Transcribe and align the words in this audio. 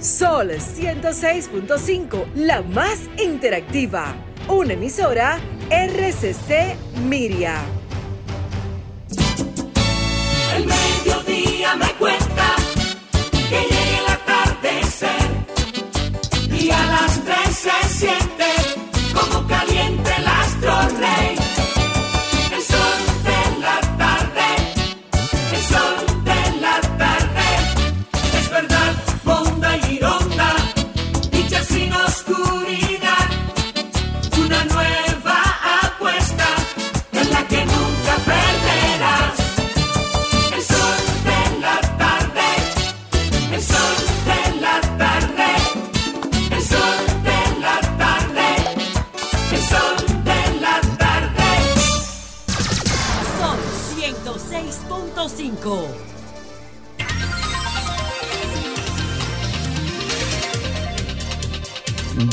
Sol 0.00 0.50
106.5, 0.50 2.26
la 2.34 2.62
más 2.62 3.00
interactiva. 3.18 4.14
Una 4.48 4.74
emisora 4.74 5.38
RCC 5.70 6.76
Miria. 7.08 7.56
El 10.54 10.66
mediodía 10.66 11.76
me 11.76 11.90
cuenta 11.98 12.56
que 13.32 13.60
llegue 13.60 13.98
el 13.98 14.06
atardecer 14.12 15.08
y 16.52 16.70
a 16.70 16.86
las 16.86 17.24
tres 17.24 17.68
se 17.88 18.35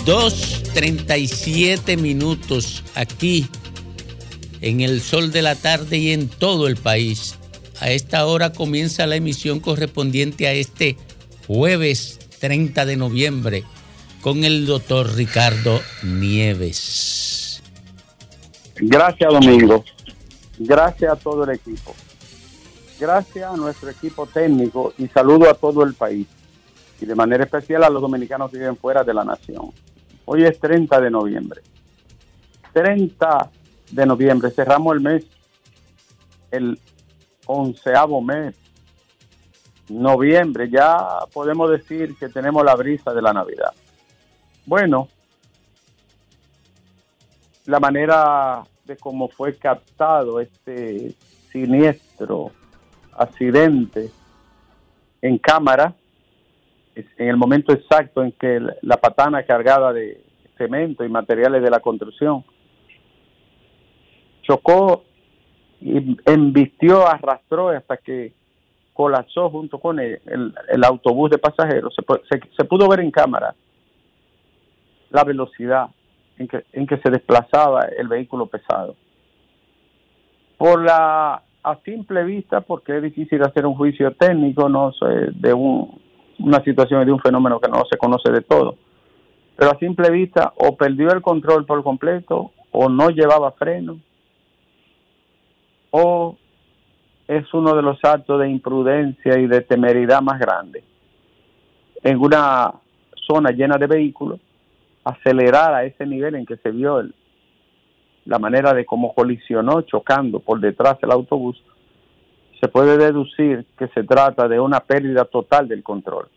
2.37 0.06 1.98
minutos 1.98 2.84
aquí 2.94 3.48
en 4.60 4.82
el 4.82 5.00
sol 5.00 5.32
de 5.32 5.42
la 5.42 5.56
tarde 5.56 5.98
y 5.98 6.12
en 6.12 6.28
todo 6.28 6.68
el 6.68 6.76
país. 6.76 7.40
A 7.80 7.90
esta 7.90 8.26
hora 8.26 8.52
comienza 8.52 9.08
la 9.08 9.16
emisión 9.16 9.62
correspondiente 9.62 10.46
a 10.48 10.52
este 10.52 10.98
jueves 11.48 12.20
30 12.42 12.86
de 12.86 12.98
noviembre 12.98 13.64
con 14.22 14.44
el 14.44 14.66
doctor 14.66 15.16
Ricardo 15.16 15.80
Nieves. 16.04 17.64
Gracias 18.76 19.32
Domingo, 19.32 19.86
gracias 20.60 21.14
a 21.14 21.16
todo 21.16 21.46
el 21.46 21.52
equipo, 21.52 21.96
gracias 23.00 23.54
a 23.54 23.56
nuestro 23.56 23.90
equipo 23.90 24.26
técnico 24.26 24.94
y 24.98 25.08
saludo 25.08 25.50
a 25.50 25.54
todo 25.54 25.84
el 25.84 25.94
país 25.94 26.28
y 27.00 27.06
de 27.06 27.16
manera 27.16 27.46
especial 27.46 27.86
a 27.86 27.90
los 27.90 28.02
dominicanos 28.02 28.52
que 28.52 28.58
viven 28.58 28.76
fuera 28.76 29.04
de 29.04 29.14
la 29.14 29.24
nación. 29.24 29.72
Hoy 30.26 30.44
es 30.44 30.60
30 30.60 31.02
de 31.02 31.12
noviembre. 31.12 31.62
30 32.74 33.52
de 33.92 34.06
noviembre. 34.06 34.52
Cerramos 34.52 34.96
el 34.96 35.02
mes, 35.02 35.26
el 36.52 36.80
onceavo 37.46 38.22
mes. 38.22 38.56
Noviembre. 39.90 40.70
Ya 40.70 41.20
podemos 41.34 41.70
decir 41.70 42.16
que 42.18 42.30
tenemos 42.30 42.64
la 42.64 42.76
brisa 42.76 43.14
de 43.14 43.22
la 43.22 43.34
Navidad. 43.34 43.74
Bueno, 44.66 45.10
la 47.66 47.80
manera 47.80 48.64
de 48.86 48.98
cómo 48.98 49.28
fue 49.28 49.56
captado 49.56 50.40
este 50.40 51.16
siniestro 51.52 52.52
accidente 53.14 54.10
en 55.22 55.38
cámara, 55.38 55.96
en 56.96 57.28
el 57.30 57.38
momento 57.38 57.74
exacto 57.74 58.24
en 58.24 58.32
que 58.34 58.60
la 58.82 58.98
patana 58.98 59.44
cargada 59.44 59.92
de 59.94 60.22
cemento 60.58 61.04
y 61.04 61.10
materiales 61.10 61.62
de 61.64 61.70
la 61.70 61.80
construcción 61.80 62.44
chocó 64.44 65.04
y 65.82 66.18
embistió, 66.26 67.08
arrastró 67.08 67.70
hasta 67.70 67.98
que 67.98 68.34
colapsó 68.94 69.50
junto 69.50 69.80
con 69.80 70.00
el, 70.00 70.20
el- 70.28 70.54
el 70.70 70.84
autobús 70.84 71.30
de 71.32 71.38
pasajeros. 71.38 71.94
Se, 71.96 72.04
se- 72.30 72.50
se 72.56 72.64
pudo 72.66 72.88
ver 72.88 73.00
en 73.00 73.12
cámara 73.12 73.56
la 75.10 75.24
velocidad 75.24 75.88
en 76.38 76.48
que, 76.48 76.64
en 76.74 76.88
que 76.88 76.98
se 76.98 77.10
desplazaba 77.10 77.82
el 77.98 78.08
vehículo 78.08 78.46
pesado. 78.48 78.96
Por 80.58 80.84
la 80.84 81.42
a 81.66 81.78
simple 81.86 82.24
vista, 82.26 82.60
porque 82.62 82.98
es 82.98 83.04
difícil 83.04 83.42
hacer 83.42 83.66
un 83.66 83.76
juicio 83.76 84.12
técnico, 84.16 84.68
no 84.68 84.92
sé, 84.92 85.06
de 85.34 85.54
un, 85.54 86.02
una 86.44 86.62
situación 86.62 87.06
de 87.06 87.12
un 87.12 87.20
fenómeno 87.20 87.60
que 87.60 87.70
no 87.70 87.84
se 87.90 87.98
conoce 87.98 88.30
de 88.30 88.42
todo. 88.42 88.76
Pero 89.56 89.72
a 89.72 89.80
simple 89.80 90.10
vista, 90.12 90.54
o 90.58 90.76
perdió 90.76 91.12
el 91.12 91.22
control 91.22 91.66
por 91.66 91.82
completo, 91.84 92.52
o 92.72 92.90
no 92.90 93.10
llevaba 93.10 93.54
freno, 93.54 94.00
o 95.92 96.36
es 97.28 97.54
uno 97.54 97.76
de 97.76 97.82
los 97.82 97.98
actos 98.04 98.42
de 98.42 98.50
imprudencia 98.50 99.40
y 99.40 99.48
de 99.48 99.62
temeridad 99.62 100.22
más 100.22 100.38
grandes. 100.40 100.84
En 102.04 102.20
una 102.20 102.74
zona 103.26 103.52
llena 103.52 103.78
de 103.78 103.88
vehículos, 103.88 104.42
acelerar 105.06 105.74
a 105.74 105.86
ese 105.86 106.06
nivel 106.06 106.36
en 106.36 106.46
que 106.46 106.58
se 106.58 106.72
vio 106.72 107.02
la 108.26 108.40
manera 108.40 108.74
de 108.74 108.86
cómo 108.86 109.14
colisionó 109.14 109.82
chocando 109.84 110.40
por 110.40 110.60
detrás 110.60 110.98
el 111.04 111.12
autobús, 111.12 111.64
se 112.64 112.70
puede 112.70 112.98
deducir 112.98 113.66
que 113.78 113.90
se 113.90 114.06
trata 114.06 114.48
de 114.48 114.58
una 114.58 114.80
pérdida 114.80 115.26
total 115.26 115.68
del 115.68 115.84
control. 115.84 116.30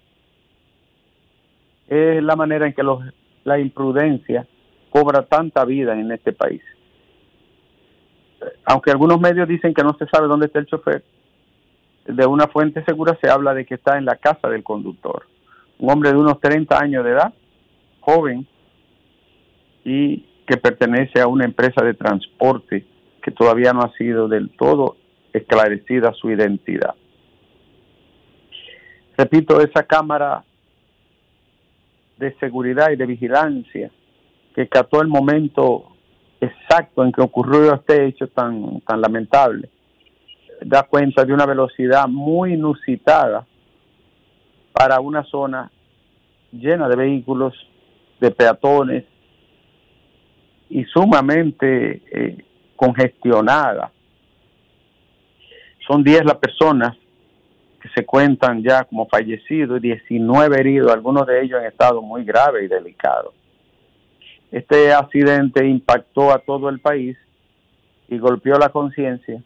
Es 1.86 2.20
la 2.20 2.34
manera 2.34 2.66
en 2.66 2.72
que 2.72 2.82
la 3.44 3.60
imprudencia 3.60 4.44
cobra 4.90 5.22
tanta 5.22 5.64
vida 5.64 5.96
en 5.96 6.10
este 6.10 6.32
país. 6.32 6.62
Aunque 8.64 8.90
algunos 8.90 9.20
medios 9.20 9.46
dicen 9.46 9.72
que 9.72 9.84
no 9.84 9.96
se 9.96 10.08
sabe 10.08 10.26
dónde 10.26 10.46
está 10.46 10.58
el 10.58 10.66
chofer, 10.66 11.04
de 12.06 12.26
una 12.26 12.48
fuente 12.48 12.84
segura 12.84 13.16
se 13.22 13.30
habla 13.30 13.54
de 13.54 13.64
que 13.64 13.76
está 13.76 13.96
en 13.96 14.04
la 14.04 14.16
casa 14.16 14.48
del 14.48 14.64
conductor. 14.64 15.28
Un 15.78 15.92
hombre 15.92 16.10
de 16.10 16.18
unos 16.18 16.40
30 16.40 16.76
años 16.76 17.04
de 17.04 17.10
edad, 17.12 17.34
joven, 18.00 18.48
y 19.84 20.26
que 20.44 20.56
pertenece 20.56 21.20
a 21.20 21.28
una 21.28 21.44
empresa 21.44 21.84
de 21.84 21.94
transporte 21.94 22.84
que 23.22 23.30
todavía 23.30 23.72
no 23.72 23.82
ha 23.82 23.92
sido 23.92 24.26
del 24.26 24.50
todo 24.50 24.96
esclarecida 25.36 26.12
su 26.14 26.30
identidad. 26.30 26.94
Repito, 29.16 29.60
esa 29.60 29.82
cámara 29.82 30.44
de 32.18 32.34
seguridad 32.38 32.90
y 32.90 32.96
de 32.96 33.06
vigilancia 33.06 33.90
que 34.54 34.68
captó 34.68 35.02
el 35.02 35.08
momento 35.08 35.96
exacto 36.40 37.04
en 37.04 37.12
que 37.12 37.20
ocurrió 37.20 37.74
este 37.74 38.06
hecho 38.06 38.28
tan, 38.28 38.80
tan 38.80 39.00
lamentable, 39.00 39.68
da 40.62 40.82
cuenta 40.84 41.24
de 41.24 41.32
una 41.32 41.46
velocidad 41.46 42.08
muy 42.08 42.54
inusitada 42.54 43.46
para 44.72 45.00
una 45.00 45.24
zona 45.24 45.70
llena 46.52 46.88
de 46.88 46.96
vehículos, 46.96 47.54
de 48.20 48.30
peatones 48.30 49.04
y 50.70 50.84
sumamente 50.84 52.02
eh, 52.10 52.44
congestionada. 52.74 53.92
Son 55.86 56.02
10 56.02 56.24
las 56.24 56.36
personas 56.36 56.96
que 57.80 57.88
se 57.94 58.04
cuentan 58.04 58.62
ya 58.62 58.84
como 58.84 59.06
fallecidos 59.06 59.78
y 59.78 59.88
19 59.88 60.58
heridos, 60.58 60.92
algunos 60.92 61.26
de 61.26 61.42
ellos 61.42 61.60
en 61.60 61.66
estado 61.66 62.02
muy 62.02 62.24
grave 62.24 62.64
y 62.64 62.68
delicado. 62.68 63.32
Este 64.50 64.92
accidente 64.92 65.66
impactó 65.66 66.32
a 66.32 66.38
todo 66.38 66.68
el 66.68 66.80
país 66.80 67.16
y 68.08 68.18
golpeó 68.18 68.58
la 68.58 68.68
conciencia 68.68 69.42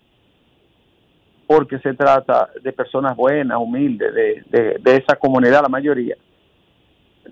porque 1.46 1.78
se 1.80 1.94
trata 1.94 2.48
de 2.62 2.72
personas 2.72 3.16
buenas, 3.16 3.58
humildes, 3.58 4.14
de, 4.14 4.44
de, 4.50 4.78
de 4.78 4.96
esa 4.96 5.16
comunidad, 5.16 5.62
la 5.62 5.68
mayoría, 5.68 6.16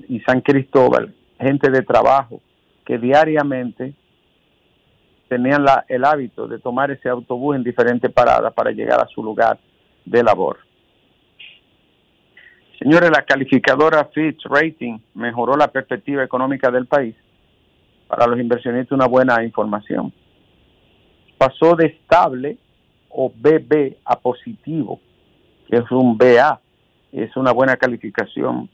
y 0.08 0.18
San 0.20 0.40
Cristóbal, 0.40 1.14
gente 1.38 1.70
de 1.70 1.82
trabajo, 1.82 2.40
que 2.84 2.98
diariamente 2.98 3.94
tenían 5.28 5.64
la, 5.64 5.84
el 5.88 6.04
hábito 6.04 6.48
de 6.48 6.58
tomar 6.58 6.90
ese 6.90 7.08
autobús 7.08 7.56
en 7.56 7.62
diferentes 7.62 8.10
paradas 8.10 8.52
para 8.54 8.70
llegar 8.70 9.00
a 9.00 9.06
su 9.08 9.22
lugar 9.22 9.58
de 10.04 10.22
labor. 10.22 10.58
Señores, 12.78 13.10
la 13.10 13.22
calificadora 13.22 14.04
Fitch 14.14 14.44
Rating 14.44 14.98
mejoró 15.14 15.56
la 15.56 15.68
perspectiva 15.68 16.22
económica 16.22 16.70
del 16.70 16.86
país. 16.86 17.14
Para 18.06 18.26
los 18.26 18.38
inversionistas 18.38 18.92
una 18.92 19.06
buena 19.06 19.42
información. 19.44 20.12
Pasó 21.36 21.74
de 21.76 21.86
estable 21.86 22.56
o 23.10 23.30
BB 23.30 23.96
a 24.04 24.18
positivo, 24.18 25.00
que 25.68 25.76
es 25.76 25.90
un 25.90 26.16
BA, 26.16 26.60
es 27.12 27.36
una 27.36 27.52
buena 27.52 27.76
calificación. 27.76 28.68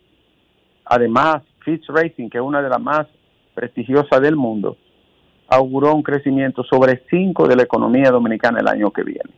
Además, 0.85 1.43
Fitch 1.65 1.89
Rating, 1.89 2.29
que 2.29 2.39
es 2.39 2.45
una 2.45 2.63
de 2.63 2.69
las 2.69 2.81
más 2.81 3.07
prestigiosas 3.55 4.21
del 4.21 4.37
mundo, 4.37 4.77
auguró 5.49 5.95
un 5.95 6.03
crecimiento 6.03 6.65
sobre 6.65 7.03
5 7.11 7.47
de 7.49 7.57
la 7.57 7.63
economía 7.63 8.11
dominicana 8.11 8.61
el 8.61 8.69
año 8.69 8.91
que 8.91 9.03
viene. 9.03 9.31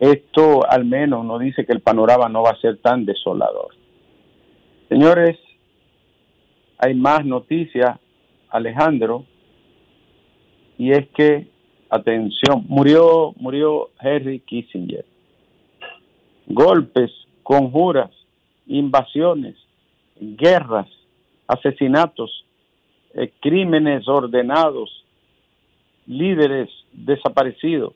Esto 0.00 0.68
al 0.68 0.84
menos 0.84 1.24
nos 1.24 1.40
dice 1.40 1.64
que 1.64 1.72
el 1.72 1.80
panorama 1.80 2.28
no 2.28 2.42
va 2.42 2.50
a 2.50 2.60
ser 2.60 2.78
tan 2.78 3.04
desolador. 3.04 3.74
Señores, 4.88 5.38
hay 6.78 6.94
más 6.94 7.24
noticias, 7.24 7.98
Alejandro, 8.50 9.24
y 10.76 10.90
es 10.90 11.08
que, 11.10 11.48
atención, 11.88 12.64
murió, 12.68 13.32
murió 13.36 13.90
Henry 14.00 14.40
Kissinger. 14.40 15.04
Golpes, 16.46 17.10
conjuras, 17.42 18.10
invasiones, 18.66 19.56
guerras, 20.20 20.88
asesinatos, 21.46 22.43
eh, 23.14 23.32
crímenes 23.40 24.08
ordenados, 24.08 25.04
líderes 26.06 26.68
desaparecidos, 26.92 27.94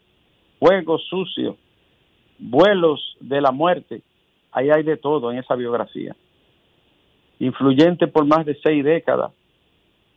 juegos 0.59 1.05
sucios, 1.09 1.57
vuelos 2.39 3.17
de 3.21 3.41
la 3.41 3.51
muerte. 3.51 4.03
Ahí 4.53 4.71
hay 4.71 4.83
de 4.83 4.97
todo 4.97 5.31
en 5.31 5.39
esa 5.39 5.55
biografía. 5.55 6.17
Influyente 7.41 8.07
por 8.07 8.25
más 8.25 8.47
de 8.47 8.59
seis 8.63 8.85
décadas 8.85 9.33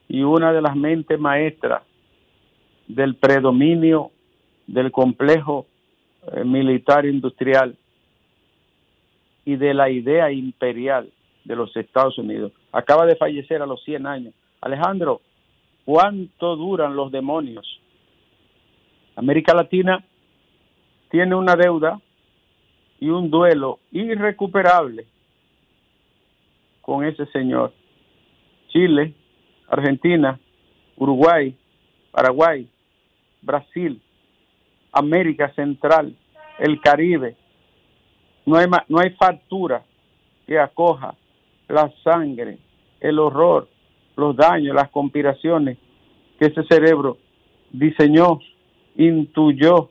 y 0.08 0.24
una 0.24 0.52
de 0.54 0.62
las 0.62 0.76
mentes 0.76 1.20
maestras 1.20 1.84
del 2.88 3.16
predominio 3.16 4.12
del 4.68 4.92
complejo 4.92 5.66
eh, 6.32 6.44
militar 6.44 7.06
industrial 7.06 7.76
y 9.46 9.56
de 9.56 9.74
la 9.74 9.90
idea 9.90 10.32
imperial 10.32 11.10
de 11.44 11.56
los 11.56 11.76
Estados 11.76 12.18
Unidos. 12.18 12.52
Acaba 12.72 13.06
de 13.06 13.16
fallecer 13.16 13.62
a 13.62 13.66
los 13.66 13.84
100 13.84 14.06
años. 14.06 14.34
Alejandro, 14.62 15.22
¿cuánto 15.86 16.56
duran 16.56 16.96
los 16.96 17.12
demonios? 17.12 17.82
América 19.16 19.54
Latina 19.54 20.04
tiene 21.10 21.36
una 21.36 21.56
deuda 21.56 22.00
y 23.00 23.10
un 23.10 23.30
duelo 23.32 23.80
irrecuperable 23.92 25.08
con 26.82 27.04
ese 27.04 27.26
señor. 27.28 27.74
Chile, 28.70 29.14
Argentina, 29.68 30.40
Uruguay, 30.96 31.58
Paraguay, 32.12 32.70
Brasil, 33.42 34.02
América 34.92 35.52
Central, 35.56 36.16
el 36.60 36.80
Caribe. 36.80 37.36
No 38.46 38.58
hay, 38.58 38.68
no 38.88 39.00
hay 39.00 39.10
factura 39.12 39.84
que 40.46 40.60
acoja 40.60 41.16
la 41.68 41.92
sangre, 42.04 42.60
el 43.00 43.18
horror, 43.20 43.68
los 44.16 44.36
daños, 44.36 44.76
las 44.76 44.90
conspiraciones 44.90 45.78
que 46.40 46.48
ese 46.48 46.64
cerebro 46.64 47.18
diseñó, 47.72 48.40
intuyó 48.96 49.90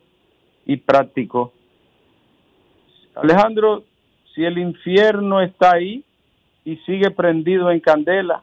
y 0.67 0.77
practicó. 0.77 1.53
Alejandro, 3.15 3.85
si 4.35 4.45
el 4.45 4.59
infierno 4.59 5.41
está 5.41 5.73
ahí 5.73 6.05
y 6.65 6.77
sigue 6.79 7.11
prendido 7.11 7.71
en 7.71 7.81
candela, 7.81 8.43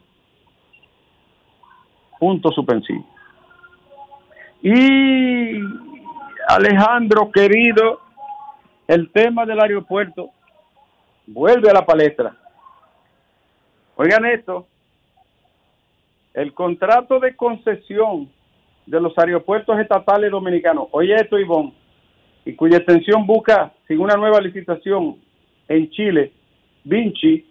punto 2.19 2.51
suspensivo. 2.51 3.05
Y 4.61 5.59
Alejandro, 6.47 7.31
querido, 7.31 8.01
el 8.87 9.11
tema 9.11 9.45
del 9.45 9.59
aeropuerto 9.59 10.31
vuelve 11.27 11.69
a 11.69 11.73
la 11.73 11.85
palestra. 11.85 12.35
Oigan 13.95 14.25
esto, 14.25 14.67
el 16.37 16.53
contrato 16.53 17.19
de 17.19 17.35
concesión 17.35 18.29
de 18.85 19.01
los 19.01 19.17
aeropuertos 19.17 19.79
estatales 19.79 20.29
dominicanos, 20.29 20.87
oye 20.91 21.15
esto, 21.15 21.39
Ivonne, 21.39 21.73
y 22.45 22.53
cuya 22.53 22.77
extensión 22.77 23.25
busca, 23.25 23.73
sin 23.87 23.99
una 23.99 24.15
nueva 24.15 24.39
licitación 24.39 25.17
en 25.67 25.89
Chile, 25.89 26.31
Vinci, 26.83 27.43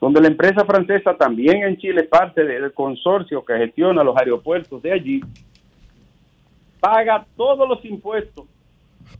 donde 0.00 0.22
la 0.22 0.28
empresa 0.28 0.64
francesa 0.64 1.14
también 1.18 1.64
en 1.64 1.76
Chile 1.76 2.04
parte 2.04 2.44
del 2.44 2.72
consorcio 2.72 3.44
que 3.44 3.58
gestiona 3.58 4.02
los 4.02 4.16
aeropuertos 4.16 4.80
de 4.80 4.92
allí, 4.92 5.20
paga 6.80 7.26
todos 7.36 7.68
los 7.68 7.84
impuestos 7.84 8.46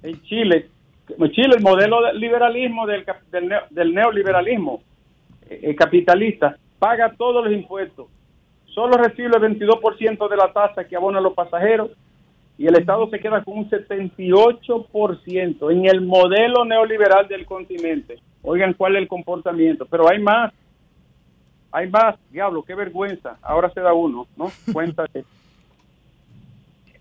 en 0.03 0.21
Chile. 0.23 0.71
En 1.19 1.31
Chile 1.31 1.57
el 1.59 1.63
modelo 1.63 2.03
de 2.03 2.15
liberalismo 2.15 2.87
del, 2.87 3.05
del, 3.71 3.95
neoliberalismo 3.95 4.83
eh, 5.51 5.75
capitalista 5.75 6.57
paga 6.79 7.13
todos 7.19 7.45
los 7.45 7.53
impuestos. 7.53 8.07
Solo 8.75 8.97
recibe 8.97 9.37
el 9.37 9.59
22% 9.59 10.29
de 10.29 10.37
la 10.37 10.53
tasa 10.53 10.85
que 10.85 10.97
abonan 10.97 11.23
los 11.23 11.35
pasajeros 11.35 11.91
y 12.59 12.67
el 12.67 12.77
Estado 12.77 13.09
se 13.09 13.21
queda 13.21 13.45
con 13.45 13.59
un 13.59 13.71
78% 13.71 15.73
en 15.73 15.87
el 15.87 16.01
modelo 16.01 16.65
neoliberal 16.65 17.29
del 17.29 17.47
continente. 17.47 18.19
Oigan 18.43 18.75
cuál 18.75 18.97
es 18.97 19.03
el 19.03 19.09
comportamiento, 19.09 19.87
pero 19.87 20.09
hay 20.09 20.19
más. 20.19 20.53
Hay 21.71 21.89
más, 21.89 22.17
diablo, 22.31 22.65
qué 22.65 22.75
vergüenza. 22.75 23.39
Ahora 23.43 23.71
se 23.71 23.81
da 23.81 23.93
uno, 23.93 24.27
¿no? 24.37 24.51
Cuéntate. 24.73 25.25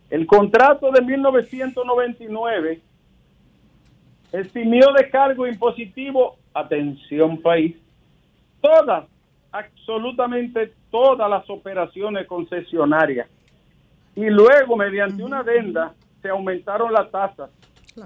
El 0.09 0.27
contrato 0.27 0.91
de 0.91 1.01
1999 1.01 2.81
eximió 4.31 4.91
de 4.93 5.09
cargo 5.09 5.47
impositivo, 5.47 6.37
atención 6.53 7.41
país, 7.41 7.75
todas, 8.61 9.05
absolutamente 9.53 10.73
todas 10.89 11.29
las 11.29 11.47
operaciones 11.49 12.27
concesionarias. 12.27 13.27
Y 14.15 14.25
luego 14.25 14.75
mediante 14.75 15.23
una 15.23 15.39
adenda 15.39 15.93
se 16.21 16.29
aumentaron 16.29 16.91
las 16.91 17.09
tasas 17.11 17.49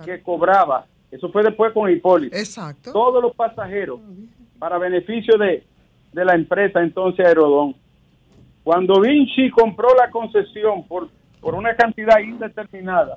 que 0.05 0.21
cobraba, 0.21 0.85
eso 1.09 1.29
fue 1.31 1.43
después 1.43 1.71
con 1.71 1.89
Hipólito, 1.89 2.35
Exacto. 2.35 2.91
todos 2.91 3.23
los 3.23 3.33
pasajeros 3.33 4.01
para 4.59 4.77
beneficio 4.77 5.37
de, 5.37 5.63
de 6.11 6.25
la 6.25 6.35
empresa 6.35 6.81
entonces 6.81 7.25
Aerodón. 7.25 7.73
Cuando 8.63 8.99
Vinci 8.99 9.49
compró 9.49 9.87
la 9.95 10.09
concesión 10.09 10.85
por, 10.85 11.07
por 11.39 11.55
una 11.55 11.73
cantidad 11.75 12.19
indeterminada, 12.19 13.15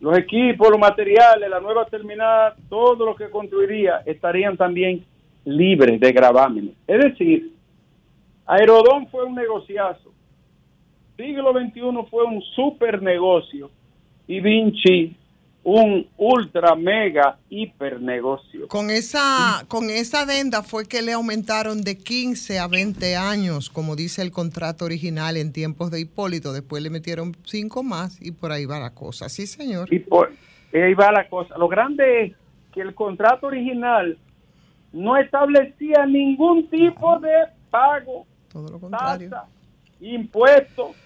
los 0.00 0.18
equipos, 0.18 0.68
los 0.68 0.78
materiales, 0.78 1.48
la 1.48 1.60
nueva 1.60 1.86
terminal, 1.86 2.52
todo 2.68 3.06
lo 3.06 3.16
que 3.16 3.30
construiría 3.30 4.02
estarían 4.04 4.58
también 4.58 5.06
libres 5.44 6.00
de 6.00 6.12
gravámenes. 6.12 6.74
Es 6.86 6.98
decir, 7.02 7.52
Aerodón 8.46 9.08
fue 9.08 9.24
un 9.24 9.34
negociazo 9.34 10.12
siglo 11.16 11.52
XXI 11.52 11.80
fue 12.10 12.24
un 12.24 12.42
super 12.54 13.02
negocio 13.02 13.70
y 14.26 14.40
Vinci 14.40 15.16
un 15.64 16.08
ultra 16.16 16.74
mega 16.74 17.38
hiper 17.48 18.00
negocio. 18.00 18.66
Con 18.66 18.90
esa 18.90 19.64
con 19.68 19.90
esa 19.90 20.22
adenda 20.22 20.64
fue 20.64 20.88
que 20.88 21.02
le 21.02 21.12
aumentaron 21.12 21.82
de 21.82 21.96
15 21.98 22.58
a 22.58 22.66
20 22.66 23.14
años, 23.14 23.70
como 23.70 23.94
dice 23.94 24.22
el 24.22 24.32
contrato 24.32 24.84
original 24.84 25.36
en 25.36 25.52
tiempos 25.52 25.92
de 25.92 26.00
Hipólito, 26.00 26.52
después 26.52 26.82
le 26.82 26.90
metieron 26.90 27.36
5 27.44 27.82
más 27.84 28.20
y 28.20 28.32
por 28.32 28.50
ahí 28.50 28.66
va 28.66 28.80
la 28.80 28.92
cosa. 28.92 29.28
Sí, 29.28 29.46
señor. 29.46 29.92
Y 29.92 30.00
por 30.00 30.32
ahí 30.72 30.94
va 30.94 31.12
la 31.12 31.28
cosa. 31.28 31.56
Lo 31.56 31.68
grande 31.68 32.24
es 32.24 32.32
que 32.72 32.80
el 32.80 32.94
contrato 32.96 33.46
original 33.46 34.18
no 34.92 35.16
establecía 35.16 36.06
ningún 36.06 36.68
tipo 36.68 37.18
de 37.20 37.32
pago, 37.70 38.26
todo 38.52 38.68
lo 38.68 38.80
contrario, 38.80 39.30
tasa, 39.30 39.46
impuestos 40.00 40.96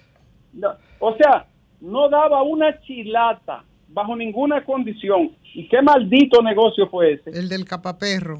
o 0.99 1.15
sea, 1.17 1.45
no 1.81 2.09
daba 2.09 2.43
una 2.43 2.79
chilata 2.81 3.63
bajo 3.89 4.15
ninguna 4.15 4.63
condición. 4.63 5.31
¿Y 5.53 5.67
qué 5.67 5.81
maldito 5.81 6.41
negocio 6.41 6.87
fue 6.87 7.13
ese? 7.13 7.29
El 7.31 7.49
del 7.49 7.65
capaperro. 7.65 8.39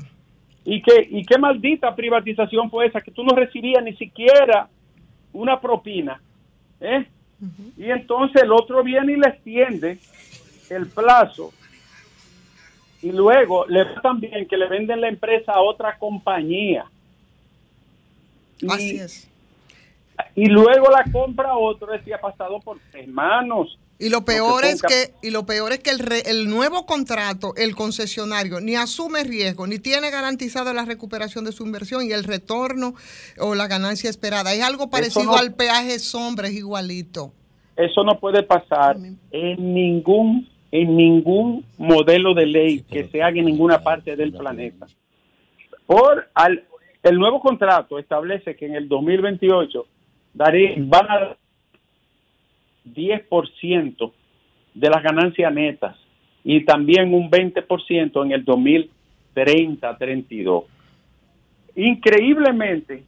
¿Y 0.66 0.82
qué, 0.82 1.08
¿Y 1.10 1.24
qué 1.24 1.38
maldita 1.38 1.96
privatización 1.96 2.70
fue 2.70 2.88
esa? 2.88 3.02
Que 3.02 3.12
tú 3.12 3.24
no 3.24 3.36
recibías 3.36 3.84
ni 3.84 3.96
siquiera 3.96 4.68
una 5.34 5.60
propina. 5.60 6.22
¿eh? 6.82 7.08
Y 7.78 7.90
entonces 7.90 8.42
el 8.42 8.52
otro 8.52 8.84
viene 8.84 9.14
y 9.14 9.16
le 9.16 9.30
extiende 9.30 10.00
el 10.70 10.88
plazo. 10.88 11.54
Y 13.08 13.12
luego 13.12 13.66
le 13.68 13.86
también 14.02 14.48
que 14.48 14.58
le 14.58 14.68
venden 14.68 15.00
la 15.00 15.08
empresa 15.08 15.54
a 15.54 15.62
otra 15.62 15.98
compañía. 15.98 16.86
Así 18.70 18.98
es 18.98 19.30
y 20.36 20.46
luego 20.46 20.90
la 20.90 21.04
compra 21.12 21.58
otro, 21.58 21.92
decía, 21.92 22.20
pasado 22.20 22.60
por 22.60 22.78
tres 22.92 23.08
manos. 23.08 23.78
Y 24.00 24.10
lo 24.10 24.24
peor 24.24 24.64
es 24.64 24.84
que 24.84 25.12
y 25.24 25.32
lo 25.32 25.48
peor 25.48 25.72
es 25.74 25.80
que 25.80 25.90
el, 25.90 26.02
el 26.28 26.50
nuevo 26.50 26.86
contrato, 26.86 27.54
el 27.56 27.76
concesionario 27.76 28.60
ni 28.60 28.76
asume 28.76 29.24
riesgo, 29.24 29.66
ni 29.66 29.80
tiene 29.80 30.12
garantizada 30.12 30.72
la 30.74 30.86
recuperación 30.86 31.46
de 31.46 31.52
su 31.52 31.66
inversión 31.66 32.06
y 32.06 32.12
el 32.12 32.24
retorno 32.24 32.94
o 33.40 33.56
la 33.56 33.68
ganancia 33.68 34.10
esperada. 34.10 34.54
Es 34.54 34.62
algo 34.62 34.92
parecido 34.92 35.36
al 35.36 35.56
peaje 35.56 35.98
sombra, 35.98 36.48
es 36.48 36.54
igualito. 36.54 37.32
Eso 37.76 38.04
no 38.04 38.20
puede 38.20 38.44
pasar 38.44 38.98
en 39.32 39.74
ningún 39.74 40.48
en 40.72 40.98
ningún 40.98 41.64
modelo 41.78 42.34
de 42.34 42.46
ley 42.46 42.82
que 42.82 43.06
se 43.06 43.22
haga 43.22 43.40
en 43.40 43.46
ninguna 43.46 43.80
parte 43.80 44.16
del 44.16 44.34
planeta. 44.34 44.88
Por 45.86 46.28
al, 46.34 46.64
el 47.04 47.18
nuevo 47.18 47.40
contrato 47.40 48.00
establece 48.00 48.56
que 48.56 48.66
en 48.66 48.76
el 48.76 48.90
2028 48.90 49.86
daré, 50.34 50.76
van 50.78 51.06
a 51.10 51.38
10% 52.86 54.12
de 54.74 54.90
las 54.90 55.04
ganancias 55.04 55.54
netas 55.54 55.96
y 56.44 56.66
también 56.66 57.14
un 57.14 57.30
20% 57.30 58.26
en 58.26 58.32
el 58.32 58.44
2030-32. 58.46 60.64
increíblemente, 61.76 63.04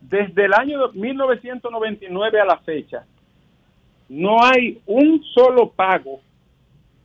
desde 0.00 0.44
el 0.44 0.54
año 0.54 0.90
1999 0.92 2.40
a 2.40 2.44
la 2.44 2.58
fecha, 2.58 3.06
no 4.12 4.44
hay 4.44 4.78
un 4.84 5.24
solo 5.34 5.70
pago 5.70 6.20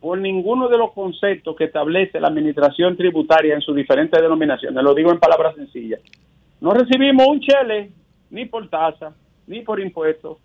por 0.01 0.17
ninguno 0.17 0.67
de 0.67 0.77
los 0.77 0.91
conceptos 0.91 1.55
que 1.55 1.63
establece 1.63 2.19
la 2.19 2.27
administración 2.27 2.97
tributaria 2.97 3.55
en 3.55 3.61
sus 3.61 3.73
diferentes 3.77 4.21
denominaciones. 4.21 4.83
Lo 4.83 4.93
digo 4.93 5.09
en 5.11 5.17
palabras 5.17 5.55
sencillas. 5.55 6.01
No 6.59 6.71
recibimos 6.71 7.25
un 7.25 7.39
chele 7.39 7.91
ni 8.29 8.43
por 8.43 8.67
tasa, 8.69 9.15
ni 9.47 9.61
por 9.61 9.79
impuestos, 9.79 10.37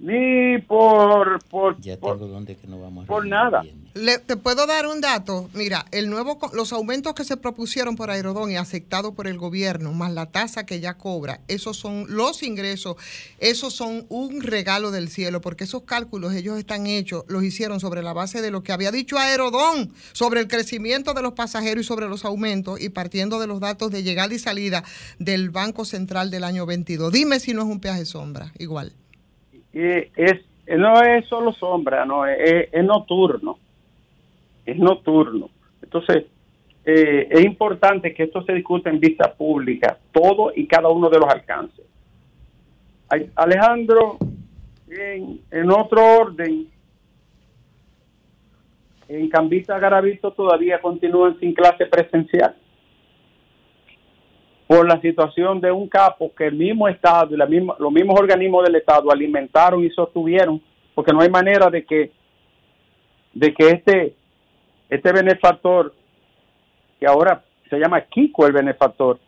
ni 0.00 0.58
por 0.62 1.42
por, 1.44 1.78
Ya 1.80 1.96
por, 1.98 2.18
tengo 2.18 2.26
donde 2.32 2.56
que 2.56 2.66
no 2.66 2.80
vamos 2.80 3.04
a 3.04 3.06
por 3.06 3.26
nada. 3.26 3.62
Le- 3.92 4.18
te 4.18 4.36
puedo 4.36 4.66
dar 4.66 4.86
un 4.86 5.00
dato. 5.00 5.50
Mira, 5.52 5.84
el 5.90 6.08
nuevo, 6.10 6.38
co- 6.38 6.50
los 6.54 6.72
aumentos 6.72 7.12
que 7.14 7.24
se 7.24 7.36
propusieron 7.36 7.96
por 7.96 8.08
Aerodón 8.10 8.50
y 8.50 8.56
aceptados 8.56 9.14
por 9.14 9.26
el 9.26 9.36
gobierno, 9.36 9.92
más 9.92 10.12
la 10.12 10.26
tasa 10.26 10.64
que 10.64 10.78
ya 10.80 10.94
cobra, 10.96 11.40
esos 11.48 11.76
son 11.76 12.06
los 12.08 12.42
ingresos, 12.44 12.96
esos 13.40 13.74
son 13.74 14.06
un 14.08 14.42
regalo 14.42 14.90
del 14.92 15.08
cielo, 15.08 15.40
porque 15.40 15.64
esos 15.64 15.82
cálculos 15.82 16.32
ellos 16.34 16.56
están 16.56 16.86
hechos, 16.86 17.24
los 17.26 17.42
hicieron 17.42 17.80
sobre 17.80 18.02
la 18.02 18.12
base 18.12 18.40
de 18.42 18.50
lo 18.52 18.62
que 18.62 18.72
había 18.72 18.92
dicho 18.92 19.18
Aerodón, 19.18 19.92
sobre 20.12 20.38
el 20.40 20.46
crecimiento 20.48 21.12
de 21.12 21.22
los 21.22 21.32
pasajeros 21.32 21.84
y 21.84 21.86
sobre 21.88 22.08
los 22.08 22.24
aumentos, 22.24 22.80
y 22.80 22.90
partiendo 22.90 23.40
de 23.40 23.48
los 23.48 23.58
datos 23.60 23.90
de 23.90 24.04
llegada 24.04 24.32
y 24.32 24.38
salida 24.38 24.84
del 25.18 25.50
Banco 25.50 25.84
Central 25.84 26.30
del 26.30 26.44
año 26.44 26.64
22. 26.64 27.12
Dime 27.12 27.40
si 27.40 27.54
no 27.54 27.62
es 27.62 27.68
un 27.68 27.80
peaje 27.80 28.06
sombra, 28.06 28.52
igual. 28.58 28.94
Y 29.72 29.82
es 30.16 30.40
no 30.78 31.02
es 31.02 31.26
solo 31.26 31.52
sombra, 31.52 32.04
no 32.04 32.26
es, 32.26 32.68
nocturno, 32.84 33.58
es 34.64 34.78
nocturno. 34.78 35.50
Entonces 35.82 36.26
eh, 36.84 37.28
es 37.30 37.44
importante 37.44 38.14
que 38.14 38.24
esto 38.24 38.42
se 38.44 38.52
discute 38.52 38.88
en 38.88 39.00
vista 39.00 39.32
pública, 39.32 39.98
todo 40.12 40.52
y 40.54 40.66
cada 40.66 40.88
uno 40.88 41.10
de 41.10 41.18
los 41.18 41.28
alcances. 41.28 41.84
Alejandro, 43.34 44.18
en, 44.88 45.70
otro 45.70 46.00
orden, 46.20 46.68
en 49.08 49.28
Cambita 49.28 49.80
Garavito 49.80 50.32
todavía 50.32 50.80
continúan 50.80 51.36
sin 51.40 51.52
clase 51.52 51.86
presencial 51.86 52.54
por 54.70 54.86
la 54.86 55.00
situación 55.00 55.60
de 55.60 55.72
un 55.72 55.88
capo 55.88 56.32
que 56.32 56.46
el 56.46 56.54
mismo 56.54 56.86
Estado 56.86 57.34
y 57.34 57.36
la 57.36 57.46
misma, 57.46 57.74
los 57.80 57.90
mismos 57.90 58.20
organismos 58.20 58.64
del 58.64 58.76
Estado 58.76 59.10
alimentaron 59.10 59.84
y 59.84 59.90
sostuvieron, 59.90 60.62
porque 60.94 61.12
no 61.12 61.20
hay 61.22 61.28
manera 61.28 61.68
de 61.68 61.84
que 61.84 62.12
de 63.34 63.52
que 63.52 63.68
este 63.68 64.14
este 64.88 65.12
benefactor, 65.12 65.92
que 67.00 67.06
ahora 67.08 67.42
se 67.68 67.80
llama 67.80 68.00
Kiko 68.02 68.46
el 68.46 68.52
benefactor, 68.52 69.18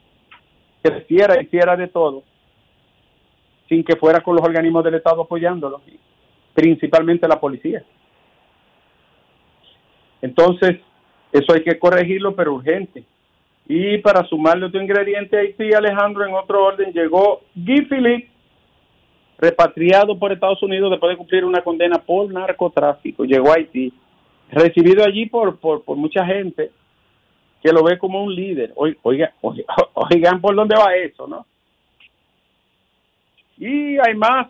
creciera 0.81 1.35
y 1.41 1.47
hiciera 1.47 1.77
de 1.77 1.89
todo, 1.89 2.23
sin 3.69 3.83
que 3.83 3.97
fuera 3.97 4.21
con 4.21 4.37
los 4.37 4.47
organismos 4.47 4.85
del 4.85 4.95
Estado 4.95 5.23
apoyándolo, 5.23 5.83
principalmente 6.55 7.27
la 7.27 7.41
policía. 7.41 7.83
Entonces, 10.21 10.79
eso 11.33 11.53
hay 11.53 11.65
que 11.65 11.81
corregirlo, 11.81 12.37
pero 12.37 12.55
urgente. 12.55 13.03
Y 13.69 13.99
para 13.99 14.25
sumarle 14.27 14.67
otro 14.67 14.83
ingrediente 14.83 15.37
a 15.37 15.41
Haití, 15.41 15.73
Alejandro, 15.73 16.27
en 16.27 16.35
otro 16.35 16.65
orden, 16.65 16.93
llegó 16.93 17.43
Guy 17.55 17.83
Philippe, 17.87 18.29
repatriado 19.39 20.19
por 20.19 20.33
Estados 20.33 20.63
Unidos 20.63 20.91
después 20.91 21.11
de 21.11 21.17
cumplir 21.17 21.45
una 21.45 21.63
condena 21.63 21.99
por 21.99 22.31
narcotráfico. 22.33 23.25
Llegó 23.25 23.51
a 23.53 23.57
Haití, 23.57 23.93
recibido 24.51 25.05
allí 25.05 25.27
por, 25.27 25.59
por, 25.59 25.85
por 25.85 25.97
mucha 25.97 26.25
gente 26.27 26.71
que 27.63 27.73
lo 27.73 27.83
ve 27.85 27.99
como 27.99 28.23
un 28.23 28.35
líder. 28.35 28.73
Oi- 28.75 28.99
Oiga, 29.03 29.33
oiga- 29.41 29.65
oigan 29.95 30.41
por 30.41 30.55
dónde 30.55 30.77
va 30.77 30.95
eso, 30.97 31.27
¿no? 31.27 31.47
Y 33.59 33.97
hay 33.99 34.15
más. 34.17 34.49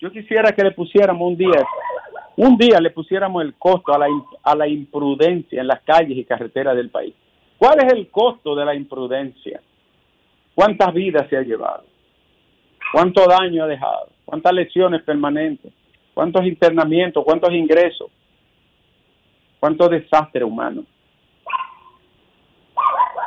Yo 0.00 0.10
quisiera 0.10 0.52
que 0.52 0.62
le 0.64 0.70
pusiéramos 0.70 1.28
un 1.28 1.36
día, 1.36 1.62
un 2.36 2.56
día 2.56 2.80
le 2.80 2.90
pusiéramos 2.90 3.42
el 3.42 3.54
costo 3.54 3.92
a 3.92 3.98
la, 3.98 4.06
a 4.42 4.54
la 4.56 4.66
imprudencia 4.66 5.60
en 5.60 5.66
las 5.66 5.82
calles 5.82 6.16
y 6.16 6.24
carreteras 6.24 6.74
del 6.74 6.88
país. 6.88 7.14
¿Cuál 7.60 7.84
es 7.84 7.92
el 7.92 8.08
costo 8.08 8.54
de 8.54 8.64
la 8.64 8.74
imprudencia? 8.74 9.60
¿Cuántas 10.54 10.94
vidas 10.94 11.28
se 11.28 11.36
ha 11.36 11.42
llevado? 11.42 11.84
¿Cuánto 12.90 13.26
daño 13.26 13.64
ha 13.64 13.66
dejado? 13.66 14.08
¿Cuántas 14.24 14.54
lesiones 14.54 15.02
permanentes? 15.02 15.70
¿Cuántos 16.14 16.46
internamientos? 16.46 17.22
¿Cuántos 17.22 17.52
ingresos? 17.52 18.10
¿Cuánto 19.60 19.90
desastre 19.90 20.42
humano? 20.42 20.86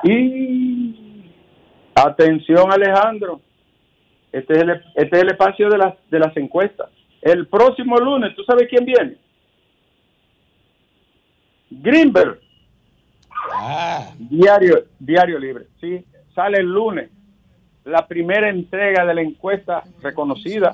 Y 0.03 1.29
atención 1.93 2.71
Alejandro, 2.71 3.39
este 4.31 4.53
es 4.55 4.63
el, 4.63 4.81
este 4.95 5.19
espacio 5.27 5.69
de 5.69 5.77
las, 5.77 6.09
de 6.09 6.17
las 6.17 6.35
encuestas. 6.37 6.89
El 7.21 7.45
próximo 7.45 7.97
lunes, 7.97 8.35
¿tú 8.35 8.43
sabes 8.45 8.67
quién 8.67 8.83
viene? 8.83 9.15
Greenberg. 11.69 12.42
Ah, 13.51 14.13
Diario, 14.17 14.85
diario 14.99 15.39
libre. 15.39 15.65
Sí, 15.79 16.03
sale 16.33 16.59
el 16.59 16.67
lunes. 16.67 17.09
La 17.85 18.07
primera 18.07 18.49
entrega 18.49 19.05
de 19.05 19.13
la 19.13 19.21
encuesta 19.21 19.83
reconocida. 20.01 20.71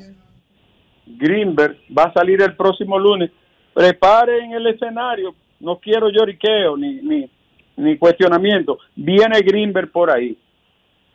Greenberg 1.05 1.77
va 1.97 2.03
a 2.03 2.13
salir 2.13 2.41
el 2.41 2.55
próximo 2.55 2.99
lunes. 2.99 3.31
Preparen 3.73 4.53
el 4.53 4.67
escenario. 4.67 5.33
No 5.59 5.77
quiero 5.77 6.09
lloriqueo 6.09 6.77
ni, 6.77 7.01
ni, 7.01 7.29
ni 7.77 7.97
cuestionamiento. 7.97 8.77
Viene 8.95 9.41
Greenberg 9.41 9.91
por 9.91 10.11
ahí. 10.11 10.37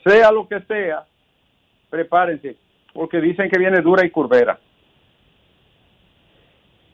Sea 0.03 0.33
lo 0.33 0.49
que 0.49 0.61
sea, 0.63 1.05
prepárense. 1.89 2.57
Porque 2.93 3.21
dicen 3.21 3.49
que 3.49 3.59
viene 3.59 3.81
dura 3.81 4.05
y 4.05 4.11
curvera. 4.11 4.59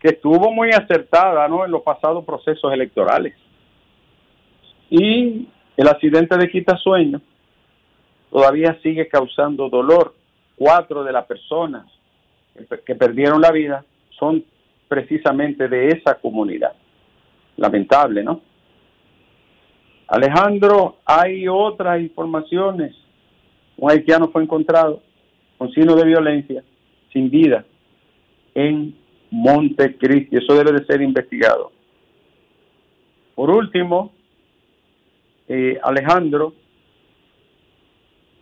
Que 0.01 0.09
estuvo 0.09 0.53
muy 0.53 0.71
acertada 0.71 1.49
¿no? 1.49 1.65
en 1.65 1.71
los 1.71 1.83
pasados 1.83 2.25
procesos 2.25 2.73
electorales 2.73 3.35
y 4.91 5.49
el 5.77 5.89
accidente 5.89 6.37
de 6.37 6.51
quitasueño 6.51 7.21
todavía 8.31 8.79
sigue 8.83 9.09
causando 9.09 9.69
dolor. 9.69 10.15
Cuatro 10.57 11.03
de 11.05 11.13
las 11.13 11.25
personas 11.25 11.87
que, 12.55 12.63
pe- 12.65 12.81
que 12.85 12.95
perdieron 12.95 13.41
la 13.41 13.51
vida 13.51 13.85
son 14.19 14.45
precisamente 14.89 15.69
de 15.69 15.89
esa 15.89 16.17
comunidad. 16.17 16.73
Lamentable, 17.57 18.23
¿no? 18.23 18.43
Alejandro, 20.09 20.97
hay 21.05 21.47
otras 21.49 22.01
informaciones. 22.01 22.95
Un 23.77 23.91
haitiano 23.91 24.29
fue 24.29 24.43
encontrado 24.43 25.03
con 25.57 25.71
signos 25.73 25.97
de 25.97 26.05
violencia, 26.05 26.65
sin 27.13 27.31
vida, 27.31 27.65
en 28.55 28.95
Montecristi. 29.31 30.37
Eso 30.37 30.55
debe 30.55 30.73
de 30.73 30.85
ser 30.85 31.01
investigado. 31.01 31.71
Por 33.35 33.51
último, 33.51 34.13
eh, 35.53 35.81
Alejandro, 35.83 36.55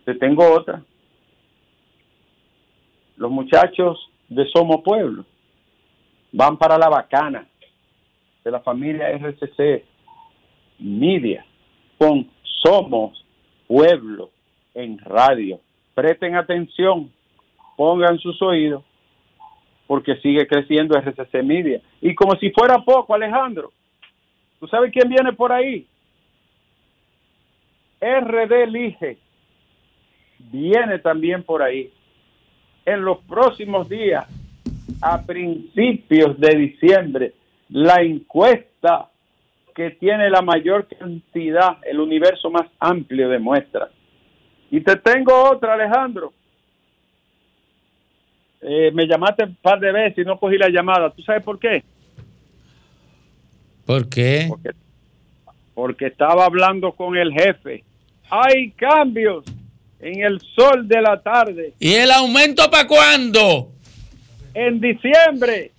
te 0.05 0.13
tengo 0.13 0.47
otra. 0.47 0.83
Los 3.17 3.31
muchachos 3.31 4.11
de 4.27 4.47
Somos 4.53 4.83
Pueblo 4.83 5.25
van 6.31 6.55
para 6.57 6.77
la 6.77 6.87
bacana 6.87 7.47
de 8.43 8.51
la 8.51 8.59
familia 8.59 9.09
RCC 9.09 9.83
Media 10.77 11.43
con 11.97 12.29
Somos 12.43 13.25
Pueblo 13.67 14.29
en 14.75 14.99
radio. 14.99 15.59
Presten 15.95 16.35
atención, 16.35 17.11
pongan 17.75 18.19
sus 18.19 18.39
oídos, 18.43 18.83
porque 19.87 20.15
sigue 20.17 20.45
creciendo 20.45 20.95
RCC 20.95 21.41
Media. 21.43 21.81
Y 22.01 22.13
como 22.13 22.35
si 22.35 22.51
fuera 22.51 22.77
poco, 22.85 23.15
Alejandro, 23.15 23.71
¿tú 24.59 24.67
sabes 24.67 24.91
quién 24.91 25.09
viene 25.09 25.33
por 25.33 25.51
ahí? 25.51 25.87
RD 28.01 28.67
Lige 28.67 29.17
viene 30.51 30.99
también 30.99 31.43
por 31.43 31.61
ahí. 31.61 31.91
En 32.85 33.01
los 33.01 33.19
próximos 33.25 33.87
días, 33.89 34.25
a 35.01 35.21
principios 35.21 36.39
de 36.39 36.55
diciembre, 36.55 37.33
la 37.69 38.01
encuesta 38.01 39.09
que 39.75 39.91
tiene 39.91 40.29
la 40.29 40.41
mayor 40.41 40.87
cantidad, 40.87 41.77
el 41.83 41.99
universo 41.99 42.49
más 42.49 42.67
amplio 42.79 43.29
de 43.29 43.39
muestras. 43.39 43.89
Y 44.71 44.81
te 44.81 44.95
tengo 44.97 45.49
otra, 45.49 45.73
Alejandro. 45.73 46.33
Eh, 48.61 48.91
me 48.93 49.07
llamaste 49.07 49.45
un 49.45 49.55
par 49.55 49.79
de 49.79 49.91
veces 49.91 50.17
y 50.17 50.27
no 50.27 50.37
cogí 50.37 50.57
la 50.57 50.69
llamada. 50.69 51.09
¿Tú 51.11 51.21
sabes 51.21 51.43
por 51.43 51.59
qué? 51.59 51.83
¿por 53.85 54.09
qué? 54.09 54.45
Porque, 54.49 54.69
porque 55.73 56.05
estaba 56.07 56.45
hablando 56.45 56.91
con 56.91 57.15
el 57.17 57.31
jefe 57.31 57.83
hay 58.29 58.71
cambios 58.71 59.43
en 59.99 60.23
el 60.23 60.39
sol 60.55 60.87
de 60.87 61.01
la 61.01 61.21
tarde. 61.21 61.73
¿Y 61.79 61.93
el 61.93 62.11
aumento 62.11 62.69
para 62.69 62.87
cuándo? 62.87 63.71
En 64.53 64.79
diciembre. 64.79 65.71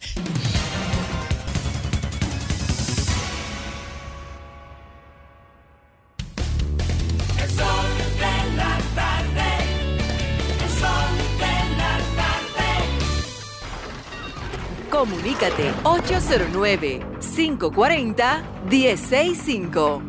Comunícate 14.90 15.70
809 15.84 17.00
540 17.20 18.42
165 18.68 20.02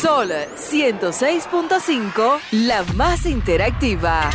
Sol 0.00 0.30
106.5, 0.56 2.38
la 2.52 2.84
más 2.94 3.26
interactiva. 3.26 4.30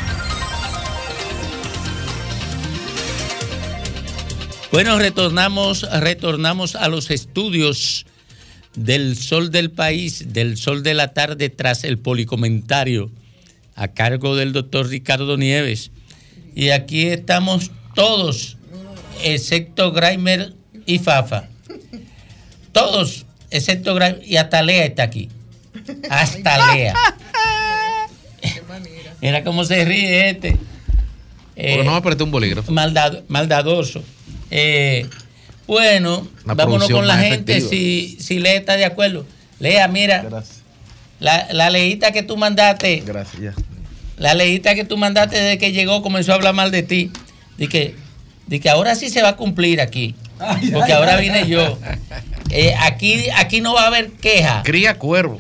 Bueno, 4.71 4.97
retornamos, 4.97 5.85
retornamos 5.99 6.75
a 6.75 6.87
los 6.87 7.11
estudios 7.11 8.05
del 8.75 9.17
Sol 9.17 9.51
del 9.51 9.69
País, 9.69 10.31
del 10.31 10.57
Sol 10.57 10.81
de 10.81 10.93
la 10.93 11.13
Tarde, 11.13 11.49
tras 11.49 11.83
el 11.83 11.99
policomentario 11.99 13.11
a 13.75 13.89
cargo 13.89 14.35
del 14.35 14.53
doctor 14.53 14.87
Ricardo 14.87 15.35
Nieves. 15.35 15.91
Y 16.55 16.69
aquí 16.69 17.07
estamos 17.07 17.71
todos, 17.95 18.57
excepto 19.23 19.91
Graimer 19.91 20.53
y 20.85 20.99
Fafa. 20.99 21.45
Todos, 22.71 23.25
excepto 23.49 23.93
Graimer, 23.95 24.21
y 24.25 24.37
hasta 24.37 24.61
Lea 24.61 24.85
está 24.85 25.03
aquí. 25.03 25.29
Hasta 26.09 26.73
Lea. 26.73 26.93
Mira 29.21 29.43
cómo 29.43 29.63
se 29.65 29.85
ríe 29.85 30.29
este. 30.29 30.57
Porque 31.55 31.83
no 31.83 31.91
me 31.91 31.97
apreté 31.97 32.23
un 32.23 32.31
bolígrafo. 32.31 32.71
Maldad- 32.71 33.23
maldadoso. 33.27 34.03
Eh, 34.49 35.07
bueno, 35.67 36.27
Una 36.43 36.53
vámonos 36.55 36.89
con 36.89 37.07
la 37.07 37.17
gente 37.17 37.57
efectiva. 37.57 37.69
si, 37.69 38.17
si 38.19 38.39
Lea 38.39 38.55
está 38.55 38.77
de 38.77 38.85
acuerdo. 38.85 39.25
Lea, 39.59 39.87
mira, 39.87 40.27
la, 41.19 41.47
la 41.51 41.69
leíta 41.69 42.11
que 42.11 42.23
tú 42.23 42.35
mandaste, 42.35 43.03
Gracias, 43.05 43.39
ya. 43.41 43.53
la 44.17 44.33
leíta 44.33 44.73
que 44.73 44.85
tú 44.85 44.97
mandaste 44.97 45.37
desde 45.39 45.57
que 45.59 45.71
llegó 45.71 46.01
comenzó 46.01 46.31
a 46.31 46.35
hablar 46.35 46.55
mal 46.55 46.71
de 46.71 46.81
ti. 46.81 47.11
De 47.61 47.67
que, 47.69 47.95
de 48.47 48.59
que 48.59 48.69
ahora 48.69 48.95
sí 48.95 49.09
se 49.09 49.21
va 49.21 49.29
a 49.29 49.35
cumplir 49.37 49.79
aquí. 49.81 50.15
Porque 50.73 50.91
ahora 50.93 51.17
vine 51.17 51.47
yo. 51.47 51.77
Eh, 52.49 52.73
aquí, 52.81 53.25
aquí 53.37 53.61
no 53.61 53.75
va 53.75 53.83
a 53.83 53.87
haber 53.87 54.09
queja. 54.13 54.63
Cría 54.65 54.97
cuervo. 54.97 55.39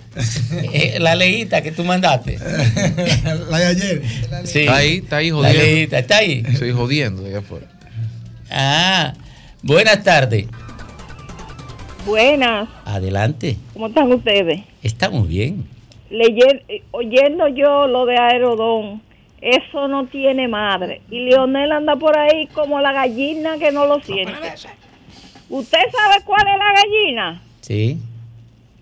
Eh, 0.71 0.97
la 0.99 1.15
leíta 1.15 1.61
que 1.63 1.71
tú 1.71 1.83
mandaste. 1.83 2.37
La 3.49 3.57
de 3.57 3.65
ayer. 3.65 4.01
Sí. 4.45 4.59
Está 4.59 4.75
ahí, 4.75 4.97
está 4.97 5.17
ahí 5.17 5.29
La 5.31 5.35
jodiendo. 5.37 5.63
leíta, 5.63 5.99
está 5.99 6.17
ahí. 6.17 6.43
Estoy 6.47 6.71
jodiendo 6.71 7.25
allá 7.25 7.39
afuera. 7.39 7.65
Ah, 8.51 9.13
buenas 9.63 10.03
tardes. 10.03 10.45
Buenas, 12.05 12.67
Adelante. 12.85 13.57
¿cómo 13.73 13.87
están 13.87 14.11
ustedes? 14.11 14.61
Estamos 14.81 15.27
bien. 15.27 15.65
Leyen- 16.09 16.61
eh, 16.67 16.81
oyendo 16.91 17.47
yo 17.47 17.87
lo 17.87 18.05
de 18.05 18.17
Aerodón, 18.17 19.01
eso 19.41 19.87
no 19.87 20.05
tiene 20.07 20.47
madre. 20.47 21.01
Y 21.09 21.21
Leonel 21.25 21.71
anda 21.71 21.95
por 21.95 22.17
ahí 22.17 22.47
como 22.53 22.79
la 22.79 22.93
gallina 22.93 23.57
que 23.57 23.71
no 23.71 23.85
lo 23.85 23.99
siente. 24.01 24.33
¿Usted 25.49 25.79
sabe 25.91 26.23
cuál 26.25 26.41
es 26.47 26.57
la 26.57 26.81
gallina? 26.81 27.41
Sí, 27.61 27.97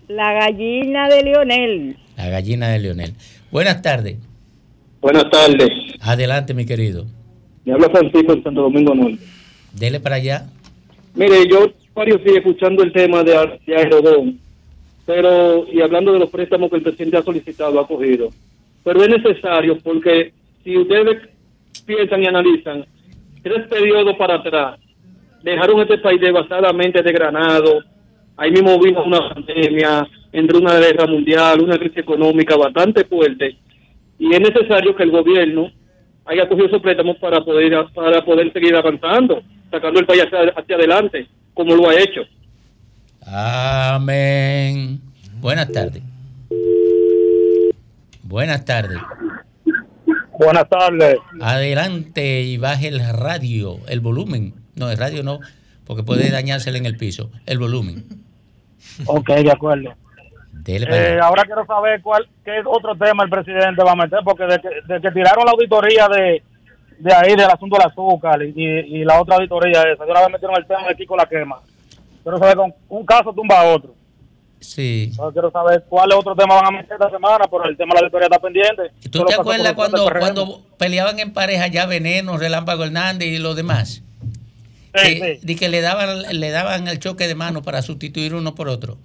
La 0.08 0.32
gallina 0.32 1.08
de 1.08 1.22
Leonel. 1.22 1.96
la 2.16 2.28
gallina 2.28 2.68
de 2.68 2.78
Leonel. 2.80 3.14
Buenas 3.50 3.80
tardes. 3.82 4.16
Buenas 5.00 5.28
tardes. 5.30 5.68
Adelante, 6.00 6.52
mi 6.54 6.66
querido. 6.66 7.06
Me 7.64 7.72
habla 7.72 7.88
Francisco 7.90 8.34
de 8.36 8.42
Santo 8.42 8.62
Domingo 8.62 8.94
Norte. 8.94 9.18
Dele 9.72 9.98
para 10.00 10.16
allá. 10.16 10.46
Mire, 11.14 11.48
yo 11.48 11.72
varios 11.94 12.22
días 12.22 12.36
escuchando 12.38 12.82
el 12.82 12.92
tema 12.92 13.22
de, 13.24 13.32
de 13.66 13.76
Aerodón, 13.76 14.38
pero 15.06 15.66
y 15.72 15.80
hablando 15.80 16.12
de 16.12 16.18
los 16.20 16.30
préstamos 16.30 16.70
que 16.70 16.76
el 16.76 16.82
presidente 16.82 17.16
ha 17.16 17.22
solicitado, 17.22 17.80
ha 17.80 17.86
cogido. 17.86 18.30
Pero 18.84 19.02
es 19.02 19.08
necesario 19.10 19.78
porque 19.82 20.32
si 20.64 20.76
ustedes 20.76 21.28
piensan 21.86 22.22
y 22.22 22.26
analizan, 22.26 22.86
tres 23.42 23.66
periodos 23.68 24.16
para 24.16 24.34
atrás, 24.36 24.78
dejaron 25.42 25.80
este 25.80 25.98
país 25.98 26.20
devastadamente 26.20 27.02
desgranado. 27.02 27.80
Ahí 28.36 28.50
mismo 28.50 28.78
vino 28.78 29.04
una 29.04 29.28
pandemia, 29.34 30.06
entre 30.32 30.58
una 30.58 30.78
guerra 30.78 31.06
mundial, 31.06 31.60
una 31.60 31.78
crisis 31.78 31.98
económica 31.98 32.56
bastante 32.56 33.04
fuerte. 33.04 33.56
Y 34.18 34.32
es 34.32 34.40
necesario 34.40 34.94
que 34.94 35.02
el 35.02 35.10
gobierno 35.10 35.70
haya 36.26 36.48
cogido 36.48 36.66
esos 36.66 36.82
préstamos 36.82 37.16
para 37.18 37.40
poder 37.40 37.72
para 37.94 38.24
poder 38.24 38.52
seguir 38.52 38.76
avanzando, 38.76 39.42
sacando 39.70 40.00
el 40.00 40.06
país 40.06 40.22
hacia, 40.24 40.52
hacia 40.54 40.76
adelante, 40.76 41.26
como 41.54 41.74
lo 41.74 41.88
ha 41.88 41.94
hecho. 41.98 42.22
Amén. 43.26 45.00
Buenas 45.40 45.72
tardes. 45.72 46.02
Buenas 48.22 48.64
tardes. 48.64 48.98
Buenas 50.42 50.68
tardes. 50.70 51.16
Adelante 51.40 52.40
y 52.42 52.56
baje 52.56 52.88
el 52.88 53.00
radio, 53.12 53.76
el 53.88 54.00
volumen. 54.00 54.54
No, 54.74 54.90
el 54.90 54.96
radio 54.96 55.22
no, 55.22 55.40
porque 55.86 56.02
puede 56.02 56.30
dañársele 56.30 56.78
en 56.78 56.86
el 56.86 56.96
piso. 56.96 57.30
El 57.44 57.58
volumen. 57.58 58.04
Ok, 59.04 59.28
de 59.28 59.52
acuerdo. 59.52 59.92
Eh, 60.94 61.18
ahora 61.22 61.44
quiero 61.44 61.66
saber 61.66 62.00
cuál, 62.00 62.26
qué 62.44 62.52
otro 62.64 62.94
tema 62.96 63.22
el 63.24 63.28
presidente 63.30 63.82
va 63.84 63.92
a 63.92 63.96
meter, 63.96 64.20
porque 64.24 64.44
de 64.44 64.58
que, 64.60 64.68
de 64.94 65.00
que 65.00 65.10
tiraron 65.10 65.44
la 65.44 65.52
auditoría 65.52 66.08
de, 66.08 66.42
de 66.98 67.14
ahí, 67.14 67.30
del 67.36 67.50
asunto 67.50 67.76
del 67.76 67.86
azúcar, 67.86 68.42
y, 68.42 68.52
y- 68.56 68.96
y 69.00 69.04
la 69.04 69.20
otra 69.20 69.36
auditoría 69.36 69.82
esa, 69.92 70.04
de 70.04 70.10
una 70.10 70.20
vez 70.20 70.30
metieron 70.32 70.56
el 70.56 70.66
tema 70.66 70.88
de 70.88 70.96
Kiko 70.96 71.16
la 71.16 71.26
quema. 71.26 71.56
Quiero 72.22 72.38
saber 72.38 72.56
con 72.56 72.72
un 72.88 73.04
caso 73.06 73.32
tumba 73.34 73.60
a 73.60 73.64
otro. 73.74 73.94
Sí. 74.60 75.08
Entonces 75.10 75.32
quiero 75.32 75.50
saber 75.50 75.84
cuáles 75.88 76.16
otros 76.16 76.36
temas 76.36 76.60
van 76.60 76.74
a 76.74 76.78
meter 76.78 76.92
esta 76.92 77.10
semana, 77.10 77.46
pero 77.50 77.64
el 77.64 77.76
tema 77.76 77.94
de 77.94 78.00
la 78.00 78.06
auditoría 78.06 78.26
está 78.26 78.38
pendiente. 78.38 78.82
¿Tú 79.10 79.18
Solo 79.18 79.30
te 79.30 79.34
acuerdas 79.34 79.72
cuando, 79.72 80.10
cuando 80.18 80.62
peleaban 80.76 81.18
en 81.18 81.32
pareja 81.32 81.66
ya 81.68 81.86
Veneno, 81.86 82.36
Relámpago 82.36 82.84
Hernández 82.84 83.28
y 83.28 83.38
los 83.38 83.56
demás? 83.56 84.02
que, 84.92 85.38
de 85.40 85.56
que 85.56 85.68
le 85.68 85.80
daban 85.80 86.40
le 86.40 86.50
daban 86.50 86.88
el 86.88 86.98
choque 86.98 87.28
de 87.28 87.34
mano 87.34 87.62
para 87.62 87.80
sustituir 87.82 88.34
uno 88.34 88.54
por 88.54 88.68
otro. 88.68 88.98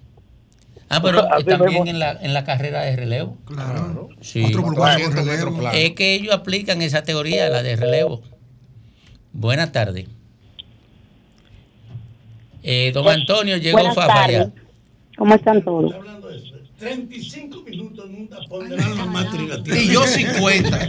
Ah, 0.88 1.00
pero 1.02 1.26
Así 1.32 1.44
también 1.44 1.88
en 1.88 1.98
la, 1.98 2.12
en 2.12 2.34
la 2.34 2.44
carrera 2.44 2.82
de 2.82 2.96
relevo. 2.96 3.36
Claro. 3.46 4.08
Sí. 4.20 4.44
Otro 4.44 4.62
por 4.62 4.74
cuatro 4.74 5.10
relevo. 5.10 5.70
Es 5.72 5.92
que 5.92 6.14
ellos 6.14 6.34
aplican 6.34 6.82
esa 6.82 7.02
teoría, 7.02 7.48
la 7.48 7.62
de 7.62 7.76
relevo. 7.76 8.22
Buenas 9.32 9.72
tardes. 9.72 10.06
Eh, 12.62 12.90
don 12.92 13.08
Antonio 13.08 13.56
llegó 13.58 13.78
Buenas 13.78 13.94
Fafa 13.94 14.30
ya. 14.30 14.50
¿Cómo 15.16 15.34
están 15.34 15.62
todos? 15.62 15.94
35 16.78 17.62
minutos 17.62 18.04
en 18.10 18.14
un 18.16 18.28
tapón 18.28 18.68
de 18.68 18.82
alma 18.82 19.06
matriz. 19.06 19.50
Y 19.74 19.92
yo 19.92 20.06
50. 20.06 20.88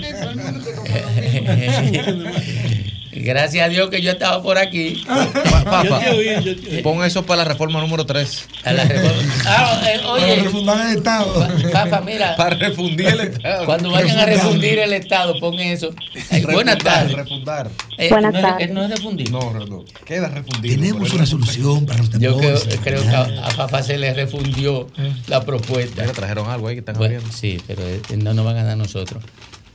Gracias 3.24 3.66
a 3.66 3.70
Dios 3.70 3.90
que 3.90 4.02
yo 4.02 4.12
estaba 4.12 4.42
por 4.42 4.58
aquí. 4.58 5.04
Papá, 5.06 5.84
Yo 5.84 5.98
te 6.00 6.10
oí, 6.12 6.44
yo 6.44 6.56
te 6.60 6.76
oí. 6.78 6.82
pon 6.82 7.04
eso 7.04 7.26
para 7.26 7.44
la 7.44 7.50
reforma 7.50 7.80
número 7.80 8.06
3. 8.06 8.48
A 8.64 8.74
la 8.74 8.84
reforma. 8.86 9.34
Ah, 9.46 9.82
eh, 9.88 10.00
Para 10.04 10.36
refundar 10.44 10.88
el 10.92 10.98
Estado. 10.98 11.48
Fafa, 11.72 12.02
mira. 12.02 12.36
Para 12.36 12.56
refundir 12.58 13.08
el 13.08 13.20
Estado. 13.22 13.66
Cuando 13.66 13.92
vayan 13.92 14.18
a 14.20 14.26
refundir 14.26 14.80
el 14.80 14.94
Estado, 14.94 15.40
pon 15.40 15.56
eso. 15.60 15.90
Ay, 16.32 16.44
buenas 16.44 16.78
tardes. 16.80 17.14
Refundar. 17.14 17.70
Eh, 17.98 18.10
Buenas 18.10 18.34
no, 18.34 18.40
es- 18.40 18.46
tardes. 18.46 18.70
no 18.72 18.84
es 18.84 18.90
refundir. 18.90 19.32
No, 19.32 19.54
no. 19.54 19.86
Queda 20.06 20.28
refundido. 20.30 20.76
Tenemos 20.76 21.14
una 21.14 21.26
solución 21.26 21.86
para 21.86 22.00
los 22.00 22.10
Yo 22.12 22.38
creo, 22.38 22.58
temores. 22.60 22.80
creo 22.84 23.02
que 23.04 23.10
a, 23.10 23.64
a 23.78 23.84
se 23.84 23.98
le 23.98 24.14
refundió 24.14 24.88
la 25.28 25.42
propuesta. 25.46 26.02
Mira, 26.02 26.14
trajeron 26.14 26.50
algo 26.50 26.68
ahí 26.68 26.76
que 26.76 26.80
están 26.80 26.96
Bueno, 26.98 27.16
abriendo. 27.16 27.36
sí, 27.36 27.62
pero 27.68 27.82
eh, 27.88 28.02
no 28.18 28.34
nos 28.34 28.46
van 28.46 28.58
a 28.58 28.64
dar 28.64 28.78
nosotros. 28.78 29.24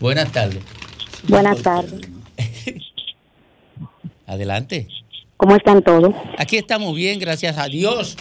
Buenas 0.00 0.31
tardes. 0.33 0.59
Buenas 1.28 1.61
tardes. 1.62 2.00
Adelante. 4.33 4.88
¿Cómo 5.37 5.55
están 5.57 5.83
todos? 5.83 6.14
Aquí 6.38 6.57
estamos 6.57 6.95
bien, 6.95 7.18
gracias 7.18 7.59
a 7.59 7.66
Dios. 7.66 8.16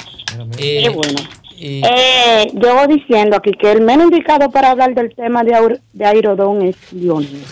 Qué 0.58 0.86
Eh, 0.86 0.90
bueno. 0.90 1.20
eh, 1.58 1.82
Eh, 1.86 2.52
yo 2.54 2.76
voy 2.76 2.98
diciendo 2.98 3.38
aquí 3.38 3.52
que 3.54 3.72
el 3.72 3.82
menos 3.82 4.12
indicado 4.12 4.50
para 4.52 4.72
hablar 4.72 4.94
del 4.94 5.14
tema 5.16 5.42
de, 5.44 5.52
Aur- 5.54 5.80
de 5.94 6.06
Airodón 6.06 6.64
es 6.64 6.76
Lionel. 6.92 7.44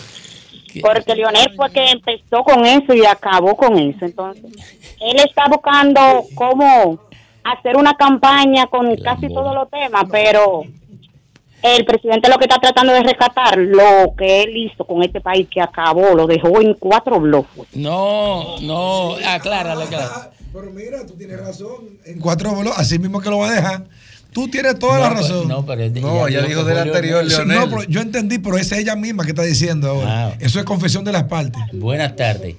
¿qué- 0.70 0.80
Porque 0.82 1.14
Lionel 1.14 1.52
fue 1.56 1.70
que 1.72 1.84
empezó 1.86 2.42
con 2.44 2.66
eso 2.66 2.92
y 2.92 3.06
acabó 3.06 3.56
con 3.56 3.78
eso. 3.78 4.04
Entonces, 4.04 4.44
él 5.00 5.16
está 5.24 5.46
buscando 5.48 6.24
cómo 6.34 7.00
hacer 7.42 7.76
una 7.76 7.94
campaña 7.94 8.66
con 8.66 8.94
casi 8.96 9.28
todos 9.28 9.54
los 9.54 9.70
temas, 9.70 10.04
pero 10.12 10.64
el 11.62 11.84
presidente 11.84 12.28
lo 12.28 12.38
que 12.38 12.44
está 12.44 12.58
tratando 12.58 12.92
de 12.92 13.02
rescatar 13.02 13.58
lo 13.58 14.14
que 14.16 14.42
él 14.42 14.56
hizo 14.56 14.84
con 14.84 15.02
este 15.02 15.20
país 15.20 15.46
que 15.50 15.60
acabó, 15.60 16.14
lo 16.14 16.26
dejó 16.26 16.60
en 16.60 16.74
cuatro 16.74 17.20
bloques. 17.20 17.64
No, 17.74 18.58
no, 18.60 19.14
aclárale, 19.26 19.84
aclárale. 19.84 20.30
Pero 20.52 20.70
mira, 20.72 21.06
tú 21.06 21.14
tienes 21.14 21.38
razón. 21.40 21.98
En 22.04 22.18
cuatro 22.18 22.52
bolos, 22.54 22.74
así 22.76 22.98
mismo 22.98 23.20
que 23.20 23.30
lo 23.30 23.38
va 23.38 23.48
a 23.50 23.52
dejar. 23.52 23.84
Tú 24.32 24.48
tienes 24.48 24.78
toda 24.78 24.98
la 25.00 25.08
No, 25.10 25.14
razón. 25.16 25.48
No, 25.48 25.66
pero 25.66 25.88
de- 25.90 26.00
No, 26.00 26.26
ella 26.28 26.42
dijo 26.42 26.62
del 26.64 26.78
anterior, 26.78 27.24
Leonel. 27.24 27.58
Sí, 27.58 27.64
no, 27.64 27.68
pero 27.68 27.82
yo 27.88 28.00
entendí, 28.00 28.38
pero 28.38 28.56
esa 28.58 28.76
es 28.76 28.82
ella 28.82 28.94
misma 28.96 29.24
que 29.24 29.30
está 29.30 29.42
diciendo 29.42 29.88
ahora. 29.90 30.28
Ah. 30.28 30.34
Eso 30.40 30.58
es 30.60 30.64
confesión 30.64 31.04
de 31.04 31.12
las 31.12 31.24
partes. 31.24 31.60
Buenas 31.72 32.14
tardes. 32.16 32.54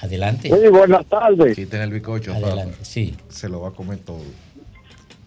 Adelante. 0.00 0.48
Sí, 0.48 0.68
buenas 0.68 1.04
tardes. 1.06 1.54
Quiten 1.56 1.82
el 1.82 1.90
bicocho, 1.90 2.32
papá. 2.32 2.46
Adelante, 2.48 2.76
sí. 2.82 3.14
Se 3.28 3.48
lo 3.48 3.60
va 3.60 3.68
a 3.68 3.72
comer 3.72 3.98
todo. 3.98 4.22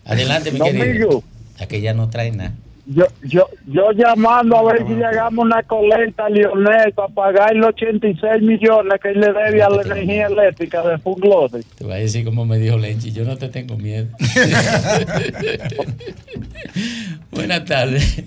Adelante, 0.06 0.52
mi 0.52 0.60
querido. 0.60 1.24
Aquella 1.64 1.94
no 1.94 2.10
trae 2.10 2.32
nada. 2.32 2.54
Yo, 2.86 3.06
yo, 3.24 3.48
yo 3.66 3.92
llamando 3.94 4.58
a 4.58 4.74
ver 4.74 4.86
si 4.86 4.94
llegamos 4.94 5.46
una 5.46 5.64
coleta 5.64 6.26
a 6.26 6.30
Lionel 6.30 6.92
para 6.94 7.08
pagar 7.08 7.56
los 7.56 7.70
86 7.70 8.42
millones 8.42 9.00
que 9.02 9.08
él 9.10 9.22
le 9.22 9.28
debe 9.28 9.64
a 9.64 9.70
la 9.70 9.84
energía 9.84 10.28
eléctrica 10.28 10.86
de 10.86 10.98
Funglode. 10.98 11.64
Te 11.78 11.86
voy 11.86 11.94
a 11.94 11.98
decir 11.98 12.26
como 12.26 12.46
me 12.46 12.58
dijo 12.58 12.78
Lenchi, 12.78 13.14
yo 13.14 13.24
no 13.24 13.38
te 13.38 13.48
tengo 13.48 13.78
miedo. 13.78 14.08
Buenas 17.32 17.64
tardes. 17.64 18.22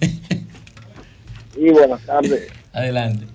Y 1.57 1.71
buenas 1.71 2.01
tardes. 2.03 2.49
Adelante. 2.73 3.27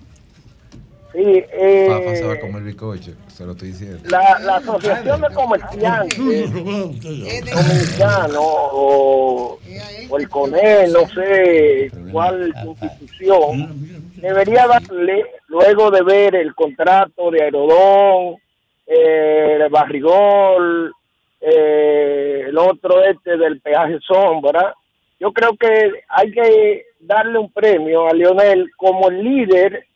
Sí, 1.12 1.44
eh, 1.52 1.86
Fafa 1.88 2.16
se 2.16 2.24
va 2.24 2.32
a 2.34 2.40
comer 2.40 2.62
bizcocho, 2.62 3.12
se 3.28 3.44
lo 3.44 3.52
estoy 3.52 3.68
diciendo. 3.68 3.98
la, 4.08 4.38
la 4.40 4.56
Asociación 4.56 5.20
de 5.20 5.28
Comerciantes 5.34 6.52
Dominicanos 6.54 8.36
o, 8.38 9.58
o 10.08 10.18
el 10.18 10.28
CONEL, 10.28 10.92
no 10.92 11.06
sé 11.08 11.90
cuál 12.10 12.54
institución, 12.64 13.68
debería 14.16 14.66
darle, 14.66 15.26
luego 15.48 15.90
de 15.90 16.02
ver 16.02 16.34
el 16.34 16.54
contrato 16.54 17.30
de 17.30 17.42
Aerodón, 17.42 18.36
eh, 18.86 19.56
de 19.58 19.68
Barrigol, 19.68 20.92
eh, 21.40 22.44
el 22.48 22.56
otro 22.56 23.04
este 23.04 23.36
del 23.36 23.60
peaje 23.60 23.98
sombra, 24.00 24.74
yo 25.20 25.30
creo 25.32 25.56
que 25.56 25.90
hay 26.08 26.32
que 26.32 26.86
darle 27.00 27.38
un 27.38 27.52
premio 27.52 28.08
a 28.08 28.14
Leonel 28.14 28.70
como 28.76 29.10
el 29.10 29.22
líder 29.22 29.86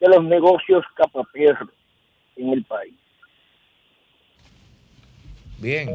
de 0.00 0.08
los 0.08 0.24
negocios 0.24 0.84
capaperros 0.96 1.68
en 2.36 2.50
el 2.52 2.64
país. 2.64 2.94
Bien. 5.58 5.90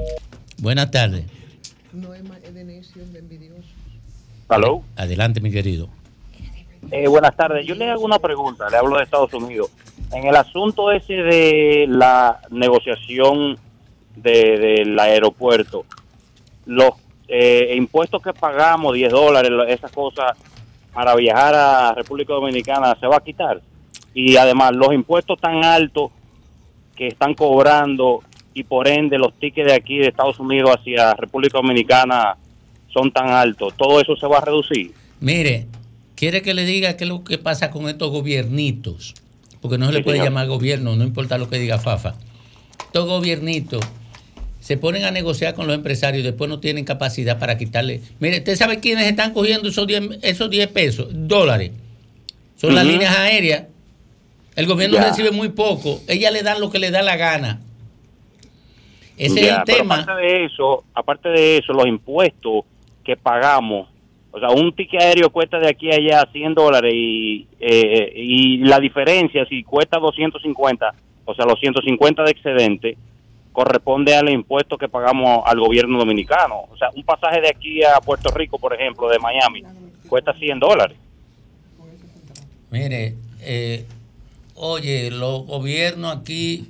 Buenas 0.57 0.91
tardes. 0.91 1.25
Aló. 4.49 4.83
Adelante, 4.95 5.39
mi 5.41 5.51
querido. 5.51 5.89
Eh, 6.91 7.07
buenas 7.07 7.35
tardes. 7.35 7.65
Yo 7.65 7.75
le 7.75 7.89
hago 7.89 8.03
una 8.03 8.19
pregunta, 8.19 8.69
le 8.69 8.77
hablo 8.77 8.97
de 8.97 9.03
Estados 9.03 9.33
Unidos. 9.33 9.71
En 10.11 10.25
el 10.27 10.35
asunto 10.35 10.91
ese 10.91 11.13
de 11.13 11.85
la 11.87 12.39
negociación 12.49 13.57
de- 14.15 14.57
del 14.59 14.99
aeropuerto, 14.99 15.85
los 16.65 16.91
eh, 17.29 17.73
impuestos 17.77 18.21
que 18.21 18.33
pagamos, 18.33 18.93
10 18.93 19.11
dólares, 19.11 19.49
esas 19.69 19.91
cosas, 19.91 20.37
para 20.93 21.15
viajar 21.15 21.55
a 21.55 21.93
República 21.95 22.33
Dominicana, 22.33 22.95
¿se 22.99 23.07
va 23.07 23.15
a 23.17 23.23
quitar? 23.23 23.61
Y 24.13 24.35
además, 24.37 24.73
los 24.73 24.93
impuestos 24.93 25.39
tan 25.39 25.63
altos 25.63 26.11
que 26.95 27.07
están 27.07 27.33
cobrando 27.33 28.21
y 28.53 28.63
por 28.63 28.87
ende 28.87 29.17
los 29.17 29.33
tickets 29.39 29.67
de 29.67 29.73
aquí 29.73 29.97
de 29.97 30.07
Estados 30.07 30.39
Unidos 30.39 30.75
hacia 30.77 31.13
República 31.15 31.57
Dominicana 31.57 32.37
son 32.93 33.11
tan 33.11 33.29
altos, 33.29 33.73
¿todo 33.75 33.99
eso 33.99 34.15
se 34.15 34.27
va 34.27 34.37
a 34.37 34.41
reducir? 34.41 34.91
Mire, 35.19 35.65
¿quiere 36.15 36.43
que 36.43 36.53
le 36.53 36.63
diga 36.63 36.95
qué 36.95 37.05
es 37.05 37.09
lo 37.09 37.23
que 37.23 37.39
pasa 37.39 37.71
con 37.71 37.89
estos 37.89 38.11
gobiernitos? 38.11 39.15
Porque 39.61 39.77
no 39.77 39.87
se 39.87 39.93
le 39.93 40.03
puede 40.03 40.17
señor. 40.17 40.27
llamar 40.27 40.47
gobierno, 40.47 40.95
no 40.95 41.03
importa 41.03 41.37
lo 41.37 41.49
que 41.49 41.57
diga 41.57 41.79
Fafa. 41.79 42.15
Estos 42.85 43.07
gobiernitos 43.07 43.81
se 44.59 44.77
ponen 44.77 45.03
a 45.05 45.11
negociar 45.11 45.55
con 45.55 45.67
los 45.67 45.75
empresarios 45.75 46.21
y 46.21 46.23
después 46.23 46.49
no 46.49 46.59
tienen 46.59 46.85
capacidad 46.85 47.39
para 47.39 47.57
quitarle. 47.57 48.01
Mire, 48.19 48.37
¿usted 48.37 48.55
sabe 48.55 48.79
quiénes 48.79 49.07
están 49.07 49.33
cogiendo 49.33 49.67
esos 49.67 49.87
10, 49.87 50.19
esos 50.21 50.49
10 50.49 50.67
pesos, 50.69 51.07
dólares? 51.11 51.71
Son 52.55 52.75
las 52.75 52.85
líneas 52.85 53.17
aéreas. 53.17 53.63
El 54.55 54.67
gobierno 54.67 54.97
Ya. 54.97 55.05
recibe 55.09 55.31
muy 55.31 55.49
poco. 55.49 55.99
Ellas 56.07 56.31
le 56.31 56.43
dan 56.43 56.59
lo 56.59 56.69
que 56.69 56.79
le 56.79 56.91
da 56.91 57.01
la 57.01 57.15
gana. 57.17 57.59
Ese 59.17 59.41
es 59.41 59.47
el 59.57 59.63
tema. 59.63 59.95
Aparte 59.99 60.21
de 60.21 60.45
eso, 60.45 60.83
aparte 60.93 61.29
de 61.29 61.57
eso, 61.57 61.73
los 61.73 61.85
impuestos 61.87 62.65
que 63.03 63.15
pagamos, 63.15 63.87
o 64.31 64.39
sea, 64.39 64.49
un 64.49 64.73
ticket 64.75 65.01
aéreo 65.01 65.29
cuesta 65.29 65.59
de 65.59 65.69
aquí 65.69 65.91
a 65.91 65.95
allá 65.95 66.27
100 66.31 66.53
dólares 66.55 66.91
y, 66.95 67.47
eh, 67.59 68.11
y 68.15 68.57
la 68.59 68.79
diferencia, 68.79 69.45
si 69.45 69.63
cuesta 69.63 69.99
250, 69.99 70.93
o 71.25 71.35
sea, 71.35 71.45
los 71.45 71.59
150 71.59 72.23
de 72.23 72.31
excedente, 72.31 72.97
corresponde 73.51 74.15
al 74.15 74.29
impuesto 74.29 74.77
que 74.79 74.89
pagamos 74.89 75.43
al 75.45 75.59
gobierno 75.59 75.99
dominicano. 75.99 76.61
O 76.71 76.77
sea, 76.77 76.89
un 76.95 77.03
pasaje 77.03 77.39
de 77.39 77.49
aquí 77.49 77.83
a 77.83 78.01
Puerto 78.01 78.31
Rico, 78.31 78.57
por 78.57 78.73
ejemplo, 78.73 79.07
de 79.09 79.19
Miami, 79.19 79.63
cuesta 80.09 80.33
100 80.33 80.59
dólares. 80.59 80.97
Mire, 82.71 83.13
eh, 83.41 83.85
oye, 84.65 85.11
los 85.11 85.45
gobiernos 85.45 86.15
aquí 86.17 86.69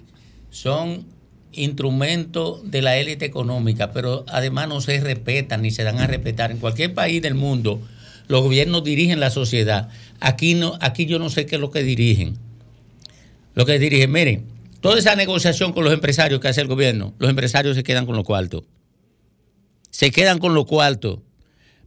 son 0.49 1.05
instrumentos 1.51 2.69
de 2.71 2.81
la 2.81 2.97
élite 2.97 3.25
económica, 3.25 3.91
pero 3.91 4.25
además 4.29 4.67
no 4.67 4.81
se 4.81 4.99
respetan 4.99 5.61
ni 5.61 5.69
se 5.71 5.83
dan 5.83 5.99
a 5.99 6.07
respetar. 6.07 6.49
En 6.51 6.57
cualquier 6.57 6.93
país 6.95 7.21
del 7.21 7.35
mundo, 7.35 7.79
los 8.27 8.41
gobiernos 8.41 8.83
dirigen 8.83 9.19
la 9.19 9.29
sociedad. 9.29 9.89
Aquí 10.19 10.55
no, 10.55 10.77
aquí 10.81 11.05
yo 11.05 11.19
no 11.19 11.29
sé 11.29 11.45
qué 11.45 11.55
es 11.55 11.61
lo 11.61 11.69
que 11.69 11.83
dirigen. 11.83 12.37
Lo 13.53 13.65
que 13.67 13.77
dirigen, 13.77 14.11
miren, 14.11 14.45
toda 14.81 14.97
esa 14.97 15.15
negociación 15.15 15.73
con 15.73 15.83
los 15.83 15.93
empresarios 15.93 16.39
que 16.39 16.47
hace 16.47 16.61
el 16.61 16.67
gobierno, 16.67 17.13
los 17.19 17.29
empresarios 17.29 17.75
se 17.75 17.83
quedan 17.83 18.07
con 18.07 18.15
los 18.15 18.25
cuartos. 18.25 18.63
Se 19.91 20.09
quedan 20.09 20.39
con 20.39 20.55
los 20.55 20.65
cuartos. 20.65 21.19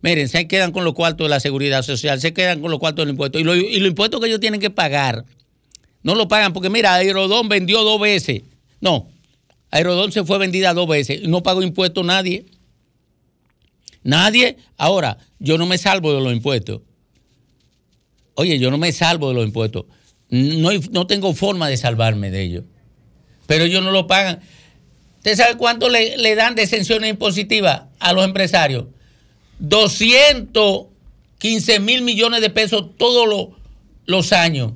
Miren, 0.02 0.28
se 0.28 0.46
quedan 0.46 0.70
con 0.70 0.84
los 0.84 0.94
cuartos 0.94 1.24
de 1.24 1.30
la 1.30 1.40
seguridad 1.40 1.82
social, 1.82 2.20
se 2.20 2.32
quedan 2.32 2.60
con 2.60 2.70
los 2.70 2.78
cuartos 2.78 3.04
del 3.04 3.10
impuesto. 3.14 3.40
Y, 3.40 3.42
lo- 3.44 3.56
y 3.56 3.80
los 3.80 3.88
impuestos 3.88 4.20
que 4.20 4.28
ellos 4.28 4.38
tienen 4.38 4.60
que 4.60 4.70
pagar, 4.70 5.24
no 6.06 6.14
lo 6.14 6.28
pagan 6.28 6.52
porque, 6.52 6.70
mira, 6.70 6.94
Aerodón 6.94 7.48
vendió 7.48 7.82
dos 7.82 8.00
veces. 8.00 8.42
No, 8.80 9.08
Aerodón 9.72 10.12
se 10.12 10.22
fue 10.22 10.38
vendida 10.38 10.72
dos 10.72 10.86
veces 10.86 11.22
no 11.22 11.42
pagó 11.42 11.64
impuestos 11.64 12.04
nadie. 12.04 12.46
Nadie. 14.04 14.56
Ahora, 14.76 15.18
yo 15.40 15.58
no 15.58 15.66
me 15.66 15.78
salvo 15.78 16.14
de 16.14 16.20
los 16.20 16.32
impuestos. 16.32 16.82
Oye, 18.34 18.60
yo 18.60 18.70
no 18.70 18.78
me 18.78 18.92
salvo 18.92 19.30
de 19.30 19.34
los 19.34 19.46
impuestos. 19.46 19.86
No, 20.28 20.70
no 20.92 21.08
tengo 21.08 21.34
forma 21.34 21.68
de 21.68 21.76
salvarme 21.76 22.30
de 22.30 22.44
ellos. 22.44 22.62
Pero 23.48 23.64
ellos 23.64 23.82
no 23.82 23.90
lo 23.90 24.06
pagan. 24.06 24.38
¿Usted 25.16 25.34
sabe 25.34 25.56
cuánto 25.56 25.88
le, 25.88 26.36
dan 26.36 26.54
de 26.54 26.62
exenciones 26.62 27.10
impositivas 27.10 27.82
a 27.98 28.12
los 28.12 28.24
empresarios? 28.24 28.84
215 29.58 31.80
mil 31.80 32.02
millones 32.02 32.42
de 32.42 32.50
pesos 32.50 32.96
todos 32.96 33.56
los 34.04 34.32
años. 34.32 34.70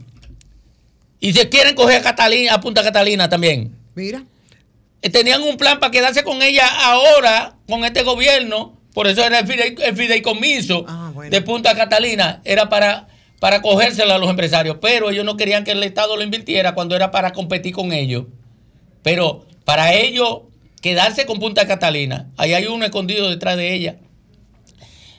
Y 1.21 1.33
se 1.35 1.49
quieren 1.49 1.75
coger 1.75 1.99
a 1.99 2.03
Catalina, 2.03 2.55
a 2.55 2.61
Punta 2.61 2.83
Catalina 2.83 3.29
también. 3.29 3.77
Mira. 3.95 4.23
Eh, 5.03 5.11
Tenían 5.11 5.43
un 5.43 5.57
plan 5.57 5.79
para 5.79 5.91
quedarse 5.91 6.23
con 6.25 6.43
ella 6.43 6.67
ahora, 6.85 7.57
con 7.69 7.85
este 7.85 8.03
gobierno. 8.03 8.79
Por 8.95 9.07
eso 9.07 9.25
era 9.25 9.39
el, 9.41 9.47
fidei- 9.47 9.81
el 9.83 9.95
fideicomiso 9.97 10.85
de 11.31 11.41
Punta 11.43 11.75
Catalina. 11.77 12.41
Era 12.45 12.69
para, 12.69 13.09
para 13.39 13.63
cogérsela 13.63 14.15
a 14.15 14.19
los 14.19 14.29
empresarios. 14.31 14.79
Pero 14.81 15.11
ellos 15.11 15.25
no 15.25 15.37
querían 15.37 15.65
que 15.65 15.73
el 15.73 15.83
Estado 15.83 16.17
lo 16.17 16.23
invirtiera 16.23 16.75
cuando 16.75 16.97
era 16.97 17.11
para 17.11 17.33
competir 17.33 17.73
con 17.75 17.93
ellos. 17.93 18.25
Pero 19.03 19.47
para 19.65 19.93
ellos 19.95 20.41
quedarse 20.83 21.27
con 21.27 21.39
Punta 21.39 21.67
Catalina, 21.67 22.31
ahí 22.39 22.55
hay 22.55 22.67
uno 22.67 22.85
escondido 22.87 23.29
detrás 23.29 23.57
de 23.57 23.75
ella. 23.75 23.97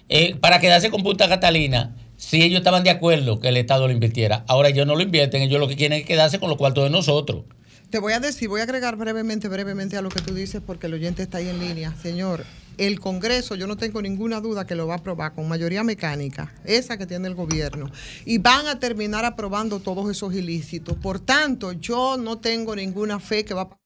Eh, 0.09 0.35
para 0.41 0.59
quedarse 0.59 0.89
con 0.89 1.03
Punta 1.03 1.29
Catalina, 1.29 1.95
si 2.21 2.43
ellos 2.43 2.59
estaban 2.59 2.83
de 2.83 2.91
acuerdo 2.91 3.39
que 3.39 3.49
el 3.49 3.57
Estado 3.57 3.87
lo 3.87 3.93
invirtiera. 3.93 4.45
Ahora 4.47 4.69
ellos 4.69 4.85
no 4.85 4.95
lo 4.95 5.01
invierten, 5.01 5.41
ellos 5.41 5.59
lo 5.59 5.67
que 5.67 5.75
quieren 5.75 6.01
es 6.01 6.05
quedarse 6.05 6.39
con 6.39 6.49
los 6.49 6.57
cuartos 6.57 6.83
de 6.83 6.91
nosotros. 6.91 7.45
Te 7.89 7.97
voy 7.97 8.13
a 8.13 8.19
decir, 8.19 8.47
voy 8.47 8.61
a 8.61 8.63
agregar 8.63 8.95
brevemente, 8.95 9.49
brevemente 9.49 9.97
a 9.97 10.03
lo 10.03 10.09
que 10.09 10.21
tú 10.21 10.33
dices, 10.35 10.61
porque 10.65 10.85
el 10.85 10.93
oyente 10.93 11.23
está 11.23 11.39
ahí 11.39 11.49
en 11.49 11.59
línea. 11.59 11.95
Señor, 11.99 12.45
el 12.77 12.99
Congreso, 12.99 13.55
yo 13.55 13.65
no 13.65 13.75
tengo 13.75 14.03
ninguna 14.03 14.39
duda 14.39 14.67
que 14.67 14.75
lo 14.75 14.85
va 14.85 14.93
a 14.93 14.97
aprobar 14.97 15.33
con 15.33 15.49
mayoría 15.49 15.83
mecánica, 15.83 16.53
esa 16.63 16.95
que 16.95 17.07
tiene 17.07 17.27
el 17.27 17.33
gobierno, 17.33 17.89
y 18.23 18.37
van 18.37 18.67
a 18.67 18.79
terminar 18.79 19.25
aprobando 19.25 19.79
todos 19.79 20.09
esos 20.09 20.33
ilícitos. 20.35 20.97
Por 20.97 21.19
tanto, 21.19 21.73
yo 21.73 22.17
no 22.17 22.37
tengo 22.37 22.75
ninguna 22.75 23.19
fe 23.19 23.43
que 23.43 23.55
va 23.55 23.63
a. 23.63 23.80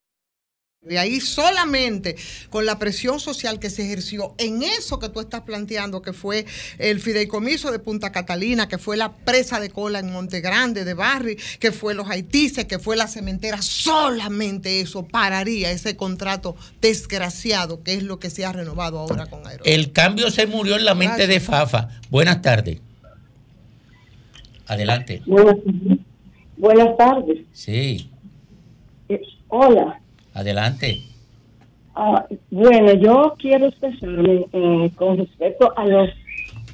De 0.86 1.00
ahí 1.00 1.20
solamente 1.20 2.16
con 2.52 2.68
la 2.68 2.78
presión 2.78 3.20
social 3.20 3.60
que 3.60 3.72
se 3.72 3.84
ejerció 3.84 4.36
en 4.38 4.62
eso 4.62 5.00
que 5.00 5.10
tú 5.10 5.20
estás 5.20 5.42
planteando, 5.42 6.04
que 6.04 6.14
fue 6.14 6.46
el 6.78 7.00
fideicomiso 7.00 7.72
de 7.72 7.80
Punta 7.80 8.12
Catalina, 8.12 8.68
que 8.68 8.78
fue 8.78 8.96
la 8.96 9.12
presa 9.12 9.60
de 9.60 9.72
cola 9.72 9.98
en 9.98 10.12
Monte 10.12 10.42
Grande 10.42 10.86
de 10.86 10.94
Barri, 10.94 11.38
que 11.60 11.72
fue 11.72 11.96
los 11.96 12.08
haitises, 12.08 12.66
que 12.66 12.78
fue 12.78 12.96
la 12.96 13.08
cementera, 13.08 13.64
solamente 13.64 14.80
eso 14.80 15.08
pararía 15.08 15.72
ese 15.72 15.96
contrato 15.98 16.56
desgraciado 16.82 17.82
que 17.82 17.96
es 17.96 18.04
lo 18.04 18.20
que 18.20 18.30
se 18.30 18.46
ha 18.46 18.52
renovado 18.52 19.00
ahora 19.00 19.26
con 19.26 19.48
Aero. 19.48 19.64
El 19.66 19.92
cambio 19.92 20.30
se 20.30 20.46
murió 20.46 20.76
en 20.76 20.86
la 20.86 20.94
mente 20.94 21.26
de 21.26 21.40
Fafa. 21.40 21.90
Buenas 22.12 22.44
tardes. 22.44 22.80
Adelante. 24.68 25.24
Buenas, 25.26 25.56
buenas 26.58 26.96
tardes. 26.96 27.40
Sí, 27.54 28.12
Eh, 29.10 29.20
hola. 29.48 30.00
Adelante. 30.36 31.02
Ah, 31.96 32.26
bueno, 32.52 32.94
yo 32.94 33.36
quiero 33.40 33.68
expresarme 33.68 34.46
eh, 34.52 34.92
con 34.96 35.18
respecto 35.18 35.74
a 35.78 35.86
los 35.88 36.10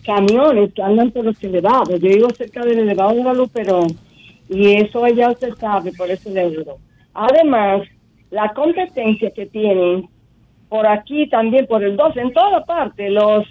camiones 0.04 0.74
que 0.74 0.82
andan 0.82 1.12
por 1.12 1.24
los 1.24 1.42
elevados. 1.44 2.00
Yo 2.00 2.10
vivo 2.10 2.30
cerca 2.32 2.66
del 2.66 2.80
elevado 2.80 3.14
de 3.14 3.24
la 3.24 3.34
Luperón 3.34 3.88
y 4.50 4.82
eso 4.82 5.08
ya 5.08 5.30
usted 5.30 5.54
sabe, 5.56 5.94
por 5.94 6.10
eso 6.10 6.30
le. 6.32 6.66
Además, 7.14 7.84
la 8.32 8.52
competencia 8.54 9.30
que 9.32 9.46
tienen 9.46 10.10
por 10.68 10.88
aquí 10.88 11.28
también, 11.28 11.68
por 11.68 11.84
el 11.84 11.96
12, 11.96 12.20
en 12.20 12.34
toda 12.34 12.66
parte, 12.66 13.10
los 13.10 13.46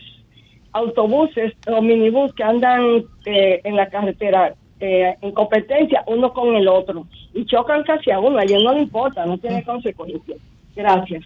autobuses 0.73 1.53
o 1.69 1.81
minibús 1.83 2.33
que 2.35 2.43
andan 2.43 3.05
eh, 3.27 3.61
en 3.63 3.77
la 3.77 3.89
carretera 3.89 4.55
eh, 4.81 5.15
en 5.21 5.33
competencia 5.33 6.03
uno 6.07 6.33
con 6.33 6.57
el 6.57 6.67
otro 6.67 7.07
y 7.35 7.45
chocan 7.45 7.83
casi 7.85 8.11
a 8.11 8.19
uno. 8.19 8.39
A 8.39 8.45
ellos 8.45 8.63
no 8.63 8.73
le 8.73 8.81
importa, 8.81 9.27
no 9.27 9.39
tiene 9.39 9.63
consecuencias. 9.63 10.39
Gracias. 10.75 11.25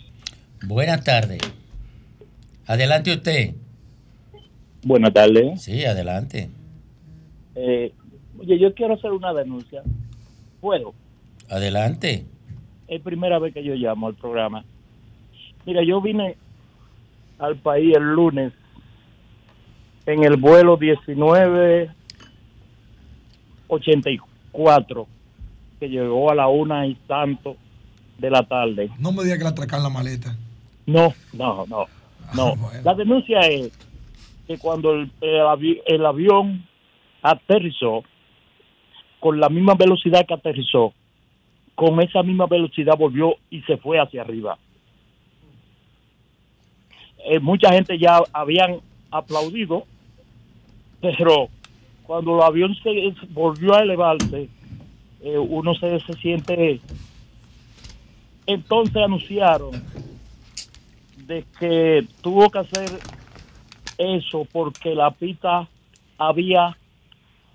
Buenas 0.67 1.05
tardes. 1.05 1.41
Adelante 2.67 3.13
usted. 3.13 3.55
Buenas 4.83 5.13
tardes. 5.13 5.63
Sí, 5.63 5.85
adelante. 5.85 6.51
Eh, 7.55 7.93
oye, 8.39 8.59
yo 8.59 8.75
quiero 8.75 8.95
hacer 8.95 9.13
una 9.13 9.33
denuncia. 9.33 9.83
¿Puedo? 10.61 10.95
Adelante. 11.49 12.27
Es 12.89 13.01
primera 13.03 13.39
vez 13.39 13.55
que 13.55 13.63
yo 13.63 13.75
llamo 13.75 14.09
al 14.09 14.15
programa. 14.15 14.65
Mira, 15.65 15.83
yo 15.85 16.01
vine 16.01 16.37
al 17.39 17.57
país 17.57 17.95
el 17.97 18.15
lunes 18.15 18.53
en 20.07 20.25
el 20.25 20.37
vuelo 20.37 20.77
1984 23.69 25.07
que 25.81 25.89
llegó 25.89 26.31
a 26.31 26.35
la 26.35 26.49
una 26.49 26.87
y 26.87 26.95
tanto 27.07 27.57
de 28.19 28.31
la 28.31 28.43
tarde. 28.45 28.91
No 28.99 29.13
me 29.13 29.25
diga 29.25 29.37
que 29.39 29.45
le 29.45 29.51
atracan 29.51 29.83
la 29.83 29.91
maleta. 29.91 30.37
No, 30.87 31.13
no, 31.33 31.67
no, 31.67 31.87
no. 32.35 32.55
La 32.85 32.95
denuncia 32.95 33.41
es 33.41 33.73
que 34.47 34.57
cuando 34.59 34.93
el, 34.93 35.11
el 35.21 35.41
avi- 35.41 35.81
el 35.87 36.05
avión 36.07 36.65
aterrizó, 37.23 38.05
con 39.19 39.41
la 39.41 39.49
misma 39.49 39.75
velocidad 39.75 40.25
que 40.27 40.35
aterrizó, 40.35 40.93
con 41.75 42.01
esa 42.01 42.23
misma 42.23 42.47
velocidad 42.47 42.97
volvió 42.97 43.35
y 43.51 43.63
se 43.63 43.77
fue 43.79 43.99
hacia 43.99 44.21
arriba. 44.23 44.59
Eh, 47.27 47.41
mucha 47.41 47.73
gente 47.73 47.99
ya 47.99 48.21
habían 48.33 48.81
aplaudido, 49.11 49.87
pero 51.01 51.49
cuando 52.07 52.37
el 52.37 52.43
avión 52.43 52.75
se 52.83 53.15
volvió 53.31 53.75
a 53.75 53.83
elevarse, 53.83 54.49
eh, 55.23 55.39
uno 55.39 55.75
se, 55.75 56.01
se 56.01 56.13
siente... 56.15 56.81
Entonces 58.47 58.97
anunciaron 58.97 59.71
de 61.27 61.45
que 61.59 62.07
tuvo 62.21 62.51
que 62.51 62.59
hacer 62.59 62.91
eso 63.97 64.47
porque 64.53 64.95
la 64.95 65.11
pista 65.11 65.67
había 66.19 66.77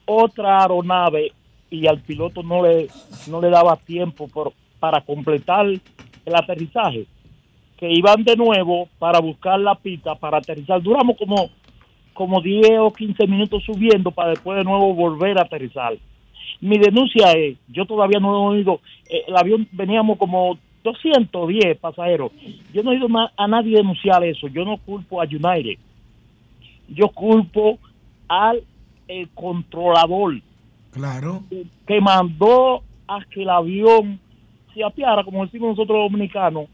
otra 0.05 0.62
aeronave 0.62 1.31
y 1.69 1.85
al 1.85 1.99
piloto 1.99 2.41
no 2.41 2.63
le 2.63 2.88
no 3.27 3.39
le 3.39 3.49
daba 3.49 3.75
tiempo 3.75 4.27
por, 4.27 4.53
para 4.79 5.01
completar 5.01 5.67
el 5.67 6.35
aterrizaje 6.35 7.05
que 7.77 7.89
iban 7.91 8.23
de 8.23 8.35
nuevo 8.35 8.89
para 8.97 9.19
buscar 9.19 9.59
la 9.59 9.75
pista 9.75 10.15
para 10.15 10.39
aterrizar. 10.39 10.81
Duramos 10.81 11.15
como 11.17 11.49
como 12.13 12.41
10 12.41 12.79
o 12.79 12.91
15 12.91 13.27
minutos 13.27 13.63
subiendo 13.63 14.11
para 14.11 14.31
después 14.31 14.57
de 14.57 14.63
nuevo 14.63 14.93
volver 14.93 15.37
a 15.37 15.43
aterrizar. 15.43 15.97
Mi 16.61 16.77
denuncia 16.77 17.31
es 17.31 17.57
yo 17.69 17.85
todavía 17.85 18.19
no 18.19 18.33
he 18.33 18.57
oído 18.57 18.81
eh, 19.09 19.23
el 19.27 19.37
avión 19.37 19.67
veníamos 19.71 20.17
como 20.17 20.57
210 20.83 21.77
pasajeros. 21.77 22.31
Yo 22.73 22.83
no 22.83 22.91
he 22.91 22.95
oído 22.95 23.07
a 23.35 23.47
nadie 23.47 23.77
denunciar 23.77 24.23
eso. 24.23 24.47
Yo 24.47 24.63
no 24.65 24.77
culpo 24.77 25.21
a 25.21 25.25
United. 25.25 25.77
Yo 26.87 27.09
culpo 27.09 27.77
al 28.27 28.63
eh, 29.07 29.27
controlador. 29.33 30.41
Claro. 30.91 31.43
que 31.85 32.01
mandó 32.01 32.81
a 33.07 33.23
que 33.25 33.43
el 33.43 33.49
avión 33.49 34.19
se 34.73 34.83
apiara, 34.83 35.23
como 35.23 35.45
decimos 35.45 35.69
nosotros 35.69 35.99
los 35.99 36.11
dominicanos, 36.11 36.65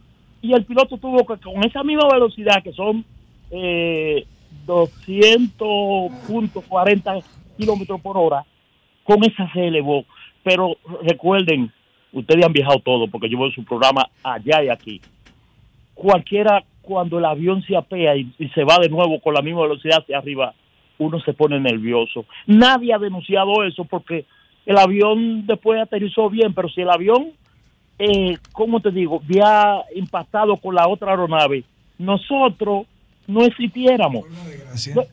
y 0.41 0.53
el 0.53 0.63
piloto 0.63 0.97
tuvo 0.97 1.25
que, 1.25 1.37
con 1.37 1.65
esa 1.65 1.83
misma 1.83 2.07
velocidad, 2.11 2.63
que 2.63 2.71
son 2.71 3.03
eh, 3.51 4.25
200.40 4.65 7.23
kilómetros 7.57 8.01
por 8.01 8.17
hora, 8.17 8.45
con 9.03 9.23
esa 9.23 9.47
se 9.53 9.67
elevó. 9.67 10.05
Pero 10.43 10.77
recuerden, 11.03 11.71
ustedes 12.11 12.43
han 12.45 12.53
viajado 12.53 12.79
todo, 12.79 13.07
porque 13.07 13.29
yo 13.29 13.39
veo 13.39 13.51
su 13.51 13.63
programa 13.63 14.07
allá 14.23 14.63
y 14.63 14.69
aquí. 14.69 15.01
Cualquiera, 15.93 16.63
cuando 16.81 17.19
el 17.19 17.25
avión 17.25 17.61
se 17.63 17.75
apea 17.75 18.15
y, 18.15 18.31
se 18.53 18.63
va 18.63 18.77
de 18.79 18.89
nuevo 18.89 19.19
con 19.19 19.33
la 19.33 19.41
misma 19.41 19.63
velocidad 19.63 19.99
hacia 19.99 20.17
arriba, 20.17 20.53
uno 20.97 21.19
se 21.19 21.33
pone 21.33 21.59
nervioso. 21.59 22.25
Nadie 22.47 22.93
ha 22.93 22.99
denunciado 22.99 23.63
eso 23.63 23.83
porque 23.85 24.25
el 24.65 24.77
avión 24.77 25.45
después 25.45 25.81
aterrizó 25.81 26.29
bien, 26.29 26.53
pero 26.53 26.69
si 26.69 26.81
el 26.81 26.89
avión, 26.89 27.31
eh, 27.99 28.37
¿cómo 28.51 28.79
te 28.79 28.91
digo?, 28.91 29.21
había 29.23 29.83
impactado 29.95 30.57
con 30.57 30.75
la 30.75 30.87
otra 30.87 31.11
aeronave, 31.11 31.63
nosotros 31.97 32.87
no 33.27 33.45
existiéramos. 33.45 34.25
No- 34.93 35.05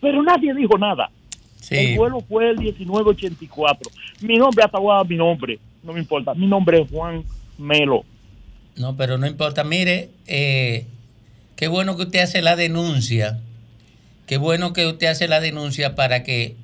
pero 0.00 0.22
nadie 0.22 0.52
dijo 0.54 0.76
nada. 0.78 1.10
El 1.70 1.96
vuelo 1.96 2.20
fue 2.20 2.50
el 2.50 2.58
1984. 2.58 3.90
Mi 4.20 4.36
nombre, 4.36 4.64
hasta 4.64 4.78
mi 5.08 5.16
nombre, 5.16 5.58
no 5.82 5.92
me 5.92 6.00
importa. 6.00 6.34
Mi 6.34 6.46
nombre 6.46 6.82
es 6.82 6.90
Juan 6.90 7.24
Melo. 7.58 8.04
No, 8.76 8.96
pero 8.96 9.16
no 9.18 9.26
importa. 9.26 9.64
Mire, 9.64 10.10
eh, 10.26 10.86
qué 11.56 11.68
bueno 11.68 11.96
que 11.96 12.02
usted 12.02 12.20
hace 12.20 12.42
la 12.42 12.56
denuncia. 12.56 13.40
Qué 14.26 14.36
bueno 14.36 14.72
que 14.72 14.86
usted 14.86 15.06
hace 15.06 15.28
la 15.28 15.40
denuncia 15.40 15.94
para 15.94 16.22
que 16.22 16.56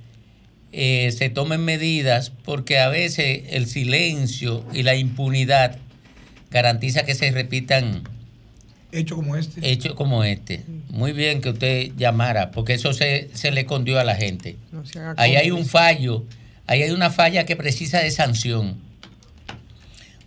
eh, 0.73 1.11
se 1.13 1.31
tomen 1.31 1.65
medidas, 1.65 2.31
porque 2.45 2.79
a 2.79 2.89
veces 2.89 3.45
el 3.51 3.67
silencio 3.67 4.65
y 4.73 4.83
la 4.83 4.97
impunidad 4.97 5.79
garantiza 6.51 7.05
que 7.05 7.15
se 7.15 7.31
repitan 7.31 8.03
Hecho 8.93 9.17
como 9.17 9.37
este. 9.37 9.71
hechos 9.71 9.95
como 9.95 10.25
este. 10.25 10.65
Muy 10.91 11.13
bien 11.13 11.41
que 11.41 11.51
usted 11.51 11.93
llamara, 11.97 12.51
porque 12.51 12.75
eso 12.75 12.93
se, 12.93 13.29
se 13.35 13.51
le 13.51 13.63
escondió 13.63 14.01
a 14.01 14.05
la 14.05 14.15
gente. 14.17 14.57
No 14.73 14.85
se 14.85 14.99
haga 14.99 15.15
Ahí 15.17 15.37
hay 15.37 15.51
un 15.51 15.65
fallo, 15.65 16.25
ahí 16.67 16.83
hay 16.83 16.91
una 16.91 17.11
falla 17.11 17.47
que 17.47 17.57
precisa 17.57 18.01
de 18.01 18.11
sanción. 18.11 18.77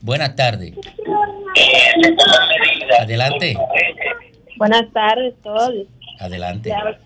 Buenas 0.01 0.35
tardes. 0.35 0.73
Adelante, 2.99 3.57
Buenas 4.57 4.91
tardes, 4.93 5.33
todos. 5.43 5.73
adelante, 6.19 6.69
Le 6.69 6.75
habla, 6.75 6.99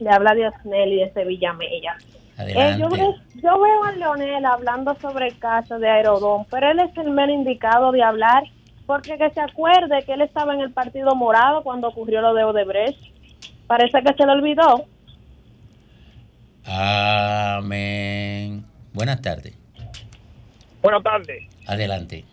le 0.00 0.10
habla 0.10 0.34
Diosneli 0.34 0.96
de 0.96 1.12
Sevilla 1.12 1.52
Mella. 1.54 1.96
Eh, 2.38 2.76
yo, 2.78 2.88
veo, 2.88 3.14
yo 3.42 3.60
veo 3.60 3.84
a 3.84 3.92
Leonel 3.92 4.44
hablando 4.44 4.96
sobre 5.00 5.28
el 5.28 5.38
caso 5.38 5.78
de 5.78 5.88
Aerodón, 5.88 6.46
pero 6.50 6.70
él 6.70 6.80
es 6.80 6.96
el 6.96 7.10
menos 7.10 7.34
indicado 7.36 7.92
de 7.92 8.02
hablar, 8.02 8.44
porque 8.86 9.16
que 9.18 9.30
se 9.30 9.40
acuerde 9.40 10.02
que 10.04 10.12
él 10.14 10.20
estaba 10.22 10.54
en 10.54 10.60
el 10.60 10.72
Partido 10.72 11.14
Morado 11.14 11.62
cuando 11.62 11.88
ocurrió 11.88 12.20
lo 12.20 12.34
de 12.34 12.44
Odebrecht. 12.44 12.98
Parece 13.66 14.02
que 14.02 14.14
se 14.14 14.26
le 14.26 14.32
olvidó. 14.32 14.84
Amén. 16.66 18.64
Buenas 18.92 19.20
tardes, 19.20 19.54
Buenas 20.82 21.02
tardes. 21.02 21.42
adelante. 21.66 22.24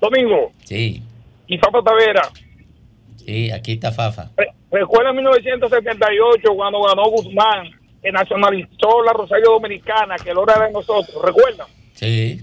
Domingo, 0.00 0.52
Sí, 0.64 1.02
y 1.46 1.58
Fafa 1.58 1.82
Tavera. 1.82 2.22
sí, 3.16 3.50
aquí 3.50 3.72
está 3.72 3.90
Fafa. 3.92 4.30
Re- 4.36 4.52
Recuerda 4.70 5.12
1978 5.12 6.54
cuando 6.56 6.82
ganó 6.82 7.04
Guzmán, 7.10 7.70
que 8.02 8.10
nacionalizó 8.12 9.02
la 9.04 9.12
Rosario 9.12 9.50
Dominicana, 9.52 10.16
que 10.16 10.30
el 10.30 10.38
oro 10.38 10.52
era 10.54 10.66
de 10.66 10.72
nosotros. 10.72 11.16
¿Recuerdan? 11.24 11.66
Sí, 11.94 12.40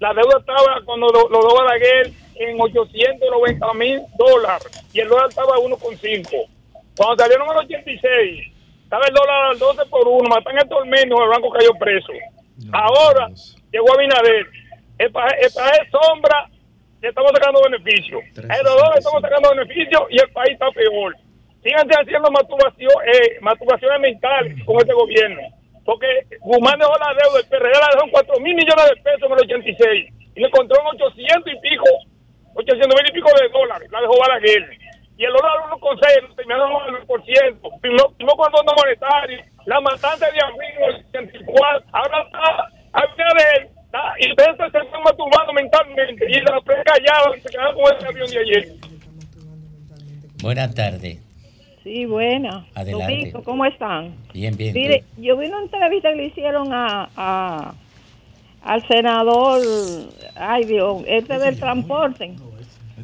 La 0.00 0.12
deuda 0.14 0.38
estaba 0.38 0.80
cuando 0.84 1.06
lo, 1.08 1.28
lo 1.28 1.40
dio 1.40 1.54
Balaguer 1.56 2.12
en 2.36 2.60
890 2.60 3.74
mil 3.74 4.02
dólares 4.16 4.84
y 4.92 5.00
el 5.00 5.08
dólar 5.08 5.28
estaba 5.28 5.54
a 5.54 5.58
1,5. 5.58 6.28
Cuando 6.96 7.22
salieron 7.22 7.50
al 7.50 7.58
86, 7.58 8.52
estaba 8.84 9.04
el 9.06 9.14
dólar 9.14 9.50
al 9.50 9.58
12 9.58 9.86
por 9.86 10.06
1, 10.06 10.28
matan 10.28 10.58
el 10.58 10.68
tormento, 10.68 11.22
el 11.22 11.28
banco 11.28 11.50
cayó 11.50 11.70
preso. 11.78 12.12
Ahora 12.72 13.28
llegó 13.72 13.92
Abinader. 13.94 14.46
El 14.96 15.10
país 15.10 15.50
sombra, 15.90 16.48
le 17.02 17.08
estamos 17.08 17.32
sacando 17.34 17.60
beneficio. 17.68 18.20
A 18.48 18.62
los 18.62 18.74
dos 18.76 18.90
le 18.94 18.98
estamos 18.98 19.22
sacando 19.22 19.50
beneficio 19.50 20.06
y 20.10 20.20
el 20.20 20.30
país 20.30 20.52
está 20.52 20.70
peor. 20.70 21.16
Síganse 21.62 21.94
haciendo 22.00 22.30
masturbación, 22.30 22.92
eh, 23.12 23.38
masturbaciones 23.40 24.00
mentales 24.00 24.64
con 24.64 24.76
este 24.76 24.92
gobierno. 24.92 25.42
Porque 25.84 26.06
Guzmán 26.40 26.78
dejó 26.78 26.92
la 26.98 27.12
deuda, 27.12 27.40
el 27.40 27.46
PRD 27.46 27.72
la 27.72 27.88
dejó 27.92 28.04
en 28.04 28.10
4 28.10 28.40
mil 28.40 28.54
millones 28.54 28.84
de 28.88 29.02
pesos 29.02 29.22
en 29.24 29.32
el 29.32 29.38
86 29.38 30.14
y 30.34 30.40
le 30.40 30.46
encontró 30.46 30.80
en 30.80 30.86
800 30.86 31.52
y 31.52 31.60
pico, 31.60 31.84
800 32.54 32.88
mil 32.88 33.10
y 33.10 33.12
pico 33.12 33.28
de 33.40 33.48
dólares, 33.48 33.88
la 33.90 34.00
dejó 34.00 34.14
Balaguer. 34.18 34.62
Y 35.16 35.24
el 35.24 35.32
dólar 35.32 35.52
1,6, 35.70 36.34
terminaron 36.36 36.72
al 36.82 37.06
1%, 37.06 37.80
primero, 37.80 38.10
primero 38.16 38.36
con 38.36 38.50
Fondo 38.50 38.72
Monetario, 38.76 39.38
la 39.66 39.80
matanza 39.80 40.26
de 40.26 40.40
abril 40.42 40.74
del 41.12 41.22
84, 41.22 41.86
ahora 41.92 42.22
está, 42.26 42.70
Abinader, 42.94 43.70
está- 43.86 44.14
y 44.18 44.30
ustedes 44.30 44.56
se 44.56 44.66
están 44.66 45.02
masturbando 45.04 45.52
mentalmente 45.52 46.26
y 46.28 46.40
la 46.40 46.60
prensa 46.60 46.82
callada 46.84 47.30
se 47.42 47.48
quedaron 47.48 47.74
con 47.74 47.96
ese 47.96 48.06
avión 48.06 48.30
de 48.30 48.38
ayer. 48.40 48.68
buenas 50.42 50.74
tardes. 50.74 51.18
Sí, 51.82 52.06
buena. 52.06 52.66
Adelante. 52.74 53.14
Domingo, 53.14 53.42
¿cómo 53.44 53.64
están? 53.66 54.14
Bien, 54.32 54.56
bien. 54.56 54.72
Mire, 54.74 55.04
yo 55.18 55.36
vi 55.36 55.46
una 55.46 55.60
entrevista 55.62 56.10
que 56.10 56.16
le 56.16 56.24
hicieron 56.26 56.72
a, 56.72 57.08
a- 57.16 57.74
al 58.64 58.86
senador, 58.88 59.60
ay 60.36 60.64
Dios, 60.64 61.02
este 61.06 61.38
del 61.38 61.58
transporte, 61.58 62.34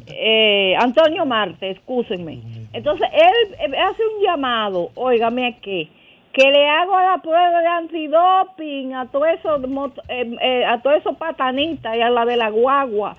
eh, 0.06 0.74
Antonio 0.76 1.26
Marte, 1.26 1.70
excúsenme. 1.70 2.40
Entonces 2.72 3.08
él 3.12 3.74
hace 3.74 4.02
un 4.02 4.24
llamado, 4.24 4.90
óigame 4.94 5.46
aquí, 5.46 5.90
que 6.32 6.50
le 6.50 6.68
hago 6.68 6.98
la 6.98 7.18
prueba 7.22 7.60
de 7.60 7.66
antidoping 7.66 8.94
a 8.94 9.06
todos 9.06 9.26
esos 9.38 9.62
eh, 10.08 10.36
eh, 10.40 10.64
a 10.64 10.80
todos 10.80 10.96
esos 10.98 11.16
patanitas 11.16 11.96
y 11.96 12.00
a 12.00 12.08
la 12.08 12.24
de 12.24 12.36
la 12.36 12.50
guagua. 12.50 13.16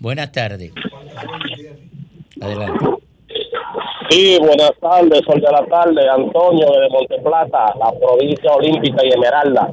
Buenas 0.00 0.32
tardes. 0.32 0.72
Adelante. 2.40 2.86
Sí, 4.08 4.38
buenas 4.40 4.72
tardes, 4.80 5.20
sol 5.24 5.40
de 5.40 5.52
la 5.52 5.64
tarde, 5.66 6.08
Antonio 6.08 6.66
de 6.72 6.88
Monteplata, 6.88 7.74
la 7.78 7.92
provincia 7.92 8.50
olímpica 8.52 9.04
y 9.04 9.08
esmeralda. 9.08 9.70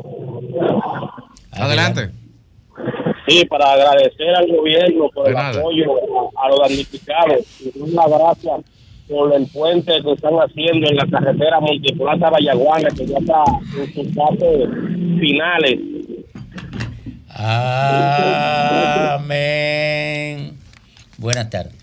Adelante. 1.59 2.11
Sí, 3.27 3.43
para 3.45 3.71
agradecer 3.73 4.29
al 4.35 4.47
gobierno 4.47 5.09
por 5.13 5.23
De 5.25 5.31
el 5.31 5.35
nada. 5.35 5.59
apoyo 5.59 5.83
a, 6.39 6.45
a 6.45 6.49
los 6.49 6.59
damnificados 6.61 7.39
y 7.61 7.71
dar 7.93 8.09
las 8.09 8.19
gracias 8.19 8.61
por 9.09 9.33
el 9.33 9.47
puente 9.47 9.91
que 10.03 10.11
están 10.13 10.33
haciendo 10.35 10.87
en 10.87 10.95
la 10.95 11.05
carretera 11.07 11.59
Monteplata-Vallaguana, 11.59 12.89
que 12.89 13.05
ya 13.05 13.17
está 13.17 13.43
en 13.77 13.93
sus 13.93 14.13
fases 14.13 14.69
finales. 15.19 15.79
Amén. 19.27 20.57
Buenas 21.17 21.49
tardes. 21.49 21.73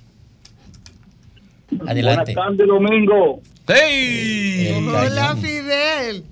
Adelante. 1.86 2.34
Buenas 2.34 2.56
tardes, 2.56 2.66
Domingo. 2.66 3.40
Hola, 3.68 5.36
Fidel. 5.40 6.24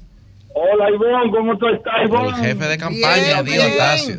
Hola, 0.55 0.91
Ivonne, 0.91 1.31
¿cómo 1.31 1.57
tú 1.59 1.67
estás, 1.69 1.95
Ivonne? 2.05 2.29
El 2.29 2.35
jefe 2.35 2.69
de 2.69 2.79
campaña, 2.79 3.43
Bien, 3.43 3.61
Diotasio. 3.69 4.17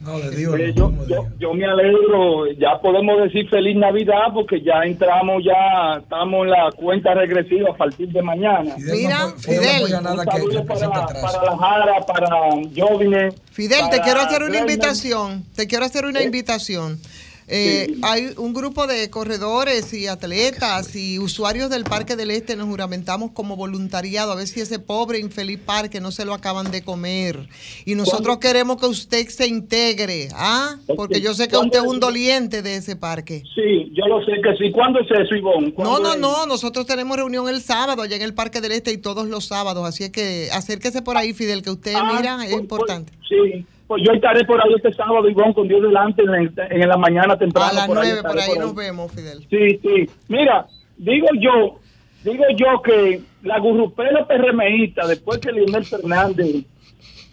No, 0.00 0.18
Dios. 0.20 0.58
Eh, 0.60 0.72
yo, 0.76 0.92
yo, 1.08 1.26
yo 1.38 1.54
me 1.54 1.66
alegro, 1.66 2.46
ya 2.52 2.80
podemos 2.80 3.20
decir 3.20 3.48
feliz 3.48 3.76
Navidad 3.76 4.32
porque 4.32 4.62
ya 4.62 4.84
entramos, 4.84 5.42
ya 5.44 5.98
estamos 6.00 6.44
en 6.44 6.50
la 6.50 6.70
cuenta 6.76 7.14
regresiva 7.14 7.70
a 7.70 7.76
partir 7.76 8.08
de 8.08 8.22
mañana. 8.22 8.76
Mira, 8.78 9.34
Fidel. 9.36 9.82
Un 9.82 10.24
saludo 10.24 10.64
para, 10.64 10.88
para 10.88 11.44
la 11.44 11.58
Jara, 11.58 12.06
para 12.06 12.28
Jovine. 12.76 13.32
Fidel, 13.50 13.90
te 13.90 14.00
quiero 14.00 14.20
hacer 14.20 14.44
una 14.44 14.58
invitación. 14.58 15.44
Te 15.56 15.66
quiero 15.66 15.84
hacer 15.84 16.06
una 16.06 16.22
invitación. 16.22 17.00
Eh, 17.50 17.96
Hay 18.02 18.30
un 18.36 18.52
grupo 18.52 18.86
de 18.86 19.08
corredores 19.10 19.92
y 19.94 20.06
atletas 20.06 20.94
y 20.94 21.18
usuarios 21.18 21.70
del 21.70 21.84
Parque 21.84 22.14
del 22.14 22.30
Este 22.30 22.56
nos 22.56 22.66
juramentamos 22.68 23.30
como 23.32 23.56
voluntariado 23.56 24.32
a 24.32 24.34
ver 24.34 24.46
si 24.46 24.60
ese 24.60 24.78
pobre 24.78 25.18
infeliz 25.18 25.58
parque 25.58 26.00
no 26.00 26.10
se 26.10 26.24
lo 26.24 26.34
acaban 26.34 26.70
de 26.70 26.82
comer. 26.82 27.48
Y 27.86 27.94
nosotros 27.94 28.38
queremos 28.38 28.76
que 28.78 28.86
usted 28.86 29.26
se 29.28 29.46
integre, 29.46 30.28
¿ah? 30.34 30.76
Porque 30.96 31.20
yo 31.20 31.32
sé 31.34 31.48
que 31.48 31.56
usted 31.56 31.78
es 31.78 31.84
un 31.86 32.00
doliente 32.00 32.60
de 32.62 32.76
ese 32.76 32.96
parque. 32.96 33.42
Sí, 33.54 33.90
yo 33.94 34.06
lo 34.06 34.24
sé 34.24 34.32
que 34.42 34.56
sí. 34.58 34.70
¿Cuándo 34.70 35.00
es 35.00 35.06
eso, 35.10 35.34
Ivonne? 35.34 35.68
No, 35.68 35.74
¿Cuándo 35.74 36.00
no, 36.00 36.12
es? 36.14 36.18
no, 36.20 36.46
nosotros 36.46 36.86
tenemos 36.86 37.16
reunión 37.16 37.48
el 37.48 37.62
sábado 37.62 38.02
allá 38.02 38.16
en 38.16 38.22
el 38.22 38.34
Parque 38.34 38.60
del 38.60 38.72
Este 38.72 38.92
y 38.92 38.98
todos 38.98 39.26
los 39.26 39.46
sábados, 39.46 39.86
así 39.88 40.04
es 40.04 40.10
que 40.10 40.48
acérquese 40.52 41.00
por 41.02 41.16
ahí, 41.16 41.32
Fidel, 41.32 41.62
que 41.62 41.70
usted 41.70 41.94
Ah, 41.96 42.12
mira, 42.16 42.44
es 42.46 42.52
importante. 42.52 43.12
Sí, 43.28 43.64
pues 43.88 44.02
yo 44.06 44.12
estaré 44.12 44.44
por 44.44 44.62
ahí 44.62 44.74
este 44.76 44.92
sábado, 44.92 45.28
Ivonne, 45.28 45.54
con 45.54 45.66
Dios 45.66 45.82
delante, 45.82 46.22
en, 46.22 46.52
en 46.56 46.88
la 46.88 46.96
mañana 46.98 47.38
temprano. 47.38 47.70
A 47.70 47.72
las 47.72 47.86
por 47.86 47.98
ahí 47.98 48.10
nueve, 48.12 48.22
por 48.22 48.38
ahí 48.38 48.58
nos 48.58 48.74
vemos, 48.74 49.12
Fidel. 49.12 49.38
Sí, 49.48 49.80
sí. 49.82 50.10
Mira, 50.28 50.66
digo 50.98 51.26
yo, 51.40 51.80
digo 52.22 52.44
yo 52.54 52.82
que 52.82 53.22
la 53.42 53.58
gurrupela 53.58 54.26
PRMista, 54.26 55.06
después 55.06 55.38
que 55.38 55.52
Leonel 55.52 55.86
Fernández 55.86 56.66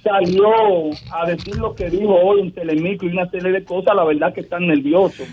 salió 0.02 0.50
a 1.12 1.26
decir 1.26 1.58
lo 1.58 1.76
que 1.76 1.89
dijo 1.89 2.13
hoy 2.15 2.41
en 2.41 2.52
Telemico 2.54 3.06
y 3.06 3.10
una 3.10 3.30
serie 3.30 3.52
de 3.52 3.65
cosas, 3.65 3.96
la 3.96 4.06
verdad 4.06 4.34
que 4.34 4.41
están 4.41 4.68
nerviosos. 4.68 5.28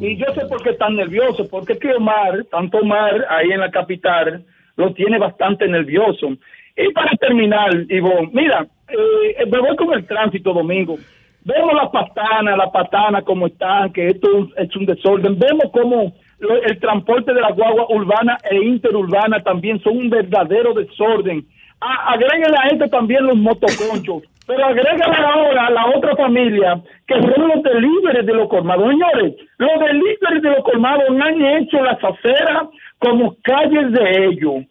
Y 0.00 0.16
yo 0.16 0.26
sé 0.34 0.46
por 0.46 0.62
qué 0.62 0.70
están 0.70 0.96
nerviosos, 0.96 1.48
porque 1.48 1.74
es 1.74 1.80
que 1.80 1.92
Omar, 1.92 2.46
tanto 2.50 2.78
Omar 2.78 3.26
ahí 3.28 3.50
en 3.50 3.60
la 3.60 3.70
capital, 3.70 4.42
lo 4.76 4.94
tiene 4.94 5.18
bastante 5.18 5.68
nervioso. 5.68 6.28
Y 6.76 6.90
para 6.92 7.10
terminar, 7.16 7.70
Ivonne, 7.88 8.30
mira, 8.32 8.66
eh, 8.88 9.44
me 9.50 9.58
voy 9.58 9.76
con 9.76 9.92
el 9.92 10.06
tránsito 10.06 10.52
domingo. 10.52 10.96
Vemos 11.44 11.74
las 11.74 11.90
patanas, 11.90 12.56
las 12.56 12.70
patanas 12.70 13.24
como 13.24 13.46
están, 13.48 13.92
que 13.92 14.06
esto 14.06 14.48
es, 14.56 14.74
un 14.76 14.86
desorden. 14.86 15.38
Vemos 15.38 15.64
cómo 15.72 16.12
lo- 16.38 16.62
el 16.62 16.78
transporte 16.78 17.34
de 17.34 17.40
la 17.40 17.50
guagua 17.52 17.86
urbana 17.88 18.38
e 18.50 18.56
interurbana 18.64 19.42
también 19.42 19.80
son 19.82 19.96
un 19.96 20.10
verdadero 20.10 20.72
desorden. 20.72 21.44
A- 21.80 22.12
agréguenle 22.12 22.56
a 22.62 22.68
esto 22.68 22.88
también 22.88 23.26
los 23.26 23.36
motoconchos, 23.36 24.22
pero 24.46 24.64
agréguenle 24.64 25.16
ahora 25.26 25.66
a 25.66 25.70
la 25.70 25.86
otra 25.96 26.14
familia, 26.16 26.80
que 27.08 27.14
son 27.14 27.48
los 27.48 27.62
deliveries 27.62 28.24
de 28.24 28.34
los 28.34 28.48
colmados. 28.48 28.88
Señores, 28.88 29.34
los 29.58 29.70
deliveries 29.80 30.42
de 30.42 30.50
los 30.50 30.64
colmados 30.64 31.04
han 31.10 31.42
hecho 31.44 31.82
las 31.82 31.98
aceras 32.04 32.68
como 32.98 33.34
calles 33.42 33.90
de 33.92 34.26
ellos, 34.26 34.64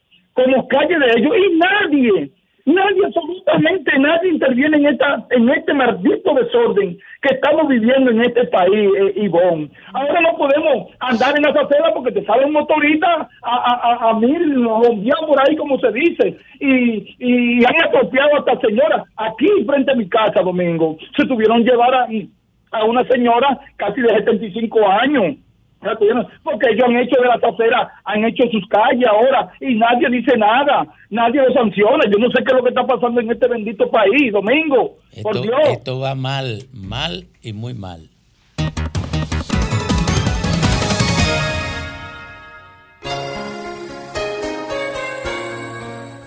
como 0.43 0.67
calles 0.67 0.99
de 0.99 1.19
ellos, 1.19 1.33
y 1.37 1.57
nadie, 1.57 2.31
nadie, 2.65 3.05
absolutamente 3.05 3.99
nadie 3.99 4.31
interviene 4.31 4.77
en 4.77 4.85
esta 4.87 5.25
en 5.31 5.49
este 5.49 5.73
maldito 5.73 6.33
desorden 6.33 6.97
que 7.21 7.35
estamos 7.35 7.67
viviendo 7.67 8.11
en 8.11 8.21
este 8.21 8.45
país, 8.45 8.89
eh, 8.97 9.13
Ivonne. 9.15 9.69
Ahora 9.93 10.21
no 10.21 10.37
podemos 10.37 10.89
andar 10.99 11.35
en 11.35 11.43
las 11.43 11.55
aceras 11.55 11.91
porque 11.93 12.11
te 12.11 12.25
sale 12.25 12.45
un 12.45 12.53
motorista 12.53 13.29
a, 13.43 13.55
a, 13.55 14.09
a, 14.09 14.13
mil 14.19 14.63
ya 15.03 15.15
por 15.27 15.39
ahí, 15.41 15.55
como 15.55 15.79
se 15.79 15.91
dice, 15.91 16.37
y, 16.59 17.15
y 17.19 17.65
han 17.65 17.83
apropiado 17.83 18.35
a 18.35 18.39
esta 18.39 18.59
señora 18.67 19.03
aquí 19.17 19.47
frente 19.65 19.91
a 19.91 19.95
mi 19.95 20.09
casa, 20.09 20.41
Domingo. 20.41 20.97
Se 21.15 21.25
tuvieron 21.25 21.63
llevar 21.63 21.93
a, 21.93 22.07
a 22.71 22.85
una 22.85 23.03
señora 23.05 23.59
casi 23.77 24.01
de 24.01 24.09
75 24.09 24.87
años. 24.87 25.35
Porque 26.43 26.69
ellos 26.71 26.85
han 26.87 26.97
hecho 26.97 27.19
de 27.21 27.27
las 27.27 27.43
aceras, 27.43 27.89
han 28.05 28.23
hecho 28.23 28.43
sus 28.51 28.67
calles 28.67 29.07
ahora 29.07 29.51
y 29.59 29.75
nadie 29.75 30.09
dice 30.09 30.37
nada, 30.37 30.85
nadie 31.09 31.41
lo 31.41 31.53
sanciona. 31.53 32.03
Yo 32.05 32.19
no 32.19 32.29
sé 32.29 32.43
qué 32.43 32.51
es 32.51 32.53
lo 32.53 32.63
que 32.63 32.69
está 32.69 32.85
pasando 32.85 33.19
en 33.19 33.31
este 33.31 33.47
bendito 33.47 33.89
país, 33.89 34.31
Domingo. 34.31 34.97
Por 35.23 35.41
Dios. 35.41 35.59
esto 35.65 35.99
va 35.99 36.15
mal, 36.15 36.59
mal 36.71 37.25
y 37.41 37.53
muy 37.53 37.73
mal. 37.73 38.09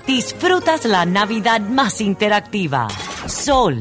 Disfrutas 0.07 0.85
la 0.85 1.07
Navidad 1.07 1.61
más 1.61 2.01
interactiva. 2.01 2.89
Sol 3.27 3.81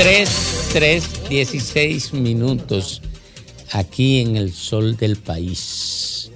Tres, 0.00 0.30
tres, 0.72 1.04
dieciséis 1.28 2.14
minutos 2.14 3.02
aquí 3.72 4.20
en 4.20 4.36
el 4.36 4.50
sol 4.54 4.96
del 4.96 5.16
país. 5.16 6.30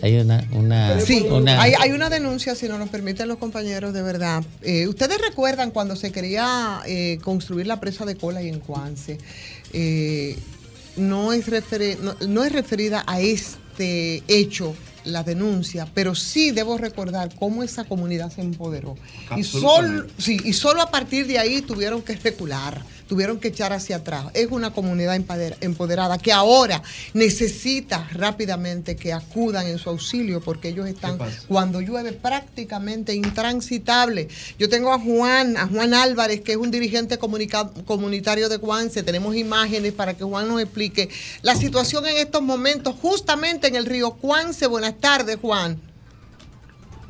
Hay 0.00 0.14
una, 0.18 0.46
una, 0.52 1.00
Sí, 1.00 1.26
una- 1.28 1.60
hay, 1.60 1.72
hay 1.80 1.90
una 1.90 2.08
denuncia, 2.08 2.54
si 2.54 2.68
no 2.68 2.78
nos 2.78 2.90
permiten 2.90 3.26
los 3.26 3.38
compañeros, 3.38 3.94
de 3.94 4.02
verdad. 4.02 4.44
Eh, 4.62 4.86
Ustedes 4.86 5.20
recuerdan 5.20 5.72
cuando 5.72 5.96
se 5.96 6.12
quería 6.12 6.82
eh, 6.86 7.18
construir 7.22 7.66
la 7.66 7.80
presa 7.80 8.04
de 8.04 8.14
cola 8.14 8.42
y 8.42 8.48
en 8.48 8.60
Cuance. 8.60 9.18
Eh, 9.72 10.36
no, 10.96 11.32
es 11.32 11.48
referi- 11.48 11.98
no, 11.98 12.14
no 12.28 12.44
es 12.44 12.52
referida 12.52 13.02
a 13.08 13.20
este 13.20 14.22
hecho 14.28 14.72
la 15.04 15.22
denuncia, 15.22 15.86
pero 15.94 16.14
sí 16.14 16.50
debo 16.50 16.78
recordar 16.78 17.34
cómo 17.34 17.62
esa 17.62 17.84
comunidad 17.84 18.32
se 18.32 18.40
empoderó. 18.40 18.96
Y 19.36 19.44
solo, 19.44 20.06
sí, 20.18 20.38
y 20.44 20.52
solo 20.52 20.82
a 20.82 20.90
partir 20.90 21.26
de 21.26 21.38
ahí 21.38 21.62
tuvieron 21.62 22.02
que 22.02 22.16
recular, 22.16 22.82
tuvieron 23.08 23.38
que 23.38 23.48
echar 23.48 23.72
hacia 23.72 23.96
atrás. 23.96 24.26
Es 24.34 24.50
una 24.50 24.72
comunidad 24.72 25.16
empoder- 25.16 25.56
empoderada 25.60 26.18
que 26.18 26.32
ahora 26.32 26.82
necesita 27.12 28.08
rápidamente 28.12 28.96
que 28.96 29.12
acudan 29.12 29.66
en 29.66 29.78
su 29.78 29.90
auxilio 29.90 30.40
porque 30.40 30.68
ellos 30.68 30.86
están 30.88 31.18
cuando 31.48 31.80
llueve 31.80 32.12
prácticamente 32.12 33.14
intransitable. 33.14 34.28
Yo 34.58 34.68
tengo 34.68 34.92
a 34.92 34.98
Juan, 34.98 35.56
a 35.56 35.66
Juan 35.66 35.94
Álvarez, 35.94 36.40
que 36.40 36.52
es 36.52 36.58
un 36.58 36.70
dirigente 36.70 37.18
comunitario 37.18 38.48
de 38.48 38.56
Juanse. 38.58 39.02
Tenemos 39.02 39.36
imágenes 39.36 39.92
para 39.92 40.14
que 40.14 40.24
Juan 40.24 40.48
nos 40.48 40.60
explique 40.60 41.08
la 41.42 41.54
situación 41.54 42.06
en 42.06 42.16
estos 42.16 42.42
momentos 42.42 42.94
justamente 43.00 43.68
en 43.68 43.76
el 43.76 43.86
río 43.86 44.10
Juanse. 44.12 44.66
Buenas 44.66 44.98
tardes, 44.98 45.38
Juan. 45.40 45.78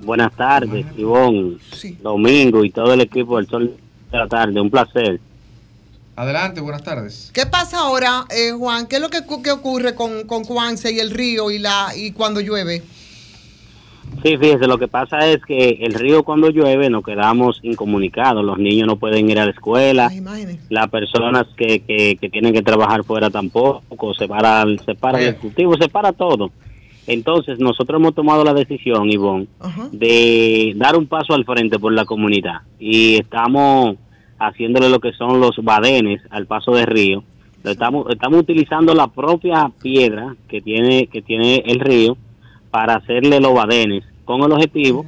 Buenas 0.03 0.34
tardes, 0.36 0.84
Ivonne, 0.99 1.57
Domingo 2.03 2.64
y 2.64 2.70
todo 2.70 2.92
el 2.92 3.01
equipo 3.01 3.38
del 3.38 3.47
Sol 3.49 3.76
de 4.11 4.18
la 4.18 4.26
tarde. 4.28 4.61
Un 4.61 4.70
placer. 4.70 5.20
Adelante, 6.17 6.61
buenas 6.61 6.85
tardes. 6.85 7.31
¿Qué 7.35 7.45
pasa 7.47 7.81
ahora, 7.81 8.25
eh, 8.31 8.53
Juan? 8.53 8.87
¿Qué 8.87 8.97
es 8.97 9.03
lo 9.03 9.09
que, 9.09 9.23
cu- 9.27 9.43
que 9.43 9.51
ocurre 9.51 9.95
con, 9.97 10.25
con 10.27 10.45
Juanse 10.45 10.93
y 10.93 11.01
el 11.01 11.11
río 11.11 11.51
y 11.51 11.59
la 11.59 11.89
y 11.97 12.12
cuando 12.12 12.41
llueve? 12.41 12.83
Sí, 14.23 14.37
fíjese, 14.37 14.69
lo 14.69 14.79
que 14.79 14.87
pasa 14.87 15.19
es 15.29 15.39
que 15.45 15.79
el 15.81 15.93
río 15.95 16.23
cuando 16.23 16.51
llueve 16.51 16.89
nos 16.89 17.03
quedamos 17.05 17.59
incomunicados. 17.62 18.45
Los 18.45 18.59
niños 18.59 18.87
no 18.87 18.97
pueden 18.97 19.29
ir 19.29 19.41
a 19.41 19.45
la 19.45 19.51
escuela. 19.51 20.09
Las 20.69 20.89
personas 20.89 21.47
que, 21.57 21.81
que, 21.81 22.17
que 22.21 22.31
tienen 22.31 22.53
que 22.53 22.62
trabajar 22.62 23.03
fuera 23.03 23.29
tampoco. 23.31 24.15
Se 24.15 24.29
para, 24.29 24.65
se 24.85 24.95
para 24.95 25.19
el 25.21 25.37
cultivo, 25.37 25.77
se 25.77 25.89
para 25.89 26.12
todo. 26.12 26.53
Entonces, 27.09 27.59
nosotros 27.59 27.99
hemos 28.01 28.15
tomado 28.15 28.45
la 28.45 28.55
decisión, 28.55 29.11
Ivonne, 29.11 29.49
de 29.91 30.73
dar 30.77 30.97
un 30.97 31.07
paso 31.07 31.35
al 31.35 31.45
frente 31.45 31.79
por 31.81 31.93
la 31.93 32.05
comunidad. 32.05 32.61
Y 32.79 33.17
estamos 33.17 33.97
haciéndole 34.39 34.89
lo 34.89 35.01
que 35.01 35.12
son 35.12 35.41
los 35.41 35.57
badenes 35.62 36.22
al 36.30 36.47
paso 36.47 36.72
de 36.72 36.87
río. 36.87 37.22
Estamos, 37.62 38.07
estamos 38.11 38.41
utilizando 38.41 38.95
la 38.95 39.09
propia 39.09 39.70
piedra 39.82 40.37
que 40.49 40.61
tiene, 40.61 41.07
que 41.07 41.22
tiene 41.22 41.62
el 41.66 41.80
río 41.80 42.16
para 42.70 42.97
hacerle 42.97 43.41
los 43.41 43.55
badenes 43.55 44.05
con 44.24 44.43
el 44.43 44.53
objetivo 44.53 45.07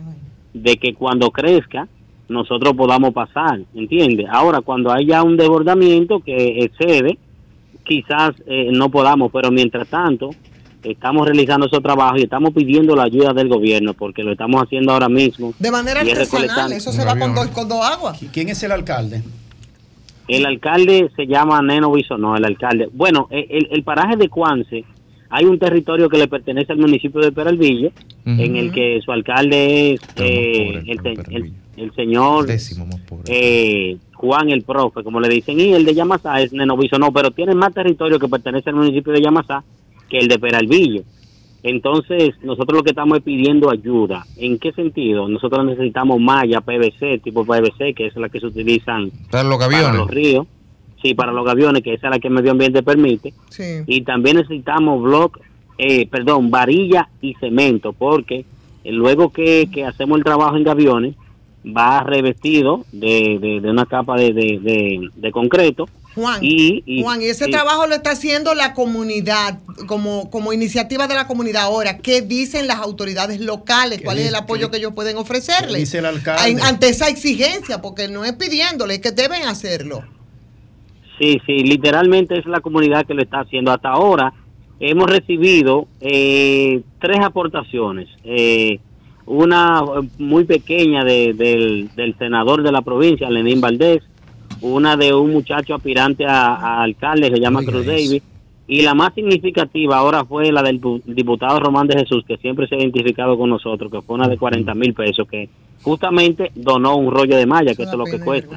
de 0.55 0.77
que 0.77 0.95
cuando 0.95 1.31
crezca 1.31 1.87
nosotros 2.29 2.74
podamos 2.74 3.12
pasar, 3.12 3.61
¿entiende? 3.74 4.27
Ahora, 4.29 4.61
cuando 4.61 4.91
haya 4.91 5.22
un 5.22 5.37
desbordamiento 5.37 6.20
que 6.20 6.64
excede, 6.64 7.18
quizás 7.85 8.33
eh, 8.47 8.70
no 8.72 8.89
podamos, 8.89 9.31
pero 9.33 9.51
mientras 9.51 9.89
tanto 9.89 10.31
estamos 10.91 11.26
realizando 11.26 11.66
esos 11.66 11.82
trabajos 11.82 12.20
y 12.20 12.24
estamos 12.24 12.53
pidiendo 12.53 12.95
la 12.95 13.05
ayuda 13.05 13.32
del 13.32 13.49
gobierno 13.49 13.95
porque 13.95 14.22
lo 14.22 14.32
estamos 14.32 14.62
haciendo 14.62 14.93
ahora 14.93 15.09
mismo. 15.09 15.53
De 15.59 15.70
manera 15.70 16.01
artesanal, 16.01 16.72
eso 16.72 16.93
se 16.93 17.05
va 17.05 17.16
con 17.18 17.34
dos, 17.34 17.47
con 17.49 17.68
dos 17.68 17.84
aguas. 17.84 18.20
¿Quién 18.32 18.49
es 18.49 18.62
el 18.62 18.72
alcalde? 18.72 19.22
El 20.28 20.45
alcalde 20.45 21.11
se 21.14 21.26
llama 21.26 21.62
Neno 21.62 21.93
no 22.18 22.37
el 22.37 22.45
alcalde. 22.45 22.89
Bueno, 22.93 23.28
e, 23.30 23.47
el, 23.51 23.68
el 23.70 23.82
paraje 23.84 24.16
de 24.16 24.28
Cuance, 24.28 24.84
hay 25.30 25.45
un 25.45 25.59
territorio 25.59 26.09
que 26.09 26.18
le 26.18 26.26
pertenece 26.28 26.72
al 26.72 26.78
municipio 26.78 27.20
de 27.20 27.32
Peralvillo, 27.32 27.91
en 28.24 28.57
el 28.57 28.72
que 28.72 29.01
su 29.05 29.12
alcalde 29.12 29.93
es 29.93 30.01
eh, 30.16 30.82
el, 30.87 31.01
el- 31.30 31.53
el 31.76 31.95
señor 31.95 32.47
eh, 33.26 33.99
Juan 34.14 34.49
el 34.49 34.62
Profe, 34.62 35.03
como 35.05 35.20
le 35.20 35.28
dicen, 35.28 35.61
y 35.61 35.74
el 35.74 35.84
de 35.84 35.95
Yamasá 35.95 36.41
es 36.41 36.53
Neno 36.53 36.74
no, 36.99 37.12
pero 37.12 37.30
tiene 37.32 37.55
más 37.55 37.74
territorio 37.74 38.18
que 38.18 38.28
pertenece 38.28 38.70
al 38.70 38.76
municipio 38.76 39.12
de 39.12 39.20
Yamasá 39.20 39.62
que 40.09 40.19
el 40.19 40.29
de 40.29 40.39
Peralvillo. 40.39 41.03
Entonces, 41.63 42.35
nosotros 42.43 42.79
lo 42.79 42.85
que 42.85 42.91
estamos 42.91 43.19
es 43.19 43.25
pidiendo 43.25 43.71
ayuda. 43.71 44.25
¿En 44.37 44.59
qué 44.59 44.73
sentido? 44.73 45.29
Nosotros 45.29 45.65
necesitamos 45.67 46.21
malla 46.21 46.61
PVC, 46.61 47.19
tipo 47.19 47.45
PVC, 47.45 47.93
que 47.95 48.07
es 48.07 48.17
la 48.17 48.29
que 48.29 48.39
se 48.41 48.47
utilizan 48.47 49.11
Para 49.31 49.43
los 49.45 49.59
para 49.59 49.93
los 49.99 50.11
ríos. 50.11 50.47
Sí, 51.03 51.15
para 51.15 51.33
los 51.33 51.45
gaviones, 51.45 51.83
que 51.83 51.93
esa 51.95 52.07
es 52.07 52.11
la 52.13 52.19
que 52.19 52.29
el 52.29 52.35
medio 52.35 52.53
ambiente 52.53 52.83
permite. 52.83 53.35
Sí. 53.51 53.83
Y 53.87 54.03
también 54.03 54.37
necesitamos 54.37 55.03
block, 55.03 55.39
eh, 55.79 56.07
perdón, 56.09 56.51
varilla 56.51 57.09
y 57.21 57.35
cemento, 57.35 57.93
porque 57.93 58.45
eh, 58.85 58.93
luego 58.93 59.31
que, 59.31 59.69
que 59.73 59.85
hacemos 59.85 60.19
el 60.19 60.25
trabajo 60.25 60.57
en 60.57 60.65
gaviones, 60.65 61.15
va 61.67 62.03
revestido 62.05 62.85
de, 62.93 63.39
de, 63.41 63.61
de 63.61 63.71
una 63.71 63.87
capa 63.87 64.17
de, 64.17 64.33
de, 64.33 64.59
de- 64.63 65.09
de 65.17 65.31
concreto. 65.33 65.87
Juan, 66.17 66.39
y, 66.43 66.83
y- 66.87 67.03
Juan, 67.03 67.21
y 67.23 67.27
ese 67.27 67.47
trabajo 67.49 67.87
lo 67.87 67.95
está 67.95 68.11
haciendo 68.12 68.55
la 68.55 68.73
comunidad 68.73 69.59
como, 69.87 70.31
como 70.31 70.53
iniciativa 70.55 71.07
de 71.07 71.14
la 71.14 71.27
comunidad. 71.29 71.64
Ahora, 71.64 71.99
¿qué 71.99 72.23
dicen 72.23 72.67
las 72.67 72.79
autoridades 72.79 73.39
locales? 73.41 74.01
¿Cuál 74.03 74.19
es 74.19 74.29
el 74.29 74.35
apoyo 74.35 74.71
que 74.71 74.79
ellos 74.79 74.95
pueden 74.95 75.19
ofrecerle? 75.19 75.79
dice 75.79 75.99
el 75.99 76.07
alcalde? 76.07 76.49
En- 76.51 76.61
ante 76.62 76.89
esa 76.89 77.09
exigencia, 77.09 77.83
porque 77.83 78.09
no 78.09 78.25
es 78.25 78.33
pidiéndole, 78.33 78.95
es 78.95 79.01
que 79.01 79.12
deben 79.12 79.43
hacerlo. 79.47 80.03
Sí, 81.19 81.41
sí, 81.47 81.59
literalmente 81.64 82.39
es 82.39 82.47
la 82.47 82.61
comunidad 82.61 83.07
que 83.07 83.14
lo 83.14 83.23
está 83.23 83.41
haciendo. 83.41 83.71
Hasta 83.71 83.91
ahora 83.91 84.33
hemos 84.81 85.09
recibido 85.11 85.87
eh, 86.01 86.83
tres 87.01 87.19
aportaciones. 87.23 88.09
Eh, 88.25 88.81
una 89.27 89.83
muy 90.19 90.45
pequeña 90.45 91.05
de- 91.05 91.33
del, 91.35 91.91
del 91.95 92.17
senador 92.19 92.62
de 92.62 92.73
la 92.73 92.81
provincia, 92.83 93.29
Lenín 93.29 93.61
Valdés, 93.61 94.03
una 94.61 94.97
de 94.97 95.13
un 95.15 95.33
muchacho 95.33 95.75
aspirante 95.75 96.25
a, 96.27 96.55
a 96.55 96.83
alcalde 96.83 97.29
que 97.31 97.37
se 97.37 97.43
llama 97.43 97.61
Cruz 97.63 97.87
Davis, 97.87 98.23
y 98.69 98.83
la 98.83 98.95
más 98.95 99.15
significativa 99.15 99.97
ahora 99.99 100.25
fue 100.25 100.51
la 100.51 100.63
del 100.63 100.81
pu- 100.81 101.01
diputado 101.05 101.61
Román 101.61 101.87
de 101.87 101.99
Jesús, 102.01 102.25
que 102.27 102.37
siempre 102.39 102.67
se 102.67 102.75
ha 102.75 102.79
identificado 102.79 103.39
con 103.39 103.49
nosotros, 103.51 103.93
que 103.93 104.03
fue 104.03 104.17
una 104.17 104.27
de 104.29 104.37
40 104.39 104.75
mil 104.75 104.93
pesos, 104.93 105.29
que 105.29 105.49
justamente 105.83 106.51
donó 106.55 106.97
un 106.97 107.13
rollo 107.13 107.37
de 107.37 107.47
malla, 107.47 107.75
que 107.75 107.83
eso 107.85 107.93
es 107.93 107.99
lo 107.99 108.05
que 108.05 108.19
cuesta. 108.25 108.57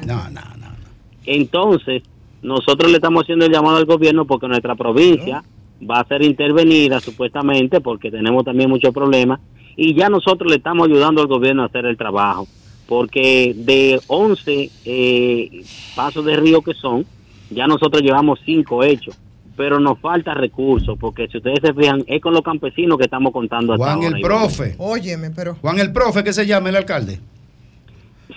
Entonces, 1.26 2.02
nosotros 2.42 2.90
le 2.90 2.96
estamos 2.96 3.22
haciendo 3.22 3.44
el 3.46 3.52
llamado 3.52 3.76
al 3.76 3.84
gobierno 3.84 4.24
porque 4.24 4.48
nuestra 4.48 4.74
provincia 4.74 5.44
va 5.88 6.00
a 6.00 6.04
ser 6.06 6.22
intervenida 6.22 7.00
supuestamente 7.00 7.80
porque 7.80 8.10
tenemos 8.10 8.44
también 8.44 8.68
muchos 8.70 8.92
problemas 8.92 9.40
y 9.76 9.94
ya 9.94 10.08
nosotros 10.08 10.50
le 10.50 10.56
estamos 10.56 10.88
ayudando 10.88 11.20
al 11.22 11.28
gobierno 11.28 11.62
a 11.62 11.66
hacer 11.66 11.86
el 11.86 11.96
trabajo 11.96 12.46
porque 12.90 13.54
de 13.56 14.00
11 14.08 14.70
eh, 14.84 15.62
pasos 15.94 16.24
de 16.24 16.34
río 16.34 16.60
que 16.60 16.74
son, 16.74 17.06
ya 17.48 17.68
nosotros 17.68 18.02
llevamos 18.02 18.40
5 18.44 18.82
hechos, 18.82 19.16
pero 19.56 19.78
nos 19.78 20.00
falta 20.00 20.34
recursos 20.34 20.98
porque 20.98 21.28
si 21.28 21.36
ustedes 21.36 21.60
se 21.62 21.72
fijan 21.72 22.02
es 22.08 22.20
con 22.20 22.34
los 22.34 22.42
campesinos 22.42 22.98
que 22.98 23.04
estamos 23.04 23.32
contando 23.32 23.74
hasta 23.74 23.84
Juan 23.84 24.04
ahora, 24.04 24.16
el 24.16 24.20
profe. 24.20 24.74
Óyeme, 24.78 25.30
pero. 25.30 25.54
Juan 25.60 25.78
el 25.78 25.92
profe, 25.92 26.24
que 26.24 26.32
se 26.32 26.44
llama 26.44 26.70
el 26.70 26.74
alcalde. 26.74 27.20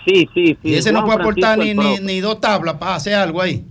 Sí, 0.06 0.28
sí, 0.32 0.56
sí. 0.62 0.68
Y 0.68 0.74
ese 0.74 0.92
no 0.92 1.04
puede 1.04 1.20
aportar 1.20 1.58
ni, 1.58 1.74
ni 1.74 2.20
dos 2.20 2.40
tablas 2.40 2.76
para 2.76 2.94
hacer 2.94 3.14
algo 3.14 3.42
ahí. 3.42 3.64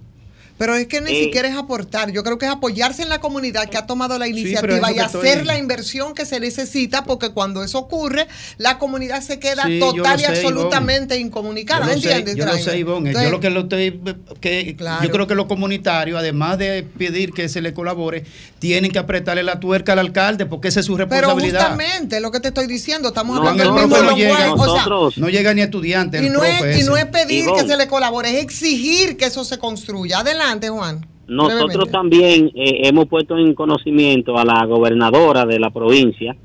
Pero 0.63 0.77
es 0.77 0.87
que 0.87 1.01
ni 1.01 1.11
Eh, 1.11 1.23
siquiera 1.25 1.49
es 1.49 1.57
aportar, 1.57 2.09
yo 2.13 2.23
creo 2.23 2.37
que 2.37 2.45
es 2.45 2.51
apoyarse 2.53 3.01
en 3.01 3.09
la 3.09 3.19
comunidad 3.19 3.67
que 3.67 3.75
ha 3.77 3.85
tomado 3.85 4.17
la 4.17 4.23
pero 4.27 4.37
iniciativa 4.37 4.93
y 4.93 4.99
hacer 4.99 5.25
estoy- 5.25 5.45
la 5.45 5.57
inversión 5.57 6.13
que 6.13 6.25
se 6.25 6.39
necesita, 6.39 7.03
porque 7.03 7.31
cuando 7.31 7.65
eso 7.65 7.79
ocurre, 7.79 8.27
la 8.57 8.77
comunidad 8.79 9.21
se 9.21 9.39
queda 9.39 9.63
Sí, 9.65 9.79
total 9.81 10.21
y 10.21 10.23
sé, 10.23 10.27
absolutamente 10.29 11.17
incomunicada. 11.19 11.87
Yo 11.87 11.95
lo 11.95 11.99
sé, 12.01 12.07
¿Entiendes? 12.11 12.35
yo 12.37 12.45
lo 12.45 12.51
Trainer? 12.51 12.71
sé, 12.71 12.79
Ivonne. 12.79 13.11
Yo 13.13 13.29
lo 13.29 13.39
que 13.41 13.49
lo 13.49 13.59
estoy 13.61 13.99
que 14.39 14.73
Claro. 14.77 15.03
yo 15.03 15.11
creo 15.11 15.27
que 15.27 15.35
los 15.35 15.47
comunitarios, 15.47 16.17
además 16.17 16.57
de 16.57 16.83
pedir 16.97 17.33
que 17.33 17.49
se 17.49 17.59
le 17.61 17.73
colabore, 17.73 18.23
tienen 18.59 18.89
que 18.89 18.99
apretarle 18.99 19.43
la 19.43 19.59
tuerca 19.59 19.91
al 19.91 19.99
alcalde 19.99 20.45
porque 20.45 20.69
esa 20.69 20.79
es 20.79 20.85
su 20.85 20.93
Pero 20.95 21.07
responsabilidad. 21.09 21.59
justamente 21.71 22.21
lo 22.21 22.31
que 22.31 22.39
te 22.39 22.47
estoy 22.47 22.67
diciendo, 22.67 23.09
estamos 23.09 23.37
Juan 23.37 23.49
hablando 23.59 23.63
el 23.63 23.75
del 23.81 23.87
mismo 23.89 23.97
profe 23.97 24.11
no 24.11 24.17
llega, 24.17 24.53
o 24.53 25.11
sea, 25.11 25.21
no 25.21 25.27
llega 25.29 25.53
ni 25.53 25.61
estudiante. 25.61 26.23
y 26.25 26.29
no, 26.29 26.41
es, 26.41 26.79
y 26.79 26.83
no 26.85 26.95
es 26.95 27.05
pedir 27.07 27.43
Ivonne. 27.43 27.63
que 27.63 27.67
se 27.67 27.75
le 27.75 27.87
colabore, 27.89 28.29
es 28.37 28.43
exigir 28.45 29.17
que 29.17 29.25
eso 29.25 29.43
se 29.43 29.57
construya. 29.57 30.19
Adelante, 30.19 30.52
Juan. 30.69 31.05
Nosotros 31.27 31.67
Brevemente. 31.67 31.91
también 31.91 32.51
eh, 32.53 32.87
hemos 32.87 33.07
puesto 33.07 33.37
en 33.37 33.53
conocimiento 33.53 34.37
a 34.37 34.43
la 34.43 34.65
gobernadora 34.65 35.45
de 35.45 35.57
la 35.57 35.69
provincia 35.69 36.35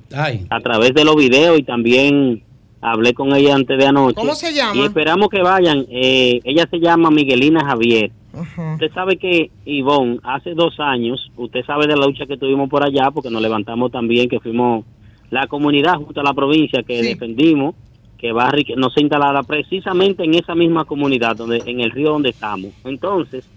a 0.50 0.60
través 0.60 0.94
de 0.94 1.04
los 1.04 1.16
videos 1.16 1.58
y 1.58 1.64
también 1.64 2.44
hablé 2.80 3.12
con 3.12 3.34
ella 3.34 3.54
antes 3.54 3.76
de 3.76 3.86
anoche. 3.86 4.14
¿Cómo 4.14 4.34
se 4.34 4.52
llama? 4.52 4.76
Y 4.80 4.84
esperamos 4.84 5.28
que 5.30 5.42
vayan. 5.42 5.84
Eh, 5.90 6.40
ella 6.44 6.66
se 6.70 6.78
llama 6.78 7.10
Miguelina 7.10 7.64
Javier. 7.64 8.12
Usted 8.74 8.92
sabe 8.94 9.16
que, 9.16 9.50
Ivonne, 9.64 10.20
hace 10.22 10.54
dos 10.54 10.78
años, 10.78 11.32
usted 11.36 11.64
sabe 11.64 11.88
de 11.88 11.96
la 11.96 12.06
lucha 12.06 12.26
que 12.26 12.36
tuvimos 12.36 12.68
por 12.68 12.84
allá, 12.84 13.10
porque 13.10 13.30
nos 13.30 13.42
levantamos 13.42 13.90
también, 13.90 14.28
que 14.28 14.38
fuimos 14.38 14.84
la 15.30 15.48
comunidad 15.48 15.94
junto 15.96 16.20
a 16.20 16.24
la 16.24 16.34
provincia 16.34 16.84
que 16.84 17.02
defendimos, 17.02 17.74
que 18.16 18.32
va 18.32 18.48
a 18.48 18.52
no 18.76 18.90
se 18.90 19.00
instalara 19.00 19.42
precisamente 19.42 20.24
en 20.24 20.34
esa 20.34 20.54
misma 20.54 20.84
comunidad, 20.84 21.36
donde 21.36 21.62
en 21.66 21.80
el 21.80 21.90
río 21.90 22.10
donde 22.10 22.30
estamos. 22.30 22.72
Entonces, 22.84 23.48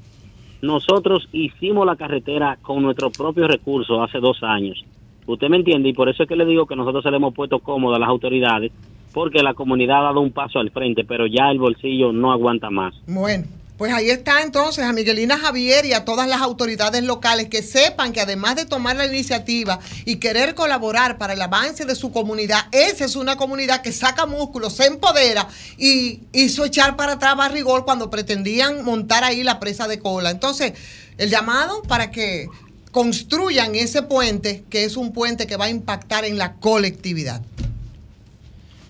nosotros 0.62 1.28
hicimos 1.32 1.86
la 1.86 1.96
carretera 1.96 2.58
con 2.62 2.84
nuestros 2.84 3.18
propios 3.18 3.48
recursos 3.48 3.98
hace 4.02 4.20
dos 4.20 4.42
años. 4.44 4.84
Usted 5.26 5.50
me 5.50 5.58
entiende 5.58 5.90
y 5.90 5.94
por 5.94 6.10
eso 6.10 6.24
es 6.24 6.30
que 6.30 6.36
le 6.36 6.46
digo 6.46 6.66
que 6.66 6.76
nosotros 6.76 7.04
se 7.04 7.12
le 7.12 7.18
hemos 7.18 7.34
puesto 7.34 7.60
cómodo 7.60 7.96
a 7.96 8.00
las 8.00 8.10
autoridades 8.10 8.72
porque 9.14 9.44
la 9.44 9.54
comunidad 9.54 10.00
ha 10.00 10.04
dado 10.04 10.22
un 10.22 10.32
paso 10.32 10.60
al 10.60 10.72
frente, 10.72 11.04
pero 11.04 11.28
ya 11.28 11.52
el 11.52 11.60
bolsillo 11.60 12.12
no 12.12 12.32
aguanta 12.32 12.70
más. 12.70 12.96
Bueno, 13.08 13.46
pues 13.82 13.94
ahí 13.94 14.12
está 14.12 14.44
entonces 14.44 14.86
a 14.86 14.94
Miguelina 14.94 15.40
Javier 15.40 15.88
y 15.88 15.94
a 15.94 16.06
todas 16.06 16.28
las 16.28 16.40
autoridades 16.42 17.02
locales 17.04 17.50
que 17.50 17.64
sepan 17.64 18.14
que 18.14 18.22
además 18.22 18.56
de 18.56 18.68
tomar 18.68 18.96
la 18.96 19.08
iniciativa 19.08 19.80
y 20.06 20.18
querer 20.18 20.54
colaborar 20.54 21.18
para 21.18 21.34
el 21.34 21.42
avance 21.42 21.86
de 21.86 21.96
su 21.96 22.12
comunidad, 22.12 22.60
esa 22.72 23.06
es 23.06 23.16
una 23.16 23.38
comunidad 23.38 23.82
que 23.82 23.92
saca 23.92 24.28
músculos, 24.28 24.74
se 24.74 24.86
empodera 24.86 25.48
y 25.80 26.20
hizo 26.32 26.64
echar 26.64 26.96
para 26.96 27.14
atrás 27.14 27.36
Barrigol 27.36 27.84
cuando 27.84 28.12
pretendían 28.12 28.86
montar 28.86 29.24
ahí 29.24 29.42
la 29.42 29.60
presa 29.60 29.88
de 29.88 29.98
cola. 29.98 30.30
Entonces, 30.30 30.74
el 31.18 31.32
llamado 31.32 31.82
para 31.82 32.12
que 32.12 32.50
construyan 32.92 33.74
ese 33.74 34.04
puente, 34.04 34.64
que 34.70 34.84
es 34.84 34.96
un 34.96 35.12
puente 35.12 35.48
que 35.48 35.58
va 35.58 35.66
a 35.66 35.70
impactar 35.72 36.24
en 36.24 36.38
la 36.38 36.54
colectividad. 36.58 37.42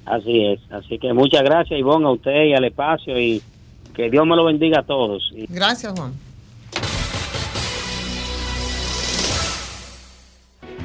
Así 0.03 0.47
es. 0.47 0.59
Así 0.69 0.99
que 0.99 1.13
muchas 1.13 1.43
gracias, 1.43 1.79
Ivonne, 1.79 2.07
a 2.07 2.11
usted 2.11 2.43
y 2.43 2.53
al 2.53 2.65
espacio 2.65 3.17
y 3.17 3.41
que 3.95 4.09
Dios 4.09 4.25
me 4.25 4.35
lo 4.35 4.45
bendiga 4.45 4.79
a 4.79 4.83
todos. 4.83 5.31
Gracias, 5.49 5.93
Juan. 5.97 6.13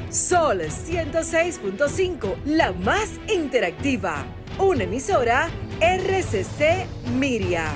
Sol 0.09 0.61
106.5, 0.61 2.43
la 2.45 2.71
más 2.71 3.19
interactiva. 3.33 4.25
Una 4.57 4.83
emisora 4.83 5.49
RCC 5.79 6.87
Miria. 7.13 7.71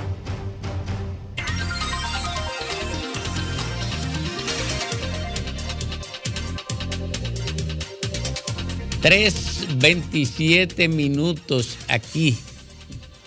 Tres 9.00 9.66
veintisiete 9.78 10.88
minutos 10.88 11.78
aquí 11.88 12.36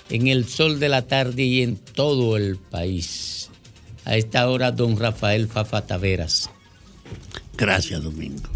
en 0.10 0.28
el 0.28 0.46
sol 0.46 0.80
de 0.80 0.90
la 0.90 1.04
tarde 1.04 1.44
y 1.44 1.62
en 1.62 1.78
todo 1.78 2.38
el 2.38 2.58
país. 2.58 3.50
A 4.06 4.16
esta 4.16 4.50
hora, 4.50 4.72
don 4.72 4.98
Rafael 4.98 5.48
Fafa 5.48 5.86
Taveras. 5.86 6.50
Gracias, 7.58 8.04
Domingo. 8.04 8.50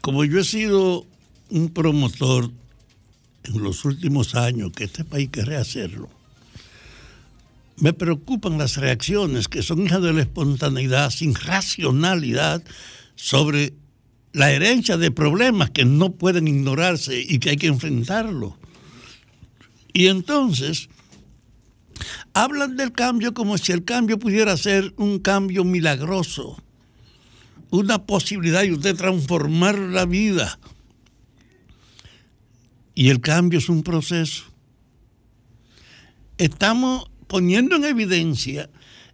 Como 0.00 0.24
yo 0.24 0.40
he 0.40 0.44
sido 0.44 1.06
un 1.50 1.70
promotor 1.70 2.50
en 3.44 3.62
los 3.62 3.84
últimos 3.84 4.34
años 4.34 4.72
que 4.72 4.84
este 4.84 5.04
país 5.04 5.28
quiere 5.30 5.56
hacerlo, 5.56 6.08
me 7.78 7.92
preocupan 7.92 8.58
las 8.58 8.76
reacciones 8.76 9.48
que 9.48 9.62
son 9.62 9.84
hijas 9.84 10.02
de 10.02 10.12
la 10.12 10.22
espontaneidad, 10.22 11.10
sin 11.10 11.34
racionalidad, 11.34 12.62
sobre 13.16 13.74
la 14.32 14.52
herencia 14.52 14.96
de 14.96 15.10
problemas 15.10 15.70
que 15.70 15.84
no 15.84 16.12
pueden 16.12 16.48
ignorarse 16.48 17.20
y 17.20 17.38
que 17.38 17.50
hay 17.50 17.56
que 17.56 17.66
enfrentarlo. 17.66 18.56
Y 19.92 20.06
entonces, 20.06 20.88
hablan 22.32 22.76
del 22.76 22.92
cambio 22.92 23.34
como 23.34 23.58
si 23.58 23.72
el 23.72 23.84
cambio 23.84 24.18
pudiera 24.18 24.56
ser 24.56 24.94
un 24.96 25.18
cambio 25.18 25.64
milagroso, 25.64 26.62
una 27.70 28.04
posibilidad 28.06 28.62
de 28.62 28.72
usted 28.72 28.96
transformar 28.96 29.78
la 29.78 30.06
vida. 30.06 30.58
Y 32.94 33.08
el 33.08 33.20
cambio 33.20 33.58
es 33.58 33.68
un 33.68 33.82
proceso. 33.82 34.44
Estamos 36.38 37.10
poniendo 37.26 37.76
en 37.76 37.84
evidencia 37.84 38.68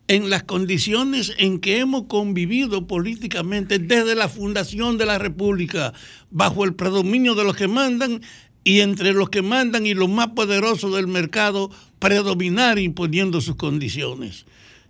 en 0.09 0.31
las 0.31 0.45
condiciones 0.45 1.35
en 1.37 1.61
que 1.61 1.79
hemos 1.79 2.05
convivido 2.05 2.87
políticamente 2.87 3.79
desde 3.79 4.15
la 4.15 4.29
fundación 4.29 4.97
de 4.97 5.05
la 5.05 5.19
República, 5.19 5.93
bajo 6.31 6.65
el 6.65 6.75
predominio 6.75 7.35
de 7.35 7.45
los 7.45 7.55
que 7.55 7.69
mandan 7.69 8.23
y 8.69 8.83
entre 8.83 9.15
los 9.15 9.31
que 9.31 9.41
mandan 9.41 9.87
y 9.87 9.95
los 9.95 10.11
más 10.11 10.29
poderosos 10.33 10.95
del 10.95 11.07
mercado 11.07 11.71
predominar 11.99 12.79
imponiendo 12.79 13.41
sus 13.41 13.57
condiciones. 13.57 14.45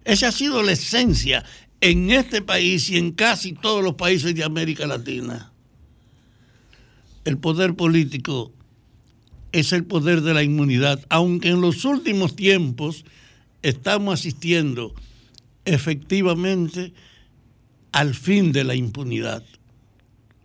Esa 0.05 0.29
ha 0.29 0.33
sido 0.33 0.65
la 0.65 0.73
esencia 0.73 1.45
en 1.81 2.11
este 2.11 2.43
país 2.43 2.91
y 2.91 2.97
en 2.97 3.13
casi 3.13 3.53
todos 3.53 3.85
los 3.85 3.95
países 3.95 4.35
de 4.35 4.43
América 4.43 4.85
Latina. 4.89 5.53
El 7.25 7.39
poder 7.39 7.75
político 7.75 8.53
es 9.53 9.73
el 9.73 9.85
poder 9.85 10.23
de 10.23 10.35
la 10.35 10.43
inmunidad, 10.43 11.07
aunque 11.09 11.51
en 11.51 11.61
los 11.61 11.85
últimos 11.85 12.35
tiempos 12.35 13.05
estamos 13.63 14.19
asistiendo 14.19 14.93
efectivamente 15.65 16.93
al 17.93 18.13
fin 18.13 18.51
de 18.51 18.65
la 18.65 18.75
impunidad. 18.75 19.45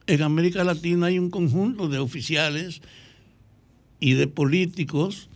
En 0.06 0.22
América 0.22 0.64
Latina 0.64 1.08
hay 1.08 1.18
un 1.18 1.32
conjunto 1.32 1.88
de 1.88 1.98
oficiales 1.98 2.84
y 4.04 4.16
de 4.16 4.28
políticos 4.28 5.30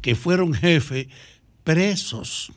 que 0.00 0.14
fueron 0.14 0.54
jefes 0.54 1.08
presos. 1.64 2.52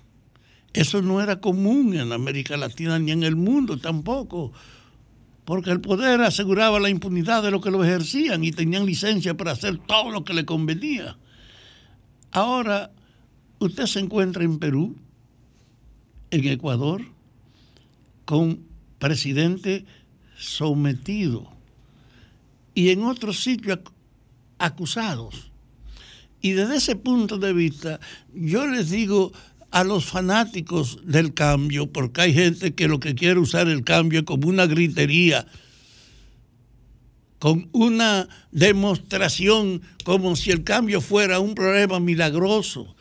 Eso 0.73 1.01
no 1.01 1.23
era 1.23 1.41
común 1.41 1.95
en 1.95 2.11
América 2.11 2.55
Latina 2.55 2.99
ni 2.99 3.11
en 3.11 3.23
el 3.23 3.35
mundo 3.35 3.79
tampoco, 3.79 4.53
porque 5.43 5.71
el 5.71 5.81
poder 5.81 6.21
aseguraba 6.21 6.79
la 6.79 6.91
impunidad 6.91 7.41
de 7.41 7.49
los 7.49 7.63
que 7.63 7.71
lo 7.71 7.83
ejercían 7.83 8.43
y 8.43 8.51
tenían 8.51 8.85
licencia 8.85 9.35
para 9.35 9.53
hacer 9.53 9.79
todo 9.79 10.11
lo 10.11 10.23
que 10.23 10.35
le 10.35 10.45
convenía. 10.45 11.17
Ahora, 12.31 12.91
usted 13.57 13.87
se 13.87 14.01
encuentra 14.01 14.43
en 14.43 14.59
Perú, 14.59 14.95
en 16.29 16.47
Ecuador, 16.47 17.01
con 18.25 18.59
presidente 18.99 19.83
sometido 20.37 21.49
y 22.75 22.91
en 22.91 23.01
otros 23.01 23.39
sitios 23.39 23.79
acusados. 24.59 25.54
Y 26.45 26.51
desde 26.51 26.75
ese 26.75 26.95
punto 26.95 27.39
de 27.39 27.53
vista, 27.53 27.99
yo 28.31 28.67
les 28.67 28.91
digo 28.91 29.33
a 29.71 29.83
los 29.83 30.05
fanáticos 30.05 30.99
del 31.03 31.33
cambio, 31.33 31.91
porque 31.91 32.21
hay 32.21 32.35
gente 32.35 32.75
que 32.75 32.87
lo 32.87 32.99
que 32.99 33.15
quiere 33.15 33.39
usar 33.39 33.67
el 33.67 33.83
cambio 33.83 34.19
es 34.19 34.25
como 34.27 34.47
una 34.47 34.67
gritería, 34.67 35.47
con 37.39 37.67
una 37.71 38.29
demostración 38.51 39.81
como 40.03 40.35
si 40.35 40.51
el 40.51 40.63
cambio 40.63 41.01
fuera 41.01 41.39
un 41.39 41.55
problema 41.55 41.99
milagroso. 41.99 42.95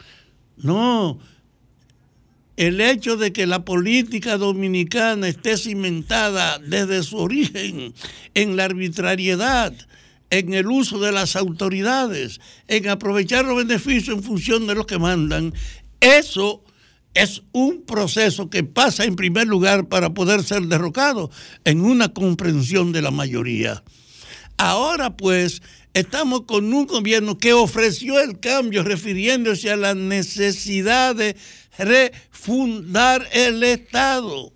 No, 0.57 1.19
el 2.57 2.81
hecho 2.81 3.19
de 3.19 3.35
que 3.35 3.47
la 3.47 3.67
política 3.67 4.39
dominicana 4.39 5.29
esté 5.29 5.59
cimentada 5.59 6.59
desde 6.61 7.03
su 7.03 7.19
origen 7.19 7.93
en 8.33 8.57
la 8.57 8.65
arbitrariedad, 8.65 9.75
en 10.31 10.55
el 10.55 10.67
uso 10.67 10.99
de 10.99 11.13
las 11.13 11.37
autoridades, 11.37 12.41
en 12.69 12.89
aprovechar 12.89 13.45
los 13.45 13.57
beneficios 13.57 14.17
en 14.17 14.23
función 14.23 14.67
de 14.67 14.75
los 14.75 14.87
que 14.87 14.99
mandan, 14.99 15.55
eso 16.01 16.65
es 17.15 17.43
un 17.53 17.83
proceso 17.83 18.51
que 18.51 18.65
pasa 18.65 19.05
en 19.05 19.17
primer 19.17 19.47
lugar 19.47 19.89
para 19.89 20.13
poder 20.15 20.43
ser 20.43 20.63
derrocado 20.63 21.31
en 21.65 21.81
una 21.81 22.13
comprensión 22.13 22.93
de 22.93 23.03
la 23.03 23.11
mayoría. 23.11 23.83
Ahora 24.57 25.17
pues 25.17 25.63
estamos 25.95 26.43
con 26.43 26.73
un 26.75 26.87
gobierno 26.87 27.39
que 27.39 27.53
ofreció 27.53 28.21
el 28.21 28.41
cambio 28.41 28.83
refiriéndose 28.83 29.71
a 29.71 29.77
la 29.77 29.95
necesidad 29.95 31.15
de 31.15 31.37
refundar 31.79 33.29
el 33.33 33.63
Estado, 33.63 34.53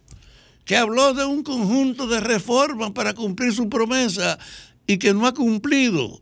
que 0.65 0.77
habló 0.77 1.15
de 1.15 1.25
un 1.25 1.43
conjunto 1.43 2.07
de 2.07 2.21
reformas 2.21 2.91
para 2.91 3.15
cumplir 3.15 3.53
su 3.53 3.69
promesa 3.69 4.39
y 4.89 4.99
que 4.99 5.15
no 5.15 5.27
ha 5.27 5.35
cumplido, 5.35 6.21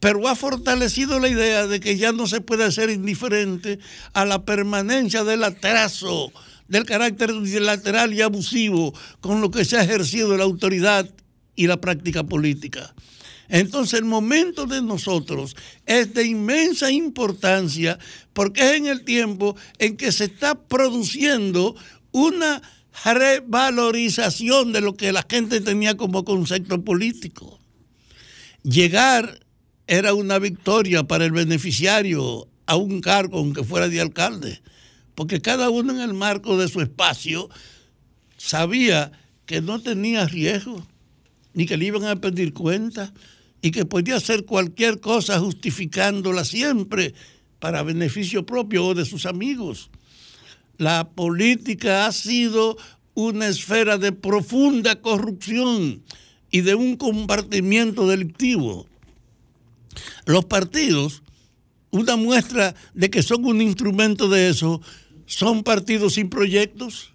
pero 0.00 0.26
ha 0.28 0.36
fortalecido 0.36 1.18
la 1.18 1.28
idea 1.28 1.66
de 1.66 1.80
que 1.80 1.98
ya 1.98 2.12
no 2.12 2.26
se 2.26 2.40
puede 2.40 2.70
ser 2.70 2.88
indiferente 2.88 3.80
a 4.14 4.24
la 4.24 4.44
permanencia 4.44 5.24
del 5.24 5.42
atraso, 5.42 6.32
del 6.68 6.84
carácter 6.84 7.32
unilateral 7.32 8.14
y 8.14 8.22
abusivo 8.22 8.94
con 9.20 9.40
lo 9.40 9.50
que 9.50 9.64
se 9.64 9.76
ha 9.76 9.82
ejercido 9.82 10.36
la 10.36 10.44
autoridad 10.44 11.10
y 11.56 11.66
la 11.66 11.80
práctica 11.80 12.22
política. 12.22 12.94
Entonces 13.48 13.98
el 13.98 14.04
momento 14.04 14.66
de 14.66 14.82
nosotros 14.82 15.56
es 15.84 16.14
de 16.14 16.26
inmensa 16.26 16.90
importancia 16.92 17.98
porque 18.32 18.60
es 18.70 18.76
en 18.76 18.86
el 18.86 19.04
tiempo 19.04 19.56
en 19.78 19.96
que 19.96 20.12
se 20.12 20.24
está 20.24 20.54
produciendo 20.54 21.74
una 22.12 22.62
revalorización 23.04 24.72
de 24.72 24.80
lo 24.80 24.96
que 24.96 25.12
la 25.12 25.26
gente 25.28 25.60
tenía 25.60 25.96
como 25.96 26.24
concepto 26.24 26.82
político. 26.84 27.60
Llegar 28.68 29.46
era 29.86 30.12
una 30.12 30.40
victoria 30.40 31.04
para 31.04 31.24
el 31.24 31.30
beneficiario 31.30 32.48
a 32.66 32.74
un 32.74 33.00
cargo, 33.00 33.38
aunque 33.38 33.62
fuera 33.62 33.88
de 33.88 34.00
alcalde, 34.00 34.60
porque 35.14 35.40
cada 35.40 35.70
uno 35.70 35.92
en 35.92 36.00
el 36.00 36.14
marco 36.14 36.58
de 36.58 36.66
su 36.66 36.80
espacio 36.80 37.48
sabía 38.36 39.12
que 39.46 39.60
no 39.60 39.80
tenía 39.80 40.26
riesgo, 40.26 40.84
ni 41.54 41.66
que 41.66 41.76
le 41.76 41.84
iban 41.84 42.06
a 42.06 42.16
pedir 42.16 42.54
cuenta, 42.54 43.14
y 43.62 43.70
que 43.70 43.84
podía 43.84 44.16
hacer 44.16 44.44
cualquier 44.44 44.98
cosa 44.98 45.38
justificándola 45.38 46.44
siempre 46.44 47.14
para 47.60 47.84
beneficio 47.84 48.46
propio 48.46 48.84
o 48.84 48.94
de 48.94 49.04
sus 49.04 49.26
amigos. 49.26 49.90
La 50.76 51.10
política 51.10 52.06
ha 52.06 52.10
sido 52.10 52.76
una 53.14 53.46
esfera 53.46 53.96
de 53.96 54.10
profunda 54.10 55.00
corrupción 55.00 56.02
y 56.56 56.62
de 56.62 56.74
un 56.74 56.96
compartimiento 56.96 58.08
delictivo. 58.08 58.86
Los 60.24 60.46
partidos, 60.46 61.22
una 61.90 62.16
muestra 62.16 62.74
de 62.94 63.10
que 63.10 63.22
son 63.22 63.44
un 63.44 63.60
instrumento 63.60 64.30
de 64.30 64.48
eso, 64.48 64.80
son 65.26 65.62
partidos 65.64 66.14
sin 66.14 66.30
proyectos. 66.30 67.12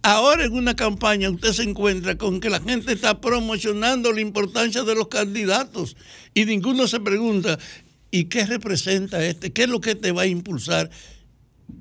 Ahora 0.00 0.46
en 0.46 0.54
una 0.54 0.74
campaña 0.74 1.28
usted 1.28 1.52
se 1.52 1.64
encuentra 1.64 2.16
con 2.16 2.40
que 2.40 2.48
la 2.48 2.60
gente 2.60 2.94
está 2.94 3.20
promocionando 3.20 4.10
la 4.10 4.22
importancia 4.22 4.82
de 4.84 4.94
los 4.94 5.08
candidatos 5.08 5.94
y 6.32 6.46
ninguno 6.46 6.88
se 6.88 7.00
pregunta, 7.00 7.58
¿y 8.10 8.24
qué 8.24 8.46
representa 8.46 9.22
este? 9.22 9.52
¿Qué 9.52 9.64
es 9.64 9.68
lo 9.68 9.82
que 9.82 9.96
te 9.96 10.12
va 10.12 10.22
a 10.22 10.26
impulsar? 10.26 10.88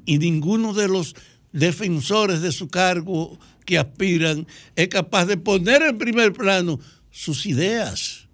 Y 0.05 0.17
ninguno 0.17 0.73
de 0.73 0.89
los 0.89 1.15
defensores 1.53 2.41
de 2.41 2.51
su 2.51 2.67
cargo 2.67 3.39
que 3.67 3.77
aspiran 3.77 4.47
es 4.75 4.87
capaz 4.87 5.25
de 5.25 5.37
poner 5.37 5.81
en 5.83 5.97
primer 5.97 6.33
plano 6.33 6.79
sus 7.17 7.45
ideas. 7.45 8.27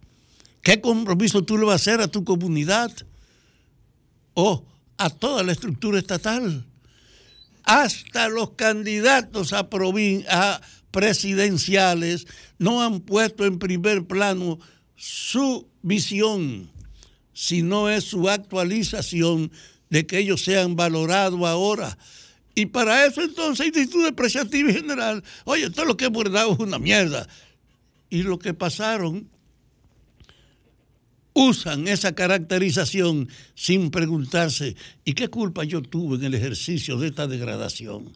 ¿Qué 0.62 0.82
compromiso 0.82 1.44
tú 1.44 1.58
le 1.58 1.66
vas 1.66 1.74
a 1.74 1.76
hacer 1.76 2.02
a 2.02 2.08
tu 2.08 2.24
comunidad 2.24 2.92
o 4.34 4.66
a 4.98 5.10
toda 5.10 5.44
la 5.44 5.52
estructura 5.52 6.00
estatal? 6.00 6.66
hasta 7.64 8.28
los 8.28 8.52
candidatos 8.52 9.54
a, 9.54 9.68
a 10.30 10.62
presidenciales 10.92 12.28
no 12.60 12.84
han 12.84 13.00
puesto 13.00 13.46
en 13.46 13.60
primer 13.60 14.06
plano 14.06 14.60
su 14.96 15.68
visión, 15.82 16.70
sino 17.34 17.90
es 17.90 18.04
su 18.04 18.30
actualización 18.30 19.52
de 19.90 20.06
que 20.06 20.20
ellos 20.20 20.44
sean 20.44 20.76
valorados 20.76 21.42
ahora. 21.42 21.98
Y 22.56 22.68
para 22.68 23.06
eso 23.06 23.22
entonces 23.22 23.62
hay 23.62 23.68
actitud 23.70 24.06
depreciativa 24.06 24.72
general. 24.72 25.24
Oye, 25.46 25.70
todo 25.72 25.86
lo 25.86 25.98
que 25.98 26.06
hemos 26.06 26.32
dado 26.32 26.54
es 26.54 26.60
una 26.60 26.78
mierda. 26.78 27.28
Y 28.14 28.22
lo 28.22 28.38
que 28.38 28.53
pasaron 28.53 29.28
usan 31.34 31.88
esa 31.88 32.14
caracterización 32.14 33.28
sin 33.55 33.89
preguntarse, 33.89 34.76
¿y 35.03 35.14
qué 35.14 35.30
culpa 35.30 35.64
yo 35.64 35.82
tuve 35.82 36.18
en 36.18 36.26
el 36.26 36.36
ejercicio 36.36 36.99
de 36.99 37.07
esta 37.07 37.26
degradación? 37.26 38.14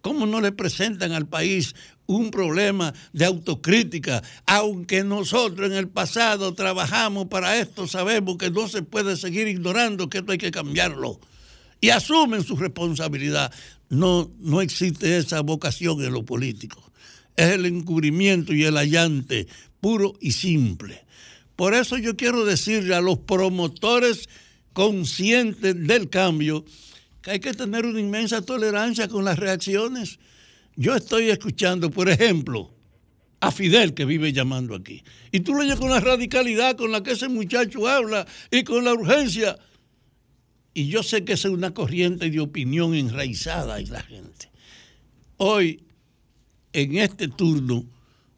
¿Cómo 0.00 0.24
no 0.24 0.40
le 0.40 0.52
presentan 0.52 1.12
al 1.12 1.28
país 1.28 1.74
un 2.06 2.30
problema 2.30 2.94
de 3.12 3.26
autocrítica? 3.26 4.22
Aunque 4.46 5.04
nosotros 5.04 5.70
en 5.70 5.76
el 5.76 5.88
pasado 5.88 6.54
trabajamos 6.54 7.26
para 7.26 7.58
esto, 7.58 7.86
sabemos 7.86 8.38
que 8.38 8.50
no 8.50 8.66
se 8.66 8.80
puede 8.80 9.14
seguir 9.18 9.46
ignorando 9.46 10.08
que 10.08 10.20
esto 10.20 10.32
hay 10.32 10.38
que 10.38 10.52
cambiarlo. 10.52 11.20
Y 11.82 11.90
asumen 11.90 12.44
su 12.44 12.56
responsabilidad. 12.56 13.52
No, 13.90 14.30
no 14.40 14.62
existe 14.62 15.18
esa 15.18 15.42
vocación 15.42 16.02
en 16.02 16.14
lo 16.14 16.24
político. 16.24 16.83
Es 17.36 17.50
el 17.50 17.66
encubrimiento 17.66 18.52
y 18.54 18.64
el 18.64 18.76
allante 18.76 19.46
puro 19.80 20.14
y 20.20 20.32
simple. 20.32 21.04
Por 21.56 21.74
eso 21.74 21.98
yo 21.98 22.16
quiero 22.16 22.44
decirle 22.44 22.94
a 22.94 23.00
los 23.00 23.18
promotores 23.18 24.28
conscientes 24.72 25.86
del 25.86 26.08
cambio 26.10 26.64
que 27.22 27.32
hay 27.32 27.40
que 27.40 27.54
tener 27.54 27.86
una 27.86 28.00
inmensa 28.00 28.42
tolerancia 28.42 29.08
con 29.08 29.24
las 29.24 29.38
reacciones. 29.38 30.18
Yo 30.76 30.94
estoy 30.94 31.30
escuchando, 31.30 31.90
por 31.90 32.08
ejemplo, 32.08 32.74
a 33.40 33.50
Fidel 33.50 33.94
que 33.94 34.04
vive 34.04 34.32
llamando 34.32 34.74
aquí. 34.74 35.02
Y 35.30 35.40
tú 35.40 35.54
lo 35.54 35.60
oyes 35.60 35.76
con 35.76 35.90
la 35.90 36.00
radicalidad 36.00 36.76
con 36.76 36.92
la 36.92 37.02
que 37.02 37.12
ese 37.12 37.28
muchacho 37.28 37.86
habla 37.88 38.26
y 38.50 38.64
con 38.64 38.84
la 38.84 38.92
urgencia. 38.92 39.58
Y 40.74 40.88
yo 40.88 41.02
sé 41.02 41.24
que 41.24 41.34
esa 41.34 41.48
es 41.48 41.54
una 41.54 41.72
corriente 41.72 42.30
de 42.30 42.40
opinión 42.40 42.94
enraizada 42.94 43.78
en 43.78 43.92
la 43.92 44.02
gente. 44.02 44.50
Hoy, 45.36 45.84
en 46.74 46.98
este 46.98 47.28
turno, 47.28 47.84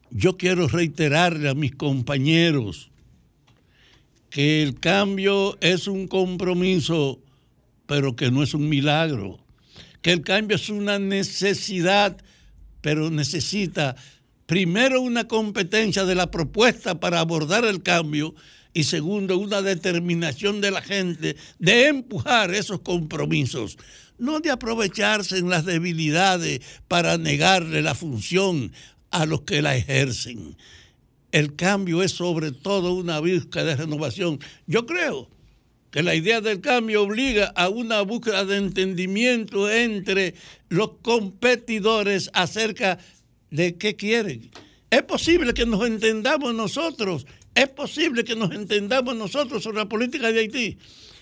yo 0.09 0.37
quiero 0.37 0.69
reiterarle 0.69 1.49
a 1.49 1.53
mis 1.53 1.75
compañeros 1.75 2.89
que 4.29 4.63
el 4.63 4.79
cambio 4.79 5.57
es 5.59 5.87
un 5.87 6.07
compromiso 6.07 7.19
pero 7.87 8.15
que 8.15 8.29
no 8.29 8.43
es 8.43 8.53
un 8.53 8.69
milagro. 8.69 9.39
Que 10.03 10.11
el 10.11 10.21
cambio 10.21 10.57
es 10.57 10.69
una 10.69 10.99
necesidad, 10.99 12.17
pero 12.81 13.09
necesita 13.09 13.95
primero 14.45 15.01
una 15.01 15.27
competencia 15.27 16.05
de 16.05 16.15
la 16.15 16.29
propuesta 16.29 16.99
para 16.99 17.19
abordar 17.19 17.65
el 17.65 17.81
cambio 17.81 18.35
y 18.73 18.83
segundo 18.83 19.37
una 19.37 19.61
determinación 19.61 20.61
de 20.61 20.71
la 20.71 20.81
gente 20.81 21.35
de 21.57 21.87
empujar 21.87 22.53
esos 22.53 22.81
compromisos, 22.81 23.77
no 24.17 24.39
de 24.39 24.51
aprovecharse 24.51 25.37
en 25.37 25.49
las 25.49 25.65
debilidades 25.65 26.61
para 26.87 27.17
negarle 27.17 27.81
la 27.81 27.95
función 27.95 28.71
a 29.11 29.25
los 29.25 29.41
que 29.41 29.61
la 29.61 29.75
ejercen. 29.75 30.57
El 31.31 31.55
cambio 31.55 32.03
es 32.03 32.13
sobre 32.13 32.51
todo 32.51 32.93
una 32.93 33.19
búsqueda 33.19 33.65
de 33.65 33.75
renovación. 33.75 34.39
Yo 34.65 34.85
creo 34.85 35.29
que 35.91 36.03
la 36.03 36.15
idea 36.15 36.41
del 36.41 36.61
cambio 36.61 37.03
obliga 37.03 37.47
a 37.55 37.69
una 37.69 38.01
búsqueda 38.01 38.45
de 38.45 38.57
entendimiento 38.57 39.71
entre 39.71 40.35
los 40.69 40.91
competidores 41.01 42.29
acerca 42.33 42.99
de 43.49 43.77
qué 43.77 43.95
quieren. 43.95 44.51
Es 44.89 45.03
posible 45.03 45.53
que 45.53 45.65
nos 45.65 45.85
entendamos 45.85 46.53
nosotros, 46.53 47.25
es 47.55 47.67
posible 47.69 48.23
que 48.23 48.35
nos 48.35 48.51
entendamos 48.51 49.15
nosotros 49.15 49.63
sobre 49.63 49.79
la 49.79 49.89
política 49.89 50.31
de 50.31 50.39
Haití. 50.39 50.77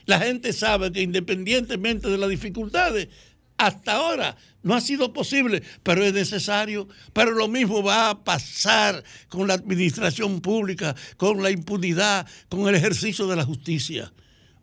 La 0.05 0.19
gente 0.19 0.53
sabe 0.53 0.91
que 0.91 1.01
independientemente 1.01 2.09
de 2.09 2.17
las 2.17 2.29
dificultades, 2.29 3.09
hasta 3.57 3.93
ahora 3.93 4.35
no 4.63 4.73
ha 4.73 4.81
sido 4.81 5.13
posible, 5.13 5.63
pero 5.83 6.03
es 6.03 6.13
necesario. 6.13 6.87
Pero 7.13 7.31
lo 7.31 7.47
mismo 7.47 7.81
va 7.83 8.09
a 8.09 8.23
pasar 8.23 9.03
con 9.29 9.47
la 9.47 9.53
administración 9.53 10.41
pública, 10.41 10.95
con 11.17 11.41
la 11.41 11.51
impunidad, 11.51 12.27
con 12.49 12.67
el 12.67 12.75
ejercicio 12.75 13.27
de 13.27 13.35
la 13.35 13.45
justicia. 13.45 14.11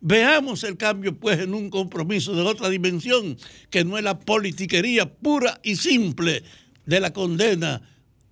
Veamos 0.01 0.63
el 0.65 0.75
cambio 0.75 1.17
pues 1.17 1.39
en 1.39 1.53
un 1.53 1.69
compromiso 1.69 2.35
de 2.35 2.41
otra 2.41 2.69
dimensión, 2.69 3.37
que 3.69 3.85
no 3.85 3.97
es 3.97 4.03
la 4.03 4.19
politiquería 4.19 5.13
pura 5.13 5.59
y 5.63 5.77
simple 5.77 6.43
de 6.85 6.99
la 6.99 7.13
condena 7.13 7.81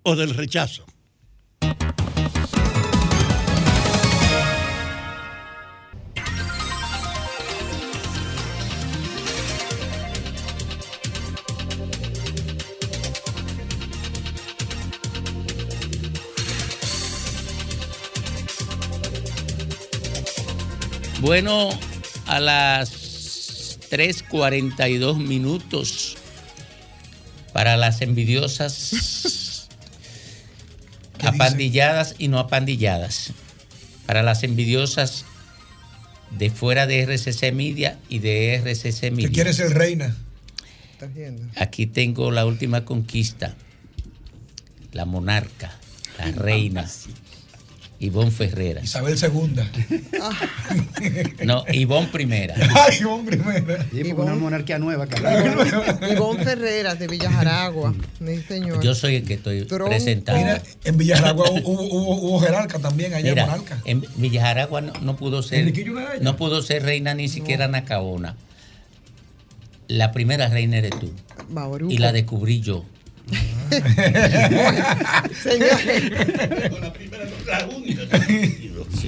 o 0.03 0.16
del 0.16 0.32
rechazo. 0.32 0.86
Bueno, 21.22 21.69
a 22.26 22.39
las 22.39 23.80
3.42 23.91 25.17
minutos 25.17 26.17
para 27.53 27.78
las 27.78 28.01
envidiosas 28.01 29.69
apandilladas 31.19 32.15
y 32.17 32.28
no 32.28 32.39
apandilladas. 32.39 33.34
Para 34.07 34.24
las 34.24 34.41
envidiosas 34.41 35.26
de 36.32 36.49
fuera 36.49 36.88
de 36.88 37.03
RCC 37.03 37.53
Media 37.53 37.99
y 38.09 38.17
de 38.17 38.55
RCC 38.55 39.11
Media. 39.11 39.28
¿Qué 39.28 39.34
quieres 39.34 39.57
ser 39.57 39.76
reina? 39.76 40.17
Aquí 41.55 41.86
tengo 41.86 42.32
la 42.32 42.47
última 42.47 42.84
conquista. 42.84 43.55
La 44.91 45.05
monarca, 45.05 45.72
la 46.17 46.32
reina. 46.32 46.89
Ivonne 48.03 48.31
Ferrera. 48.31 48.81
Isabel 48.81 49.15
II. 49.15 49.61
No, 51.45 51.63
Ivonne 51.71 52.07
primera. 52.11 52.55
Ay, 52.75 52.97
Ivonne 52.99 53.25
primera. 53.25 53.85
una 54.23 54.35
monarquía 54.35 54.77
nueva. 54.79 55.07
Ivonne 56.11 56.43
Ferreras 56.43 56.97
de 56.99 57.07
Villajaragua, 57.07 57.93
mi 58.19 58.37
señor. 58.37 58.83
Yo 58.83 58.93
soy 58.95 59.15
el 59.15 59.23
que 59.23 59.35
estoy 59.35 59.65
Tronco. 59.65 59.89
presentando. 59.89 60.41
Mira, 60.41 60.61
en 60.83 60.97
Villajaragua 60.97 61.49
hubo, 61.51 61.81
hubo, 61.81 62.15
hubo 62.15 62.39
jerarca 62.39 62.79
también, 62.79 63.13
allá 63.13 63.29
Mira, 63.29 63.43
en 63.43 63.49
Monarca. 63.49 63.77
en 63.85 64.03
Villajaragua 64.17 64.81
no, 64.81 64.93
no 65.01 65.15
pudo 65.15 65.41
ser 65.43 65.71
no 66.21 66.35
pudo 66.37 66.61
ser 66.61 66.83
reina 66.83 67.13
ni 67.13 67.27
siquiera 67.29 67.67
Nacaona. 67.67 68.35
La 69.87 70.11
primera 70.11 70.47
reina 70.47 70.77
eres 70.77 70.91
tú 70.99 71.11
Bauruco. 71.49 71.91
y 71.91 71.97
la 71.97 72.11
descubrí 72.13 72.61
yo. 72.61 72.85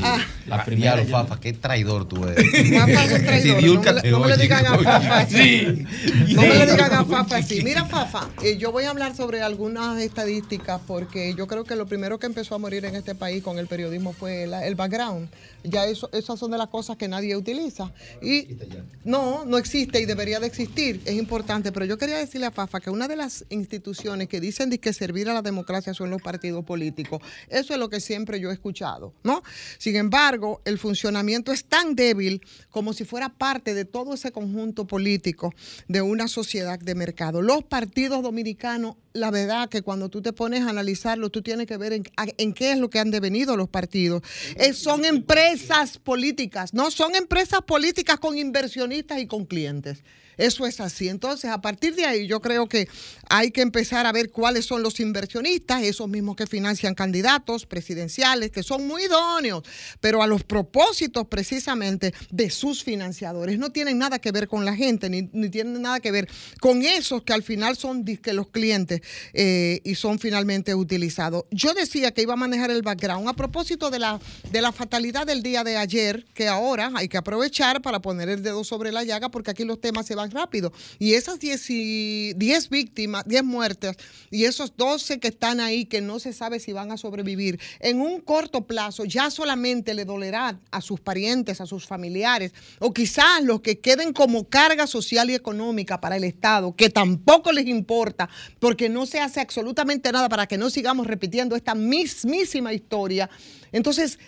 Ah. 0.04 0.20
La 0.58 0.66
primera, 0.66 0.96
Diablo, 0.96 1.12
Fafa, 1.12 1.40
qué 1.40 1.54
traidor 1.54 2.08
tú 2.08 2.26
eres. 2.28 2.46
Fafa 2.74 3.06
es 3.06 3.12
un 3.14 3.26
traidor. 3.26 3.64
No 3.64 3.82
me 3.82 3.94
le- 4.02 4.12
no 4.12 4.20
me 4.20 4.28
le 4.30 4.38
digan 4.44 4.66
a 4.66 4.78
Fafa 4.80 5.20
así. 5.20 5.36
Sí. 5.36 6.34
No 6.36 6.42
me 6.42 6.56
le 6.56 6.66
digan 6.72 6.94
a 6.94 7.06
Fafa 7.06 7.36
así. 7.38 7.62
Mira, 7.64 7.86
Fafa, 7.86 8.30
eh, 8.44 8.58
yo 8.58 8.72
voy 8.72 8.84
a 8.86 8.90
hablar 8.92 9.16
sobre 9.16 9.42
algunas 9.42 10.00
estadísticas 10.02 10.82
porque 10.88 11.34
yo 11.36 11.48
creo 11.48 11.64
que 11.64 11.76
lo 11.76 11.86
primero 11.86 12.20
que 12.20 12.26
empezó 12.28 12.56
a 12.56 12.58
morir 12.58 12.86
en 12.86 12.96
este 12.96 13.16
país 13.16 13.44
con 13.44 13.58
el 13.60 13.68
periodismo 13.68 14.14
fue 14.14 14.48
la- 14.48 14.66
el 14.66 14.76
background. 14.76 15.30
Ya 15.64 15.86
eso, 15.86 16.10
esas 16.12 16.38
son 16.40 16.52
de 16.52 16.58
las 16.58 16.68
cosas 16.68 16.98
que 16.98 17.08
nadie 17.08 17.36
utiliza. 17.38 17.92
Y 18.22 18.58
no, 19.06 19.46
no 19.46 19.58
existe 19.58 20.02
y 20.02 20.06
debería 20.06 20.40
de 20.40 20.48
existir. 20.48 21.02
Es 21.06 21.14
importante. 21.16 21.72
Pero 21.72 21.86
yo 21.86 21.98
quería 21.98 22.18
decirle 22.18 22.48
a 22.48 22.52
Fafa 22.52 22.80
que 22.80 22.90
una 22.90 23.08
de 23.08 23.16
las 23.16 23.46
instituciones 23.50 24.28
que 24.28 24.40
dicen 24.42 24.70
de 24.70 24.80
que 24.80 24.92
servir 24.94 25.30
a 25.30 25.34
la 25.34 25.42
democracia 25.42 25.94
son 25.94 26.10
los 26.10 26.22
partidos 26.22 26.66
políticos. 26.66 27.22
Eso 27.50 27.74
es 27.74 27.80
lo 27.80 27.90
que 27.90 28.00
siempre 28.00 28.40
yo 28.40 28.50
he 28.50 28.54
escuchado, 28.54 29.14
¿no? 29.24 29.42
Sin 29.78 29.96
embargo, 29.96 30.43
el 30.66 30.78
funcionamiento 30.78 31.52
es 31.52 31.66
tan 31.66 31.96
débil 31.96 32.42
como 32.70 32.94
si 32.94 33.06
fuera 33.06 33.30
parte 33.30 33.74
de 33.74 33.86
todo 33.86 34.14
ese 34.14 34.32
conjunto 34.32 34.86
político 34.86 35.54
de 35.88 36.02
una 36.02 36.28
sociedad 36.28 36.80
de 36.80 36.96
mercado. 36.96 37.42
Los 37.42 37.64
partidos 37.64 38.24
dominicanos, 38.24 38.96
la 39.14 39.32
verdad 39.32 39.70
que 39.70 39.82
cuando 39.82 40.10
tú 40.10 40.22
te 40.22 40.34
pones 40.34 40.62
a 40.62 40.70
analizarlo, 40.70 41.30
tú 41.30 41.42
tienes 41.42 41.68
que 41.68 41.78
ver 41.78 41.94
en, 41.94 42.54
qué 42.54 42.72
es 42.72 42.78
lo 42.78 42.90
que 42.90 43.00
han 43.00 43.12
devenido 43.12 43.56
los 43.58 43.70
partidos. 43.70 44.24
Eh, 44.56 44.74
son 44.74 45.06
empresas 45.06 45.98
políticas, 45.98 46.74
no 46.74 46.92
son 46.92 47.16
empresas 47.16 47.62
políticas 47.62 48.20
con 48.20 48.38
inversionistas 48.38 49.20
y 49.20 49.28
con 49.28 49.46
clientes. 49.46 50.04
Eso 50.38 50.66
es 50.66 50.80
así. 50.80 51.10
Entonces, 51.10 51.52
a 51.52 51.62
partir 51.62 51.96
de 51.96 52.06
ahí, 52.06 52.28
yo 52.28 52.42
creo 52.42 52.68
que 52.68 52.88
hay 53.30 53.52
que 53.52 53.62
empezar 53.62 54.06
a 54.06 54.12
ver 54.12 54.32
cuáles 54.32 54.66
son 54.66 54.84
los 54.84 55.00
inversionistas, 55.00 55.84
esos 55.84 56.10
mismos 56.10 56.36
que 56.36 56.48
financian 56.48 56.96
candidatos 56.96 57.66
presidenciales, 57.66 58.52
que 58.52 58.64
son 58.64 58.88
muy 58.88 59.04
idóneos, 59.04 59.64
pero 60.00 60.22
a 60.22 60.28
los 60.28 60.44
propósitos 60.44 61.28
precisamente 61.28 62.14
de 62.30 62.50
sus 62.50 62.84
financiadores. 62.84 63.58
No 63.58 63.72
tienen 63.72 63.98
nada 63.98 64.20
que 64.20 64.32
ver 64.32 64.48
con 64.48 64.66
la 64.66 64.76
gente, 64.76 65.10
ni, 65.10 65.24
tienen 65.50 65.82
nada 65.82 66.00
que 66.00 66.12
ver 66.12 66.28
con 66.60 66.84
esos 66.84 67.24
que 67.24 67.34
al 67.34 67.44
final 67.44 67.78
son 67.78 68.04
disque 68.04 68.34
los 68.34 68.50
clientes. 68.50 69.02
eh, 69.34 69.82
y 69.84 69.96
son 69.96 70.20
finalmente 70.20 70.76
utilizados. 70.76 71.46
Yo 71.52 71.74
decía 71.74 72.12
que 72.12 72.22
iba 72.22 72.34
a 72.34 72.38
manejar 72.38 72.72
el 72.72 72.82
background 72.82 73.28
a 73.28 73.34
propósito 73.34 73.90
de 73.90 74.00
la, 74.00 74.20
de 74.52 74.62
la 74.62 74.72
fatalidad 74.72 75.26
del 75.26 75.44
día 75.44 75.64
de 75.64 75.78
ayer, 75.78 76.26
que 76.34 76.48
ahora 76.48 76.92
hay 76.96 77.08
que 77.08 77.18
aprovechar 77.18 77.82
para 77.82 78.02
poner 78.02 78.30
el 78.30 78.44
dedo 78.44 78.64
sobre 78.64 78.92
la 78.92 79.04
llaga 79.04 79.30
porque 79.30 79.52
aquí 79.52 79.64
los 79.64 79.80
temas 79.80 80.06
se 80.06 80.16
van 80.16 80.23
rápido. 80.32 80.72
Y 81.00 81.14
esas 81.14 81.40
10, 81.40 81.70
y- 81.70 82.34
10 82.36 82.70
víctimas, 82.70 83.24
10 83.26 83.44
muertes 83.44 83.98
y 84.32 84.46
esos 84.46 84.76
12 84.78 85.20
que 85.20 85.28
están 85.30 85.60
ahí 85.60 85.86
que 85.86 86.02
no 86.02 86.20
se 86.20 86.34
sabe 86.34 86.60
si 86.60 86.74
van 86.74 86.92
a 86.92 86.98
sobrevivir, 86.98 87.60
en 87.80 88.00
un 88.02 88.22
corto 88.22 88.66
plazo 88.66 89.06
ya 89.06 89.30
solamente 89.32 89.94
le 89.94 90.06
dolerá 90.06 90.60
a 90.72 90.82
sus 90.82 91.00
parientes, 91.00 91.62
a 91.62 91.66
sus 91.66 91.86
familiares, 91.86 92.54
o 92.80 92.94
quizás 92.94 93.44
los 93.44 93.62
que 93.62 93.80
queden 93.80 94.14
como 94.14 94.48
carga 94.50 94.88
social 94.88 95.30
y 95.30 95.36
económica 95.36 96.00
para 96.00 96.18
el 96.18 96.24
Estado, 96.24 96.76
que 96.76 96.90
tampoco 96.90 97.52
les 97.52 97.68
importa, 97.68 98.30
porque 98.60 98.90
no 98.90 99.06
se 99.06 99.20
hace 99.20 99.42
absolutamente 99.42 100.12
nada 100.12 100.30
para 100.30 100.48
que 100.48 100.58
no 100.58 100.70
sigamos 100.70 101.08
repitiendo 101.08 101.56
esta 101.56 101.76
mismísima 101.76 102.74
historia. 102.74 103.30
Entonces, 103.72 104.20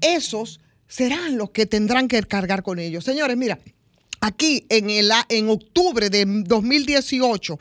esos 0.00 0.60
serán 0.88 1.36
los 1.38 1.50
que 1.50 1.66
tendrán 1.66 2.08
que 2.08 2.22
cargar 2.22 2.62
con 2.62 2.78
ellos. 2.78 3.04
Señores, 3.04 3.36
mira, 3.36 3.58
Aquí 4.24 4.64
en, 4.68 4.88
el, 4.88 5.10
en 5.30 5.48
octubre 5.48 6.08
de 6.08 6.24
2018 6.24 7.58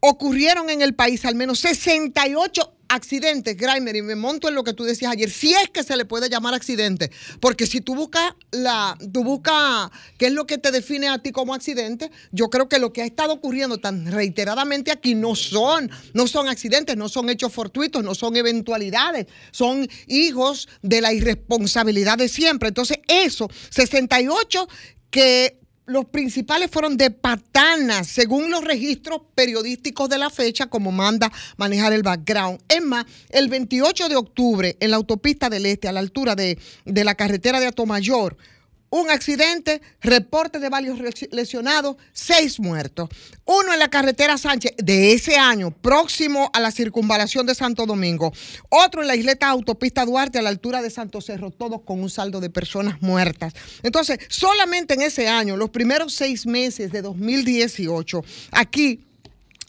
ocurrieron 0.00 0.70
en 0.70 0.80
el 0.80 0.94
país 0.94 1.26
al 1.26 1.34
menos 1.34 1.58
68 1.60 2.72
accidentes, 2.88 3.54
Grimer, 3.58 3.94
y 3.94 4.00
me 4.00 4.16
monto 4.16 4.48
en 4.48 4.54
lo 4.54 4.64
que 4.64 4.72
tú 4.72 4.84
decías 4.84 5.12
ayer, 5.12 5.28
si 5.28 5.52
es 5.52 5.68
que 5.68 5.82
se 5.82 5.98
le 5.98 6.06
puede 6.06 6.30
llamar 6.30 6.54
accidente, 6.54 7.10
porque 7.40 7.66
si 7.66 7.82
tú 7.82 7.94
buscas 7.94 8.32
la, 8.52 8.96
tú 9.12 9.22
buscas 9.22 9.90
qué 10.16 10.28
es 10.28 10.32
lo 10.32 10.46
que 10.46 10.56
te 10.56 10.70
define 10.70 11.08
a 11.08 11.18
ti 11.18 11.30
como 11.30 11.52
accidente, 11.52 12.10
yo 12.32 12.48
creo 12.48 12.70
que 12.70 12.78
lo 12.78 12.90
que 12.90 13.02
ha 13.02 13.04
estado 13.04 13.34
ocurriendo 13.34 13.76
tan 13.76 14.10
reiteradamente 14.10 14.90
aquí 14.90 15.14
no 15.14 15.34
son, 15.34 15.90
no 16.14 16.26
son 16.26 16.48
accidentes, 16.48 16.96
no 16.96 17.10
son 17.10 17.28
hechos 17.28 17.52
fortuitos, 17.52 18.02
no 18.02 18.14
son 18.14 18.34
eventualidades, 18.34 19.26
son 19.50 19.86
hijos 20.06 20.70
de 20.80 21.02
la 21.02 21.12
irresponsabilidad 21.12 22.16
de 22.16 22.30
siempre. 22.30 22.68
Entonces, 22.68 23.00
eso, 23.08 23.50
68 23.68 24.68
que 25.10 25.58
los 25.88 26.04
principales 26.04 26.70
fueron 26.70 26.96
de 26.96 27.10
patanas, 27.10 28.06
según 28.06 28.50
los 28.50 28.62
registros 28.62 29.22
periodísticos 29.34 30.08
de 30.08 30.18
la 30.18 30.30
fecha, 30.30 30.66
como 30.66 30.92
manda 30.92 31.32
manejar 31.56 31.92
el 31.94 32.02
background. 32.02 32.60
Es 32.68 32.82
más, 32.82 33.06
el 33.30 33.48
28 33.48 34.08
de 34.08 34.16
octubre, 34.16 34.76
en 34.80 34.90
la 34.90 34.98
autopista 34.98 35.48
del 35.48 35.66
Este, 35.66 35.88
a 35.88 35.92
la 35.92 36.00
altura 36.00 36.36
de, 36.36 36.58
de 36.84 37.04
la 37.04 37.14
carretera 37.14 37.58
de 37.58 37.66
Atomayor, 37.66 38.36
un 38.90 39.10
accidente, 39.10 39.82
reporte 40.00 40.58
de 40.58 40.68
varios 40.68 40.98
lesionados, 41.30 41.96
seis 42.12 42.58
muertos. 42.58 43.08
Uno 43.44 43.72
en 43.72 43.78
la 43.78 43.88
carretera 43.88 44.38
Sánchez 44.38 44.74
de 44.78 45.12
ese 45.12 45.36
año, 45.36 45.70
próximo 45.70 46.50
a 46.52 46.60
la 46.60 46.70
circunvalación 46.70 47.46
de 47.46 47.54
Santo 47.54 47.86
Domingo. 47.86 48.32
Otro 48.68 49.02
en 49.02 49.08
la 49.08 49.16
isleta 49.16 49.48
autopista 49.48 50.04
Duarte 50.04 50.38
a 50.38 50.42
la 50.42 50.50
altura 50.50 50.82
de 50.82 50.90
Santo 50.90 51.20
Cerro, 51.20 51.50
todos 51.50 51.82
con 51.82 52.00
un 52.00 52.10
saldo 52.10 52.40
de 52.40 52.50
personas 52.50 53.02
muertas. 53.02 53.54
Entonces, 53.82 54.18
solamente 54.28 54.94
en 54.94 55.02
ese 55.02 55.28
año, 55.28 55.56
los 55.56 55.70
primeros 55.70 56.14
seis 56.14 56.46
meses 56.46 56.92
de 56.92 57.02
2018, 57.02 58.22
aquí 58.52 59.04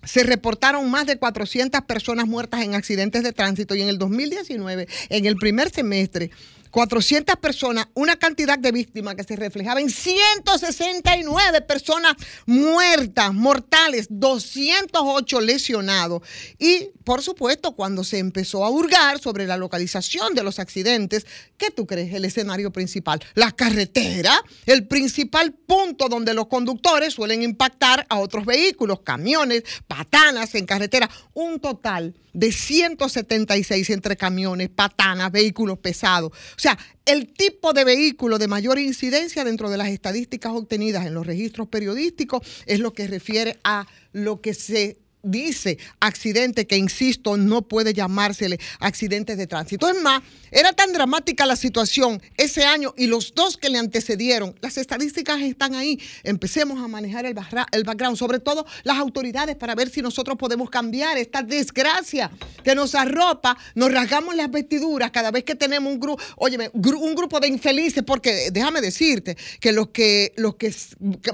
se 0.04 0.24
reportaron 0.24 0.90
más 0.90 1.06
de 1.06 1.18
400 1.18 1.82
personas 1.82 2.26
muertas 2.26 2.62
en 2.62 2.74
accidentes 2.74 3.24
de 3.24 3.34
tránsito 3.34 3.76
y 3.76 3.82
en 3.82 3.90
el 3.90 3.98
2019, 3.98 4.88
en 5.10 5.26
el 5.26 5.36
primer 5.36 5.70
semestre, 5.72 6.32
400 6.72 7.36
personas, 7.38 7.88
una 7.94 8.18
cantidad 8.18 8.58
de 8.58 8.72
víctimas 8.72 9.16
que 9.16 9.24
se 9.24 9.36
reflejaba 9.36 9.82
en 9.82 9.90
169 9.90 11.62
personas 11.62 12.16
muertas, 12.46 13.34
mortales, 13.34 14.08
208 14.10 15.42
lesionados. 15.42 16.22
Y, 16.58 16.90
por 17.04 17.22
supuesto, 17.22 17.74
cuando 17.74 18.04
se 18.04 18.20
empezó 18.20 18.64
a 18.64 18.70
hurgar 18.70 19.20
sobre 19.20 19.48
la 19.48 19.58
localización 19.58 20.34
de 20.36 20.44
los 20.44 20.60
accidentes, 20.60 21.26
¿qué 21.58 21.72
tú 21.72 21.86
crees? 21.86 22.14
El 22.14 22.26
escenario 22.26 22.72
principal, 22.72 23.20
la 23.36 23.52
carretera, 23.52 24.34
el 24.66 24.88
principal 24.88 25.54
punto 25.54 26.10
donde 26.10 26.34
los 26.34 26.48
conductores 26.48 27.14
suelen 27.14 27.44
impactar 27.44 28.06
a 28.10 28.20
otros 28.20 28.46
vehículos, 28.46 29.02
camiones, 29.02 29.64
patanas 29.88 30.56
en 30.56 30.66
carretera, 30.66 31.10
un 31.34 31.60
total 31.60 32.16
de 32.34 32.52
176 32.52 33.90
entre 33.90 34.16
camiones, 34.16 34.70
patanas, 34.70 35.32
vehículos 35.32 35.80
pesados. 35.80 36.32
O 36.60 36.62
sea, 36.62 36.78
el 37.06 37.32
tipo 37.32 37.72
de 37.72 37.86
vehículo 37.86 38.38
de 38.38 38.50
mayor 38.50 38.80
incidencia 38.80 39.46
dentro 39.46 39.70
de 39.70 39.78
las 39.78 39.88
estadísticas 39.88 40.52
obtenidas 40.52 41.06
en 41.06 41.14
los 41.14 41.26
registros 41.26 41.70
periodísticos 41.70 42.42
es 42.66 42.82
lo 42.82 42.92
que 42.92 43.08
refiere 43.08 43.62
a 43.64 43.88
lo 44.12 44.42
que 44.42 44.54
se 44.54 44.98
dice 45.22 45.78
accidente, 46.00 46.66
que 46.66 46.78
insisto, 46.78 47.38
no 47.38 47.62
puede 47.62 47.94
llamársele 47.94 48.60
accidentes 48.80 49.38
de 49.38 49.48
tránsito. 49.48 49.90
Es 49.90 50.02
más, 50.02 50.22
era 50.52 50.74
tan 50.74 50.94
dramática 50.94 51.46
la 51.46 51.56
situación 51.56 52.22
ese 52.38 52.64
año 52.64 52.94
y 52.98 53.08
los 53.08 53.34
dos 53.34 53.58
que 53.58 53.70
le 53.70 53.78
antecedieron, 53.78 54.56
las 54.62 54.78
estadísticas 54.78 55.42
están 55.42 55.76
ahí. 55.76 56.00
Empecemos 56.24 56.80
a 56.80 56.88
manejar 56.88 57.26
el, 57.26 57.36
el 57.72 57.84
background, 57.84 58.18
sobre 58.18 58.40
todo 58.40 58.66
las 58.84 58.98
autoridades, 58.98 59.56
para 59.56 59.76
ver 59.76 59.90
si 59.90 60.02
nosotros 60.02 60.38
podemos 60.38 60.70
cambiar 60.70 61.18
esta 61.18 61.42
desgracia 61.44 62.32
que 62.64 62.76
nos 62.76 62.96
arropa, 62.96 63.58
nos 63.76 63.92
rasgamos 63.92 64.36
las 64.36 64.50
vestiduras 64.50 65.12
cada 65.12 65.32
vez 65.32 65.44
que 65.44 65.56
tenemos 65.56 65.92
un 65.92 66.00
grupo, 66.00 66.22
óyeme, 66.38 66.70
un 66.74 67.16
grupo 67.16 67.40
de 67.40 67.48
infelices, 67.48 68.04
porque 68.04 68.50
déjame 68.52 68.82
decirte 68.82 69.38
que 69.60 69.72
los 69.72 69.90
que, 69.90 70.34
los 70.38 70.56
que 70.56 70.74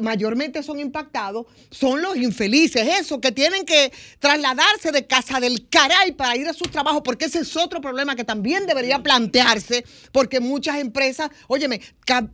mayormente 0.01 0.63
son 0.63 0.79
impactados 0.79 1.45
son 1.69 2.01
los 2.01 2.17
infelices, 2.17 2.87
esos 2.99 3.19
que 3.19 3.31
tienen 3.31 3.65
que 3.65 3.74
trasladarse 4.19 4.91
de 4.91 5.05
casa 5.07 5.39
del 5.39 5.67
caray 5.69 6.11
para 6.13 6.35
ir 6.35 6.47
a 6.47 6.53
sus 6.53 6.69
trabajos, 6.71 7.01
porque 7.03 7.25
ese 7.25 7.39
es 7.39 7.55
otro 7.55 7.81
problema 7.81 8.15
que 8.15 8.23
también 8.23 8.65
debería 8.65 9.01
plantearse, 9.01 9.85
porque 10.11 10.39
muchas 10.39 10.77
empresas, 10.79 11.29
óyeme, 11.47 11.81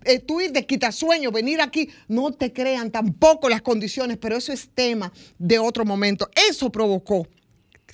eh, 0.05 0.19
tú 0.19 0.41
ir 0.41 0.51
de 0.51 0.65
quitasueño, 0.65 1.31
venir 1.31 1.61
aquí, 1.61 1.89
no 2.07 2.31
te 2.31 2.51
crean 2.53 2.91
tampoco 2.91 3.49
las 3.49 3.61
condiciones, 3.61 4.17
pero 4.17 4.37
eso 4.37 4.51
es 4.53 4.69
tema 4.73 5.11
de 5.37 5.59
otro 5.59 5.85
momento. 5.85 6.29
Eso 6.49 6.71
provocó, 6.71 7.27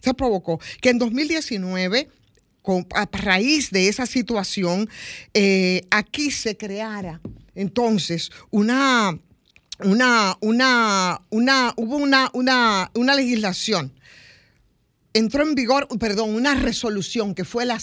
se 0.02 0.14
provocó 0.14 0.60
que 0.82 0.89
en 0.89 1.00
2019 1.00 2.10
con- 2.62 2.86
a 2.93 3.08
raíz 3.12 3.72
de 3.72 3.88
esa 3.88 4.06
situación, 4.06 4.89
eh, 5.34 5.84
aquí 5.89 6.32
se 6.32 6.58
creara 6.58 7.22
entonces 7.56 8.30
una, 8.52 9.18
una, 9.80 10.38
una, 10.41 11.21
una, 11.30 11.73
hubo 11.75 11.97
una, 11.97 12.30
una, 12.34 12.91
una 12.93 13.15
legislación. 13.15 13.93
Entró 15.13 15.43
en 15.43 15.55
vigor, 15.55 15.88
perdón, 15.99 16.36
una 16.36 16.55
resolución 16.55 17.34
que 17.36 17.45
fue 17.45 17.65
la 17.65 17.80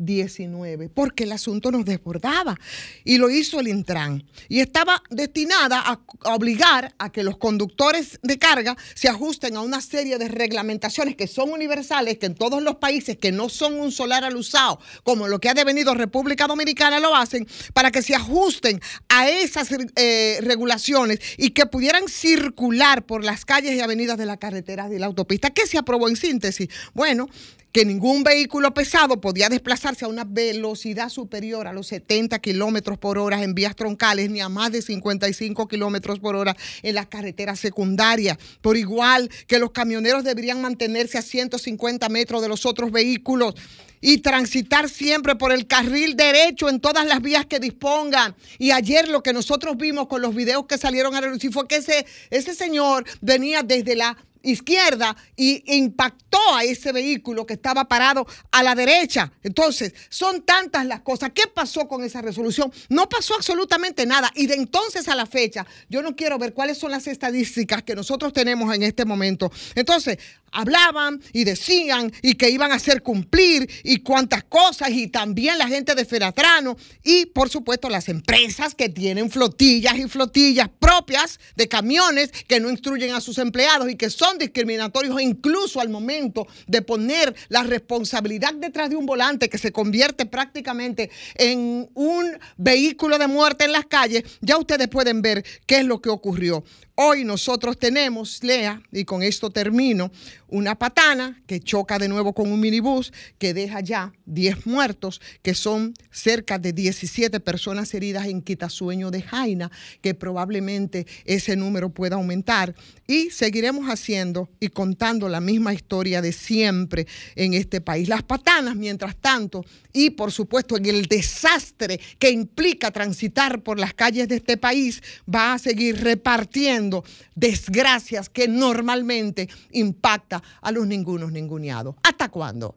0119, 0.00 0.88
porque 0.88 1.24
el 1.24 1.32
asunto 1.32 1.70
nos 1.70 1.84
desbordaba. 1.84 2.56
Y 3.04 3.18
lo 3.18 3.30
hizo 3.30 3.60
el 3.60 3.68
Intran. 3.68 4.24
Y 4.48 4.60
estaba 4.60 5.02
destinada 5.10 5.80
a, 5.80 6.00
obligar 6.34 6.94
a 6.98 7.12
que 7.12 7.22
los 7.22 7.36
conductores 7.36 8.18
de 8.22 8.38
carga 8.38 8.76
se 8.94 9.08
ajusten 9.08 9.56
a 9.56 9.60
una 9.60 9.80
serie 9.80 10.18
de 10.18 10.28
reglamentaciones 10.28 11.16
que 11.16 11.26
son 11.26 11.50
universales, 11.50 12.18
que 12.18 12.26
en 12.26 12.34
todos 12.34 12.62
los 12.62 12.76
países 12.76 13.16
que 13.18 13.32
no 13.32 13.48
son 13.48 13.74
un 13.74 13.92
solar 13.92 14.24
al 14.24 14.36
usado, 14.36 14.80
como 15.04 15.28
lo 15.28 15.38
que 15.38 15.48
ha 15.48 15.54
devenido 15.54 15.94
República 15.94 16.46
Dominicana, 16.46 17.00
lo 17.00 17.14
hacen, 17.14 17.46
para 17.74 17.90
que 17.90 18.02
se 18.02 18.14
ajusten 18.14 18.80
a 19.08 19.28
esas 19.28 19.68
eh, 19.96 20.38
regulaciones 20.42 21.20
y 21.36 21.50
que 21.50 21.66
pudieran 21.66 22.08
circular 22.08 23.04
por 23.04 23.24
las 23.24 23.44
calles 23.44 23.74
y 23.74 23.80
avenidas 23.80 24.18
de 24.18 24.26
la 24.26 24.38
carretera 24.38 24.88
y 24.92 24.98
la 24.98 25.06
autopista. 25.06 25.50
¿Qué 25.50 25.66
se 25.66 25.78
aprobó 25.78 26.08
en 26.08 26.16
síntesis? 26.16 26.68
Bueno, 26.94 27.28
que 27.72 27.84
ningún 27.84 28.24
vehículo 28.24 28.74
pesado 28.74 29.20
podía 29.20 29.48
desplazarse 29.48 30.04
a 30.04 30.08
una 30.08 30.24
velocidad 30.24 31.08
superior 31.08 31.66
a 31.66 31.72
los 31.72 31.86
70 31.88 32.38
kilómetros 32.40 32.98
por 32.98 33.18
hora 33.18 33.42
en 33.42 33.54
vías 33.54 33.76
troncales 33.76 34.30
ni 34.30 34.40
a 34.40 34.48
más 34.48 34.72
de 34.72 34.82
55 34.82 35.68
kilómetros 35.68 36.18
por 36.18 36.36
hora 36.36 36.56
en 36.82 36.94
las 36.94 37.06
carreteras 37.06 37.60
secundarias. 37.60 38.38
Por 38.60 38.76
igual 38.76 39.30
que 39.46 39.58
los 39.58 39.70
camioneros 39.70 40.24
deberían 40.24 40.60
mantenerse 40.60 41.18
a 41.18 41.22
150 41.22 42.08
metros 42.08 42.42
de 42.42 42.48
los 42.48 42.66
otros 42.66 42.90
vehículos 42.90 43.54
y 44.00 44.18
transitar 44.18 44.88
siempre 44.88 45.36
por 45.36 45.52
el 45.52 45.66
carril 45.66 46.16
derecho 46.16 46.68
en 46.68 46.80
todas 46.80 47.06
las 47.06 47.20
vías 47.20 47.46
que 47.46 47.60
dispongan. 47.60 48.34
Y 48.58 48.70
ayer 48.70 49.08
lo 49.08 49.22
que 49.22 49.32
nosotros 49.32 49.76
vimos 49.76 50.06
con 50.08 50.22
los 50.22 50.34
videos 50.34 50.66
que 50.66 50.78
salieron 50.78 51.14
a 51.14 51.20
relucir 51.20 51.52
fue 51.52 51.68
que 51.68 51.76
ese, 51.76 52.06
ese 52.30 52.54
señor 52.54 53.04
venía 53.20 53.62
desde 53.62 53.96
la 53.96 54.16
izquierda 54.42 55.16
y 55.36 55.62
impactó 55.76 56.38
a 56.54 56.64
ese 56.64 56.92
vehículo 56.92 57.46
que 57.46 57.54
estaba 57.54 57.86
parado 57.86 58.26
a 58.50 58.62
la 58.62 58.74
derecha. 58.74 59.32
Entonces, 59.42 59.94
son 60.08 60.42
tantas 60.42 60.86
las 60.86 61.00
cosas. 61.00 61.30
¿Qué 61.34 61.46
pasó 61.46 61.86
con 61.88 62.04
esa 62.04 62.22
resolución? 62.22 62.72
No 62.88 63.08
pasó 63.08 63.34
absolutamente 63.34 64.06
nada. 64.06 64.30
Y 64.34 64.46
de 64.46 64.54
entonces 64.54 65.08
a 65.08 65.14
la 65.14 65.26
fecha, 65.26 65.66
yo 65.88 66.02
no 66.02 66.16
quiero 66.16 66.38
ver 66.38 66.52
cuáles 66.52 66.78
son 66.78 66.90
las 66.90 67.06
estadísticas 67.06 67.82
que 67.82 67.94
nosotros 67.94 68.32
tenemos 68.32 68.74
en 68.74 68.82
este 68.82 69.04
momento. 69.04 69.50
Entonces, 69.74 70.18
hablaban 70.52 71.22
y 71.32 71.44
decían 71.44 72.12
y 72.22 72.34
que 72.34 72.50
iban 72.50 72.72
a 72.72 72.76
hacer 72.76 73.02
cumplir 73.02 73.68
y 73.84 73.98
cuántas 73.98 74.44
cosas 74.44 74.90
y 74.90 75.08
también 75.08 75.58
la 75.58 75.68
gente 75.68 75.94
de 75.94 76.04
Feratrano 76.04 76.76
y 77.04 77.26
por 77.26 77.48
supuesto 77.48 77.88
las 77.88 78.08
empresas 78.08 78.74
que 78.74 78.88
tienen 78.88 79.30
flotillas 79.30 79.96
y 79.96 80.08
flotillas 80.08 80.68
propias 80.78 81.38
de 81.56 81.68
camiones 81.68 82.32
que 82.48 82.60
no 82.60 82.70
instruyen 82.70 83.14
a 83.14 83.20
sus 83.20 83.38
empleados 83.38 83.90
y 83.90 83.96
que 83.96 84.10
son 84.10 84.29
son 84.30 84.38
discriminatorios 84.38 85.20
incluso 85.20 85.80
al 85.80 85.88
momento 85.88 86.46
de 86.66 86.82
poner 86.82 87.34
la 87.48 87.62
responsabilidad 87.62 88.54
detrás 88.54 88.90
de 88.90 88.96
un 88.96 89.06
volante 89.06 89.48
que 89.48 89.58
se 89.58 89.72
convierte 89.72 90.26
prácticamente 90.26 91.10
en 91.34 91.88
un 91.94 92.38
vehículo 92.56 93.18
de 93.18 93.26
muerte 93.26 93.64
en 93.64 93.72
las 93.72 93.86
calles, 93.86 94.22
ya 94.40 94.56
ustedes 94.56 94.88
pueden 94.88 95.20
ver 95.22 95.44
qué 95.66 95.78
es 95.78 95.84
lo 95.84 96.00
que 96.00 96.10
ocurrió. 96.10 96.64
Hoy 97.02 97.24
nosotros 97.24 97.78
tenemos, 97.78 98.44
Lea, 98.44 98.82
y 98.92 99.06
con 99.06 99.22
esto 99.22 99.48
termino, 99.48 100.12
una 100.48 100.78
patana 100.78 101.42
que 101.46 101.58
choca 101.58 101.98
de 101.98 102.08
nuevo 102.08 102.34
con 102.34 102.52
un 102.52 102.60
minibús 102.60 103.10
que 103.38 103.54
deja 103.54 103.80
ya 103.80 104.12
10 104.26 104.66
muertos, 104.66 105.22
que 105.40 105.54
son 105.54 105.94
cerca 106.10 106.58
de 106.58 106.74
17 106.74 107.40
personas 107.40 107.94
heridas 107.94 108.26
en 108.26 108.42
Quitasueño 108.42 109.10
de 109.10 109.22
Jaina, 109.22 109.70
que 110.02 110.12
probablemente 110.12 111.06
ese 111.24 111.56
número 111.56 111.88
pueda 111.88 112.16
aumentar. 112.16 112.74
Y 113.06 113.30
seguiremos 113.30 113.86
haciendo 113.86 114.50
y 114.60 114.68
contando 114.68 115.30
la 115.30 115.40
misma 115.40 115.72
historia 115.72 116.20
de 116.20 116.32
siempre 116.32 117.06
en 117.34 117.54
este 117.54 117.80
país. 117.80 118.10
Las 118.10 118.24
patanas, 118.24 118.76
mientras 118.76 119.16
tanto, 119.16 119.64
y 119.94 120.10
por 120.10 120.32
supuesto 120.32 120.76
en 120.76 120.84
el 120.84 121.06
desastre 121.06 121.98
que 122.18 122.30
implica 122.30 122.90
transitar 122.90 123.62
por 123.62 123.78
las 123.78 123.94
calles 123.94 124.28
de 124.28 124.36
este 124.36 124.58
país, 124.58 125.02
va 125.32 125.54
a 125.54 125.58
seguir 125.58 126.02
repartiendo 126.02 126.89
desgracias 127.34 128.28
que 128.28 128.48
normalmente 128.48 129.48
impacta 129.72 130.42
a 130.60 130.70
los 130.72 130.86
ningunos 130.86 131.32
ninguneados. 131.32 131.94
¿Hasta 132.02 132.28
cuándo? 132.28 132.74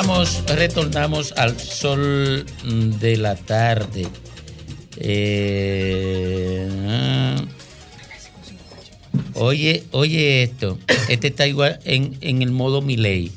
Vamos, 0.00 0.44
retornamos 0.46 1.32
al 1.32 1.58
sol 1.58 2.46
de 3.00 3.16
la 3.16 3.34
tarde. 3.34 4.06
Eh, 4.96 6.68
ah. 6.88 7.42
oye, 9.34 9.82
oye 9.90 10.44
esto. 10.44 10.78
Este 11.08 11.26
está 11.26 11.48
igual 11.48 11.80
en, 11.84 12.16
en 12.20 12.42
el 12.42 12.52
modo 12.52 12.80
Milei. 12.80 13.32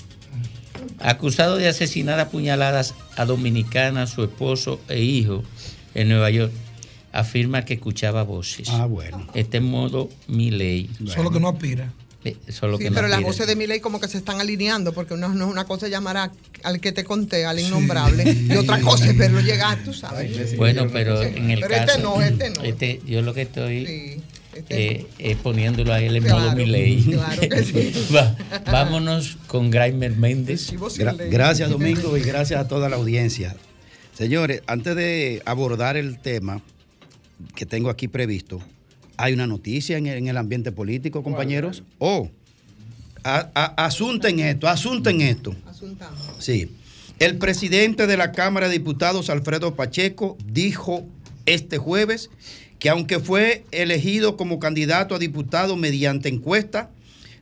Acusado 0.99 1.55
de 1.57 1.67
asesinar 1.67 2.19
a 2.19 2.29
puñaladas 2.29 2.93
a 3.17 3.25
dominicana, 3.25 4.05
su 4.05 4.23
esposo 4.23 4.79
e 4.87 5.01
hijo 5.01 5.41
en 5.95 6.09
Nueva 6.09 6.29
York, 6.29 6.53
afirma 7.11 7.65
que 7.65 7.73
escuchaba 7.73 8.21
voces. 8.21 8.69
Ah, 8.69 8.85
bueno. 8.85 9.25
Este 9.33 9.57
es 9.57 9.63
modo 9.63 10.09
Milei. 10.27 10.91
Solo 11.07 11.31
que 11.31 11.39
no 11.39 11.49
aspira. 11.49 11.91
Eh, 12.23 12.35
Solo 12.49 12.77
Sí, 12.77 12.83
que 12.83 12.91
pero 12.91 13.07
las 13.07 13.21
voces 13.23 13.47
de 13.47 13.55
mi 13.55 13.65
ley 13.65 13.79
como 13.79 13.99
que 13.99 14.07
se 14.07 14.17
están 14.19 14.39
alineando, 14.39 14.93
porque 14.93 15.15
no, 15.15 15.29
no 15.29 15.45
es 15.45 15.51
una 15.51 15.65
cosa 15.65 15.87
llamar 15.87 16.17
a- 16.17 16.31
al 16.63 16.79
que 16.79 16.91
te 16.91 17.03
conté, 17.03 17.45
al 17.45 17.59
innombrable, 17.59 18.23
y 18.47 18.55
otra 18.57 18.79
cosa 18.79 19.07
es 19.09 19.17
verlo 19.17 19.39
llegar, 19.41 19.83
tú 19.83 19.91
sabes. 19.93 20.55
Bueno, 20.55 20.85
pero 20.93 21.19
en 21.21 21.49
el 21.49 21.61
Pero 21.61 21.73
caso. 21.75 21.89
este 21.91 22.01
no, 22.03 22.21
este 22.21 22.49
no. 22.51 22.63
este, 22.63 23.01
yo 23.07 23.21
lo 23.23 23.33
que 23.33 23.41
estoy 23.41 24.21
este 24.53 24.91
eh, 24.91 25.07
es 25.17 25.37
poniéndolo 25.37 25.93
a 25.93 25.99
él 26.01 26.15
en 26.17 26.23
Claro, 26.23 26.41
modo 26.41 26.55
Milei. 26.57 27.01
claro 27.05 27.41
que 27.41 27.63
sí. 27.63 27.93
Va- 28.15 28.35
vámonos 28.71 29.37
con 29.47 29.71
Graimer 29.71 30.15
Méndez. 30.15 30.71
Gra- 30.73 31.15
gracias 31.29 31.69
Domingo 31.71 32.17
y 32.17 32.21
gracias 32.21 32.59
a 32.59 32.67
toda 32.67 32.87
la 32.89 32.97
audiencia. 32.97 33.55
Señores, 34.15 34.61
antes 34.67 34.95
de 34.95 35.41
abordar 35.45 35.97
el 35.97 36.19
tema 36.19 36.61
que 37.55 37.65
tengo 37.65 37.89
aquí 37.89 38.07
previsto, 38.07 38.61
hay 39.21 39.33
una 39.33 39.47
noticia 39.47 39.97
en 39.97 40.07
el, 40.07 40.17
en 40.17 40.27
el 40.27 40.37
ambiente 40.37 40.71
político, 40.71 41.23
compañeros. 41.23 41.83
Oh, 41.99 42.29
a- 43.23 43.49
a- 43.53 43.85
asunten 43.85 44.39
esto, 44.39 44.67
asunten 44.67 45.21
esto. 45.21 45.55
Sí. 46.39 46.71
El 47.19 47.37
presidente 47.37 48.07
de 48.07 48.17
la 48.17 48.31
Cámara 48.31 48.67
de 48.67 48.73
Diputados, 48.73 49.29
Alfredo 49.29 49.75
Pacheco, 49.75 50.37
dijo 50.45 51.05
este 51.45 51.77
jueves 51.77 52.29
que 52.79 52.89
aunque 52.89 53.19
fue 53.19 53.63
elegido 53.71 54.37
como 54.37 54.59
candidato 54.59 55.13
a 55.13 55.19
diputado 55.19 55.75
mediante 55.75 56.29
encuesta, 56.29 56.89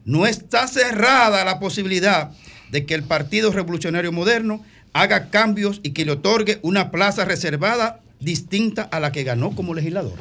no 0.04 0.28
está 0.28 0.68
cerrada 0.68 1.46
la 1.46 1.60
posibilidad 1.60 2.32
de 2.72 2.86
que 2.86 2.94
el 2.94 3.04
Partido 3.04 3.52
Revolucionario 3.54 4.12
Moderno 4.12 4.62
haga 4.92 5.30
cambios 5.30 5.80
y 5.82 5.92
que 5.92 6.04
le 6.04 6.12
otorgue 6.12 6.60
una 6.62 6.92
plaza 6.92 7.24
reservada 7.24 8.02
distinta 8.20 8.82
a 8.84 9.00
la 9.00 9.14
que 9.14 9.24
ganó 9.24 9.52
como 9.56 9.74
legislador. 9.74 10.16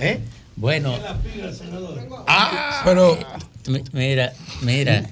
¿Eh? 0.00 0.20
Bueno. 0.56 0.98
Ah, 2.26 2.82
pero 2.84 3.18
mira, 3.92 4.32
mira. 4.60 5.10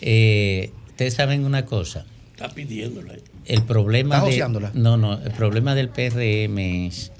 eh, 0.00 0.72
Ustedes 0.88 1.14
saben 1.14 1.44
una 1.44 1.64
cosa. 1.66 2.04
Está 2.32 2.48
pidiéndola. 2.50 3.14
El 3.46 3.62
problema 3.62 4.16
¿Está 4.28 4.48
de, 4.48 4.70
no, 4.74 4.96
no, 4.96 5.14
el 5.20 5.32
problema 5.32 5.74
del 5.74 5.88
PRM 5.88 6.58
es 6.86 7.10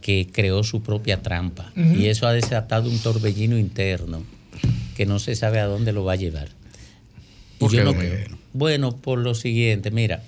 que 0.00 0.28
creó 0.32 0.62
su 0.62 0.82
propia 0.82 1.20
trampa 1.22 1.72
y 1.94 2.06
eso 2.06 2.26
ha 2.26 2.32
desatado 2.32 2.88
un 2.88 2.98
torbellino 3.00 3.58
interno 3.58 4.22
que 4.94 5.06
no 5.06 5.18
se 5.18 5.34
sabe 5.36 5.58
a 5.60 5.66
dónde 5.66 5.92
lo 5.92 6.04
va 6.04 6.12
a 6.12 6.16
llevar. 6.16 6.48
Y 7.58 7.64
¿Por 7.64 7.72
yo 7.72 7.78
qué, 7.78 7.84
no- 7.84 7.94
bueno, 8.54 8.96
por 8.96 9.18
lo 9.18 9.34
siguiente, 9.34 9.90
mira, 9.90 10.22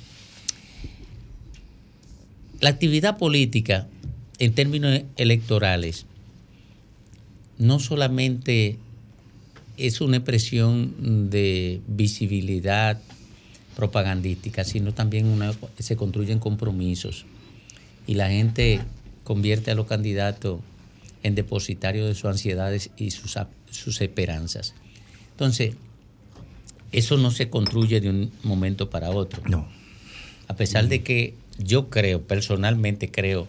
la 2.61 2.71
actividad 2.71 3.17
política 3.17 3.87
en 4.41 4.55
términos 4.55 5.03
electorales 5.17 6.07
no 7.59 7.79
solamente 7.79 8.79
es 9.77 10.01
una 10.01 10.17
expresión 10.17 11.31
de 11.31 11.81
visibilidad 11.87 12.99
propagandística, 13.77 14.65
sino 14.65 14.93
también 14.93 15.27
una- 15.27 15.55
se 15.79 15.95
construyen 15.97 16.39
compromisos 16.39 17.27
y 18.07 18.15
la 18.15 18.29
gente 18.31 18.81
convierte 19.25 19.71
a 19.71 19.75
los 19.75 19.87
candidatos 19.87 20.61
en 21.23 21.35
depositarios 21.35 22.09
de 22.09 22.15
sus 22.15 22.25
ansiedades 22.25 22.91
y 22.97 23.11
sus, 23.11 23.37
sus 23.71 24.01
esperanzas. 24.01 24.75
Entonces, 25.33 25.75
eso 26.93 27.19
no 27.19 27.31
se 27.31 27.51
construye 27.51 28.01
de 28.01 28.09
un 28.11 28.33
momento 28.43 28.89
para 28.91 29.11
otro. 29.11 29.43
No. 29.49 29.69
A 30.49 30.57
pesar 30.57 30.89
de 30.89 31.03
que 31.03 31.35
yo 31.59 31.89
creo, 31.91 32.23
personalmente 32.23 33.11
creo, 33.11 33.47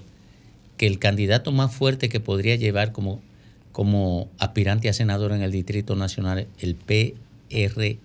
que 0.82 0.88
el 0.88 0.98
candidato 0.98 1.52
más 1.52 1.72
fuerte 1.72 2.10
que 2.10 2.20
podría 2.20 2.56
llevar 2.56 2.92
como, 2.92 3.22
como 3.72 4.32
aspirante 4.40 4.90
a 4.90 4.94
senador 4.94 5.32
en 5.32 5.44
el 5.44 5.52
Distrito 5.52 5.96
Nacional, 5.96 6.48
el 6.58 6.74
PRM, 6.74 8.00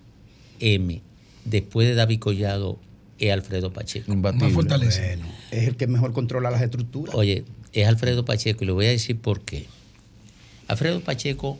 después 1.47 1.89
de 1.89 1.95
David 1.95 2.19
Collado, 2.19 2.79
es 3.19 3.33
Alfredo 3.33 3.73
Pacheco. 3.73 4.15
Más 4.15 4.53
fortaleza. 4.53 5.01
Bueno, 5.01 5.25
es 5.53 5.69
el 5.69 5.77
que 5.77 5.87
mejor 5.87 6.13
controla 6.13 6.51
las 6.51 6.61
estructuras. 6.61 7.15
Oye, 7.15 7.47
es 7.73 7.89
Alfredo 7.89 8.27
Pacheco 8.27 8.63
y 8.63 8.67
le 8.67 8.73
voy 8.75 8.85
a 8.85 8.91
decir 8.91 9.17
por 9.17 9.41
qué. 9.41 9.65
Alfredo 10.69 11.01
Pacheco 11.01 11.59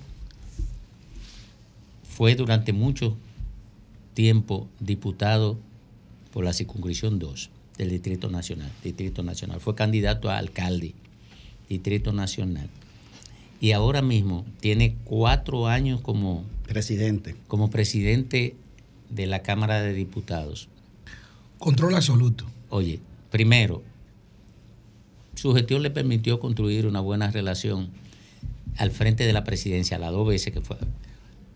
fue 2.07 2.35
durante 2.35 2.75
mucho 2.75 3.17
tiempo 4.13 4.69
diputado 4.81 5.59
por 6.35 6.45
la 6.45 6.53
circunscripción 6.53 7.19
2 7.19 7.49
del 7.79 7.89
Distrito 7.89 8.29
Nacional. 8.29 8.71
Distrito 8.85 9.23
Nacional. 9.23 9.61
Fue 9.61 9.75
candidato 9.75 10.29
a 10.29 10.37
alcalde, 10.37 10.93
Distrito 11.69 12.13
Nacional. 12.13 12.69
Y 13.61 13.73
ahora 13.73 14.03
mismo 14.03 14.45
tiene 14.61 14.97
cuatro 15.05 15.67
años 15.67 16.01
como 16.01 16.45
presidente. 16.67 17.35
Como 17.49 17.71
presidente 17.71 18.55
de 19.11 19.27
la 19.27 19.43
Cámara 19.43 19.81
de 19.81 19.93
Diputados. 19.93 20.69
Control 21.59 21.95
absoluto. 21.95 22.45
Oye, 22.69 23.01
primero, 23.31 23.83
su 25.35 25.55
gestión 25.55 25.83
le 25.83 25.91
permitió 25.91 26.41
construir 26.41 26.87
una 26.87 27.01
buena 27.01 27.31
relación 27.31 27.89
al 28.77 28.91
frente 28.91 29.25
de 29.25 29.33
la 29.33 29.45
presidencia, 29.45 29.99
las 29.99 30.11
dos 30.11 30.29
veces 30.29 30.53
que 30.53 30.61
fue, 30.61 30.77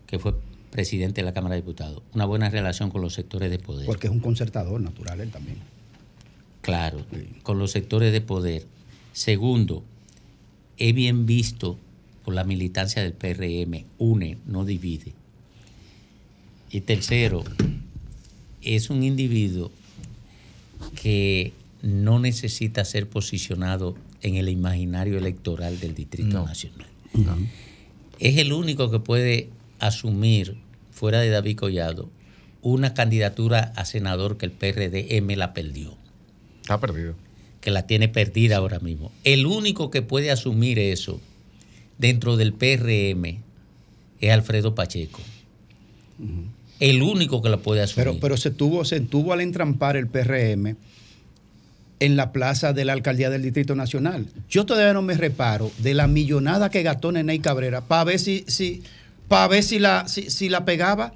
que 0.07 0.17
fue 0.17 0.35
presidente 0.71 1.21
de 1.21 1.25
la 1.25 1.33
Cámara 1.33 1.55
de 1.55 1.61
Diputados. 1.61 2.01
Una 2.13 2.25
buena 2.25 2.49
relación 2.49 2.89
con 2.89 3.01
los 3.01 3.13
sectores 3.13 3.51
de 3.51 3.59
poder. 3.59 3.85
Porque 3.85 4.07
es 4.07 4.13
un 4.13 4.21
concertador 4.21 4.81
natural 4.81 5.19
él 5.19 5.29
también. 5.29 5.57
Claro, 6.61 7.05
con 7.43 7.59
los 7.59 7.71
sectores 7.71 8.11
de 8.11 8.21
poder. 8.21 8.65
Segundo, 9.13 9.83
es 10.81 10.95
bien 10.95 11.27
visto 11.27 11.77
por 12.25 12.33
la 12.33 12.43
militancia 12.43 13.03
del 13.03 13.13
PRM, 13.13 13.85
une, 13.99 14.39
no 14.47 14.65
divide. 14.65 15.13
Y 16.71 16.81
tercero, 16.81 17.43
es 18.63 18.89
un 18.89 19.03
individuo 19.03 19.71
que 20.99 21.53
no 21.83 22.17
necesita 22.17 22.83
ser 22.83 23.07
posicionado 23.07 23.95
en 24.23 24.35
el 24.35 24.49
imaginario 24.49 25.19
electoral 25.19 25.79
del 25.79 25.93
Distrito 25.93 26.43
Nacional. 26.43 26.87
Es 28.17 28.37
el 28.37 28.51
único 28.51 28.89
que 28.89 28.99
puede 28.99 29.49
asumir, 29.77 30.57
fuera 30.91 31.19
de 31.19 31.29
David 31.29 31.57
Collado, 31.57 32.09
una 32.63 32.95
candidatura 32.95 33.71
a 33.75 33.85
senador 33.85 34.37
que 34.37 34.47
el 34.47 34.51
PRDM 34.51 35.37
la 35.37 35.53
perdió. 35.53 35.95
Está 36.61 36.79
perdido. 36.79 37.13
Que 37.61 37.71
la 37.71 37.87
tiene 37.87 38.09
perdida 38.09 38.57
ahora 38.57 38.79
mismo. 38.79 39.11
El 39.23 39.45
único 39.45 39.91
que 39.91 40.01
puede 40.01 40.31
asumir 40.31 40.79
eso 40.79 41.21
dentro 41.97 42.35
del 42.35 42.53
PRM 42.53 43.39
es 44.19 44.31
Alfredo 44.31 44.75
Pacheco. 44.75 45.21
El 46.79 47.01
único 47.01 47.41
que 47.41 47.49
la 47.49 47.57
puede 47.57 47.81
asumir. 47.81 48.05
Pero, 48.05 48.19
pero 48.19 48.37
se 48.37 48.51
tuvo, 48.51 48.83
se 48.83 48.99
tuvo 48.99 49.33
al 49.33 49.41
entrampar 49.41 49.95
el 49.95 50.07
PRM 50.07 50.75
en 52.01 52.15
la 52.15 52.31
plaza 52.31 52.73
de 52.73 52.83
la 52.83 52.93
alcaldía 52.93 53.29
del 53.29 53.43
Distrito 53.43 53.75
Nacional. 53.75 54.25
Yo 54.49 54.65
todavía 54.65 54.91
no 54.91 55.03
me 55.03 55.13
reparo 55.13 55.71
de 55.77 55.93
la 55.93 56.07
millonada 56.07 56.71
que 56.71 56.81
gastó 56.81 57.11
Neney 57.11 57.39
Cabrera 57.39 57.81
para 57.81 58.05
ver 58.05 58.19
si, 58.19 58.43
si, 58.47 58.81
para 59.27 59.47
ver 59.47 59.61
si 59.61 59.77
la, 59.77 60.07
si, 60.07 60.31
si 60.31 60.49
la 60.49 60.65
pegaba. 60.65 61.13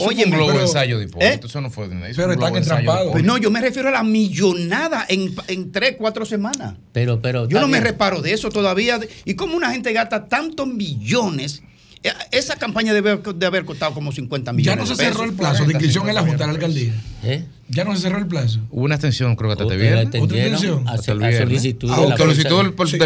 Oye, 0.00 0.24
un 0.26 0.30
globo 0.32 0.48
pero- 0.52 0.60
ensayo 0.62 0.98
de 0.98 1.04
Hipólito. 1.06 1.46
¿Eh? 1.46 1.48
Eso 1.48 1.60
no 1.60 1.70
fue 1.70 1.88
de 1.88 2.12
Pero 2.14 2.32
están 2.32 2.56
entrampados. 2.56 3.06
Hipólito. 3.08 3.26
no, 3.26 3.38
yo 3.38 3.50
me 3.50 3.60
refiero 3.60 3.88
a 3.88 3.92
la 3.92 4.02
millonada 4.02 5.06
en, 5.08 5.34
en 5.48 5.72
tres, 5.72 5.96
cuatro 5.98 6.24
semanas. 6.26 6.74
Pero, 6.92 7.20
pero. 7.22 7.48
Yo 7.48 7.60
no 7.60 7.68
me 7.68 7.80
reparo 7.80 8.20
de 8.20 8.32
eso 8.32 8.50
todavía. 8.50 9.00
¿Y 9.24 9.34
cómo 9.34 9.56
una 9.56 9.70
gente 9.72 9.92
gasta 9.92 10.28
tantos 10.28 10.66
millones? 10.66 11.62
Eh, 12.02 12.10
Esa 12.32 12.56
campaña 12.56 12.92
debe, 12.92 13.16
de 13.34 13.46
haber 13.46 13.64
costado 13.64 13.94
como 13.94 14.12
50 14.12 14.50
Ya 14.50 14.52
millones. 14.54 14.88
no 14.88 14.94
se 14.94 15.04
cerró 15.04 15.24
el 15.24 15.32
plazo 15.34 15.64
de 15.64 15.72
inscripción 15.72 16.08
en 16.08 16.16
la 16.16 16.22
Junta 16.22 16.38
de 16.38 16.46
la 16.46 16.52
Alcaldía. 16.52 16.94
¿Eh? 17.22 17.44
Ya 17.74 17.84
no 17.84 17.94
se 17.96 18.02
cerró 18.02 18.18
el 18.18 18.26
plazo. 18.26 18.60
Hubo 18.70 18.84
una 18.84 18.96
extensión, 18.96 19.34
creo 19.34 19.48
que 19.48 19.52
hasta 19.52 19.64
Otra 19.64 19.76
te 19.76 19.82
viernes. 19.82 20.02
extendieron 20.04 20.52
extensión? 20.52 20.88
a- 20.88 20.98
solicitud 20.98 21.88
de 21.88 21.94
Ah, 21.94 22.00
la 22.06 22.16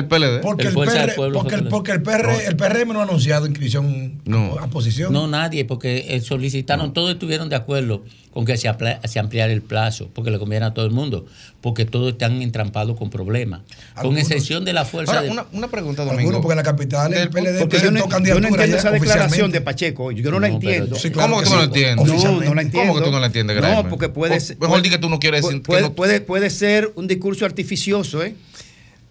del 0.00 0.06
PLD. 0.06 0.40
Porque 0.42 0.66
el, 0.68 0.74
PR, 0.74 1.12
porque, 1.14 1.14
fue 1.14 1.26
el, 1.56 1.62
que- 1.64 1.70
porque 1.70 1.92
el, 1.92 2.02
PR, 2.02 2.46
el 2.46 2.56
PRM 2.56 2.92
no 2.92 3.00
ha 3.00 3.04
anunciado 3.04 3.46
inscripción 3.46 4.20
a, 4.58 4.64
a 4.64 4.66
posición. 4.68 5.12
No, 5.12 5.28
nadie, 5.28 5.64
porque 5.64 6.06
eh, 6.08 6.20
solicitaron, 6.20 6.92
todos 6.92 7.12
estuvieron 7.12 7.48
de 7.48 7.56
acuerdo 7.56 8.02
con 8.32 8.44
que 8.44 8.56
se, 8.58 8.68
apla- 8.68 9.00
se 9.06 9.18
ampliara 9.18 9.50
el 9.52 9.62
plazo, 9.62 10.10
porque 10.12 10.30
le 10.30 10.38
conviene 10.38 10.66
a 10.66 10.74
todo 10.74 10.84
el 10.84 10.90
mundo, 10.92 11.24
porque 11.62 11.86
todos 11.86 12.12
están 12.12 12.42
entrampados 12.42 12.98
con 12.98 13.08
problemas, 13.08 13.60
con 13.94 14.00
Algunos. 14.00 14.20
excepción 14.22 14.64
de 14.66 14.74
la 14.74 14.84
fuerza 14.84 15.12
Ahora, 15.12 15.22
de- 15.24 15.30
una, 15.30 15.46
una 15.52 15.68
pregunta, 15.68 16.02
Algunos, 16.02 16.22
Domingo. 16.22 16.40
porque 16.42 16.52
en 16.52 16.56
la 16.58 16.62
capital 16.62 17.14
el 17.14 17.30
PLD 17.30 17.60
Porque 17.60 17.78
yo 17.80 17.90
no, 17.90 18.00
yo 18.22 18.40
no 18.40 18.48
entiendo 18.48 18.76
esa 18.76 18.90
declaración 18.90 19.50
de 19.52 19.60
Pacheco. 19.62 20.10
Yo 20.12 20.30
no 20.30 20.38
la 20.40 20.48
No, 20.48 20.58
pero- 20.58 20.70
entiendo. 20.72 20.96
Sí, 20.96 21.10
claro 21.10 21.30
¿Cómo 21.30 21.40
que 21.42 21.46
tú 21.48 21.52
no 21.54 21.58
la 21.60 21.64
entiendes? 21.64 22.06
No, 22.24 22.40
no 22.42 22.54
la 22.54 22.62
entiendo. 22.62 22.88
¿Cómo 22.92 22.98
que 23.00 23.04
tú 23.06 23.12
no 23.12 23.20
la 23.20 23.26
entiendes, 23.26 23.56
No, 23.62 23.88
porque 23.88 24.08
puede 24.10 24.38
ser. 24.40 24.55
Mejor 24.60 24.82
di 24.82 24.90
que 24.90 24.98
tú 24.98 25.08
no 25.08 25.18
quieres 25.18 25.42
decir 25.42 25.58
que 25.62 25.66
puede, 25.66 25.82
no- 25.82 25.92
puede, 25.94 26.20
puede 26.20 26.50
ser 26.50 26.92
un 26.96 27.06
discurso 27.06 27.44
artificioso, 27.44 28.22
¿eh? 28.22 28.34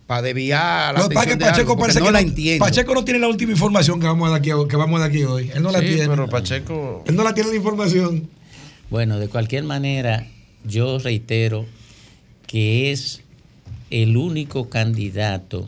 Para 0.07 0.21
desviar 0.21 0.93
la 0.93 1.07
que 1.09 1.15
es 1.15 1.19
atención 1.21 1.39
que 1.39 1.45
de 1.45 1.49
Pacheco 1.51 1.71
algo, 1.71 1.81
parece 1.81 1.99
no 1.99 2.05
que 2.05 2.11
la 2.11 2.21
no, 2.21 2.27
entiendo. 2.27 2.65
Pacheco 2.65 2.93
no 2.93 3.03
tiene 3.05 3.19
la 3.19 3.27
última 3.27 3.51
información 3.53 3.99
que 3.99 4.05
vamos 4.05 4.27
a 4.27 4.31
dar 4.31 4.39
aquí, 4.39 4.49
que 4.69 4.75
vamos 4.75 4.99
dar 4.99 5.09
aquí 5.09 5.23
hoy. 5.23 5.49
Él 5.53 5.63
no 5.63 5.71
la 5.71 5.79
Sí, 5.79 5.87
tiene. 5.87 6.07
pero 6.09 6.27
Pacheco. 6.29 7.03
Él 7.07 7.15
no 7.15 7.23
la 7.23 7.33
tiene 7.33 7.49
la 7.49 7.55
información. 7.55 8.29
Bueno, 8.91 9.17
de 9.19 9.27
cualquier 9.29 9.63
manera, 9.63 10.27
yo 10.63 10.99
reitero 10.99 11.65
que 12.45 12.91
es 12.91 13.21
el 13.89 14.15
único 14.15 14.69
candidato 14.69 15.67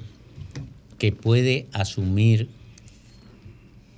que 1.00 1.12
puede 1.12 1.66
asumir 1.74 2.48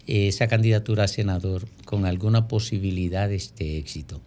esa 0.08 0.48
candidatura 0.48 1.04
a 1.04 1.08
senador 1.10 1.68
con 1.86 2.06
alguna 2.06 2.48
posibilidad 2.48 3.28
de 3.28 3.36
este 3.36 3.78
éxito. 3.78 4.22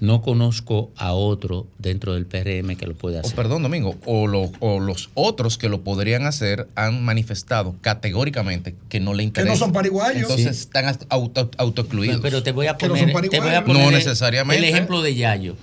No 0.00 0.22
conozco 0.22 0.90
a 0.96 1.12
otro 1.12 1.66
dentro 1.78 2.14
del 2.14 2.24
PRM 2.24 2.74
que 2.76 2.86
lo 2.86 2.94
pueda 2.94 3.18
O 3.18 3.20
hacer. 3.20 3.36
perdón, 3.36 3.62
Domingo, 3.62 3.96
o, 4.06 4.26
lo- 4.26 4.50
o 4.60 4.80
los 4.80 5.10
otros 5.12 5.58
que 5.58 5.68
lo 5.68 5.82
podrían 5.82 6.24
hacer 6.24 6.68
han 6.74 7.04
manifestado 7.04 7.76
categóricamente 7.82 8.74
que 8.88 8.98
no 8.98 9.12
le 9.12 9.24
interesa. 9.24 9.52
no 9.52 9.58
son 9.58 9.72
pariguayos. 9.72 10.22
Entonces 10.22 10.56
Sí. 10.56 10.62
están 10.62 10.96
auto, 11.10 11.50
autoexcluidos. 11.58 12.20
Pero 12.22 12.42
te 12.42 12.52
voy 12.52 12.66
a 12.66 12.76
Que 12.78 12.86
no 12.88 12.94
poner, 12.94 13.12
son 13.12 13.28
te 13.28 13.40
voy 13.40 13.50
a 13.54 13.64
poner 13.64 13.82
No 13.82 13.88
el- 13.90 13.94
necesariamente. 13.94 14.66
el 14.66 14.72
ejemplo 14.72 15.02
de 15.02 15.14
Yayo. 15.14 15.56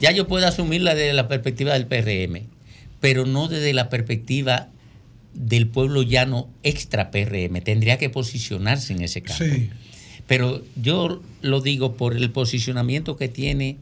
Yayo 0.00 0.26
puede 0.26 0.46
asumirla 0.46 0.94
desde 0.94 1.14
la 1.14 1.26
perspectiva 1.28 1.72
del 1.72 1.86
PRM, 1.86 2.48
pero 3.00 3.24
no 3.24 3.48
desde 3.48 3.72
la 3.72 3.88
perspectiva 3.88 4.68
del 5.32 5.68
pueblo 5.68 6.02
llano 6.02 6.48
extra 6.62 7.10
PRM. 7.10 7.60
Tendría 7.62 7.96
que 7.98 8.10
posicionarse 8.10 8.92
en 8.92 9.02
ese 9.02 9.22
campo. 9.22 9.42
Sí. 9.44 9.70
Pero 10.30 10.62
yo 10.76 11.20
lo 11.42 11.60
digo 11.60 11.96
por 11.96 12.16
el 12.16 12.30
posicionamiento 12.30 13.16
que 13.16 13.26
tiene 13.26 13.78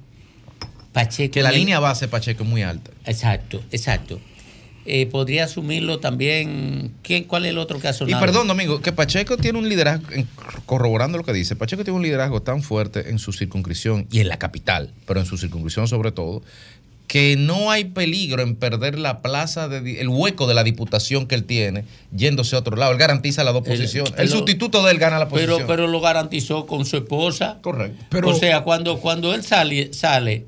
Pacheco. 0.94 1.34
que 1.34 1.42
la 1.42 1.50
el- 1.50 1.56
línea 1.56 1.78
base 1.78 2.08
Pacheco 2.08 2.42
es 2.42 2.48
muy 2.48 2.62
alta. 2.62 2.90
Exacto, 3.04 3.62
exacto. 3.70 4.18
Eh, 4.86 5.04
podría 5.04 5.44
asumirlo 5.44 6.00
también. 6.00 6.94
¿quién, 7.02 7.24
¿Cuál 7.24 7.44
es 7.44 7.50
el 7.50 7.58
otro 7.58 7.78
caso? 7.78 8.08
Y 8.08 8.14
perdón, 8.14 8.48
Domingo, 8.48 8.80
que 8.80 8.92
Pacheco 8.92 9.36
tiene 9.36 9.58
un 9.58 9.68
liderazgo, 9.68 10.06
corroborando 10.64 11.18
lo 11.18 11.24
que 11.24 11.34
dice, 11.34 11.54
Pacheco 11.54 11.84
tiene 11.84 11.98
un 11.98 12.02
liderazgo 12.02 12.40
tan 12.40 12.62
fuerte 12.62 13.10
en 13.10 13.18
su 13.18 13.34
circunscripción 13.34 14.06
y 14.10 14.20
en 14.20 14.28
la 14.28 14.38
capital, 14.38 14.94
pero 15.06 15.20
en 15.20 15.26
su 15.26 15.36
circunscripción 15.36 15.86
sobre 15.86 16.12
todo, 16.12 16.42
que 17.08 17.36
no 17.38 17.70
hay 17.70 17.86
peligro 17.86 18.42
en 18.42 18.54
perder 18.54 18.98
la 18.98 19.22
plaza, 19.22 19.66
de, 19.66 20.00
el 20.00 20.08
hueco 20.08 20.46
de 20.46 20.54
la 20.54 20.62
diputación 20.62 21.26
que 21.26 21.34
él 21.34 21.44
tiene 21.44 21.84
yéndose 22.14 22.54
a 22.54 22.58
otro 22.58 22.76
lado. 22.76 22.92
Él 22.92 22.98
garantiza 22.98 23.42
las 23.44 23.54
dos 23.54 23.66
posiciones. 23.66 24.12
El, 24.18 24.28
sustituto 24.28 24.84
de 24.84 24.92
él 24.92 24.98
gana 24.98 25.18
la 25.18 25.26
posición. 25.26 25.56
Pero, 25.56 25.66
pero 25.66 25.86
lo 25.86 26.00
garantizó 26.02 26.66
con 26.66 26.84
su 26.84 26.98
esposa. 26.98 27.58
Correcto. 27.62 28.04
Pero- 28.10 28.28
o 28.28 28.34
sea, 28.34 28.62
cuando, 28.62 28.98
cuando 29.00 29.34
él 29.34 29.42
sale, 29.42 29.92
sale, 29.94 30.44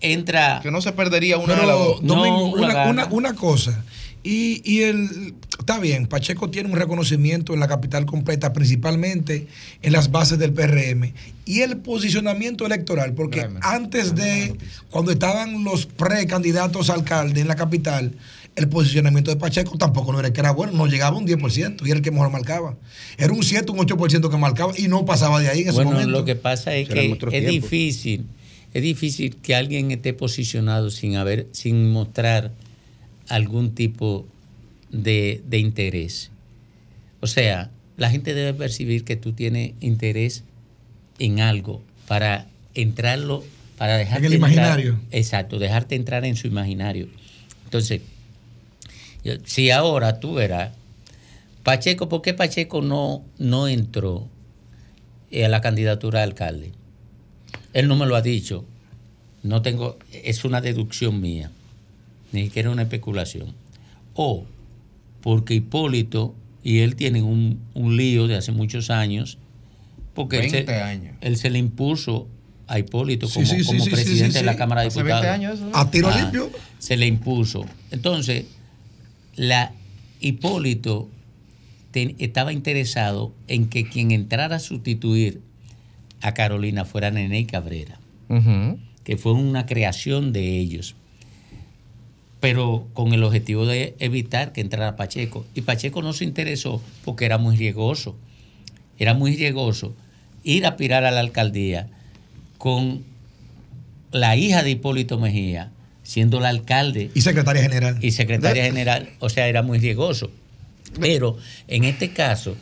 entra. 0.00 0.58
que 0.62 0.72
no 0.72 0.82
se 0.82 0.90
perdería 0.90 1.38
una 1.38 1.54
de 1.54 1.66
las 1.66 1.78
dos. 1.78 2.02
Domingo, 2.02 2.56
No, 2.56 2.62
una, 2.64 2.86
una, 2.88 3.06
una 3.06 3.34
cosa. 3.34 3.84
Y, 4.24 4.62
y 4.68 4.82
el, 4.82 5.34
está 5.64 5.80
bien, 5.80 6.06
Pacheco 6.06 6.50
tiene 6.50 6.68
un 6.68 6.76
reconocimiento 6.76 7.54
en 7.54 7.60
la 7.60 7.66
capital 7.66 8.04
completa, 8.04 8.52
principalmente 8.52 9.46
en 9.80 9.92
las 9.94 10.10
bases 10.10 10.38
del 10.38 10.52
PRM. 10.52 11.14
Y 11.46 11.60
el 11.60 11.78
posicionamiento 11.78 12.66
electoral, 12.66 13.14
porque 13.14 13.38
Graeme. 13.40 13.60
antes 13.62 14.14
de, 14.14 14.58
cuando 14.90 15.10
estaban 15.10 15.64
los 15.64 15.86
precandidatos 15.86 16.90
a 16.90 16.94
alcalde 16.94 17.40
en 17.40 17.48
la 17.48 17.56
capital, 17.56 18.12
el 18.56 18.68
posicionamiento 18.68 19.30
de 19.30 19.38
Pacheco 19.38 19.78
tampoco 19.78 20.12
no 20.12 20.20
era 20.20 20.34
que 20.34 20.40
era 20.40 20.50
bueno, 20.50 20.74
no 20.74 20.86
llegaba 20.86 21.16
a 21.16 21.18
un 21.18 21.26
10% 21.26 21.80
y 21.80 21.86
era 21.86 21.96
el 21.96 22.02
que 22.02 22.10
mejor 22.10 22.30
marcaba. 22.30 22.76
Era 23.16 23.32
un 23.32 23.42
7, 23.42 23.72
un 23.72 23.78
8% 23.78 24.30
que 24.30 24.36
marcaba 24.36 24.74
y 24.76 24.88
no 24.88 25.06
pasaba 25.06 25.40
de 25.40 25.48
ahí 25.48 25.62
en 25.62 25.68
ese 25.68 25.76
Bueno, 25.76 25.92
momento. 25.92 26.10
lo 26.12 26.24
que 26.26 26.36
pasa 26.36 26.74
es 26.76 26.88
Serán 26.88 27.16
que 27.16 27.38
es 27.38 27.46
difícil, 27.46 28.26
es 28.74 28.82
difícil 28.82 29.36
que 29.36 29.54
alguien 29.54 29.90
esté 29.92 30.12
posicionado 30.12 30.90
sin 30.90 31.16
haber, 31.16 31.48
sin 31.52 31.90
mostrar 31.90 32.52
algún 33.28 33.74
tipo 33.74 34.26
de, 35.02 35.42
de 35.46 35.58
interés. 35.58 36.30
O 37.20 37.26
sea, 37.26 37.70
la 37.96 38.10
gente 38.10 38.34
debe 38.34 38.54
percibir 38.54 39.04
que 39.04 39.16
tú 39.16 39.32
tienes 39.32 39.72
interés 39.80 40.44
en 41.18 41.40
algo 41.40 41.82
para 42.08 42.46
entrarlo, 42.74 43.44
para 43.78 43.96
dejarte 43.96 44.26
el 44.26 44.32
entrar- 44.34 44.38
imaginario. 44.52 45.00
exacto, 45.10 45.58
dejarte 45.58 45.94
entrar 45.94 46.24
en 46.24 46.36
su 46.36 46.46
imaginario. 46.46 47.08
Entonces, 47.64 48.02
yo- 49.24 49.34
si 49.44 49.70
ahora 49.70 50.20
tú 50.20 50.34
verás, 50.34 50.72
Pacheco, 51.62 52.08
¿por 52.08 52.20
qué 52.22 52.34
Pacheco 52.34 52.82
no, 52.82 53.24
no 53.38 53.68
entró 53.68 54.28
eh, 55.30 55.46
a 55.46 55.48
la 55.48 55.60
candidatura 55.60 56.18
de 56.20 56.24
alcalde? 56.24 56.72
Él 57.72 57.88
no 57.88 57.96
me 57.96 58.06
lo 58.06 58.16
ha 58.16 58.22
dicho. 58.22 58.64
No 59.42 59.62
tengo, 59.62 59.98
es 60.12 60.44
una 60.44 60.60
deducción 60.60 61.20
mía, 61.20 61.50
ni 62.32 62.44
siquiera 62.44 62.70
una 62.70 62.82
especulación. 62.82 63.54
O 64.14 64.44
porque 65.24 65.54
Hipólito 65.54 66.34
y 66.62 66.80
él 66.80 66.96
tienen 66.96 67.24
un, 67.24 67.58
un 67.72 67.96
lío 67.96 68.26
de 68.28 68.36
hace 68.36 68.52
muchos 68.52 68.90
años, 68.90 69.38
porque 70.12 70.36
él 70.40 70.50
se, 70.50 70.56
20 70.58 70.74
años. 70.82 71.16
él 71.22 71.36
se 71.38 71.48
le 71.48 71.58
impuso 71.58 72.28
a 72.66 72.78
Hipólito 72.78 73.26
como, 73.30 73.46
sí, 73.46 73.58
sí, 73.60 73.64
como 73.64 73.78
sí, 73.80 73.84
sí, 73.86 73.90
presidente 73.90 74.32
sí, 74.32 74.38
de 74.40 74.44
la. 74.44 74.56
Cámara 74.56 74.82
de 74.82 74.88
Diputados. 74.90 75.22
20 75.22 75.28
años 75.28 75.54
eso, 75.54 75.64
¿no? 75.70 75.76
A 75.76 75.90
tiro 75.90 76.08
Ah, 76.10 76.20
limpio. 76.20 76.50
Se 76.78 76.96
le 76.98 77.06
impuso. 77.06 77.64
Entonces, 77.90 78.44
la 79.34 79.72
Hipólito 80.20 81.08
te- 81.90 82.14
estaba 82.18 82.52
interesado 82.52 83.34
en 83.48 83.68
que 83.68 83.88
quien 83.88 84.10
entrara 84.10 84.56
a 84.56 84.60
sustituir 84.60 85.40
a 86.20 86.32
Carolina 86.34 86.84
fuera 86.84 87.10
Nene 87.10 87.46
Cabrera, 87.46 87.98
que 89.04 89.16
fue 89.16 89.32
una 89.32 89.64
creación 89.66 90.32
de 90.32 90.58
ellos, 90.58 90.96
pero 92.44 92.86
con 92.92 93.14
el 93.14 93.24
objetivo 93.24 93.64
de 93.64 93.94
evitar 94.00 94.52
que 94.52 94.60
entrara 94.60 94.96
Pacheco. 94.96 95.46
Y 95.54 95.62
Pacheco 95.62 96.02
no 96.02 96.12
se 96.12 96.24
interesó 96.24 96.82
porque 97.02 97.24
era 97.24 97.38
muy 97.38 97.56
riesgoso. 97.56 98.16
Era 98.98 99.14
muy 99.14 99.34
riesgoso 99.34 99.94
ir 100.42 100.66
a 100.66 100.68
aspirar 100.68 101.06
a 101.06 101.10
la 101.10 101.20
alcaldía 101.20 101.88
con 102.58 103.02
la 104.12 104.36
hija 104.36 104.62
de 104.62 104.72
Hipólito 104.72 105.18
Mejía, 105.18 105.70
siendo 106.02 106.38
la 106.38 106.50
alcalde 106.50 107.10
Y 107.14 107.22
secretaria 107.22 107.62
general. 107.62 107.96
y 108.02 108.10
secretaria 108.10 108.64
general, 108.64 109.08
o 109.20 109.30
sea, 109.30 109.48
era 109.48 109.62
muy 109.62 109.78
riesgoso. 109.78 110.30
Pero 111.00 111.38
en 111.66 111.84
este 111.84 112.12
caso 112.12 112.58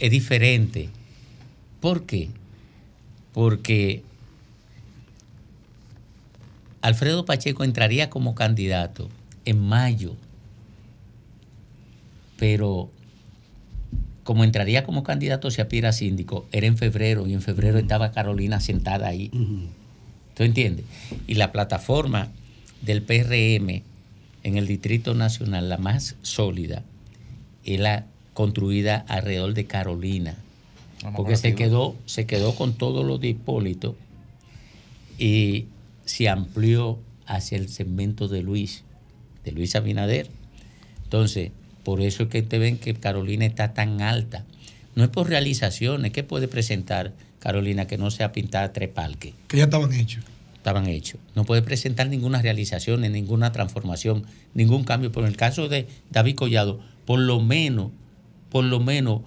es 0.00 0.10
diferente. 0.10 0.88
¿Por 1.78 2.06
qué? 2.06 2.28
Porque 3.32 4.02
Alfredo 6.84 7.24
Pacheco 7.24 7.64
entraría 7.64 8.10
como 8.10 8.34
candidato 8.34 9.08
en 9.46 9.58
mayo, 9.58 10.16
pero 12.38 12.90
como 14.22 14.44
entraría 14.44 14.84
como 14.84 15.02
candidato 15.02 15.50
si 15.50 15.62
aspira 15.62 15.88
a 15.88 15.92
síndico, 15.92 16.46
era 16.52 16.66
en 16.66 16.76
febrero 16.76 17.26
y 17.26 17.32
en 17.32 17.40
febrero 17.40 17.78
estaba 17.78 18.12
Carolina 18.12 18.60
sentada 18.60 19.08
ahí. 19.08 19.30
¿Tú 20.34 20.42
entiendes? 20.42 20.84
Y 21.26 21.36
la 21.36 21.52
plataforma 21.52 22.28
del 22.82 23.00
PRM 23.00 23.82
en 24.42 24.58
el 24.58 24.66
Distrito 24.66 25.14
Nacional, 25.14 25.70
la 25.70 25.78
más 25.78 26.16
sólida, 26.20 26.82
es 27.64 27.80
la 27.80 28.04
construida 28.34 29.06
alrededor 29.08 29.54
de 29.54 29.64
Carolina. 29.64 30.36
Porque 31.16 31.36
se 31.36 31.54
quedó, 31.54 31.96
se 32.04 32.26
quedó 32.26 32.54
con 32.54 32.74
todo 32.74 33.04
lo 33.04 33.16
de 33.16 33.28
Hipólito 33.28 33.96
y 35.18 35.68
se 36.04 36.28
amplió 36.28 36.98
hacia 37.26 37.58
el 37.58 37.68
segmento 37.68 38.28
de 38.28 38.42
Luis, 38.42 38.84
de 39.44 39.52
Luis 39.52 39.74
Abinader. 39.76 40.28
Entonces, 41.04 41.52
por 41.82 42.00
eso 42.00 42.24
es 42.24 42.28
que 42.28 42.42
te 42.42 42.58
ven 42.58 42.78
que 42.78 42.94
Carolina 42.94 43.46
está 43.46 43.74
tan 43.74 44.00
alta. 44.00 44.44
No 44.94 45.04
es 45.04 45.10
por 45.10 45.28
realizaciones, 45.28 46.12
¿qué 46.12 46.22
puede 46.22 46.48
presentar 46.48 47.12
Carolina 47.38 47.86
que 47.86 47.98
no 47.98 48.10
sea 48.10 48.32
pintada 48.32 48.72
tres 48.72 48.88
parques? 48.88 49.34
Que 49.48 49.58
ya 49.58 49.64
estaban 49.64 49.92
hechos. 49.92 50.24
Estaban 50.56 50.86
hechos. 50.86 51.20
No 51.34 51.44
puede 51.44 51.62
presentar 51.62 52.08
ninguna 52.08 52.40
realización, 52.40 53.02
ninguna 53.02 53.52
transformación, 53.52 54.24
ningún 54.54 54.84
cambio. 54.84 55.12
Pero 55.12 55.26
en 55.26 55.32
el 55.32 55.36
caso 55.36 55.68
de 55.68 55.86
David 56.10 56.36
Collado, 56.36 56.80
por 57.04 57.18
lo 57.18 57.40
menos, 57.40 57.90
por 58.48 58.64
lo 58.64 58.80
menos 58.80 59.22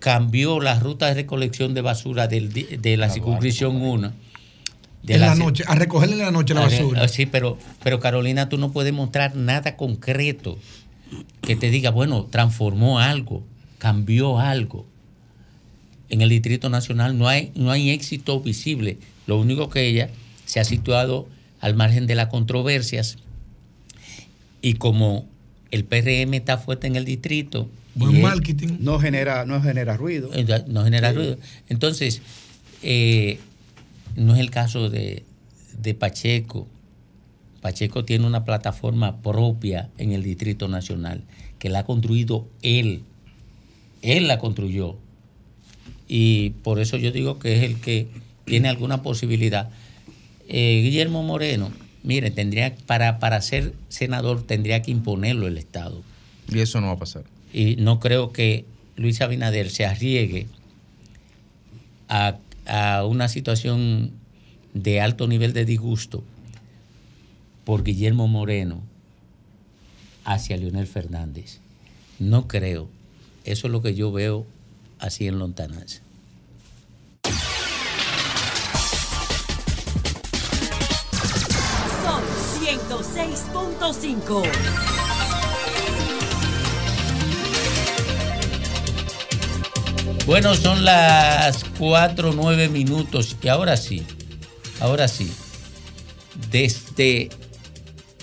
cambió 0.00 0.60
la 0.60 0.78
ruta 0.78 1.06
de 1.06 1.14
recolección 1.14 1.72
de 1.72 1.80
basura 1.80 2.26
del 2.26 2.52
de 2.52 2.96
la 2.96 3.08
circunscripción 3.08 3.80
1. 3.80 4.12
De 5.02 5.14
en 5.14 5.20
la 5.22 5.34
noche, 5.34 5.64
a 5.66 5.74
recogerle 5.74 6.14
en 6.16 6.20
la 6.22 6.30
noche 6.30 6.54
la 6.54 6.64
a 6.64 6.68
ver, 6.68 6.80
basura. 6.82 7.02
ah, 7.04 7.08
Sí, 7.08 7.26
pero, 7.26 7.58
pero 7.82 8.00
Carolina, 8.00 8.48
tú 8.48 8.58
no 8.58 8.70
puedes 8.72 8.92
mostrar 8.92 9.34
nada 9.36 9.76
concreto 9.76 10.58
que 11.42 11.56
te 11.56 11.70
diga, 11.70 11.90
bueno, 11.90 12.24
transformó 12.30 12.98
algo, 13.00 13.42
cambió 13.78 14.38
algo. 14.38 14.86
En 16.08 16.20
el 16.22 16.28
Distrito 16.28 16.68
Nacional 16.70 17.16
no 17.18 17.28
hay, 17.28 17.50
no 17.54 17.70
hay 17.70 17.90
éxito 17.90 18.40
visible. 18.40 18.98
Lo 19.26 19.38
único 19.38 19.70
que 19.70 19.86
ella 19.86 20.10
se 20.44 20.60
ha 20.60 20.64
situado 20.64 21.28
al 21.60 21.74
margen 21.76 22.06
de 22.06 22.14
las 22.16 22.26
controversias 22.28 23.16
y 24.62 24.74
como 24.74 25.26
el 25.70 25.84
PRM 25.84 26.34
está 26.34 26.58
fuerte 26.58 26.86
en 26.86 26.96
el 26.96 27.04
distrito. 27.04 27.68
Buen 27.94 28.16
y 28.16 28.20
marketing. 28.22 28.76
No 28.80 28.98
genera, 28.98 29.44
no 29.46 29.62
genera 29.62 29.96
ruido. 29.96 30.30
eh, 30.34 30.46
no 30.68 30.84
genera 30.84 31.10
Sí. 31.10 31.16
ruido. 31.16 31.38
Entonces, 31.68 32.22
eh, 32.82 33.38
no 34.16 34.34
es 34.34 34.40
el 34.40 34.50
caso 34.50 34.90
de, 34.90 35.24
de 35.78 35.94
Pacheco. 35.94 36.66
Pacheco 37.60 38.04
tiene 38.04 38.26
una 38.26 38.44
plataforma 38.44 39.20
propia 39.20 39.90
en 39.98 40.12
el 40.12 40.22
Distrito 40.22 40.68
Nacional 40.68 41.22
que 41.58 41.68
la 41.68 41.80
ha 41.80 41.84
construido 41.84 42.48
él. 42.62 43.02
Él 44.02 44.28
la 44.28 44.38
construyó. 44.38 44.96
Y 46.08 46.50
por 46.62 46.80
eso 46.80 46.96
yo 46.96 47.12
digo 47.12 47.38
que 47.38 47.56
es 47.56 47.62
el 47.62 47.80
que 47.80 48.08
tiene 48.44 48.68
alguna 48.68 49.02
posibilidad. 49.02 49.70
Eh, 50.48 50.80
Guillermo 50.82 51.22
Moreno, 51.22 51.70
mire, 52.02 52.30
tendría 52.30 52.74
para, 52.86 53.18
para 53.18 53.40
ser 53.42 53.74
senador 53.88 54.42
tendría 54.42 54.82
que 54.82 54.90
imponerlo 54.90 55.46
el 55.46 55.58
Estado. 55.58 56.02
Y 56.48 56.58
eso 56.60 56.80
no 56.80 56.88
va 56.88 56.94
a 56.94 56.98
pasar. 56.98 57.24
Y 57.52 57.76
no 57.76 58.00
creo 58.00 58.32
que 58.32 58.64
Luis 58.96 59.20
Abinader 59.20 59.70
se 59.70 59.86
arriesgue 59.86 60.46
a, 62.08 62.38
a 62.70 63.04
una 63.04 63.28
situación 63.28 64.12
de 64.74 65.00
alto 65.00 65.26
nivel 65.26 65.52
de 65.52 65.64
disgusto 65.64 66.22
por 67.64 67.82
Guillermo 67.82 68.28
Moreno 68.28 68.80
hacia 70.24 70.56
Leonel 70.56 70.86
Fernández. 70.86 71.58
No 72.20 72.46
creo. 72.46 72.88
Eso 73.44 73.66
es 73.66 73.72
lo 73.72 73.82
que 73.82 73.94
yo 73.94 74.12
veo 74.12 74.46
así 75.00 75.26
en 75.26 75.40
lontananza. 75.40 76.00
Son 82.04 82.22
106.5. 82.62 84.99
Bueno, 90.26 90.54
son 90.54 90.84
las 90.84 91.64
4, 91.78 92.32
9 92.34 92.68
minutos 92.68 93.36
y 93.42 93.48
ahora 93.48 93.76
sí, 93.76 94.04
ahora 94.78 95.08
sí, 95.08 95.30
desde 96.50 97.30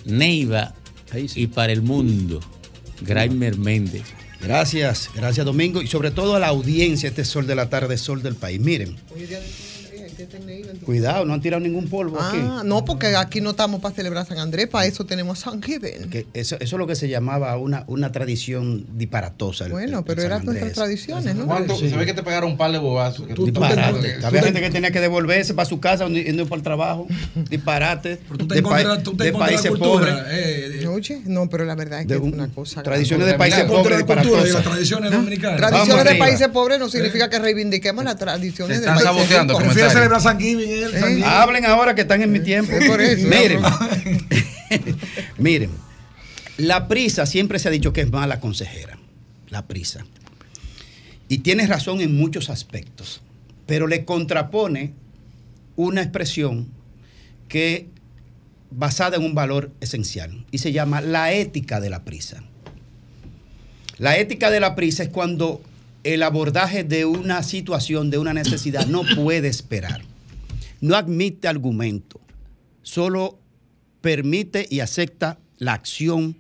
Neiva 0.05 0.73
y 1.13 1.47
para 1.47 1.73
el 1.73 1.81
mundo, 1.81 2.39
Graimer 3.01 3.57
Méndez. 3.57 4.03
Gracias, 4.39 5.09
gracias 5.15 5.45
Domingo 5.45 5.81
y 5.81 5.87
sobre 5.87 6.11
todo 6.11 6.35
a 6.35 6.39
la 6.39 6.47
audiencia, 6.47 7.09
este 7.09 7.25
sol 7.25 7.47
de 7.47 7.55
la 7.55 7.69
tarde, 7.69 7.97
sol 7.97 8.21
del 8.21 8.35
país. 8.35 8.61
Miren, 8.61 8.95
cuidado, 10.86 11.26
no 11.26 11.34
han 11.34 11.41
tirado 11.41 11.59
ningún 11.61 11.88
polvo 11.89 12.20
aquí. 12.20 12.38
Ah, 12.41 12.61
no, 12.65 12.84
porque 12.86 13.15
aquí 13.15 13.41
no 13.41 13.51
estamos 13.51 13.82
para 13.82 13.93
celebrar 13.95 14.26
San 14.26 14.38
Andrés, 14.39 14.68
para 14.68 14.86
eso 14.86 15.05
tenemos 15.05 15.39
San 15.39 15.61
Giving. 15.61 16.09
Que 16.09 16.26
eso, 16.34 16.55
eso 16.59 16.76
es 16.76 16.80
lo 16.80 16.88
que 16.88 16.95
se 16.95 17.07
llamaba 17.09 17.57
una, 17.57 17.84
una 17.88 18.11
tradición 18.11 18.86
disparatosa. 18.97 19.65
el- 19.65 19.72
Bueno, 19.72 19.99
el- 19.99 20.03
pero 20.05 20.22
eran 20.22 20.45
nuestras 20.45 20.74
tradiciones, 20.74 21.36
¿no? 21.36 21.45
¿Cuánto? 21.45 21.76
Sí. 21.76 21.89
Se 21.89 21.95
ve 21.97 22.05
que 22.05 22.13
te 22.13 22.24
pegaron 22.24 22.51
un 22.51 22.57
par 22.57 22.72
de 22.72 22.80
bobazos. 22.80 23.28
Disparate. 23.28 24.15
tú- 24.20 24.26
Había 24.28 24.39
tú- 24.41 24.45
gente 24.45 24.61
que 24.61 24.70
tenía 24.70 24.91
que 24.91 24.99
devolverse 24.99 25.53
para 25.53 25.68
su 25.68 25.80
casa, 25.80 26.05
y 26.07 26.32
no 26.34 26.45
para 26.45 26.57
el 26.57 26.63
trabajo. 26.63 27.07
Disparate. 27.49 28.18
te 28.18 28.55
de, 28.55 28.61
pa- 28.61 28.70
encuentras- 28.82 29.03
tú 29.03 29.15
te 29.15 29.24
de 29.24 29.30
encuentras 29.30 29.61
países 29.61 29.72
la 29.72 29.78
cultura, 29.78 30.24
pobres. 30.24 30.26
eh, 30.32 30.88
Oye, 30.88 31.22
no, 31.26 31.49
pero 31.49 31.65
la 31.65 31.76
verdad 31.76 31.99
es 32.01 32.07
que 32.07 32.13
De 32.13 32.20
es 32.20 32.26
un- 32.26 32.34
una 32.34 32.47
cosa. 32.47 32.82
tradiciones 32.82 33.28
de 33.28 33.34
países 33.36 33.65
pobres 33.65 34.03
tradiciones 34.05 35.11
¿Ah? 35.11 35.15
dominicanas. 35.15 35.57
Tradiciones 35.57 35.95
Vamos 35.95 36.11
de 36.13 36.15
países 36.20 36.47
pobres 36.47 36.80
no 36.80 36.89
significa 36.89 37.30
que 37.30 37.39
reivindiquemos 37.39 38.03
las 38.03 38.15
tradiciones 38.18 38.80
de 38.80 38.86
están 38.88 38.95
países 38.95 39.13
saboteando 39.15 39.53
San 40.19 40.39
Giving 40.39 40.69
él, 40.69 40.91
San 40.91 41.09
Giving. 41.09 41.23
Hablen 41.23 41.65
ahora 41.65 41.95
que 41.95 42.01
están 42.01 42.21
en 42.21 42.31
mi 42.31 42.39
tiempo. 42.39 42.71
Es 42.71 42.89
por 42.89 43.01
eso. 43.01 43.27
Miren, 43.27 43.61
miren, 45.37 45.69
la 46.57 46.87
prisa 46.87 47.25
siempre 47.25 47.59
se 47.59 47.67
ha 47.67 47.71
dicho 47.71 47.93
que 47.93 48.01
es 48.01 48.11
mala 48.11 48.39
consejera. 48.39 48.97
La 49.49 49.67
prisa. 49.67 50.05
Y 51.29 51.39
tienes 51.39 51.69
razón 51.69 52.01
en 52.01 52.15
muchos 52.15 52.49
aspectos, 52.49 53.21
pero 53.65 53.87
le 53.87 54.05
contrapone 54.05 54.93
una 55.75 56.01
expresión 56.01 56.67
que 57.47 57.87
basada 58.71 59.17
en 59.17 59.23
un 59.23 59.35
valor 59.35 59.71
esencial 59.79 60.45
y 60.51 60.57
se 60.57 60.71
llama 60.71 61.01
la 61.01 61.31
ética 61.33 61.79
de 61.79 61.89
la 61.89 62.03
prisa. 62.03 62.43
La 63.97 64.17
ética 64.17 64.51
de 64.51 64.59
la 64.59 64.75
prisa 64.75 65.03
es 65.03 65.09
cuando 65.09 65.61
el 66.13 66.23
abordaje 66.23 66.83
de 66.83 67.05
una 67.05 67.43
situación, 67.43 68.09
de 68.09 68.17
una 68.17 68.33
necesidad, 68.33 68.88
no 68.88 69.03
puede 69.15 69.47
esperar. 69.47 70.01
No 70.79 70.95
admite 70.95 71.47
argumento, 71.47 72.19
solo 72.81 73.39
permite 74.01 74.67
y 74.69 74.79
acepta 74.79 75.39
la 75.57 75.73
acción 75.73 76.38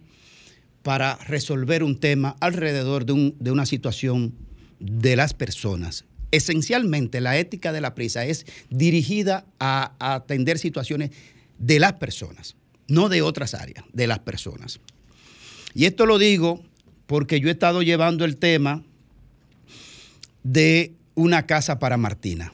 para 0.83 1.15
resolver 1.27 1.83
un 1.83 1.99
tema 1.99 2.35
alrededor 2.39 3.05
de, 3.05 3.13
un- 3.13 3.35
de 3.39 3.51
una 3.51 3.65
situación 3.65 4.33
de 4.79 5.15
las 5.15 5.33
personas. 5.33 6.05
Esencialmente, 6.31 7.19
la 7.19 7.37
ética 7.37 7.71
de 7.73 7.81
la 7.81 7.95
prisa 7.95 8.25
es 8.25 8.45
dirigida 8.69 9.45
a, 9.59 9.93
a 9.99 10.15
atender 10.15 10.59
situaciones 10.59 11.11
de 11.57 11.79
las 11.79 11.93
personas, 11.93 12.55
no 12.87 13.09
de 13.09 13.21
otras 13.21 13.53
áreas, 13.53 13.83
de 13.91 14.07
las 14.07 14.19
personas. 14.19 14.79
Y 15.73 15.85
esto 15.85 16.05
lo 16.05 16.17
digo 16.19 16.61
porque 17.05 17.39
yo 17.39 17.47
he 17.49 17.51
estado 17.51 17.81
llevando 17.81 18.23
el 18.23 18.37
tema 18.37 18.83
de 20.47 20.93
una 21.13 21.45
casa 21.45 21.77
para 21.77 21.97
Martina 21.97 22.53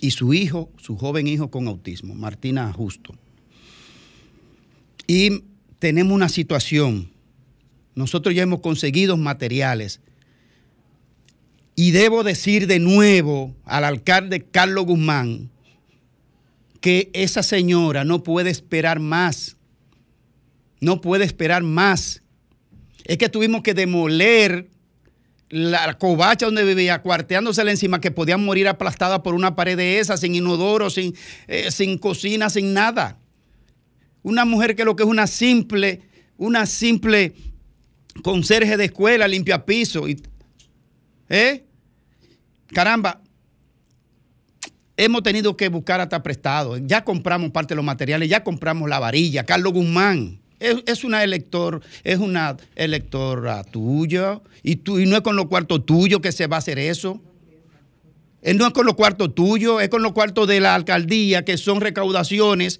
y 0.00 0.12
su 0.12 0.34
hijo, 0.34 0.70
su 0.76 0.96
joven 0.96 1.26
hijo 1.26 1.50
con 1.50 1.66
autismo, 1.66 2.14
Martina 2.14 2.72
Justo. 2.72 3.14
Y 5.08 5.42
tenemos 5.80 6.14
una 6.14 6.28
situación. 6.28 7.10
Nosotros 7.96 8.36
ya 8.36 8.42
hemos 8.44 8.60
conseguido 8.60 9.16
materiales. 9.16 10.00
Y 11.74 11.90
debo 11.90 12.22
decir 12.22 12.68
de 12.68 12.78
nuevo 12.78 13.52
al 13.64 13.84
alcalde 13.84 14.44
Carlos 14.44 14.86
Guzmán 14.86 15.50
que 16.80 17.10
esa 17.14 17.42
señora 17.42 18.04
no 18.04 18.22
puede 18.22 18.50
esperar 18.50 19.00
más. 19.00 19.56
No 20.80 21.00
puede 21.00 21.24
esperar 21.24 21.64
más. 21.64 22.22
Es 23.04 23.18
que 23.18 23.28
tuvimos 23.28 23.62
que 23.62 23.74
demoler 23.74 24.68
la 25.52 25.98
covacha 25.98 26.46
donde 26.46 26.64
vivía, 26.64 27.02
cuarteándosela 27.02 27.70
encima, 27.70 28.00
que 28.00 28.10
podían 28.10 28.42
morir 28.42 28.66
aplastada 28.68 29.22
por 29.22 29.34
una 29.34 29.54
pared 29.54 29.76
de 29.76 29.98
esa, 29.98 30.16
sin 30.16 30.34
inodoro, 30.34 30.88
sin, 30.88 31.14
eh, 31.46 31.70
sin 31.70 31.98
cocina, 31.98 32.48
sin 32.48 32.72
nada. 32.72 33.18
Una 34.22 34.46
mujer 34.46 34.74
que 34.74 34.86
lo 34.86 34.96
que 34.96 35.02
es 35.02 35.08
una 35.10 35.26
simple, 35.26 36.00
una 36.38 36.64
simple 36.64 37.34
conserje 38.22 38.78
de 38.78 38.86
escuela, 38.86 39.28
limpia 39.28 39.66
piso. 39.66 40.08
Y, 40.08 40.22
¿eh? 41.28 41.66
Caramba, 42.68 43.20
hemos 44.96 45.22
tenido 45.22 45.54
que 45.54 45.68
buscar 45.68 46.00
hasta 46.00 46.22
prestado. 46.22 46.78
Ya 46.78 47.04
compramos 47.04 47.50
parte 47.50 47.74
de 47.74 47.76
los 47.76 47.84
materiales, 47.84 48.30
ya 48.30 48.42
compramos 48.42 48.88
la 48.88 49.00
varilla. 49.00 49.44
Carlos 49.44 49.74
Guzmán, 49.74 50.40
Es, 50.62 50.76
es 50.86 51.04
una 51.04 51.24
elector, 51.24 51.80
es 52.04 52.18
una 52.18 52.56
electora 52.76 53.64
tuya 53.64 54.40
y, 54.62 54.76
tú, 54.76 54.98
y 54.98 55.06
no 55.06 55.16
es 55.16 55.22
con 55.22 55.36
los 55.36 55.46
cuartos 55.46 55.84
tuyos 55.86 56.20
que 56.20 56.32
se 56.32 56.46
va 56.46 56.56
a 56.56 56.58
hacer 56.60 56.78
eso. 56.78 57.20
Eh, 58.42 58.54
No 58.54 58.66
es 58.66 58.72
con 58.72 58.86
los 58.86 58.94
cuartos 58.94 59.34
tuyos, 59.34 59.82
es 59.82 59.88
con 59.88 60.02
los 60.02 60.12
cuartos 60.12 60.46
de 60.48 60.60
la 60.60 60.74
alcaldía, 60.74 61.44
que 61.44 61.56
son 61.56 61.80
recaudaciones 61.80 62.78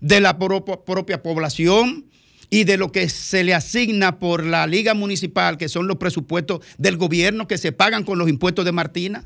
de 0.00 0.20
la 0.20 0.38
pro- 0.38 0.64
propia 0.64 1.22
población 1.22 2.06
y 2.50 2.64
de 2.64 2.76
lo 2.76 2.92
que 2.92 3.08
se 3.08 3.44
le 3.44 3.54
asigna 3.54 4.18
por 4.18 4.44
la 4.44 4.66
liga 4.66 4.92
municipal, 4.94 5.56
que 5.56 5.68
son 5.70 5.86
los 5.86 5.96
presupuestos 5.96 6.60
del 6.76 6.96
gobierno 6.98 7.46
que 7.48 7.56
se 7.56 7.72
pagan 7.72 8.04
con 8.04 8.18
los 8.18 8.28
impuestos 8.28 8.64
de 8.64 8.72
Martina. 8.72 9.24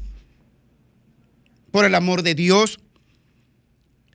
Por 1.73 1.85
el 1.85 1.95
amor 1.95 2.23
de 2.23 2.35
Dios. 2.35 2.79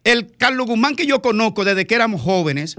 El 0.04 0.32
Carlos 0.38 0.66
Guzmán 0.68 0.96
que 0.96 1.06
yo 1.06 1.22
conozco 1.22 1.64
desde 1.66 1.86
que 1.86 1.94
éramos 1.96 2.22
jóvenes, 2.22 2.76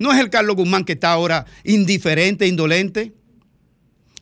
no 0.00 0.12
es 0.12 0.18
el 0.18 0.30
Carlos 0.30 0.56
Guzmán 0.56 0.84
que 0.84 0.94
está 0.94 1.12
ahora 1.12 1.44
indiferente, 1.62 2.46
indolente. 2.48 3.12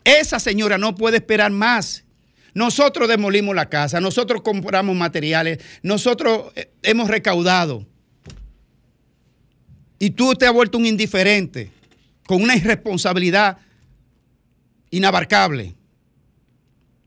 Esa 0.05 0.41
señora 0.41 0.77
no 0.77 0.97
puede 0.97 1.19
esperar 1.19 1.53
más. 1.53 2.05
Nosotros 2.53 3.09
demolimos 3.09 3.55
la 3.55 3.69
casa, 3.69 4.01
nosotros 4.01 4.43
compramos 4.43 4.97
materiales, 4.97 5.61
nosotros 5.85 6.53
eh, 6.57 6.73
hemos 6.83 7.09
recaudado. 7.09 7.87
Y 10.01 10.11
tú 10.11 10.35
te 10.35 10.47
has 10.47 10.53
vuelto 10.53 10.79
un 10.79 10.87
indiferente, 10.87 11.71
con 12.27 12.43
una 12.43 12.57
irresponsabilidad 12.57 13.59
inabarcable, 14.91 15.77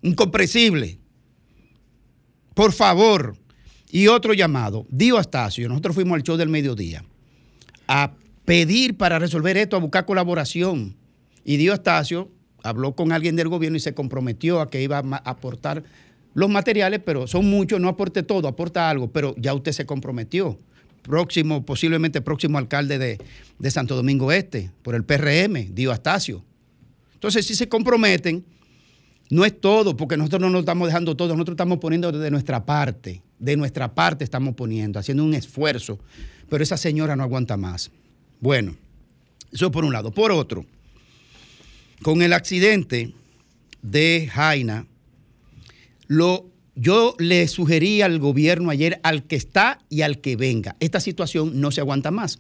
incomprensible. 0.02 0.98
Por 2.54 2.72
favor, 2.72 3.36
y 3.90 4.08
otro 4.08 4.34
llamado, 4.34 4.86
Dio 4.90 5.18
Astacio, 5.18 5.68
nosotros 5.68 5.94
fuimos 5.94 6.16
al 6.16 6.24
show 6.24 6.38
del 6.38 6.48
mediodía 6.48 7.04
a 7.90 8.14
pedir 8.46 8.98
para 8.98 9.20
resolver 9.20 9.58
esto, 9.58 9.76
a 9.76 9.80
buscar 9.80 10.06
colaboración. 10.06 10.96
Y 11.44 11.58
Dio 11.58 11.74
Astacio 11.74 12.30
habló 12.64 12.96
con 12.96 13.12
alguien 13.12 13.36
del 13.36 13.50
gobierno 13.50 13.78
y 13.78 13.82
se 13.82 13.94
comprometió 13.94 14.62
a 14.62 14.70
que 14.70 14.82
iba 14.82 15.00
a 15.00 15.18
aportar 15.30 15.84
los 16.34 16.50
materiales, 16.50 17.02
pero 17.04 17.28
son 17.28 17.50
muchos, 17.50 17.80
no 17.82 17.90
aporte 17.90 18.24
todo, 18.24 18.48
aporta 18.48 18.90
algo, 18.90 19.12
pero 19.12 19.36
ya 19.38 19.54
usted 19.54 19.72
se 19.72 19.86
comprometió. 19.86 20.58
Próximo, 21.02 21.66
posiblemente 21.66 22.22
próximo 22.22 22.58
alcalde 22.58 23.00
de, 23.00 23.18
de 23.58 23.72
Santo 23.72 23.96
Domingo 23.96 24.32
Este, 24.32 24.72
por 24.84 24.94
el 24.94 25.04
PRM, 25.04 25.74
Dio 25.74 25.92
Astacio. 25.92 26.44
Entonces, 27.16 27.46
si 27.46 27.56
se 27.56 27.68
comprometen, 27.68 28.46
no 29.32 29.46
es 29.46 29.60
todo, 29.60 29.98
porque 29.98 30.18
nosotros 30.18 30.42
no 30.42 30.50
nos 30.50 30.60
estamos 30.60 30.88
dejando 30.88 31.16
todo, 31.16 31.30
nosotros 31.30 31.56
estamos 31.56 31.80
poniendo 31.80 32.12
de 32.12 32.32
nuestra 32.32 32.66
parte, 32.66 33.24
de 33.40 33.58
nuestra 33.58 33.94
parte 33.94 34.24
estamos 34.24 34.56
poniendo, 34.56 35.00
haciendo 35.00 35.24
un 35.24 35.34
esfuerzo, 35.34 36.00
pero 36.50 36.64
esa 36.64 36.78
señora 36.78 37.16
no 37.16 37.24
aguanta 37.24 37.58
más. 37.58 37.92
Bueno, 38.42 38.76
eso 39.54 39.72
por 39.72 39.86
un 39.86 39.94
lado. 39.94 40.12
Por 40.12 40.32
otro, 40.32 40.66
con 42.02 42.22
el 42.22 42.34
accidente 42.34 43.14
de 43.82 44.30
Jaina, 44.34 44.88
lo, 46.08 46.50
yo 46.76 47.16
le 47.20 47.48
sugerí 47.48 48.02
al 48.02 48.20
gobierno 48.20 48.70
ayer, 48.72 49.00
al 49.04 49.24
que 49.24 49.36
está 49.36 49.80
y 49.90 50.02
al 50.02 50.20
que 50.20 50.36
venga, 50.36 50.76
esta 50.80 51.00
situación 51.00 51.62
no 51.62 51.72
se 51.72 51.82
aguanta 51.82 52.12
más. 52.12 52.40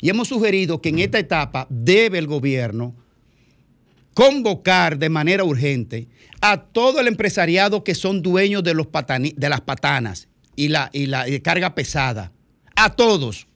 Y 0.00 0.08
hemos 0.08 0.28
sugerido 0.28 0.80
que 0.80 0.88
en 0.88 0.98
esta 1.00 1.18
etapa 1.18 1.66
debe 1.68 2.18
el 2.18 2.26
gobierno 2.26 2.94
convocar 4.14 4.98
de 4.98 5.10
manera 5.10 5.44
urgente 5.44 6.08
a 6.40 6.62
todo 6.62 7.00
el 7.00 7.08
empresariado 7.08 7.84
que 7.84 7.94
son 7.94 8.22
dueños 8.22 8.64
de, 8.64 8.72
los 8.72 8.86
patani- 8.86 9.34
de 9.34 9.48
las 9.50 9.60
patanas 9.60 10.28
y 10.56 10.68
la, 10.68 10.88
y 10.94 11.04
la 11.06 11.26
carga 11.42 11.74
pesada. 11.74 12.32
A 12.74 12.96
todos. 12.96 13.46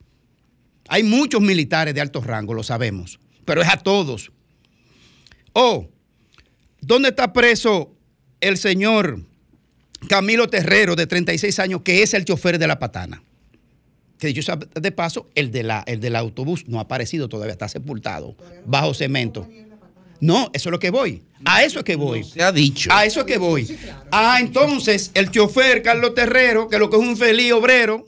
Hay 0.87 1.03
muchos 1.03 1.41
militares 1.41 1.93
de 1.93 2.01
alto 2.01 2.21
rango, 2.21 2.53
lo 2.53 2.63
sabemos, 2.63 3.19
pero 3.43 3.61
es 3.61 3.67
a 3.67 3.77
todos. 3.77 4.31
Oh, 5.53 5.87
¿dónde 6.81 7.09
está 7.09 7.33
preso 7.33 7.95
el 8.41 8.57
señor 8.57 9.21
Camilo 10.07 10.47
Terrero, 10.49 10.95
de 10.95 11.07
36 11.07 11.59
años, 11.59 11.81
que 11.81 12.03
es 12.03 12.13
el 12.13 12.25
chofer 12.25 12.59
de 12.59 12.67
la 12.67 12.77
patana? 12.77 13.23
Que 14.19 14.27
dicho 14.27 14.41
sea 14.41 14.57
de 14.57 14.91
paso, 14.91 15.29
el, 15.35 15.51
de 15.51 15.63
la, 15.63 15.83
el 15.87 15.99
del 15.99 16.15
autobús 16.15 16.67
no 16.67 16.79
ha 16.79 16.83
aparecido 16.83 17.27
todavía, 17.27 17.53
está 17.53 17.67
sepultado 17.67 18.35
bajo 18.65 18.93
cemento. 18.93 19.47
No, 20.21 20.49
eso 20.53 20.69
es 20.69 20.71
lo 20.71 20.79
que 20.79 20.91
voy. 20.91 21.23
A 21.43 21.63
eso 21.63 21.79
es 21.79 21.85
que 21.85 21.95
voy. 21.95 22.23
Se 22.23 22.41
ha 22.41 22.51
dicho. 22.51 22.89
A 22.91 23.05
eso 23.05 23.21
es 23.21 23.25
que 23.25 23.37
voy. 23.37 23.77
Ah, 24.11 24.37
entonces, 24.39 25.11
el 25.13 25.29
chofer 25.29 25.81
Carlos 25.81 26.15
Terrero, 26.15 26.67
que 26.67 26.79
lo 26.79 26.89
que 26.89 26.95
es 26.95 27.01
un 27.03 27.17
feliz 27.17 27.51
obrero, 27.51 28.07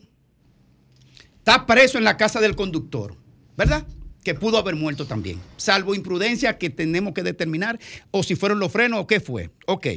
está 1.48 1.65
preso 1.65 1.98
en 1.98 2.03
la 2.03 2.18
casa 2.18 2.41
del 2.41 2.57
conductor, 2.57 3.15
¿verdad? 3.56 3.88
Que 4.22 4.34
pudo 4.34 4.57
haber 4.57 4.76
muerto 4.76 5.06
también, 5.06 5.40
salvo 5.56 5.95
imprudencia 5.95 6.57
que 6.57 6.69
tenemos 6.69 7.14
que 7.14 7.24
determinar, 7.24 7.80
o 8.11 8.22
si 8.22 8.36
fueron 8.36 8.60
los 8.60 8.69
frenos 8.69 8.99
o 8.99 9.07
qué 9.07 9.22
fue. 9.22 9.49
Ok. 9.65 9.88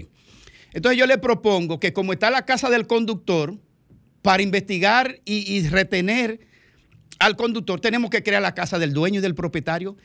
Entonces 0.73 0.97
yo 0.97 1.07
le 1.07 1.19
propongo 1.19 1.81
que 1.81 1.93
como 1.93 2.13
está 2.13 2.31
la 2.31 2.45
casa 2.45 2.71
del 2.71 2.87
conductor, 2.87 3.59
para 4.23 4.45
investigar 4.45 5.21
y, 5.25 5.53
y 5.53 5.67
retener 5.67 6.39
al 7.19 7.35
conductor, 7.35 7.81
tenemos 7.81 8.11
que 8.11 8.23
crear 8.23 8.43
la 8.43 8.55
casa 8.55 8.79
del 8.79 8.93
dueño 8.93 9.19
y 9.19 9.23
del 9.23 9.35
propietario. 9.35 9.97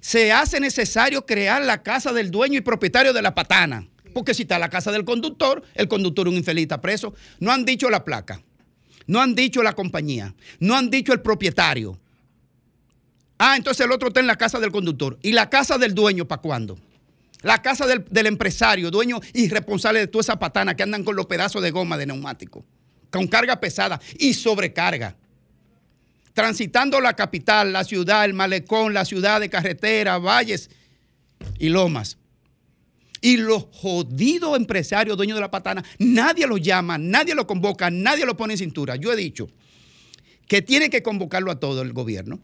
Se 0.00 0.32
hace 0.32 0.58
necesario 0.58 1.26
crear 1.26 1.64
la 1.64 1.84
casa 1.84 2.12
del 2.12 2.32
dueño 2.32 2.58
y 2.58 2.62
propietario 2.62 3.12
de 3.12 3.22
la 3.22 3.36
patana. 3.36 3.86
Porque 4.14 4.34
si 4.34 4.42
está 4.42 4.58
la 4.58 4.68
casa 4.68 4.90
del 4.90 5.04
conductor, 5.04 5.62
el 5.74 5.86
conductor 5.86 6.26
un 6.26 6.34
infeliz, 6.34 6.62
está 6.62 6.80
preso. 6.80 7.14
No 7.38 7.52
han 7.52 7.64
dicho 7.64 7.88
la 7.88 8.04
placa, 8.04 8.42
no 9.08 9.20
han 9.20 9.34
dicho 9.34 9.62
la 9.62 9.72
compañía, 9.72 10.34
no 10.60 10.76
han 10.76 10.90
dicho 10.90 11.12
el 11.12 11.20
propietario. 11.20 11.98
Ah, 13.38 13.56
entonces 13.56 13.84
el 13.84 13.90
otro 13.90 14.08
está 14.08 14.20
en 14.20 14.26
la 14.26 14.36
casa 14.36 14.60
del 14.60 14.70
conductor. 14.70 15.18
¿Y 15.22 15.32
la 15.32 15.48
casa 15.48 15.78
del 15.78 15.94
dueño 15.94 16.28
para 16.28 16.42
cuándo? 16.42 16.78
La 17.42 17.62
casa 17.62 17.86
del, 17.86 18.26
empresario, 18.26 18.90
dueño 18.90 19.20
y 19.32 19.48
responsable 19.48 20.00
de 20.00 20.08
toda 20.08 20.22
esa 20.22 20.38
patana 20.38 20.76
que 20.76 20.82
andan 20.82 21.04
con 21.04 21.16
los 21.16 21.26
pedazos 21.26 21.62
de 21.62 21.70
goma 21.70 21.96
de 21.96 22.04
neumático, 22.06 22.64
con 23.10 23.26
carga 23.28 23.58
pesada 23.58 23.98
y 24.18 24.34
sobrecarga. 24.34 25.16
Transitando 26.34 27.00
la 27.00 27.14
capital, 27.14 27.72
la 27.72 27.84
ciudad, 27.84 28.26
el 28.26 28.34
malecón, 28.34 28.92
la 28.92 29.06
ciudad 29.06 29.40
de 29.40 29.48
carretera, 29.48 30.18
valles 30.18 30.68
y 31.58 31.70
lomas. 31.70 32.17
Y 33.20 33.36
los 33.36 33.66
jodidos 33.72 34.56
empresarios, 34.56 35.16
dueños 35.16 35.36
de 35.36 35.40
la 35.40 35.50
patana, 35.50 35.84
nadie 35.98 36.46
los 36.46 36.60
llama, 36.60 36.98
nadie 36.98 37.34
los 37.34 37.46
convoca, 37.46 37.90
nadie 37.90 38.24
lo 38.26 38.36
pone 38.36 38.54
en 38.54 38.58
cintura. 38.58 38.96
Yo 38.96 39.12
he 39.12 39.16
dicho 39.16 39.48
que 40.46 40.62
tiene 40.62 40.88
que 40.90 41.02
convocarlo 41.02 41.50
a 41.50 41.60
todo 41.60 41.82
el 41.82 41.92
gobierno 41.92 42.40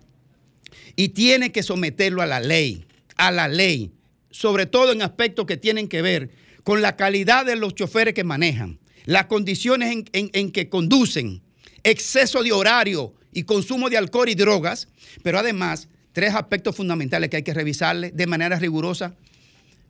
y 0.96 1.10
tiene 1.10 1.52
que 1.52 1.62
someterlo 1.62 2.22
a 2.22 2.26
la 2.26 2.40
ley, 2.40 2.84
a 3.16 3.30
la 3.30 3.48
ley, 3.48 3.92
sobre 4.30 4.66
todo 4.66 4.92
en 4.92 5.02
aspectos 5.02 5.46
que 5.46 5.56
tienen 5.56 5.88
que 5.88 6.02
ver 6.02 6.30
con 6.64 6.82
la 6.82 6.96
calidad 6.96 7.46
de 7.46 7.56
los 7.56 7.74
choferes 7.74 8.14
que 8.14 8.24
manejan, 8.24 8.78
las 9.04 9.26
condiciones 9.26 9.92
en, 9.92 10.04
en- 10.12 10.30
en 10.32 10.50
que 10.50 10.68
conducen, 10.68 11.42
exceso 11.82 12.42
de 12.42 12.52
horario 12.52 13.14
y 13.32 13.44
consumo 13.44 13.90
de 13.90 13.96
alcohol 13.98 14.28
y 14.28 14.34
drogas, 14.34 14.88
pero 15.22 15.38
además 15.38 15.88
tres 16.12 16.34
aspectos 16.34 16.74
fundamentales 16.76 17.28
que 17.30 17.36
hay 17.36 17.42
que 17.42 17.54
revisarle 17.54 18.10
de 18.12 18.26
manera 18.26 18.58
rigurosa, 18.58 19.14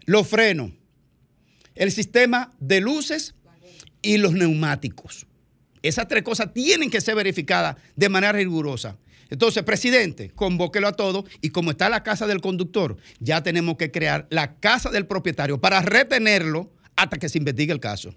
los 0.06 0.26
frenos, 0.26 0.72
el 1.74 1.90
sistema 1.92 2.52
de 2.60 2.80
luces 2.80 3.34
y 4.02 4.18
los 4.18 4.32
neumáticos. 4.32 5.26
Esas 5.82 6.08
tres 6.08 6.22
cosas 6.22 6.52
tienen 6.52 6.90
que 6.90 7.00
ser 7.00 7.14
verificadas 7.14 7.76
de 7.94 8.08
manera 8.08 8.32
rigurosa. 8.32 8.96
Entonces, 9.30 9.62
presidente, 9.64 10.30
convóquelo 10.34 10.88
a 10.88 10.92
todos 10.92 11.24
y 11.40 11.50
como 11.50 11.72
está 11.72 11.88
la 11.88 12.02
casa 12.02 12.26
del 12.26 12.40
conductor, 12.40 12.96
ya 13.20 13.42
tenemos 13.42 13.76
que 13.76 13.90
crear 13.90 14.26
la 14.30 14.56
casa 14.56 14.90
del 14.90 15.06
propietario 15.06 15.60
para 15.60 15.82
retenerlo 15.82 16.70
hasta 16.96 17.18
que 17.18 17.28
se 17.28 17.38
investigue 17.38 17.72
el 17.72 17.80
caso. 17.80 18.14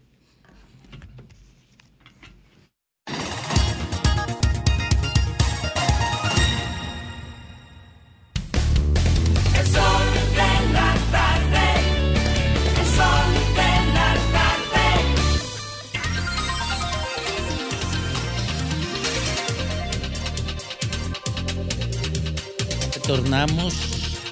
Retornamos, 23.07 23.73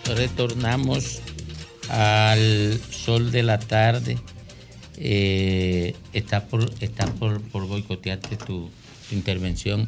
retornamos 0.03 1.21
al 1.87 2.77
sol 2.91 3.31
de 3.31 3.41
la 3.41 3.57
tarde. 3.57 4.17
Eh, 4.97 5.95
está 6.11 6.45
por, 6.47 6.69
está 6.81 7.05
por, 7.05 7.39
por 7.39 7.67
boicotearte 7.67 8.35
tu, 8.35 8.69
tu 9.07 9.15
intervención, 9.15 9.87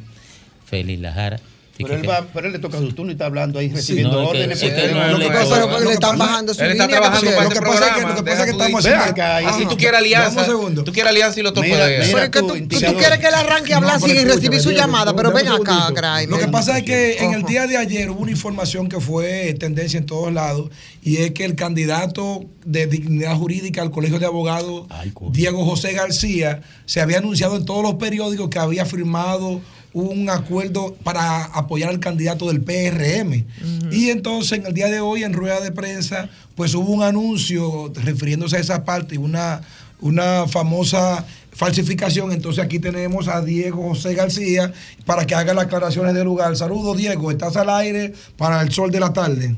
Félix 0.66 1.02
Lajara. 1.02 1.42
Pero 1.80 1.94
él, 1.96 2.10
va, 2.10 2.26
pero 2.34 2.48
él 2.48 2.54
le 2.54 2.60
toca 2.60 2.80
su 2.80 2.92
turno 2.94 3.12
y 3.12 3.14
está 3.14 3.26
hablando 3.28 3.60
ahí 3.60 3.70
recibiendo 3.70 4.14
no, 4.14 4.22
es 4.24 4.32
que- 4.32 4.38
órdenes. 4.38 4.64
es 4.64 4.74
que 4.74 4.88
no 4.94 5.08
Lo 5.10 5.18
le 5.18 5.26
que 5.26 5.32
pasa 5.32 5.42
es 5.56 5.62
toca. 5.62 5.78
que 5.78 5.86
le 5.86 5.94
están 5.94 6.18
bajando 6.18 6.54
su 6.54 6.62
línea. 6.64 6.76
Lo 6.86 6.88
que 6.88 7.00
pasa 7.00 7.16
es 7.18 7.22
que- 7.22 8.02
lo 8.02 8.16
que 8.16 8.24
pasa 8.24 8.40
es 8.40 8.46
que 8.46 8.52
estamos 8.52 8.86
acá, 8.86 9.42
y 9.42 9.54
si 9.60 9.66
tú 9.68 9.78
quieres 9.78 10.00
alianza, 10.00 10.46
tú 10.84 10.92
quieres 10.92 11.12
alianza 11.12 11.40
y 11.40 11.44
lo. 11.44 11.54
Pero 11.54 12.20
es 12.24 12.30
que 12.30 12.40
tú, 12.40 12.48
tú- 12.48 12.68
tú 12.68 12.96
quieres 12.98 13.20
que 13.20 13.28
él 13.28 13.34
arranque 13.34 13.74
a 13.74 13.78
hablar 13.78 14.00
No, 14.00 14.08
sin 14.08 14.28
recibir 14.28 14.60
su 14.62 14.72
llamada, 14.72 15.16
pero 15.16 15.32
ven 15.32 15.48
acá. 15.48 15.92
Craig. 15.94 16.28
Lo 16.30 16.38
que 16.38 16.48
pasa 16.48 16.78
es 16.78 16.84
que 16.84 17.18
en 17.20 17.34
el 17.34 17.44
día 17.44 17.68
de 17.68 17.78
ayer 17.78 18.10
hubo 18.10 18.22
una 18.22 18.32
información 18.32 18.90
que 18.90 19.00
fue 19.00 19.54
tendencia 19.60 19.98
en 19.98 20.06
todos 20.06 20.32
lados 20.34 20.70
y 21.04 21.18
es 21.18 21.32
que 21.32 21.46
el 21.46 21.56
candidato 21.56 22.46
de 22.66 22.88
dignidad 22.88 23.36
jurídica 23.38 23.82
al 23.82 23.92
Colegio 23.92 24.20
de 24.20 24.26
Abogados, 24.26 24.88
Diego 25.32 25.64
José 25.66 25.94
García, 25.94 26.62
se 26.86 27.02
había 27.02 27.20
anunciado 27.20 27.56
en 27.56 27.66
todos 27.66 27.82
los 27.84 27.96
periódicos 27.96 28.50
que 28.50 28.60
había 28.60 28.86
firmado 28.86 29.62
un 30.02 30.30
acuerdo 30.30 30.96
para 31.04 31.46
apoyar 31.46 31.90
al 31.90 32.00
candidato 32.00 32.48
del 32.48 32.62
PRM. 32.62 33.46
Y 33.92 34.10
entonces 34.10 34.60
en 34.60 34.66
el 34.66 34.74
día 34.74 34.88
de 34.88 35.00
hoy 35.00 35.24
en 35.24 35.34
rueda 35.34 35.60
de 35.60 35.72
prensa 35.72 36.30
pues 36.56 36.74
hubo 36.74 36.92
un 36.92 37.04
anuncio 37.04 37.92
refiriéndose 37.96 38.58
a 38.58 38.60
esa 38.60 38.84
parte 38.84 39.16
y 39.16 39.18
una, 39.18 39.62
una 40.00 40.48
famosa 40.48 41.26
falsificación. 41.52 42.32
Entonces 42.32 42.64
aquí 42.64 42.80
tenemos 42.80 43.28
a 43.28 43.42
Diego 43.42 43.90
José 43.90 44.14
García 44.14 44.72
para 45.06 45.26
que 45.26 45.36
haga 45.36 45.54
las 45.54 45.66
aclaraciones 45.66 46.14
del 46.14 46.26
lugar. 46.26 46.56
Saludos 46.56 46.98
Diego, 46.98 47.32
estás 47.32 47.56
al 47.58 47.70
aire 47.70 48.14
para 48.38 48.62
el 48.62 48.72
sol 48.72 48.92
de 48.92 49.00
la 49.00 49.14
tarde. 49.14 49.56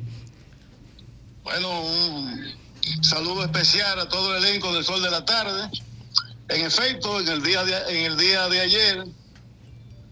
Bueno, 1.44 1.82
un 1.82 3.04
saludo 3.04 3.44
especial 3.44 4.00
a 4.00 4.08
todo 4.08 4.36
el 4.36 4.46
elenco 4.46 4.74
del 4.74 4.84
Sol 4.84 5.02
de 5.02 5.10
la 5.10 5.26
Tarde. 5.26 5.70
En 6.48 6.66
efecto, 6.66 7.20
en 7.20 7.28
el 7.28 7.42
día 7.42 7.64
de, 7.64 7.74
en 7.90 8.12
el 8.12 8.18
día 8.18 8.48
de 8.50 8.60
ayer 8.60 9.06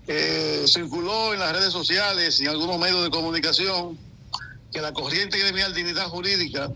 eh, 0.07 0.63
circuló 0.67 1.33
en 1.33 1.39
las 1.39 1.51
redes 1.51 1.73
sociales 1.73 2.39
y 2.39 2.43
en 2.43 2.49
algunos 2.49 2.79
medios 2.79 3.03
de 3.03 3.09
comunicación 3.09 3.97
que 4.71 4.81
la 4.81 4.93
corriente 4.93 5.37
gremial 5.37 5.73
Dignidad 5.73 6.07
Jurídica 6.07 6.71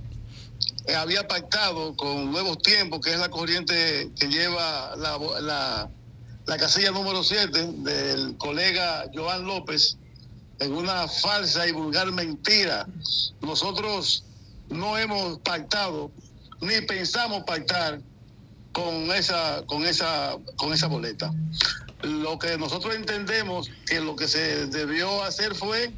eh, 0.86 0.96
había 0.96 1.28
pactado 1.28 1.96
con 1.96 2.32
Nuevos 2.32 2.58
Tiempos, 2.60 3.00
que 3.00 3.14
es 3.14 3.20
la 3.20 3.30
corriente 3.30 4.12
que 4.20 4.28
lleva 4.28 4.96
la, 4.98 5.18
la, 5.40 5.90
la 6.46 6.58
casilla 6.58 6.92
número 6.92 7.24
7 7.24 7.68
del 7.78 8.38
colega 8.38 9.06
Joan 9.14 9.46
López, 9.46 9.98
en 10.60 10.74
una 10.74 11.08
falsa 11.08 11.68
y 11.68 11.72
vulgar 11.72 12.12
mentira. 12.12 12.86
Nosotros 13.42 14.26
no 14.70 14.98
hemos 14.98 15.40
pactado 15.40 16.12
ni 16.62 16.82
pensamos 16.82 17.44
pactar 17.44 18.02
con 18.72 19.12
esa 19.12 19.64
con 19.66 19.86
esa 19.86 20.38
con 20.56 20.74
esa 20.74 20.88
boleta. 20.88 21.32
Lo 22.04 22.40
que 22.40 22.58
nosotros 22.58 22.96
entendemos 22.96 23.70
que 23.86 24.00
lo 24.00 24.16
que 24.16 24.28
se 24.28 24.68
debió 24.68 25.24
hacer 25.24 25.54
fue 25.56 25.92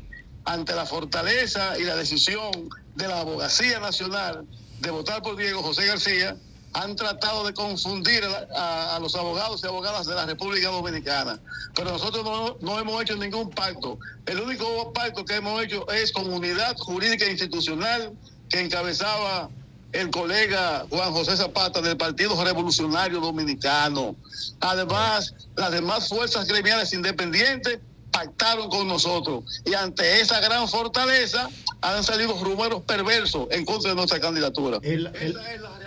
ante 0.45 0.75
la 0.75 0.85
fortaleza 0.85 1.77
y 1.79 1.83
la 1.83 1.95
decisión 1.95 2.51
de 2.95 3.07
la 3.07 3.21
abogacía 3.21 3.79
nacional 3.79 4.45
de 4.83 4.91
votar 4.91 5.21
por 5.21 5.37
Diego 5.37 5.63
José 5.63 5.85
García, 5.85 6.35
han 6.73 6.95
tratado 6.95 7.45
de 7.45 7.53
confundir 7.53 8.23
a, 8.55 8.97
los 8.99 9.15
abogados 9.15 9.61
y 9.63 9.67
abogadas 9.67 10.07
de 10.07 10.15
la 10.15 10.25
República 10.25 10.69
Dominicana. 10.69 11.39
Pero 11.75 11.91
nosotros 11.91 12.23
no, 12.25 12.57
no 12.59 12.79
hemos 12.79 13.01
hecho 13.01 13.15
ningún 13.15 13.49
pacto. 13.49 13.97
El 14.25 14.41
único 14.41 14.91
pacto 14.91 15.23
que 15.23 15.35
hemos 15.35 15.63
hecho 15.63 15.89
es 15.89 16.11
comunidad 16.11 16.75
jurídica 16.77 17.25
e 17.25 17.31
institucional 17.31 18.13
que 18.49 18.59
encabezaba 18.59 19.49
el 19.93 20.09
colega 20.09 20.85
Juan 20.89 21.11
José 21.13 21.37
Zapata 21.37 21.81
del 21.81 21.95
Partido 21.97 22.41
Revolucionario 22.43 23.19
Dominicano. 23.19 24.15
Además, 24.59 25.33
las 25.55 25.71
demás 25.71 26.09
fuerzas 26.09 26.47
gremiales 26.47 26.93
independientes 26.93 27.79
pactaron 28.11 28.69
con 28.69 28.87
nosotros. 28.87 29.43
Y 29.65 29.73
ante 29.73 30.19
esa 30.21 30.39
gran 30.39 30.67
fortaleza 30.67 31.49
han 31.81 32.03
salido 32.03 32.33
rumores 32.43 32.79
perversos 32.85 33.47
en 33.51 33.65
contra 33.65 33.89
de 33.91 33.95
nuestra 33.95 34.19
candidatura. 34.19 34.79
El- 34.81 35.07
el- 35.07 35.15
Esa 35.15 35.53
es 35.53 35.61
la 35.61 35.69
realidad, 35.77 35.82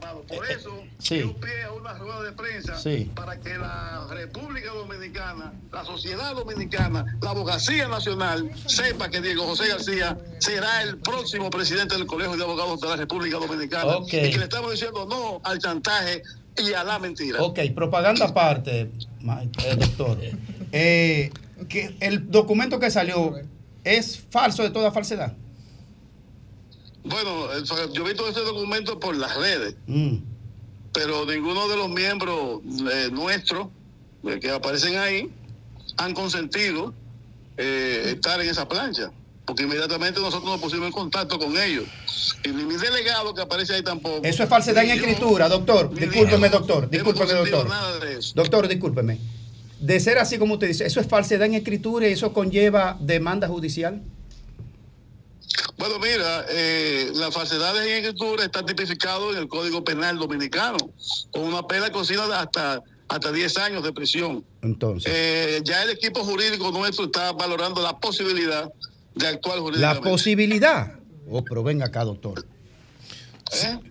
hermano. 0.00 0.20
Por 0.28 0.50
eso 0.50 0.82
Sí. 0.98 1.18
yo 1.20 1.34
pie 1.36 1.62
a 1.64 1.72
una 1.72 1.94
rueda 1.94 2.22
de 2.22 2.32
prensa 2.32 2.76
Sí. 2.78 3.10
para 3.14 3.38
que 3.40 3.56
la 3.56 4.06
República 4.10 4.72
Dominicana, 4.72 5.52
la 5.72 5.84
sociedad 5.84 6.34
dominicana, 6.34 7.04
la 7.20 7.30
abogacía 7.30 7.88
nacional 7.88 8.50
sepa 8.66 9.08
que 9.10 9.20
Diego 9.20 9.44
José 9.46 9.68
García 9.68 10.18
será 10.38 10.82
el 10.82 10.98
próximo 10.98 11.50
presidente 11.50 11.96
del 11.96 12.06
Colegio 12.06 12.36
de 12.36 12.42
Abogados 12.44 12.80
de 12.80 12.88
la 12.88 12.96
República 12.96 13.38
Dominicana. 13.38 13.98
Y 14.06 14.10
que 14.10 14.38
le 14.38 14.44
estamos 14.44 14.70
diciendo 14.72 15.06
no 15.08 15.40
al 15.44 15.58
chantaje 15.58 16.22
y 16.56 16.72
a 16.72 16.84
la 16.84 16.98
mentira. 16.98 17.42
Ok, 17.42 17.60
propaganda 17.74 18.26
aparte, 18.26 18.80
eh, 18.82 19.76
doctor. 19.76 20.18
Eh, 20.72 21.32
que 21.68 21.96
el 21.98 22.30
documento 22.30 22.78
que 22.78 22.92
salió 22.92 23.34
es 23.82 24.20
falso 24.30 24.62
de 24.62 24.70
toda 24.70 24.92
falsedad. 24.92 25.32
Bueno, 27.04 27.52
eh, 27.52 27.62
yo 27.92 28.04
he 28.04 28.08
visto 28.08 28.28
este 28.28 28.40
documento 28.42 28.98
por 29.00 29.16
las 29.16 29.34
redes, 29.36 29.74
Mm. 29.86 30.16
pero 30.92 31.24
ninguno 31.24 31.68
de 31.68 31.76
los 31.76 31.88
miembros 31.88 32.60
eh, 32.92 33.08
nuestros 33.10 33.68
eh, 34.24 34.38
que 34.40 34.50
aparecen 34.50 34.96
ahí 34.98 35.30
han 35.96 36.12
consentido 36.14 36.92
eh, 37.56 38.12
estar 38.14 38.40
en 38.40 38.48
esa 38.50 38.68
plancha, 38.68 39.10
porque 39.44 39.62
inmediatamente 39.64 40.20
nosotros 40.20 40.50
nos 40.50 40.60
pusimos 40.60 40.86
en 40.86 40.92
contacto 40.92 41.38
con 41.38 41.56
ellos. 41.58 41.84
Y 42.44 42.48
ni 42.48 42.64
mi 42.64 42.76
delegado 42.76 43.34
que 43.34 43.42
aparece 43.42 43.74
ahí 43.74 43.82
tampoco. 43.82 44.20
Eso 44.22 44.42
es 44.42 44.48
falsedad 44.48 44.84
en 44.84 44.90
escritura, 44.92 45.48
doctor. 45.48 45.92
Discúlpeme, 45.92 46.48
doctor. 46.48 46.88
Discúlpeme, 46.88 47.32
doctor. 47.34 47.68
nada 47.68 47.98
de 47.98 48.18
eso. 48.18 48.32
Doctor, 48.34 48.68
discúlpeme. 48.68 49.18
De 49.80 49.98
ser 50.00 50.18
así 50.18 50.38
como 50.38 50.54
usted 50.54 50.68
dice, 50.68 50.86
¿eso 50.86 51.00
es 51.00 51.06
falsedad 51.06 51.46
en 51.46 51.54
escritura 51.54 52.06
y 52.08 52.12
eso 52.12 52.32
conlleva 52.32 52.96
demanda 53.00 53.48
judicial? 53.48 54.02
Bueno, 55.76 55.98
mira, 55.98 56.44
eh, 56.48 57.10
las 57.14 57.32
falsedades 57.34 57.86
en 57.86 58.04
escritura 58.04 58.44
está 58.44 58.64
tipificado 58.64 59.32
en 59.32 59.38
el 59.38 59.48
Código 59.48 59.82
Penal 59.84 60.18
Dominicano, 60.18 60.76
con 61.32 61.42
una 61.42 61.66
pena 61.66 61.90
concedida 61.90 62.26
de 62.28 62.34
hasta, 62.34 62.82
hasta 63.08 63.32
10 63.32 63.56
años 63.58 63.82
de 63.82 63.92
prisión. 63.92 64.44
Entonces, 64.62 65.10
Eh, 65.14 65.60
ya 65.64 65.82
el 65.82 65.90
equipo 65.90 66.22
jurídico 66.24 66.70
nuestro 66.70 67.06
está 67.06 67.32
valorando 67.32 67.82
la 67.82 67.98
posibilidad 67.98 68.70
de 69.14 69.26
actuar 69.26 69.56
la 69.56 69.62
jurídicamente. 69.62 70.08
posibilidad. 70.10 70.94
Oh, 71.28 71.42
pero 71.44 71.62
venga 71.62 71.86
acá, 71.86 72.04
doctor. 72.04 72.44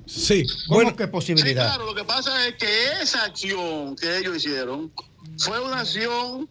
Sí, 0.06 0.46
¿Cómo 0.68 0.76
bueno. 0.84 0.96
Sí, 0.98 1.08
posibilidad? 1.08 1.66
claro, 1.66 1.86
lo 1.88 1.94
que 1.96 2.06
pasa 2.06 2.48
es 2.48 2.56
que 2.56 3.02
esa 3.02 3.26
acción 3.26 3.96
que 3.98 4.18
ellos 4.20 4.38
hicieron 4.38 4.90
fue 5.38 5.60
una 5.60 5.82
acción 5.82 6.48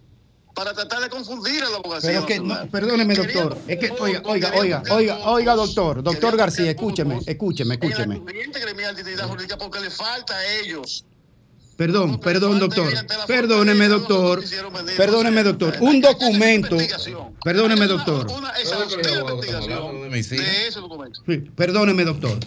para 0.58 0.74
tratar 0.74 1.00
de 1.00 1.08
confundir 1.08 1.62
a 1.62 1.70
la 1.70 1.76
abogacía. 1.76 2.10
Pero 2.10 2.26
que, 2.26 2.40
no, 2.40 2.68
perdóneme, 2.68 3.14
doctor. 3.14 3.56
Es 3.68 3.78
que, 3.78 3.92
oiga, 3.92 4.22
oiga, 4.24 4.52
oiga, 4.56 4.82
oiga, 4.90 5.18
oiga, 5.30 5.54
doctor. 5.54 6.02
Doctor 6.02 6.36
García, 6.36 6.70
escúcheme, 6.70 7.20
escúcheme, 7.24 7.74
escúcheme. 7.74 8.18
Corriente 8.18 8.58
gremial 8.58 8.96
de 8.96 9.02
identidad 9.02 9.28
jurídica 9.28 9.56
porque 9.56 9.78
le 9.78 9.90
falta 9.90 10.36
a 10.36 10.54
ellos. 10.56 11.04
Perdón, 11.76 12.18
perdón, 12.18 12.58
doctor. 12.58 12.92
Perdóneme, 13.28 13.86
doctor. 13.86 14.42
Perdóneme, 14.96 15.44
doctor. 15.44 15.76
Un 15.80 16.00
documento. 16.00 16.76
Perdóneme, 17.44 17.86
doctor. 17.86 18.26
Perdóneme, 21.54 22.04
doctor. 22.04 22.38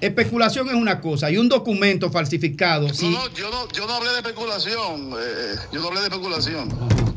Especulación 0.00 0.68
es 0.70 0.74
una 0.74 1.00
cosa 1.00 1.30
y 1.30 1.36
un 1.36 1.48
documento 1.48 2.10
falsificado. 2.10 2.92
Sí. 2.92 3.10
No, 3.10 3.28
yo 3.34 3.50
no, 3.50 3.68
yo 3.68 3.86
no 3.86 3.92
hablé 3.92 4.10
de 4.10 4.16
especulación. 4.16 5.12
eh, 5.12 5.56
yo 5.70 5.80
no 5.80 5.88
hablé 5.88 6.00
de 6.00 6.06
especulación. 6.06 7.09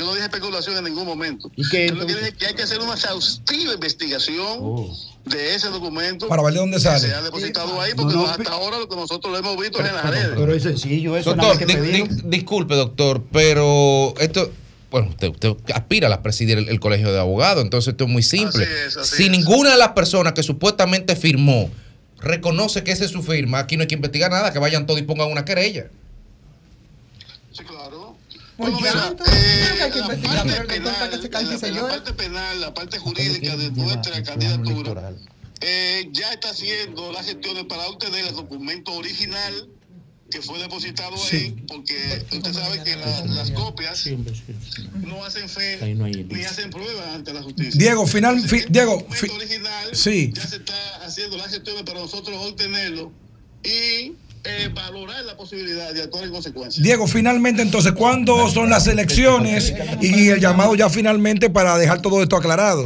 Yo 0.00 0.06
no 0.06 0.12
dije 0.14 0.24
especulación 0.24 0.76
en 0.78 0.84
ningún 0.84 1.04
momento. 1.06 1.50
¿Y 1.56 1.68
qué, 1.68 1.88
Yo 1.88 1.94
lo 1.94 2.06
que 2.06 2.14
dije 2.14 2.28
es 2.28 2.34
que 2.34 2.46
hay 2.46 2.54
que 2.54 2.62
hacer 2.62 2.80
una 2.80 2.94
exhaustiva 2.94 3.74
investigación 3.74 4.88
de 5.26 5.54
ese 5.54 5.68
documento. 5.68 6.26
Para 6.26 6.42
ver 6.42 6.54
de 6.54 6.60
dónde 6.60 6.78
que 6.78 6.82
sale. 6.82 7.00
Se 7.00 7.14
ha 7.14 7.20
depositado 7.20 7.78
ahí 7.80 7.92
porque 7.94 8.14
No, 8.14 8.22
no, 8.22 8.28
hasta 8.30 8.50
ahora 8.50 8.78
lo 8.78 8.88
que 8.88 8.96
nosotros 8.96 9.30
lo 9.30 9.38
hemos 9.38 9.60
visto 9.60 9.78
es 9.82 9.88
en 9.90 9.94
las 9.94 10.08
redes. 10.10 10.30
Pero 10.34 10.54
es 10.54 10.62
sencillo, 10.62 11.16
eso 11.18 11.34
Doctor, 11.34 11.58
que 11.58 11.66
di- 11.66 11.74
pedir. 11.74 12.08
di- 12.08 12.22
disculpe, 12.24 12.74
doctor, 12.76 13.22
pero 13.30 14.14
esto, 14.18 14.50
bueno, 14.90 15.10
usted, 15.10 15.28
usted 15.28 15.54
aspira 15.74 16.12
a 16.14 16.22
presidir 16.22 16.56
el, 16.56 16.68
el 16.70 16.80
colegio 16.80 17.12
de 17.12 17.20
abogados, 17.20 17.62
entonces 17.62 17.92
esto 17.92 18.04
es 18.04 18.10
muy 18.10 18.22
simple. 18.22 18.64
Así 18.64 18.72
es, 18.86 18.96
así 18.96 19.16
si 19.16 19.24
es. 19.24 19.30
ninguna 19.30 19.72
de 19.72 19.76
las 19.76 19.90
personas 19.90 20.32
que 20.32 20.42
supuestamente 20.42 21.14
firmó 21.14 21.70
reconoce 22.20 22.82
que 22.84 22.92
esa 22.92 23.04
es 23.04 23.10
su 23.10 23.22
firma, 23.22 23.58
aquí 23.58 23.76
no 23.76 23.82
hay 23.82 23.88
que 23.88 23.94
investigar 23.96 24.30
nada, 24.30 24.50
que 24.52 24.58
vayan 24.58 24.86
todos 24.86 24.98
y 24.98 25.02
pongan 25.02 25.30
una 25.30 25.44
querella. 25.44 25.88
Hay 28.66 29.90
que 29.90 29.98
la 29.98 30.04
investigar, 30.06 30.36
parte 30.36 30.52
pero 30.52 30.66
que 30.68 30.74
se 30.74 30.80
penal, 30.80 31.00
la- 31.42 31.56
la 31.82 31.88
parte 31.88 32.12
penal, 32.12 32.60
la 32.60 32.74
parte 32.74 32.98
jurídica 32.98 33.56
de 33.56 33.70
nuestra 33.72 34.22
candidatura, 34.22 35.12
eh, 35.62 36.08
ya 36.12 36.32
está 36.32 36.50
haciendo 36.50 37.12
las 37.12 37.26
gestiones 37.26 37.64
para 37.64 37.86
obtener 37.88 38.26
el 38.26 38.34
documento 38.34 38.92
original 38.92 39.68
que 40.30 40.40
fue 40.42 40.60
depositado 40.60 41.16
ahí, 41.16 41.56
porque 41.66 42.24
usted 42.30 42.52
sabe 42.52 42.82
que 42.84 42.94
la- 42.96 43.24
las 43.26 43.50
copias 43.50 44.06
no 45.02 45.24
hacen 45.24 45.48
fe 45.48 45.78
Ahí 45.82 45.94
no 45.96 46.04
hay 46.04 46.12
ni 46.12 46.44
hacen 46.44 46.70
pruebas 46.70 47.04
ante 47.16 47.32
la 47.34 47.42
justicia. 47.42 47.72
Diego, 47.76 48.06
final, 48.06 48.40
fi- 48.48 48.64
Diego, 48.68 49.00
fi- 49.10 49.26
sí. 49.92 50.30
Ya 50.32 50.46
se 50.46 50.56
está 50.56 51.04
haciendo 51.04 51.36
las 51.36 51.48
gestiones 51.50 51.82
para 51.82 51.98
nosotros 51.98 52.36
obtenerlo 52.46 53.10
y 53.64 54.12
eh, 54.44 54.68
valorar 54.74 55.24
la 55.24 55.36
posibilidad 55.36 55.92
de 55.92 56.02
actuar 56.02 56.24
en 56.24 56.30
consecuencia. 56.30 56.82
Diego, 56.82 57.06
finalmente 57.06 57.62
entonces, 57.62 57.92
¿cuándo 57.92 58.48
son 58.48 58.70
las 58.70 58.86
elecciones 58.86 59.72
y 60.00 60.28
el 60.28 60.40
llamado 60.40 60.74
ya 60.74 60.88
finalmente 60.88 61.50
para 61.50 61.76
dejar 61.78 62.00
todo 62.02 62.22
esto 62.22 62.36
aclarado? 62.36 62.84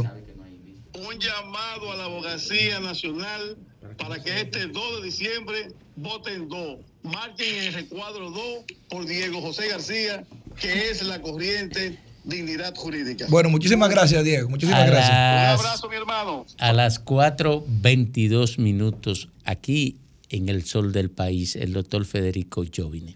Un 0.93 1.19
llamado 1.19 1.91
a 1.91 1.95
la 1.95 2.05
abogacía 2.05 2.79
nacional 2.79 3.57
para 3.97 4.21
que 4.21 4.41
este 4.41 4.67
2 4.67 4.73
de 5.01 5.05
diciembre 5.05 5.67
voten 5.95 6.49
dos. 6.49 6.79
Marquen 7.03 7.55
el 7.67 7.73
recuadro 7.73 8.31
2 8.31 8.41
por 8.89 9.05
Diego 9.05 9.39
José 9.41 9.69
García, 9.69 10.25
que 10.59 10.89
es 10.89 11.03
la 11.03 11.21
corriente 11.21 11.97
dignidad 12.23 12.73
jurídica. 12.75 13.27
Bueno, 13.29 13.49
muchísimas 13.49 13.89
gracias, 13.89 14.23
Diego. 14.23 14.49
Muchísimas 14.49 14.81
A 14.81 14.85
gracias. 14.87 15.09
las- 15.11 15.59
Un 15.59 15.65
abrazo, 15.67 15.89
mi 15.89 15.95
hermano. 15.95 16.45
A 16.57 16.73
las 16.73 16.99
4.22 16.99 18.57
minutos, 18.57 19.29
aquí 19.45 19.97
en 20.35 20.49
el 20.49 20.65
sol 20.65 20.91
del 20.91 21.09
país, 21.09 21.55
el 21.55 21.71
doctor 21.71 22.03
Federico 22.03 22.65
Jovine. 22.73 23.15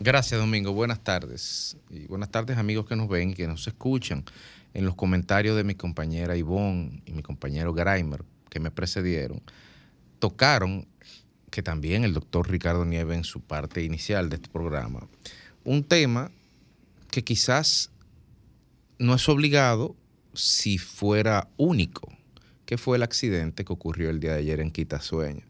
Gracias, 0.00 0.40
Domingo. 0.40 0.72
Buenas 0.72 1.04
tardes. 1.04 1.76
Y 1.88 2.06
buenas 2.06 2.30
tardes, 2.30 2.58
amigos 2.58 2.86
que 2.86 2.96
nos 2.96 3.08
ven 3.08 3.32
que 3.32 3.46
nos 3.46 3.66
escuchan. 3.68 4.24
En 4.74 4.84
los 4.84 4.96
comentarios 4.96 5.56
de 5.56 5.62
mi 5.62 5.76
compañera 5.76 6.36
Ivonne 6.36 7.02
y 7.06 7.12
mi 7.12 7.22
compañero 7.22 7.72
Graimer, 7.72 8.24
que 8.50 8.58
me 8.58 8.72
precedieron, 8.72 9.40
tocaron, 10.18 10.88
que 11.50 11.62
también 11.62 12.04
el 12.04 12.12
doctor 12.12 12.50
Ricardo 12.50 12.84
Nieve 12.84 13.14
en 13.14 13.24
su 13.24 13.40
parte 13.40 13.82
inicial 13.84 14.28
de 14.28 14.36
este 14.36 14.48
programa, 14.48 15.08
un 15.64 15.84
tema 15.84 16.30
que 17.10 17.22
quizás 17.22 17.90
no 18.98 19.14
es 19.14 19.28
obligado 19.28 19.94
si 20.34 20.76
fuera 20.76 21.48
único, 21.56 22.12
que 22.66 22.78
fue 22.78 22.96
el 22.96 23.04
accidente 23.04 23.64
que 23.64 23.72
ocurrió 23.72 24.10
el 24.10 24.20
día 24.20 24.32
de 24.32 24.40
ayer 24.40 24.60
en 24.60 24.70
Quitasueño. 24.70 25.47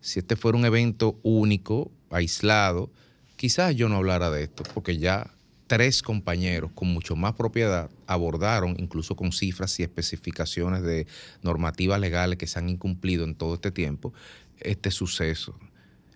Si 0.00 0.18
este 0.20 0.36
fuera 0.36 0.58
un 0.58 0.64
evento 0.64 1.18
único, 1.22 1.90
aislado, 2.10 2.90
quizás 3.36 3.74
yo 3.74 3.88
no 3.88 3.96
hablara 3.96 4.30
de 4.30 4.44
esto, 4.44 4.62
porque 4.74 4.98
ya 4.98 5.30
tres 5.66 6.02
compañeros 6.02 6.70
con 6.74 6.88
mucho 6.88 7.14
más 7.14 7.34
propiedad 7.34 7.90
abordaron, 8.06 8.74
incluso 8.78 9.14
con 9.14 9.32
cifras 9.32 9.78
y 9.78 9.82
especificaciones 9.82 10.82
de 10.82 11.06
normativas 11.42 12.00
legales 12.00 12.38
que 12.38 12.46
se 12.46 12.58
han 12.58 12.68
incumplido 12.68 13.24
en 13.24 13.34
todo 13.34 13.54
este 13.54 13.70
tiempo, 13.70 14.12
este 14.60 14.90
suceso. 14.90 15.54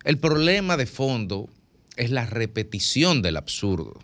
El 0.03 0.17
problema 0.17 0.75
de 0.75 0.85
fondo 0.85 1.49
es 1.95 2.09
la 2.11 2.25
repetición 2.25 3.21
del 3.21 3.37
absurdo 3.37 3.99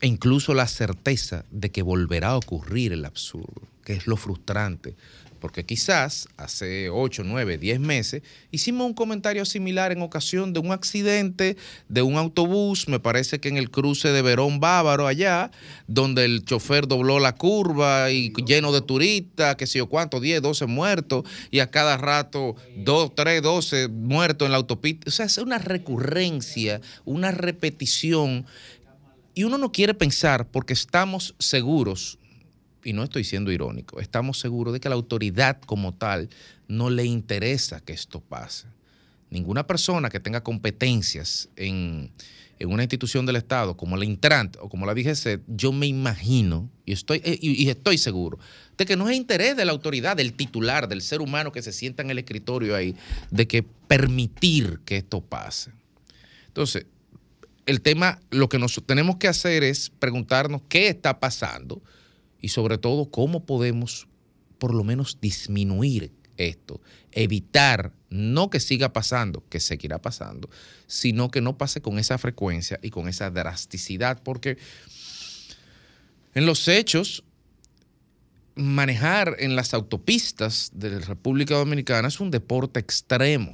e 0.00 0.06
incluso 0.06 0.52
la 0.52 0.68
certeza 0.68 1.46
de 1.50 1.70
que 1.70 1.82
volverá 1.82 2.28
a 2.28 2.36
ocurrir 2.36 2.92
el 2.92 3.06
absurdo, 3.06 3.62
que 3.84 3.94
es 3.94 4.06
lo 4.06 4.18
frustrante. 4.18 4.96
Porque 5.44 5.66
quizás 5.66 6.26
hace 6.38 6.88
8, 6.88 7.22
9, 7.22 7.58
10 7.58 7.78
meses 7.78 8.22
hicimos 8.50 8.86
un 8.86 8.94
comentario 8.94 9.44
similar 9.44 9.92
en 9.92 10.00
ocasión 10.00 10.54
de 10.54 10.60
un 10.60 10.72
accidente 10.72 11.58
de 11.90 12.00
un 12.00 12.16
autobús, 12.16 12.88
me 12.88 12.98
parece 12.98 13.40
que 13.40 13.50
en 13.50 13.58
el 13.58 13.70
cruce 13.70 14.08
de 14.08 14.22
Verón 14.22 14.58
Bávaro 14.58 15.06
allá, 15.06 15.50
donde 15.86 16.24
el 16.24 16.46
chofer 16.46 16.88
dobló 16.88 17.18
la 17.18 17.34
curva 17.34 18.10
y 18.10 18.32
lleno 18.46 18.72
de 18.72 18.80
turistas, 18.80 19.56
que 19.56 19.66
sé 19.66 19.80
yo 19.80 19.86
cuánto, 19.86 20.18
10, 20.18 20.40
12 20.40 20.64
muertos, 20.64 21.24
y 21.50 21.58
a 21.58 21.70
cada 21.70 21.98
rato 21.98 22.56
2, 22.78 23.14
3, 23.14 23.42
12 23.42 23.88
muertos 23.88 24.46
en 24.46 24.52
la 24.52 24.56
autopista. 24.56 25.10
O 25.10 25.12
sea, 25.12 25.26
es 25.26 25.36
una 25.36 25.58
recurrencia, 25.58 26.80
una 27.04 27.32
repetición 27.32 28.46
y 29.34 29.44
uno 29.44 29.58
no 29.58 29.72
quiere 29.72 29.92
pensar 29.92 30.46
porque 30.46 30.72
estamos 30.72 31.34
seguros, 31.38 32.18
y 32.84 32.92
no 32.92 33.02
estoy 33.02 33.24
siendo 33.24 33.50
irónico, 33.50 34.00
estamos 34.00 34.38
seguros 34.38 34.72
de 34.72 34.80
que 34.80 34.88
a 34.88 34.90
la 34.90 34.96
autoridad 34.96 35.60
como 35.62 35.94
tal 35.94 36.28
no 36.68 36.90
le 36.90 37.04
interesa 37.04 37.80
que 37.80 37.92
esto 37.92 38.20
pase. 38.20 38.66
Ninguna 39.30 39.66
persona 39.66 40.10
que 40.10 40.20
tenga 40.20 40.42
competencias 40.42 41.48
en, 41.56 42.12
en 42.58 42.72
una 42.72 42.82
institución 42.82 43.26
del 43.26 43.36
Estado 43.36 43.76
como 43.76 43.96
la 43.96 44.04
Intran 44.04 44.52
o 44.60 44.68
como 44.68 44.86
la 44.86 44.94
DGC, 44.94 45.40
yo 45.48 45.72
me 45.72 45.86
imagino 45.86 46.68
y 46.84 46.92
estoy, 46.92 47.20
eh, 47.24 47.38
y, 47.40 47.68
estoy 47.68 47.98
seguro 47.98 48.38
de 48.76 48.86
que 48.86 48.96
no 48.96 49.08
es 49.08 49.16
interés 49.16 49.56
de 49.56 49.64
la 49.64 49.72
autoridad, 49.72 50.16
del 50.16 50.34
titular, 50.34 50.88
del 50.88 51.02
ser 51.02 51.20
humano 51.20 51.52
que 51.52 51.62
se 51.62 51.72
sienta 51.72 52.02
en 52.02 52.10
el 52.10 52.18
escritorio 52.18 52.76
ahí, 52.76 52.94
de 53.30 53.46
que 53.46 53.62
permitir 53.62 54.80
que 54.84 54.96
esto 54.98 55.20
pase. 55.20 55.70
Entonces, 56.48 56.86
el 57.66 57.80
tema, 57.80 58.20
lo 58.30 58.48
que 58.48 58.58
nos 58.58 58.80
tenemos 58.84 59.16
que 59.16 59.28
hacer 59.28 59.62
es 59.62 59.90
preguntarnos 59.90 60.62
qué 60.68 60.88
está 60.88 61.18
pasando 61.20 61.82
y 62.44 62.48
sobre 62.48 62.76
todo 62.76 63.06
cómo 63.06 63.46
podemos 63.46 64.06
por 64.58 64.74
lo 64.74 64.84
menos 64.84 65.18
disminuir 65.18 66.12
esto, 66.36 66.78
evitar 67.10 67.94
no 68.10 68.50
que 68.50 68.60
siga 68.60 68.92
pasando, 68.92 69.42
que 69.48 69.60
seguirá 69.60 70.02
pasando, 70.02 70.50
sino 70.86 71.30
que 71.30 71.40
no 71.40 71.56
pase 71.56 71.80
con 71.80 71.98
esa 71.98 72.18
frecuencia 72.18 72.78
y 72.82 72.90
con 72.90 73.08
esa 73.08 73.30
drasticidad, 73.30 74.22
porque 74.22 74.58
en 76.34 76.44
los 76.44 76.68
hechos, 76.68 77.24
manejar 78.54 79.36
en 79.38 79.56
las 79.56 79.72
autopistas 79.72 80.70
de 80.74 80.90
la 80.90 80.98
República 80.98 81.54
Dominicana 81.54 82.08
es 82.08 82.20
un 82.20 82.30
deporte 82.30 82.78
extremo, 82.78 83.52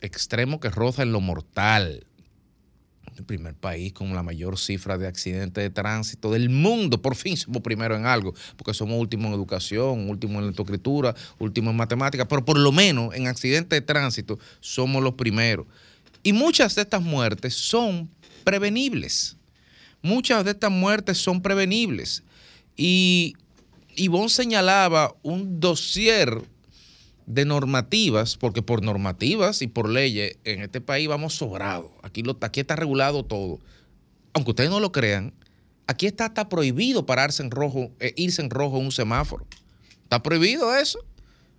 extremo 0.00 0.60
que 0.60 0.70
roza 0.70 1.02
en 1.02 1.12
lo 1.12 1.20
mortal 1.20 2.06
el 3.18 3.24
primer 3.24 3.54
país 3.54 3.92
con 3.92 4.14
la 4.14 4.22
mayor 4.22 4.58
cifra 4.58 4.98
de 4.98 5.06
accidentes 5.06 5.62
de 5.62 5.70
tránsito 5.70 6.30
del 6.30 6.50
mundo. 6.50 7.00
Por 7.00 7.16
fin 7.16 7.36
somos 7.36 7.62
primero 7.62 7.96
en 7.96 8.06
algo, 8.06 8.34
porque 8.56 8.74
somos 8.74 8.98
últimos 8.98 9.26
en 9.26 9.34
educación, 9.34 10.08
últimos 10.08 10.40
en 10.40 10.48
lectoescritura, 10.48 11.14
últimos 11.38 11.70
en 11.72 11.76
matemáticas, 11.76 12.26
pero 12.28 12.44
por 12.44 12.58
lo 12.58 12.72
menos 12.72 13.14
en 13.14 13.26
accidentes 13.26 13.76
de 13.78 13.80
tránsito 13.80 14.38
somos 14.60 15.02
los 15.02 15.14
primeros. 15.14 15.66
Y 16.22 16.32
muchas 16.32 16.74
de 16.74 16.82
estas 16.82 17.02
muertes 17.02 17.54
son 17.54 18.10
prevenibles. 18.44 19.36
Muchas 20.02 20.44
de 20.44 20.52
estas 20.52 20.70
muertes 20.70 21.18
son 21.18 21.40
prevenibles. 21.40 22.22
Y 22.76 23.34
Ivonne 23.96 24.28
señalaba 24.28 25.14
un 25.22 25.60
dossier 25.60 26.42
de 27.26 27.44
normativas, 27.44 28.36
porque 28.36 28.62
por 28.62 28.82
normativas 28.82 29.60
y 29.60 29.66
por 29.66 29.88
leyes 29.88 30.38
en 30.44 30.62
este 30.62 30.80
país 30.80 31.08
vamos 31.08 31.34
sobrados. 31.34 31.90
Aquí, 32.02 32.22
aquí 32.40 32.60
está 32.60 32.76
regulado 32.76 33.24
todo. 33.24 33.60
Aunque 34.32 34.50
ustedes 34.50 34.70
no 34.70 34.80
lo 34.80 34.92
crean, 34.92 35.34
aquí 35.86 36.06
está 36.06 36.26
hasta 36.26 36.48
prohibido 36.48 37.04
pararse 37.04 37.42
en 37.42 37.50
rojo, 37.50 37.90
eh, 37.98 38.12
irse 38.16 38.42
en 38.42 38.50
rojo 38.50 38.78
en 38.78 38.84
un 38.84 38.92
semáforo. 38.92 39.44
Está 40.04 40.22
prohibido 40.22 40.74
eso. 40.76 41.00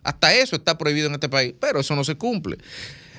Hasta 0.03 0.33
eso 0.33 0.55
está 0.55 0.77
prohibido 0.77 1.07
en 1.07 1.15
este 1.15 1.27
país, 1.27 1.53
pero 1.59 1.81
eso 1.81 1.95
no 1.95 2.05
se 2.05 2.15
cumple. 2.15 2.57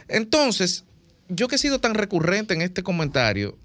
Entonces, 0.09 0.85
yo 1.29 1.49
que 1.49 1.57
he 1.57 1.59
sido 1.59 1.81
tan 1.81 1.95
recurrente 1.95 2.55
en 2.55 2.63
este 2.63 2.83
comentario, 2.83 3.59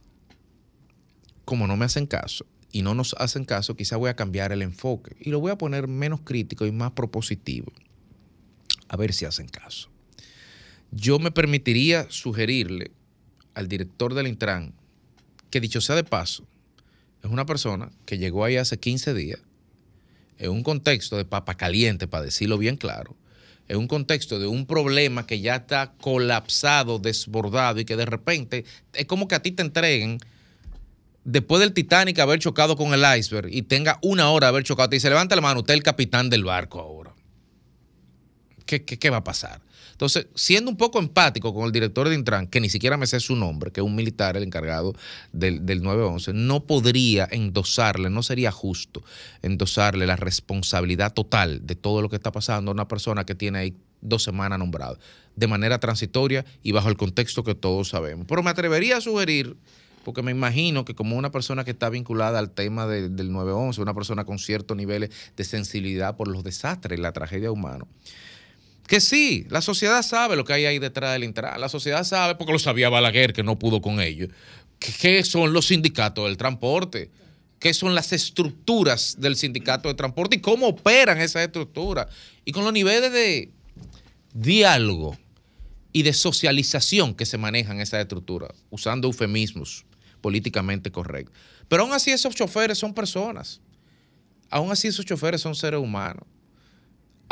como 1.45 1.67
no 1.67 1.77
me 1.77 1.85
hacen 1.85 2.05
caso 2.05 2.45
y 2.73 2.81
no 2.81 2.95
nos 2.95 3.15
hacen 3.17 3.45
caso, 3.45 3.77
quizá 3.77 3.95
voy 3.95 4.09
a 4.09 4.15
cambiar 4.17 4.51
el 4.51 4.61
enfoque 4.61 5.15
y 5.21 5.29
lo 5.29 5.39
voy 5.39 5.51
a 5.51 5.57
poner 5.57 5.87
menos 5.87 6.19
crítico 6.21 6.65
y 6.65 6.73
más 6.73 6.91
propositivo 6.91 7.71
a 8.93 8.95
ver 8.95 9.11
si 9.11 9.25
hacen 9.25 9.47
caso. 9.47 9.89
Yo 10.91 11.17
me 11.17 11.31
permitiría 11.31 12.05
sugerirle 12.11 12.91
al 13.55 13.67
director 13.67 14.13
del 14.13 14.27
Intran 14.27 14.71
que 15.49 15.59
dicho 15.59 15.81
sea 15.81 15.95
de 15.95 16.03
paso, 16.03 16.45
es 17.23 17.31
una 17.31 17.47
persona 17.47 17.89
que 18.05 18.19
llegó 18.19 18.45
ahí 18.45 18.55
hace 18.55 18.77
15 18.77 19.15
días, 19.15 19.39
en 20.37 20.51
un 20.51 20.61
contexto 20.61 21.17
de 21.17 21.25
papa 21.25 21.55
caliente, 21.55 22.07
para 22.07 22.23
decirlo 22.23 22.59
bien 22.59 22.77
claro, 22.77 23.15
en 23.67 23.77
un 23.77 23.87
contexto 23.87 24.37
de 24.37 24.45
un 24.45 24.67
problema 24.67 25.25
que 25.25 25.39
ya 25.39 25.55
está 25.55 25.93
colapsado, 25.99 26.99
desbordado 26.99 27.79
y 27.79 27.85
que 27.85 27.95
de 27.95 28.05
repente 28.05 28.63
es 28.93 29.07
como 29.07 29.27
que 29.27 29.33
a 29.33 29.41
ti 29.41 29.53
te 29.53 29.63
entreguen 29.63 30.19
después 31.23 31.61
del 31.61 31.73
Titanic 31.73 32.19
haber 32.19 32.37
chocado 32.37 32.75
con 32.75 32.93
el 32.93 33.03
iceberg 33.17 33.47
y 33.51 33.63
tenga 33.63 33.97
una 34.03 34.29
hora 34.29 34.47
de 34.47 34.49
haber 34.49 34.63
chocado, 34.63 34.89
te 34.89 34.97
dice, 34.97 35.09
levanta 35.09 35.35
la 35.35 35.41
mano, 35.41 35.61
usted 35.61 35.73
es 35.73 35.77
el 35.79 35.83
capitán 35.83 36.29
del 36.29 36.43
barco 36.43 36.79
ahora. 36.79 37.12
¿Qué, 38.65 38.83
qué, 38.83 38.97
qué 38.99 39.09
va 39.09 39.17
a 39.17 39.23
pasar? 39.23 39.61
Entonces, 39.91 40.27
siendo 40.35 40.71
un 40.71 40.77
poco 40.77 40.97
empático 40.99 41.53
con 41.53 41.65
el 41.65 41.71
director 41.71 42.09
de 42.09 42.15
Intran, 42.15 42.47
que 42.47 42.59
ni 42.59 42.69
siquiera 42.69 42.97
me 42.97 43.05
sé 43.05 43.19
su 43.19 43.35
nombre, 43.35 43.71
que 43.71 43.79
es 43.81 43.85
un 43.85 43.95
militar, 43.95 44.35
el 44.35 44.43
encargado 44.43 44.93
del, 45.31 45.65
del 45.65 45.83
911, 45.83 46.33
no 46.33 46.65
podría 46.65 47.27
endosarle, 47.31 48.09
no 48.09 48.23
sería 48.23 48.51
justo 48.51 49.03
endosarle 49.43 50.07
la 50.07 50.15
responsabilidad 50.15 51.13
total 51.13 51.65
de 51.65 51.75
todo 51.75 52.01
lo 52.01 52.09
que 52.09 52.15
está 52.15 52.31
pasando 52.31 52.71
a 52.71 52.73
una 52.73 52.87
persona 52.87 53.25
que 53.25 53.35
tiene 53.35 53.59
ahí 53.59 53.75
dos 54.01 54.23
semanas 54.23 54.59
nombrada, 54.59 54.97
de 55.35 55.47
manera 55.47 55.79
transitoria 55.79 56.43
y 56.63 56.71
bajo 56.71 56.89
el 56.89 56.97
contexto 56.97 57.43
que 57.43 57.55
todos 57.55 57.89
sabemos. 57.89 58.25
Pero 58.27 58.43
me 58.43 58.49
atrevería 58.49 58.97
a 58.97 59.01
sugerir 59.01 59.55
porque 60.03 60.21
me 60.21 60.31
imagino 60.31 60.83
que 60.83 60.95
como 60.95 61.15
una 61.15 61.31
persona 61.31 61.63
que 61.63 61.71
está 61.71 61.89
vinculada 61.89 62.39
al 62.39 62.49
tema 62.51 62.85
de- 62.87 63.07
del 63.09 63.31
911, 63.31 63.81
una 63.81 63.93
persona 63.93 64.25
con 64.25 64.37
ciertos 64.37 64.75
niveles 64.75 65.11
de 65.37 65.43
sensibilidad 65.45 66.17
por 66.17 66.27
los 66.27 66.43
desastres, 66.43 66.99
la 66.99 67.13
tragedia 67.13 67.51
humana, 67.51 67.85
que 68.87 68.99
sí, 68.99 69.45
la 69.49 69.61
sociedad 69.61 70.01
sabe 70.03 70.35
lo 70.35 70.43
que 70.43 70.53
hay 70.53 70.65
ahí 70.65 70.79
detrás 70.79 71.13
del 71.13 71.23
Intran, 71.23 71.59
la 71.59 71.69
sociedad 71.69 72.03
sabe, 72.03 72.35
porque 72.35 72.53
lo 72.53 72.59
sabía 72.59 72.89
Balaguer, 72.89 73.33
que 73.33 73.43
no 73.43 73.57
pudo 73.57 73.81
con 73.81 73.99
ellos, 74.01 74.29
que- 74.79 74.91
qué 74.91 75.23
son 75.23 75.53
los 75.53 75.67
sindicatos 75.67 76.25
del 76.25 76.37
transporte, 76.37 77.09
qué 77.59 77.73
son 77.73 77.95
las 77.95 78.11
estructuras 78.11 79.15
del 79.19 79.37
sindicato 79.37 79.87
de 79.87 79.95
transporte 79.95 80.35
y 80.35 80.41
cómo 80.41 80.67
operan 80.67 81.21
esas 81.21 81.43
estructuras, 81.43 82.07
y 82.43 82.51
con 82.51 82.65
los 82.65 82.73
niveles 82.73 83.11
de 83.13 83.51
diálogo 84.33 85.17
y 85.93 86.03
de 86.03 86.13
socialización 86.13 87.13
que 87.13 87.25
se 87.25 87.37
manejan 87.37 87.79
esas 87.79 88.01
estructuras, 88.01 88.51
usando 88.69 89.07
eufemismos 89.07 89.85
políticamente 90.21 90.91
correctos. 90.91 91.35
Pero 91.67 91.83
aún 91.83 91.93
así 91.93 92.11
esos 92.11 92.35
choferes 92.35 92.77
son 92.77 92.93
personas. 92.93 93.61
Aún 94.49 94.71
así 94.71 94.87
esos 94.87 95.05
choferes 95.05 95.41
son 95.41 95.55
seres 95.55 95.79
humanos. 95.79 96.25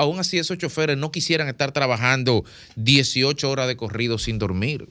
Aún 0.02 0.20
así 0.20 0.40
esos 0.40 0.58
choferes 0.58 0.98
no 0.98 1.12
quisieran 1.12 1.48
estar 1.48 1.72
trabajando 1.74 2.44
18 2.76 3.48
horas 3.48 3.68
de 3.68 3.78
corrido 3.78 4.18
sin 4.18 4.40
dormir. 4.40 4.90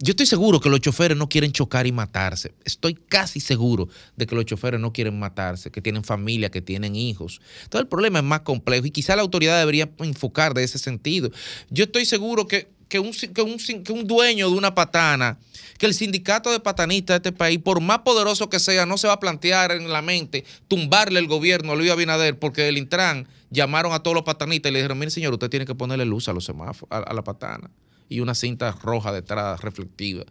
Yo 0.00 0.10
estoy 0.10 0.26
seguro 0.26 0.60
que 0.60 0.68
los 0.68 0.80
choferes 0.80 1.16
no 1.16 1.30
quieren 1.30 1.50
chocar 1.50 1.86
y 1.86 1.92
matarse. 1.92 2.52
Estoy 2.66 2.92
casi 2.92 3.40
seguro 3.40 3.88
de 4.16 4.26
que 4.26 4.34
los 4.34 4.44
choferes 4.44 4.78
no 4.80 4.92
quieren 4.92 5.18
matarse, 5.18 5.70
que 5.70 5.80
tienen 5.80 6.04
familia, 6.04 6.50
que 6.50 6.60
tienen 6.60 6.94
hijos. 6.94 7.40
Entonces 7.62 7.84
el 7.84 7.88
problema 7.88 8.18
es 8.18 8.24
más 8.26 8.40
complejo 8.40 8.84
y 8.84 8.90
quizá 8.90 9.16
la 9.16 9.22
autoridad 9.22 9.58
debería 9.58 9.90
enfocar 10.00 10.52
de 10.52 10.62
ese 10.62 10.78
sentido. 10.78 11.30
Yo 11.70 11.84
estoy 11.84 12.04
seguro 12.04 12.46
que, 12.46 12.68
que 12.88 12.98
un, 12.98 13.12
que 13.12 13.42
un- 13.42 13.58
que 13.58 13.92
un 13.92 14.06
dueño 14.06 14.50
de 14.50 14.56
una 14.56 14.74
patana, 14.74 15.38
que 15.78 15.86
el 15.86 15.94
sindicato 15.94 16.50
de 16.50 16.60
patanistas 16.60 17.22
de 17.22 17.28
este 17.28 17.32
país, 17.38 17.58
por 17.58 17.80
más 17.80 17.98
poderoso 18.00 18.48
que 18.48 18.58
sea, 18.58 18.86
no 18.86 18.96
se 18.98 19.06
va 19.06 19.14
a 19.14 19.20
plantear 19.20 19.72
en 19.72 19.90
la 19.92 20.02
mente 20.02 20.44
tumbarle 20.68 21.20
el 21.20 21.26
gobierno 21.26 21.72
a 21.72 21.76
Luis 21.76 21.90
Abinader 21.90 22.38
porque 22.38 22.68
el 22.68 22.78
Intran 22.78 23.28
llamaron 23.50 23.92
a 23.92 24.00
todos 24.02 24.14
los 24.14 24.24
patanistas 24.24 24.70
y 24.70 24.72
le 24.72 24.78
dijeron, 24.80 24.98
mire 24.98 25.10
señor, 25.10 25.32
usted 25.32 25.48
tiene 25.50 25.66
que 25.66 25.74
ponerle 25.74 26.04
luz 26.04 26.28
a 26.28 26.32
los 26.32 26.44
semáforos, 26.44 26.88
a, 26.90 26.98
a 26.98 27.14
la 27.14 27.22
patana 27.22 27.70
y 28.08 28.20
una 28.20 28.34
cinta 28.34 28.72
roja 28.82 29.12
detrás 29.12 29.60
reflectiva. 29.60 30.24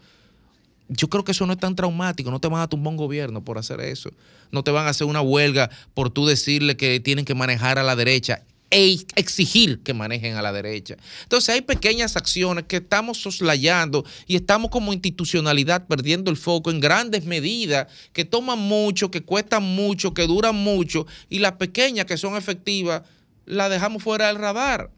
Yo 0.90 1.10
creo 1.10 1.24
que 1.24 1.34
eso 1.34 1.46
no 1.46 1.54
es 1.54 1.60
tan 1.60 1.76
traumático, 1.76 2.32
no 2.32 2.40
te 2.40 2.48
van 2.48 2.62
a 2.62 2.68
tumbar 2.68 2.92
un 2.92 2.98
gobierno 2.98 3.44
por 3.44 3.58
hacer 3.58 3.82
eso. 3.82 4.10
No 4.52 4.64
te 4.64 4.72
van 4.72 4.88
a 4.88 4.90
hacer 4.90 5.06
una 5.06 5.22
huelga 5.22 5.70
por 5.94 6.10
tú 6.10 6.26
decirle 6.26 6.78
que 6.78 7.00
tienen 7.02 7.26
que 7.26 7.36
manejar 7.36 7.78
a 7.78 7.84
la 7.84 7.96
derecha 7.98 8.44
e 8.70 9.00
exigir 9.16 9.82
que 9.82 9.94
manejen 9.94 10.36
a 10.36 10.42
la 10.42 10.52
derecha. 10.52 10.98
Entonces 11.24 11.56
hay 11.56 11.62
pequeñas 11.62 12.18
acciones 12.18 12.66
que 12.68 12.78
estamos 12.78 13.18
soslayando 13.18 14.04
y 14.28 14.36
estamos 14.36 14.72
como 14.72 14.92
institucionalidad 14.92 15.88
perdiendo 15.88 16.30
el 16.30 16.38
foco 16.38 16.70
en 16.70 16.82
grandes 16.82 17.26
medidas 17.26 17.88
que 18.12 18.26
toman 18.26 18.60
mucho, 18.60 19.10
que 19.10 19.22
cuestan 19.22 19.64
mucho, 19.64 20.14
que 20.14 20.28
duran 20.28 20.56
mucho 20.56 21.08
y 21.30 21.40
las 21.40 21.54
pequeñas 21.54 22.06
que 22.06 22.18
son 22.18 22.36
efectivas 22.36 23.04
las 23.46 23.70
dejamos 23.70 24.04
fuera 24.04 24.28
del 24.28 24.36
radar. 24.36 24.92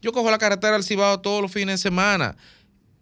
Yo 0.00 0.12
cojo 0.12 0.30
la 0.30 0.38
carretera 0.38 0.76
al 0.76 0.84
Cibao 0.84 1.20
todos 1.20 1.42
los 1.42 1.50
fines 1.50 1.74
de 1.74 1.78
semana 1.78 2.36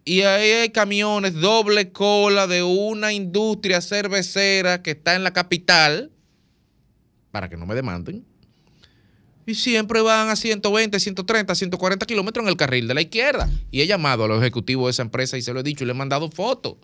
y 0.06 0.22
ahí 0.22 0.50
hay 0.50 0.70
camiones 0.70 1.34
doble 1.34 1.90
cola 1.90 2.46
de 2.46 2.62
una 2.62 3.12
industria 3.12 3.80
cervecera 3.80 4.80
que 4.80 4.92
está 4.92 5.14
en 5.16 5.24
la 5.24 5.32
capital, 5.32 6.12
para 7.32 7.50
que 7.50 7.56
no 7.56 7.66
me 7.66 7.74
demanden, 7.74 8.24
y 9.46 9.54
siempre 9.54 10.00
van 10.00 10.28
a 10.28 10.36
120, 10.36 10.98
130, 10.98 11.54
140 11.54 12.06
kilómetros 12.06 12.44
en 12.44 12.48
el 12.48 12.56
carril 12.56 12.88
de 12.88 12.94
la 12.94 13.00
izquierda. 13.00 13.48
Y 13.70 13.80
he 13.80 13.86
llamado 13.86 14.24
a 14.24 14.28
los 14.28 14.40
ejecutivos 14.42 14.88
de 14.88 14.90
esa 14.90 15.02
empresa 15.02 15.38
y 15.38 15.42
se 15.42 15.52
lo 15.52 15.60
he 15.60 15.62
dicho 15.62 15.84
y 15.84 15.86
le 15.86 15.92
he 15.92 15.96
mandado 15.96 16.28
fotos. 16.30 16.74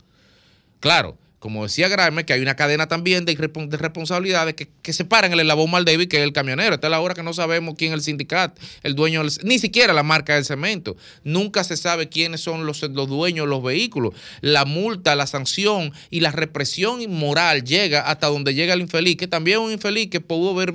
Claro, 0.79 1.19
como 1.43 1.65
decía 1.65 1.89
Grimer, 1.89 2.25
que 2.25 2.35
hay 2.35 2.41
una 2.41 2.55
cadena 2.55 2.87
también 2.87 3.25
de, 3.25 3.35
responsabilidades 3.35 4.55
que, 4.55 4.69
que 4.81 4.93
separan 4.93 5.33
el 5.33 5.41
eslabón 5.41 5.73
mal 5.73 5.85
débil, 5.85 6.07
que 6.07 6.19
es 6.19 6.23
el 6.23 6.33
camionero. 6.33 6.77
Esta 6.77 6.87
es 6.87 6.91
la 6.93 7.01
hora 7.01 7.15
que 7.15 7.25
no 7.25 7.33
sabemos 7.33 7.75
quién 7.77 7.91
es 7.91 7.97
el 7.97 8.03
sindicato, 8.05 8.63
el 8.85 8.95
dueño, 8.95 9.25
del- 9.25 9.33
ni 9.43 9.59
siquiera 9.59 9.93
la 9.93 10.05
marca 10.05 10.37
del 10.37 10.45
cemento. 10.45 10.97
Nunca 11.25 11.65
se 11.65 11.77
sabe 11.77 12.09
quiénes 12.09 12.43
son 12.43 12.65
los, 12.65 12.81
los 12.83 13.09
dueños 13.09 13.47
de 13.47 13.51
los 13.51 13.61
vehículos. 13.61 14.15
La 14.41 14.65
multa, 14.65 15.17
la 15.17 15.27
sanción 15.27 15.93
y 16.11 16.21
la 16.21 16.31
represión 16.31 17.01
moral 17.11 17.65
llega 17.65 18.03
hasta 18.03 18.29
donde 18.29 18.55
llega 18.55 18.75
el 18.75 18.81
infeliz, 18.81 19.17
que 19.17 19.27
también 19.27 19.59
es 19.59 19.67
un 19.67 19.73
infeliz 19.73 20.11
que 20.11 20.21
pudo 20.21 20.55
ver, 20.55 20.73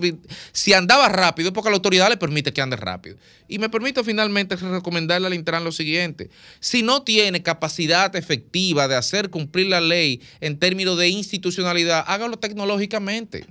si 0.52 0.74
andaba 0.74 1.08
rápido, 1.08 1.54
porque 1.54 1.70
la 1.70 1.78
autoridad 1.78 2.10
le 2.10 2.18
permite 2.18 2.52
que 2.52 2.60
ande 2.60 2.76
rápido. 2.76 3.16
Y 3.48 3.60
me 3.60 3.70
permito 3.70 4.04
finalmente 4.04 4.58
recomendarle 4.58 5.28
al 5.28 5.34
Intran 5.34 5.64
lo 5.64 5.72
siguiente. 5.72 6.30
Si 6.60 6.84
no 6.84 7.04
tiene 7.04 7.42
capacidad 7.42 8.14
efectiva 8.18 8.90
de 8.90 8.96
hacer 8.96 9.30
cumplir 9.30 9.68
la 9.68 9.80
ley 9.80 10.20
en 10.42 10.57
términos 10.60 10.98
de 10.98 11.10
institucionalidad, 11.10 12.04
hágalo 12.08 12.38
tecnológicamente. 12.38 13.46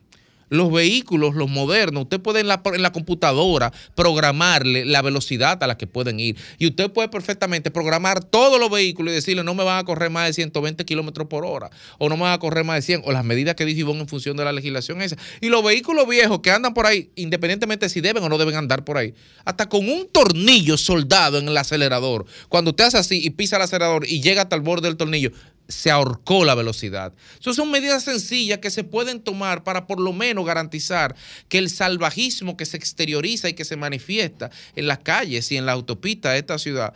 Los 0.48 0.70
vehículos, 0.70 1.34
los 1.34 1.50
modernos, 1.50 2.04
usted 2.04 2.20
puede 2.20 2.40
en 2.40 2.46
la, 2.46 2.62
en 2.64 2.82
la 2.82 2.92
computadora 2.92 3.72
programarle 3.96 4.84
la 4.84 5.02
velocidad 5.02 5.60
a 5.62 5.66
la 5.66 5.76
que 5.76 5.88
pueden 5.88 6.20
ir. 6.20 6.36
Y 6.58 6.68
usted 6.68 6.90
puede 6.92 7.08
perfectamente 7.08 7.72
programar 7.72 8.22
todos 8.22 8.60
los 8.60 8.70
vehículos 8.70 9.12
y 9.12 9.16
decirle 9.16 9.42
no 9.42 9.54
me 9.54 9.64
van 9.64 9.78
a 9.78 9.84
correr 9.84 10.10
más 10.10 10.28
de 10.28 10.34
120 10.34 10.84
kilómetros 10.84 11.26
por 11.26 11.44
hora 11.44 11.70
o 11.98 12.08
no 12.08 12.16
me 12.16 12.22
van 12.22 12.32
a 12.32 12.38
correr 12.38 12.64
más 12.64 12.76
de 12.76 12.82
100 12.82 13.02
o 13.04 13.12
las 13.12 13.24
medidas 13.24 13.56
que 13.56 13.64
dice 13.64 13.80
Ivonne 13.80 14.00
en 14.00 14.08
función 14.08 14.36
de 14.36 14.44
la 14.44 14.52
legislación 14.52 15.02
esa. 15.02 15.16
Y 15.40 15.48
los 15.48 15.64
vehículos 15.64 16.08
viejos 16.08 16.38
que 16.40 16.52
andan 16.52 16.74
por 16.74 16.86
ahí, 16.86 17.10
independientemente 17.16 17.88
si 17.88 18.00
deben 18.00 18.22
o 18.22 18.28
no 18.28 18.38
deben 18.38 18.54
andar 18.54 18.84
por 18.84 18.98
ahí, 18.98 19.14
hasta 19.44 19.68
con 19.68 19.88
un 19.88 20.08
tornillo 20.12 20.76
soldado 20.76 21.38
en 21.38 21.48
el 21.48 21.56
acelerador, 21.56 22.24
cuando 22.48 22.70
usted 22.70 22.84
hace 22.84 22.98
así 22.98 23.20
y 23.24 23.30
pisa 23.30 23.56
el 23.56 23.62
acelerador 23.62 24.06
y 24.06 24.20
llega 24.20 24.42
hasta 24.42 24.54
el 24.54 24.62
borde 24.62 24.86
del 24.86 24.96
tornillo, 24.96 25.32
se 25.68 25.90
ahorcó 25.90 26.44
la 26.44 26.54
velocidad. 26.54 27.12
Eso 27.40 27.54
son 27.54 27.70
medidas 27.70 28.04
sencillas 28.04 28.58
que 28.58 28.70
se 28.70 28.84
pueden 28.84 29.20
tomar 29.20 29.64
para 29.64 29.86
por 29.86 30.00
lo 30.00 30.12
menos 30.12 30.46
garantizar 30.46 31.16
que 31.48 31.58
el 31.58 31.70
salvajismo 31.70 32.56
que 32.56 32.66
se 32.66 32.76
exterioriza 32.76 33.48
y 33.48 33.54
que 33.54 33.64
se 33.64 33.76
manifiesta 33.76 34.50
en 34.74 34.86
las 34.86 34.98
calles 34.98 35.50
y 35.52 35.56
en 35.56 35.66
la 35.66 35.72
autopista 35.72 36.30
de 36.30 36.38
esta 36.38 36.58
ciudad 36.58 36.94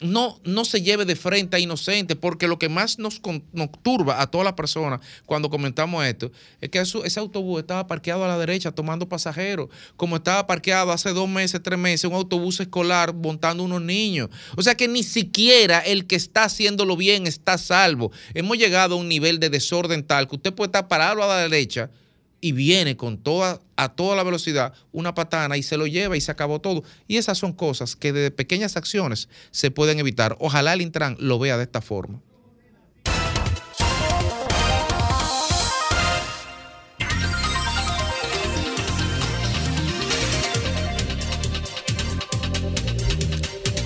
no, 0.00 0.40
no 0.44 0.64
se 0.64 0.82
lleve 0.82 1.04
de 1.04 1.14
frente 1.14 1.56
a 1.56 1.60
inocentes, 1.60 2.16
porque 2.16 2.48
lo 2.48 2.58
que 2.58 2.68
más 2.68 2.98
nos, 2.98 3.20
con- 3.20 3.44
turba 3.82 4.20
a 4.20 4.26
todas 4.26 4.44
las 4.44 4.54
personas 4.54 5.00
cuando 5.24 5.48
comentamos 5.48 6.04
esto 6.04 6.32
es 6.60 6.68
que 6.68 6.80
eso- 6.80 7.04
ese 7.04 7.20
autobús 7.20 7.60
estaba 7.60 7.86
parqueado 7.86 8.24
a 8.24 8.28
la 8.28 8.36
derecha 8.36 8.72
tomando 8.72 9.08
pasajeros, 9.08 9.68
como 9.96 10.16
estaba 10.16 10.46
parqueado 10.46 10.90
hace 10.92 11.10
dos 11.10 11.28
meses, 11.28 11.62
tres 11.62 11.78
meses, 11.78 12.04
un 12.10 12.16
autobús 12.16 12.58
escolar 12.60 13.14
montando 13.14 13.62
unos 13.62 13.82
niños. 13.82 14.30
O 14.56 14.62
sea 14.62 14.74
que 14.74 14.88
ni 14.88 15.04
siquiera 15.04 15.78
el 15.78 16.06
que 16.06 16.16
está 16.16 16.44
haciéndolo 16.44 16.96
bien 16.96 17.26
está 17.26 17.56
salvo. 17.56 18.10
Hemos 18.34 18.58
llegado 18.58 18.96
a 18.96 18.98
un 18.98 19.08
nivel 19.08 19.38
de 19.38 19.48
desorden 19.48 20.02
tal 20.04 20.28
que 20.28 20.36
usted 20.36 20.52
puede 20.52 20.68
estar 20.68 20.88
parado 20.88 21.22
a 21.22 21.26
la 21.28 21.36
derecha 21.38 21.90
y 22.44 22.52
viene 22.52 22.94
con 22.94 23.16
toda, 23.16 23.62
a 23.74 23.94
toda 23.94 24.14
la 24.14 24.22
velocidad 24.22 24.74
una 24.92 25.14
patana 25.14 25.56
y 25.56 25.62
se 25.62 25.78
lo 25.78 25.86
lleva 25.86 26.14
y 26.14 26.20
se 26.20 26.30
acabó 26.30 26.60
todo. 26.60 26.84
Y 27.08 27.16
esas 27.16 27.38
son 27.38 27.54
cosas 27.54 27.96
que 27.96 28.12
de 28.12 28.30
pequeñas 28.30 28.76
acciones 28.76 29.30
se 29.50 29.70
pueden 29.70 29.98
evitar. 29.98 30.36
Ojalá 30.40 30.74
el 30.74 30.82
Intran 30.82 31.16
lo 31.18 31.38
vea 31.38 31.56
de 31.56 31.62
esta 31.62 31.80
forma. 31.80 32.20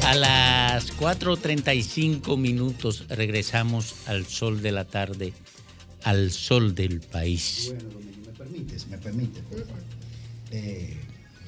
A 0.04 0.14
las 0.16 0.96
4.35 0.96 2.36
minutos 2.36 3.04
regresamos 3.08 3.94
al 4.08 4.26
sol 4.26 4.62
de 4.62 4.72
la 4.72 4.84
tarde, 4.84 5.32
al 6.02 6.32
sol 6.32 6.74
del 6.74 7.00
país. 7.02 7.72
¿Me 7.72 8.17
permite? 8.48 8.78
Si 8.78 8.88
me 8.88 8.98
permite, 8.98 9.40
por 9.42 9.60
favor. 9.64 9.82
Eh, 10.50 10.96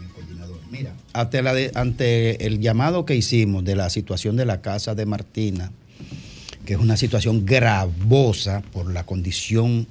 mi 0.01 0.07
coordinador. 0.09 0.59
Mira, 0.71 0.95
ante, 1.13 1.43
la 1.43 1.55
de- 1.55 1.71
ante 1.75 2.47
el 2.47 2.61
llamado 2.61 3.05
que 3.05 3.17
hicimos 3.17 3.65
de 3.65 3.77
la 3.77 3.91
situación 3.91 4.37
de 4.37 4.45
la 4.47 4.61
casa 4.61 4.95
de 4.95 5.07
Martina, 5.07 5.73
que 6.65 6.75
es 6.75 6.79
una 6.81 6.97
situación 6.97 7.45
gravosa 7.47 8.63
por 8.73 8.93
la 8.93 9.05
condición 9.05 9.87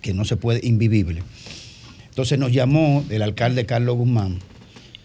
que 0.00 0.14
no 0.14 0.24
se 0.24 0.36
puede, 0.36 0.60
invivible. 0.66 1.22
Entonces 2.08 2.38
nos 2.38 2.52
llamó 2.52 3.04
el 3.10 3.22
alcalde 3.22 3.64
Carlos 3.66 3.96
Guzmán 3.96 4.38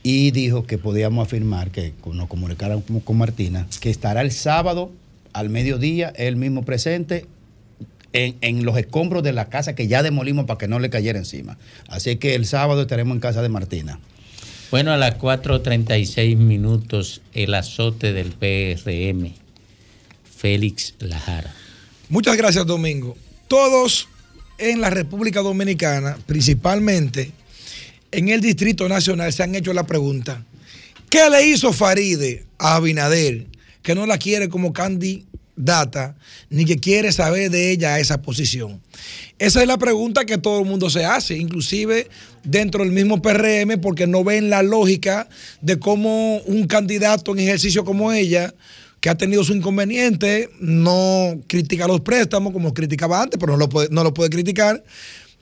y 0.03 0.31
dijo 0.31 0.65
que 0.65 0.77
podíamos 0.77 1.25
afirmar, 1.27 1.71
que 1.71 1.93
nos 2.11 2.27
comunicaran 2.27 2.81
con, 2.81 2.99
con 3.01 3.17
Martina, 3.17 3.67
que 3.79 3.89
estará 3.89 4.21
el 4.21 4.31
sábado 4.31 4.91
al 5.33 5.49
mediodía, 5.49 6.11
él 6.15 6.35
mismo 6.35 6.63
presente, 6.63 7.25
en, 8.13 8.35
en 8.41 8.65
los 8.65 8.77
escombros 8.77 9.23
de 9.23 9.33
la 9.33 9.49
casa 9.49 9.75
que 9.75 9.87
ya 9.87 10.03
demolimos 10.03 10.45
para 10.45 10.57
que 10.57 10.67
no 10.67 10.79
le 10.79 10.89
cayera 10.89 11.19
encima. 11.19 11.57
Así 11.87 12.15
que 12.17 12.35
el 12.35 12.45
sábado 12.45 12.81
estaremos 12.81 13.15
en 13.15 13.19
casa 13.19 13.41
de 13.41 13.49
Martina. 13.49 13.99
Bueno, 14.69 14.91
a 14.91 14.97
las 14.97 15.17
4.36 15.17 16.35
minutos, 16.35 17.21
el 17.33 17.53
azote 17.53 18.11
del 18.11 18.33
PRM, 18.33 19.33
Félix 20.37 20.95
Lajara. 20.99 21.53
Muchas 22.09 22.35
gracias, 22.35 22.65
Domingo. 22.65 23.15
Todos 23.47 24.09
en 24.57 24.81
la 24.81 24.89
República 24.89 25.41
Dominicana, 25.41 26.17
principalmente 26.25 27.31
en 28.11 28.27
el 28.27 28.41
Distrito 28.41 28.89
Nacional, 28.89 29.31
se 29.31 29.43
han 29.43 29.55
hecho 29.55 29.71
la 29.71 29.85
pregunta, 29.85 30.43
¿qué 31.09 31.29
le 31.29 31.47
hizo 31.47 31.71
Faride 31.71 32.45
a 32.57 32.75
Abinader 32.75 33.47
que 33.83 33.95
no 33.95 34.05
la 34.05 34.17
quiere 34.17 34.49
como 34.49 34.73
candidata 35.57 36.15
ni 36.49 36.65
que 36.65 36.77
quiere 36.77 37.11
saber 37.11 37.49
de 37.49 37.71
ella 37.71 37.95
a 37.95 37.99
esa 37.99 38.21
posición? 38.21 38.79
Esa 39.39 39.61
es 39.61 39.67
la 39.67 39.77
pregunta 39.77 40.25
que 40.25 40.37
todo 40.37 40.59
el 40.59 40.65
mundo 40.65 40.89
se 40.89 41.05
hace, 41.05 41.37
inclusive 41.37 42.07
dentro 42.43 42.83
del 42.83 42.93
mismo 42.93 43.21
PRM, 43.21 43.79
porque 43.81 44.07
no 44.07 44.23
ven 44.23 44.49
la 44.49 44.63
lógica 44.63 45.27
de 45.61 45.77
cómo 45.79 46.37
un 46.45 46.67
candidato 46.67 47.33
en 47.33 47.39
ejercicio 47.39 47.83
como 47.83 48.11
ella 48.11 48.53
que 48.99 49.09
ha 49.09 49.15
tenido 49.15 49.43
su 49.43 49.53
inconveniente, 49.53 50.49
no 50.59 51.39
critica 51.47 51.87
los 51.87 52.01
préstamos 52.01 52.51
como 52.51 52.73
criticaba 52.73 53.21
antes, 53.21 53.39
pero 53.39 53.53
no 53.53 53.59
lo 53.59 53.69
puede, 53.69 53.89
no 53.91 54.03
lo 54.03 54.13
puede 54.13 54.29
criticar. 54.29 54.83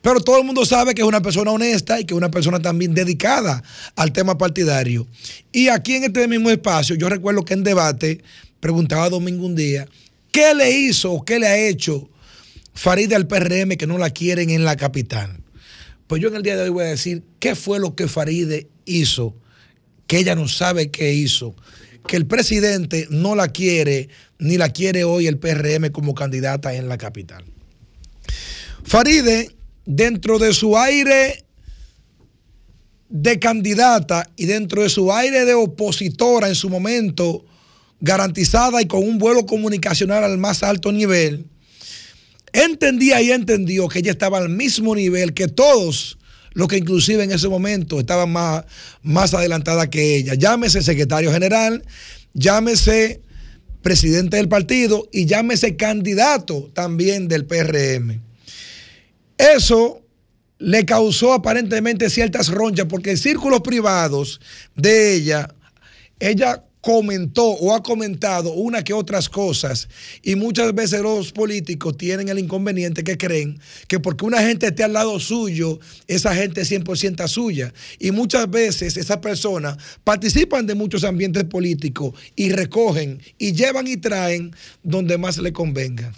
Pero 0.02 0.20
todo 0.20 0.38
el 0.38 0.44
mundo 0.44 0.64
sabe 0.66 0.94
que 0.94 1.02
es 1.02 1.08
una 1.08 1.22
persona 1.22 1.50
honesta 1.50 1.98
y 1.98 2.04
que 2.04 2.14
es 2.14 2.18
una 2.18 2.30
persona 2.30 2.60
también 2.60 2.94
dedicada 2.94 3.62
al 3.96 4.12
tema 4.12 4.36
partidario. 4.36 5.06
Y 5.52 5.68
aquí 5.68 5.94
en 5.94 6.04
este 6.04 6.28
mismo 6.28 6.50
espacio, 6.50 6.94
yo 6.96 7.08
recuerdo 7.08 7.44
que 7.44 7.54
en 7.54 7.64
debate 7.64 8.20
preguntaba 8.60 9.08
Domingo 9.08 9.46
un 9.46 9.54
día, 9.54 9.88
¿qué 10.36 10.54
le 10.54 10.70
hizo 10.70 11.12
o 11.12 11.24
qué 11.24 11.38
le 11.38 11.46
ha 11.46 11.56
hecho 11.56 12.10
Faride 12.74 13.14
al 13.14 13.26
PRM 13.26 13.78
que 13.78 13.86
no 13.86 13.96
la 13.96 14.10
quieren 14.10 14.50
en 14.50 14.66
la 14.66 14.76
capital? 14.76 15.40
Pues 16.06 16.20
yo 16.20 16.28
en 16.28 16.36
el 16.36 16.42
día 16.42 16.56
de 16.56 16.64
hoy 16.64 16.68
voy 16.68 16.84
a 16.84 16.88
decir 16.88 17.22
qué 17.40 17.54
fue 17.54 17.80
lo 17.80 17.94
que 17.94 18.06
Faride 18.06 18.68
hizo, 18.84 19.34
que 20.06 20.18
ella 20.18 20.34
no 20.34 20.46
sabe 20.46 20.90
qué 20.90 21.14
hizo, 21.14 21.56
que 22.06 22.16
el 22.16 22.26
presidente 22.26 23.06
no 23.08 23.34
la 23.34 23.48
quiere 23.48 24.10
ni 24.38 24.58
la 24.58 24.68
quiere 24.68 25.04
hoy 25.04 25.26
el 25.26 25.38
PRM 25.38 25.90
como 25.90 26.14
candidata 26.14 26.74
en 26.74 26.90
la 26.90 26.98
capital. 26.98 27.42
Faride, 28.84 29.56
dentro 29.86 30.38
de 30.38 30.52
su 30.52 30.76
aire 30.76 31.46
de 33.08 33.38
candidata 33.38 34.28
y 34.36 34.44
dentro 34.44 34.82
de 34.82 34.90
su 34.90 35.10
aire 35.10 35.46
de 35.46 35.54
opositora 35.54 36.48
en 36.48 36.54
su 36.54 36.68
momento, 36.68 37.46
garantizada 38.00 38.82
y 38.82 38.86
con 38.86 39.02
un 39.02 39.18
vuelo 39.18 39.46
comunicacional 39.46 40.24
al 40.24 40.38
más 40.38 40.62
alto 40.62 40.92
nivel, 40.92 41.46
entendía 42.52 43.20
y 43.20 43.32
entendió 43.32 43.88
que 43.88 44.00
ella 44.00 44.10
estaba 44.10 44.38
al 44.38 44.48
mismo 44.48 44.94
nivel 44.94 45.34
que 45.34 45.48
todos 45.48 46.18
los 46.52 46.68
que 46.68 46.78
inclusive 46.78 47.22
en 47.22 47.32
ese 47.32 47.48
momento 47.48 48.00
estaban 48.00 48.32
más, 48.32 48.64
más 49.02 49.34
adelantada 49.34 49.90
que 49.90 50.16
ella. 50.16 50.34
Llámese 50.34 50.82
secretario 50.82 51.30
general, 51.30 51.84
llámese 52.32 53.20
presidente 53.82 54.38
del 54.38 54.48
partido 54.48 55.06
y 55.12 55.26
llámese 55.26 55.76
candidato 55.76 56.70
también 56.72 57.28
del 57.28 57.44
PRM. 57.44 58.22
Eso 59.36 60.02
le 60.58 60.86
causó 60.86 61.34
aparentemente 61.34 62.08
ciertas 62.08 62.48
ronchas 62.48 62.86
porque 62.88 63.10
en 63.10 63.18
círculos 63.18 63.60
privados 63.60 64.40
de 64.74 65.14
ella, 65.14 65.54
ella 66.18 66.64
comentó 66.86 67.44
o 67.48 67.74
ha 67.74 67.82
comentado 67.82 68.52
una 68.52 68.84
que 68.84 68.92
otras 68.92 69.28
cosas 69.28 69.88
y 70.22 70.36
muchas 70.36 70.72
veces 70.72 71.00
los 71.00 71.32
políticos 71.32 71.96
tienen 71.96 72.28
el 72.28 72.38
inconveniente 72.38 73.02
que 73.02 73.18
creen 73.18 73.58
que 73.88 73.98
porque 73.98 74.24
una 74.24 74.40
gente 74.40 74.68
esté 74.68 74.84
al 74.84 74.92
lado 74.92 75.18
suyo, 75.18 75.80
esa 76.06 76.32
gente 76.32 76.60
es 76.60 76.70
100% 76.70 77.26
suya. 77.26 77.74
Y 77.98 78.12
muchas 78.12 78.48
veces 78.48 78.96
esas 78.96 79.16
personas 79.16 79.76
participan 80.04 80.64
de 80.68 80.76
muchos 80.76 81.02
ambientes 81.02 81.42
políticos 81.42 82.14
y 82.36 82.50
recogen 82.50 83.20
y 83.36 83.52
llevan 83.52 83.88
y 83.88 83.96
traen 83.96 84.54
donde 84.84 85.18
más 85.18 85.38
le 85.38 85.52
convenga. 85.52 86.12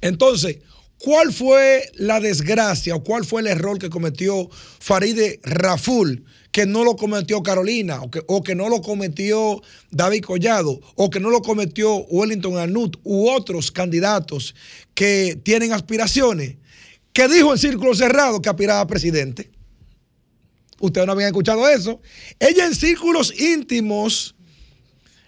Entonces, 0.00 0.56
¿cuál 0.96 1.34
fue 1.34 1.82
la 1.96 2.18
desgracia 2.18 2.94
o 2.94 3.04
cuál 3.04 3.26
fue 3.26 3.42
el 3.42 3.48
error 3.48 3.78
que 3.78 3.90
cometió 3.90 4.48
Faride 4.78 5.38
Raful? 5.42 6.24
Que 6.52 6.66
no 6.66 6.84
lo 6.84 6.96
cometió 6.96 7.42
Carolina, 7.42 8.02
o 8.02 8.10
que, 8.10 8.22
o 8.26 8.42
que 8.42 8.54
no 8.54 8.68
lo 8.68 8.82
cometió 8.82 9.62
David 9.90 10.24
Collado, 10.24 10.80
o 10.96 11.10
que 11.10 11.20
no 11.20 11.30
lo 11.30 11.42
cometió 11.42 11.96
Wellington 12.06 12.58
Arnut 12.58 12.96
u 13.04 13.28
otros 13.28 13.70
candidatos 13.70 14.54
que 14.94 15.40
tienen 15.42 15.72
aspiraciones, 15.72 16.56
que 17.12 17.28
dijo 17.28 17.52
en 17.52 17.58
círculo 17.58 17.94
cerrado 17.94 18.42
que 18.42 18.48
aspiraba 18.48 18.80
a 18.80 18.86
presidente. 18.86 19.50
Ustedes 20.80 21.06
no 21.06 21.12
habían 21.12 21.28
escuchado 21.28 21.68
eso. 21.68 22.00
Ella 22.38 22.66
en 22.66 22.74
círculos 22.74 23.38
íntimos 23.38 24.34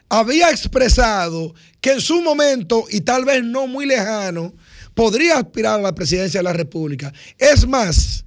había 0.09 0.51
expresado 0.51 1.55
que 1.81 1.93
en 1.93 2.01
su 2.01 2.23
momento, 2.23 2.85
y 2.90 3.03
tal 3.03 3.24
vez 3.24 3.44
no 3.44 3.66
muy 3.66 3.86
lejano, 3.86 4.55
podría 4.94 5.39
aspirar 5.39 5.78
a 5.78 5.82
la 5.82 5.94
presidencia 5.94 6.40
de 6.40 6.44
la 6.44 6.53
República. 6.53 7.12
Es 7.39 7.66
más, 7.66 8.24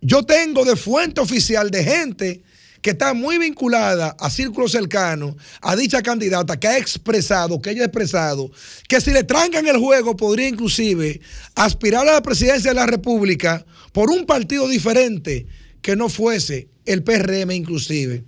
yo 0.00 0.22
tengo 0.24 0.64
de 0.64 0.76
fuente 0.76 1.20
oficial 1.20 1.70
de 1.70 1.84
gente 1.84 2.42
que 2.80 2.90
está 2.90 3.12
muy 3.12 3.38
vinculada 3.38 4.16
a 4.18 4.30
círculos 4.30 4.72
cercanos, 4.72 5.34
a 5.60 5.74
dicha 5.74 6.02
candidata, 6.02 6.58
que 6.58 6.68
ha 6.68 6.78
expresado, 6.78 7.60
que 7.60 7.70
ella 7.70 7.82
ha 7.82 7.86
expresado, 7.86 8.50
que 8.86 9.00
si 9.00 9.10
le 9.10 9.24
trancan 9.24 9.66
el 9.66 9.78
juego 9.78 10.16
podría 10.16 10.48
inclusive 10.48 11.20
aspirar 11.54 12.06
a 12.06 12.12
la 12.12 12.22
presidencia 12.22 12.70
de 12.70 12.76
la 12.76 12.86
República 12.86 13.64
por 13.92 14.10
un 14.10 14.26
partido 14.26 14.68
diferente 14.68 15.46
que 15.82 15.96
no 15.96 16.08
fuese 16.08 16.68
el 16.84 17.02
PRM 17.02 17.50
inclusive, 17.50 18.24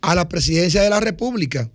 a 0.00 0.14
la 0.14 0.28
presidencia 0.28 0.82
de 0.82 0.90
la 0.90 1.00
República. 1.00 1.70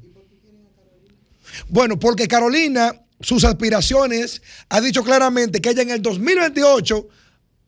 Bueno, 1.67 1.99
porque 1.99 2.27
Carolina, 2.27 2.95
sus 3.19 3.43
aspiraciones, 3.43 4.41
ha 4.69 4.81
dicho 4.81 5.03
claramente 5.03 5.61
que 5.61 5.69
ella 5.69 5.83
en 5.83 5.91
el 5.91 6.01
2028 6.01 7.07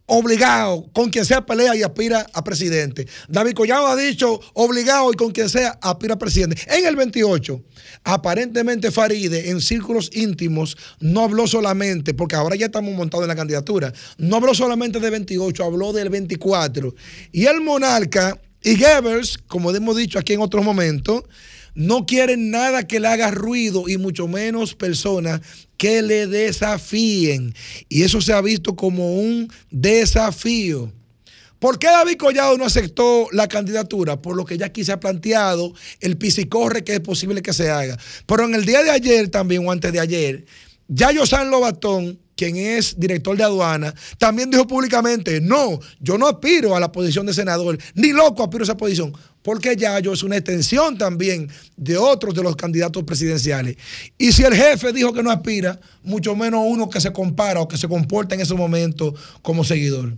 obligado, 0.06 0.86
con 0.94 1.10
quien 1.10 1.26
sea 1.26 1.46
pelea 1.46 1.76
y 1.76 1.84
aspira 1.84 2.26
a 2.34 2.44
presidente. 2.44 3.08
David 3.30 3.54
Collado 3.54 3.88
ha 3.88 3.96
dicho 3.96 4.40
obligado 4.54 5.12
y 5.12 5.16
con 5.16 5.32
quien 5.32 5.50
sea 5.50 5.78
aspira 5.82 6.16
a 6.16 6.20
presidente. 6.20 6.62
En 6.68 6.86
el 6.86 6.96
28, 6.96 7.62
aparentemente 8.04 8.92
Faride 8.92 9.50
en 9.50 9.62
círculos 9.62 10.10
íntimos 10.14 10.78
no 11.00 11.22
habló 11.22 11.48
solamente, 11.48 12.14
porque 12.14 12.36
ahora 12.36 12.56
ya 12.56 12.66
estamos 12.66 12.94
montados 12.94 13.24
en 13.24 13.30
la 13.30 13.36
candidatura, 13.36 13.94
no 14.18 14.38
habló 14.38 14.54
solamente 14.54 15.00
de 15.00 15.10
28, 15.10 15.64
habló 15.64 15.94
del 15.94 16.10
24. 16.10 16.94
Y 17.32 17.46
el 17.46 17.62
monarca 17.62 18.38
y 18.62 18.80
Goebbels, 18.80 19.38
como 19.48 19.72
hemos 19.72 19.98
dicho 19.98 20.20
aquí 20.20 20.34
en 20.34 20.42
otros 20.42 20.64
momentos, 20.64 21.24
no 21.76 22.06
quieren 22.06 22.52
nada 22.52 22.88
que 22.88 23.00
le 23.00 23.08
haga 23.08 23.32
ruido 23.32 23.88
y 23.88 23.98
mucho 23.98 24.28
menos 24.28 24.76
personas 24.76 25.42
que 25.78 26.02
le 26.02 26.28
desafíen. 26.28 27.54
Y 27.90 28.04
eso 28.04 28.22
se 28.22 28.34
ha 28.34 28.42
visto 28.42 28.76
como 28.76 29.16
un 29.16 29.52
desafío. 29.72 30.92
¿Por 31.60 31.80
qué 31.80 31.88
David 31.88 32.18
Collado 32.18 32.58
no 32.58 32.66
aceptó 32.66 33.30
la 33.32 33.48
candidatura? 33.48 34.22
Por 34.22 34.36
lo 34.36 34.44
que 34.44 34.58
ya 34.58 34.66
aquí 34.66 34.84
se 34.84 34.92
ha 34.92 35.00
planteado, 35.00 35.74
el 36.02 36.18
pisicorre 36.18 36.84
que 36.84 36.96
es 36.96 37.00
posible 37.00 37.42
que 37.42 37.54
se 37.54 37.70
haga. 37.70 37.98
Pero 38.26 38.44
en 38.44 38.54
el 38.54 38.66
día 38.66 38.84
de 38.84 38.92
ayer 38.92 39.30
también, 39.30 39.66
o 39.66 39.72
antes 39.72 39.94
de 39.94 40.02
ayer, 40.02 40.46
ya 40.90 41.12
San 41.26 41.50
Lobatón 41.50 42.20
quien 42.36 42.56
es 42.56 43.00
director 43.00 43.38
de 43.38 43.44
aduana, 43.44 43.94
también 44.18 44.50
dijo 44.50 44.66
públicamente, 44.66 45.40
no, 45.42 45.80
yo 46.00 46.18
no 46.18 46.28
aspiro 46.28 46.76
a 46.76 46.80
la 46.80 46.92
posición 46.92 47.26
de 47.26 47.34
senador, 47.34 47.78
ni 47.94 48.12
loco 48.12 48.44
aspiro 48.44 48.64
a 48.64 48.66
esa 48.66 48.78
posición, 48.78 49.14
porque 49.42 49.76
Yayo 49.76 50.14
es 50.14 50.24
una 50.24 50.38
extensión 50.38 50.98
también 50.98 51.50
de 51.76 51.98
otros 51.98 52.34
de 52.34 52.44
los 52.44 52.56
candidatos 52.56 53.04
presidenciales. 53.04 53.78
Y 54.18 54.32
si 54.32 54.44
el 54.44 54.56
jefe 54.56 54.94
dijo 54.94 55.14
que 55.14 55.22
no 55.22 55.32
aspira, 55.32 55.80
mucho 56.02 56.36
menos 56.36 56.64
uno 56.66 56.90
que 56.90 57.02
se 57.02 57.12
compara 57.12 57.60
o 57.62 57.68
que 57.68 57.78
se 57.78 57.88
comporta 57.88 58.36
en 58.36 58.42
ese 58.42 58.56
momento 58.56 59.14
como 59.42 59.64
seguidor. 59.64 60.14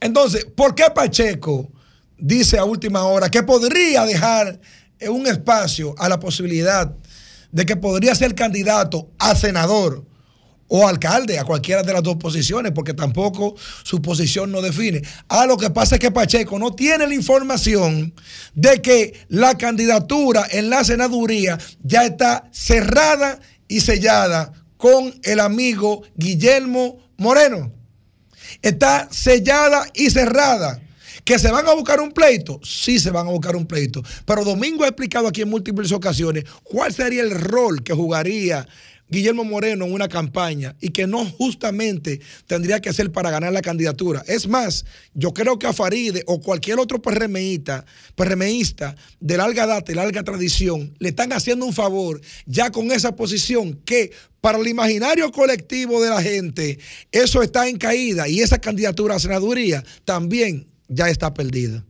Entonces, 0.00 0.44
¿por 0.44 0.74
qué 0.74 0.84
Pacheco 0.94 1.70
dice 2.18 2.58
a 2.58 2.64
última 2.64 3.04
hora 3.04 3.28
que 3.28 3.42
podría 3.42 4.04
dejar 4.06 4.60
un 5.08 5.26
espacio 5.26 5.94
a 5.98 6.08
la 6.08 6.18
posibilidad 6.18 6.94
de 7.52 7.66
que 7.66 7.76
podría 7.76 8.14
ser 8.14 8.34
candidato 8.34 9.10
a 9.18 9.34
senador? 9.34 10.04
O 10.68 10.88
alcalde, 10.88 11.38
a 11.38 11.44
cualquiera 11.44 11.82
de 11.82 11.92
las 11.92 12.02
dos 12.02 12.16
posiciones, 12.16 12.72
porque 12.72 12.94
tampoco 12.94 13.54
su 13.82 14.00
posición 14.00 14.50
no 14.50 14.62
define. 14.62 15.02
Ah, 15.28 15.46
lo 15.46 15.56
que 15.56 15.70
pasa 15.70 15.96
es 15.96 16.00
que 16.00 16.10
Pacheco 16.10 16.58
no 16.58 16.74
tiene 16.74 17.06
la 17.06 17.14
información 17.14 18.14
de 18.54 18.80
que 18.80 19.26
la 19.28 19.56
candidatura 19.56 20.46
en 20.50 20.70
la 20.70 20.84
senaduría 20.84 21.58
ya 21.82 22.04
está 22.04 22.48
cerrada 22.52 23.38
y 23.68 23.80
sellada 23.80 24.52
con 24.76 25.14
el 25.22 25.40
amigo 25.40 26.02
Guillermo 26.16 26.98
Moreno. 27.16 27.72
Está 28.62 29.08
sellada 29.10 29.86
y 29.94 30.10
cerrada. 30.10 30.80
¿Que 31.24 31.38
se 31.38 31.50
van 31.50 31.66
a 31.66 31.72
buscar 31.72 32.00
un 32.00 32.12
pleito? 32.12 32.60
Sí 32.62 32.98
se 32.98 33.10
van 33.10 33.26
a 33.26 33.30
buscar 33.30 33.56
un 33.56 33.66
pleito. 33.66 34.02
Pero 34.26 34.44
Domingo 34.44 34.84
ha 34.84 34.88
explicado 34.88 35.26
aquí 35.26 35.40
en 35.40 35.48
múltiples 35.48 35.90
ocasiones 35.90 36.44
cuál 36.62 36.92
sería 36.92 37.22
el 37.22 37.30
rol 37.30 37.82
que 37.82 37.94
jugaría 37.94 38.68
Guillermo 39.14 39.44
Moreno 39.44 39.86
en 39.86 39.92
una 39.92 40.08
campaña 40.08 40.76
y 40.80 40.90
que 40.90 41.06
no 41.06 41.24
justamente 41.24 42.20
tendría 42.46 42.80
que 42.80 42.92
ser 42.92 43.12
para 43.12 43.30
ganar 43.30 43.52
la 43.52 43.62
candidatura. 43.62 44.24
Es 44.26 44.48
más, 44.48 44.84
yo 45.14 45.32
creo 45.32 45.58
que 45.58 45.66
a 45.66 45.72
Faride 45.72 46.24
o 46.26 46.40
cualquier 46.40 46.78
otro 46.78 47.00
PRMista, 47.00 47.84
PRMista 48.16 48.96
de 49.20 49.36
larga 49.36 49.66
data 49.66 49.92
y 49.92 49.94
larga 49.94 50.24
tradición 50.24 50.94
le 50.98 51.10
están 51.10 51.32
haciendo 51.32 51.64
un 51.64 51.72
favor 51.72 52.20
ya 52.44 52.70
con 52.70 52.90
esa 52.90 53.14
posición 53.14 53.80
que 53.84 54.10
para 54.40 54.58
el 54.58 54.66
imaginario 54.66 55.30
colectivo 55.32 56.02
de 56.02 56.10
la 56.10 56.20
gente 56.20 56.78
eso 57.12 57.42
está 57.42 57.68
en 57.68 57.78
caída 57.78 58.28
y 58.28 58.40
esa 58.40 58.58
candidatura 58.58 59.14
a 59.14 59.18
senaduría 59.20 59.82
también 60.04 60.66
ya 60.88 61.08
está 61.08 61.32
perdida. 61.32 61.84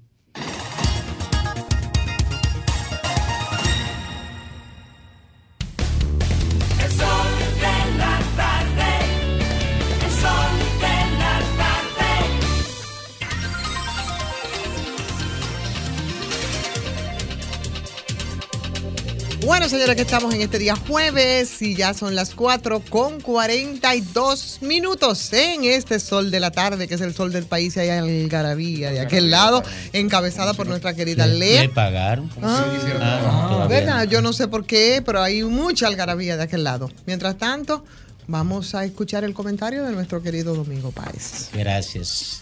Bueno, 19.44 19.68
señores, 19.68 19.94
que 19.94 20.02
estamos 20.02 20.32
en 20.34 20.40
este 20.40 20.58
día 20.58 20.74
jueves 20.74 21.60
y 21.60 21.74
ya 21.74 21.92
son 21.92 22.14
las 22.14 22.34
4 22.34 22.80
con 22.88 23.20
42 23.20 24.58
minutos 24.62 25.32
en 25.34 25.64
este 25.64 26.00
sol 26.00 26.30
de 26.30 26.40
la 26.40 26.50
tarde, 26.50 26.88
que 26.88 26.94
es 26.94 27.00
el 27.02 27.14
sol 27.14 27.30
del 27.30 27.44
país 27.44 27.76
y 27.76 27.80
hay 27.80 27.90
algarabía 27.90 28.90
de 28.90 29.00
aquel 29.00 29.30
lado, 29.30 29.62
encabezada 29.92 30.54
por 30.54 30.66
nuestra 30.66 30.94
querida 30.94 31.26
¿Le 31.26 31.38
Lea. 31.38 31.70
pagaron? 31.74 32.30
Ah, 32.40 32.64
Ah, 33.00 33.66
¿Verdad? 33.68 34.04
Yo 34.08 34.22
no 34.22 34.32
sé 34.32 34.48
por 34.48 34.64
qué, 34.64 35.02
pero 35.04 35.20
hay 35.22 35.42
mucha 35.42 35.88
algarabía 35.88 36.38
de 36.38 36.44
aquel 36.44 36.64
lado. 36.64 36.90
Mientras 37.06 37.36
tanto, 37.36 37.84
vamos 38.26 38.74
a 38.74 38.84
escuchar 38.86 39.24
el 39.24 39.34
comentario 39.34 39.84
de 39.84 39.92
nuestro 39.92 40.22
querido 40.22 40.54
Domingo 40.54 40.90
Páez. 40.90 41.50
Gracias. 41.52 42.40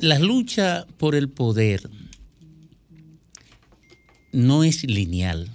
La 0.00 0.18
lucha 0.20 0.86
por 0.98 1.14
el 1.16 1.28
poder 1.30 1.88
no 4.34 4.64
es 4.64 4.82
lineal, 4.84 5.48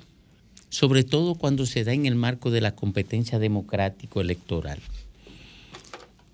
sobre 0.70 1.04
todo 1.04 1.36
cuando 1.36 1.66
se 1.66 1.84
da 1.84 1.94
en 1.94 2.06
el 2.06 2.16
marco 2.16 2.50
de 2.50 2.62
la 2.62 2.76
competencia 2.76 3.38
democrático-electoral. 3.38 4.80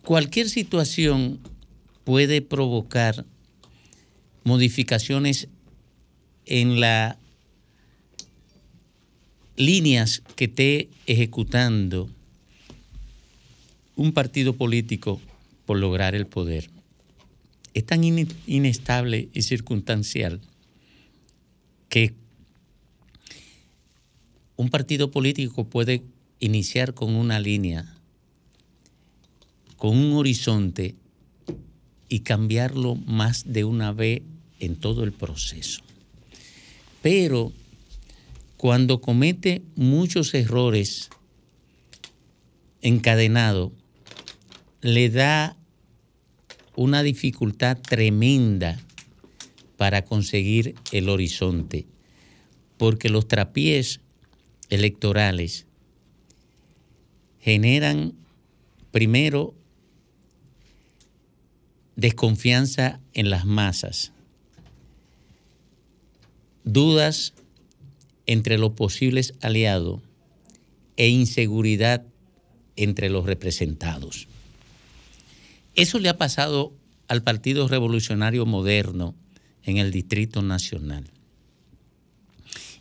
Cualquier 0.04 0.50
situación 0.50 1.40
puede 2.04 2.42
provocar 2.44 3.26
modificaciones 4.44 5.48
en 6.46 6.80
las 6.80 7.18
líneas 9.58 10.22
que 10.36 10.46
esté 10.46 10.90
ejecutando 11.08 12.10
un 13.96 14.12
partido 14.12 14.54
político 14.54 15.20
por 15.66 15.80
lograr 15.80 16.14
el 16.14 16.28
poder. 16.28 16.70
Es 17.74 17.86
tan 17.88 18.04
in- 18.04 18.28
inestable 18.46 19.30
y 19.34 19.42
circunstancial 19.42 20.42
que 21.90 22.14
un 24.58 24.70
partido 24.70 25.12
político 25.12 25.66
puede 25.66 26.04
iniciar 26.40 26.94
con 26.94 27.16
una 27.16 27.40
línea, 27.40 27.96
con 29.78 29.98
un 29.98 30.14
horizonte 30.14 30.96
y 32.08 32.20
cambiarlo 32.20 32.96
más 32.96 33.52
de 33.52 33.64
una 33.64 33.92
vez 33.92 34.22
en 34.60 34.76
todo 34.76 35.04
el 35.04 35.12
proceso. 35.12 35.82
Pero 37.02 37.52
cuando 38.58 39.02
comete 39.02 39.62
muchos 39.76 40.34
errores 40.34 41.10
encadenados, 42.82 43.72
le 44.82 45.10
da 45.10 45.58
una 46.76 47.04
dificultad 47.04 47.78
tremenda 47.78 48.80
para 49.78 50.04
conseguir 50.04 50.76
el 50.92 51.10
horizonte, 51.10 51.86
porque 52.78 53.10
los 53.10 53.28
trapiés 53.28 54.00
electorales 54.70 55.66
generan 57.40 58.14
primero 58.92 59.54
desconfianza 61.96 63.00
en 63.14 63.30
las 63.30 63.46
masas, 63.46 64.12
dudas 66.64 67.34
entre 68.26 68.58
los 68.58 68.72
posibles 68.72 69.36
aliados 69.42 70.02
e 70.98 71.10
inseguridad 71.10 72.04
entre 72.76 73.10
los 73.10 73.26
representados. 73.26 74.28
Eso 75.76 76.00
le 76.00 76.10
ha 76.10 76.18
pasado 76.18 76.74
al 77.08 77.22
Partido 77.22 77.68
Revolucionario 77.68 78.46
Moderno 78.46 79.14
en 79.64 79.78
el 79.78 79.92
Distrito 79.92 80.42
Nacional. 80.42 81.06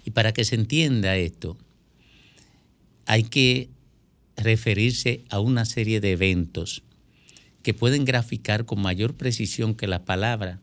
Y 0.04 0.10
para 0.10 0.32
que 0.32 0.44
se 0.44 0.54
entienda 0.54 1.16
esto, 1.16 1.56
hay 3.06 3.24
que 3.24 3.68
referirse 4.36 5.24
a 5.30 5.40
una 5.40 5.64
serie 5.64 6.00
de 6.00 6.12
eventos 6.12 6.82
que 7.62 7.74
pueden 7.74 8.04
graficar 8.04 8.66
con 8.66 8.80
mayor 8.80 9.14
precisión 9.14 9.74
que 9.74 9.86
la 9.86 10.04
palabra 10.04 10.60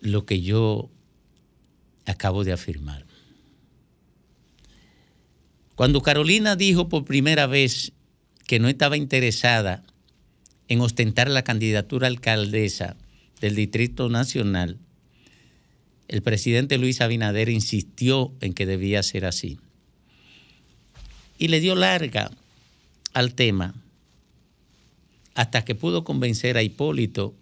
lo 0.00 0.24
que 0.24 0.40
yo 0.40 0.90
acabo 2.06 2.44
de 2.44 2.52
afirmar. 2.52 3.04
Cuando 5.74 6.02
Carolina 6.02 6.56
dijo 6.56 6.88
por 6.88 7.04
primera 7.04 7.46
vez 7.46 7.92
que 8.46 8.58
no 8.58 8.68
estaba 8.68 8.96
interesada 8.96 9.84
en 10.68 10.80
ostentar 10.80 11.28
la 11.28 11.44
candidatura 11.44 12.06
alcaldesa 12.06 12.96
del 13.40 13.54
Distrito 13.54 14.08
Nacional, 14.08 14.78
el 16.08 16.22
presidente 16.22 16.78
Luis 16.78 17.00
Abinader 17.00 17.48
insistió 17.48 18.32
en 18.40 18.54
que 18.54 18.66
debía 18.66 19.02
ser 19.02 19.24
así. 19.26 19.58
Y 21.38 21.48
le 21.48 21.60
dio 21.60 21.74
larga 21.74 22.30
al 23.14 23.34
tema 23.34 23.74
hasta 25.34 25.64
que 25.64 25.76
pudo 25.76 26.02
convencer 26.02 26.56
a 26.56 26.62
Hipólito 26.62 27.34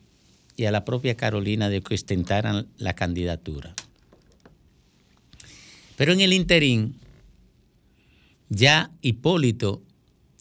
y 0.57 0.67
a 0.67 0.71
la 0.71 0.85
propia 0.85 1.17
Carolina 1.17 1.69
de 1.69 1.81
que 1.81 1.95
ostentaran 1.95 2.67
la 2.77 2.95
candidatura. 2.95 3.75
Pero 5.97 6.13
en 6.13 6.21
el 6.21 6.33
interín, 6.33 6.97
ya 8.51 8.91
Hipólito 9.01 9.83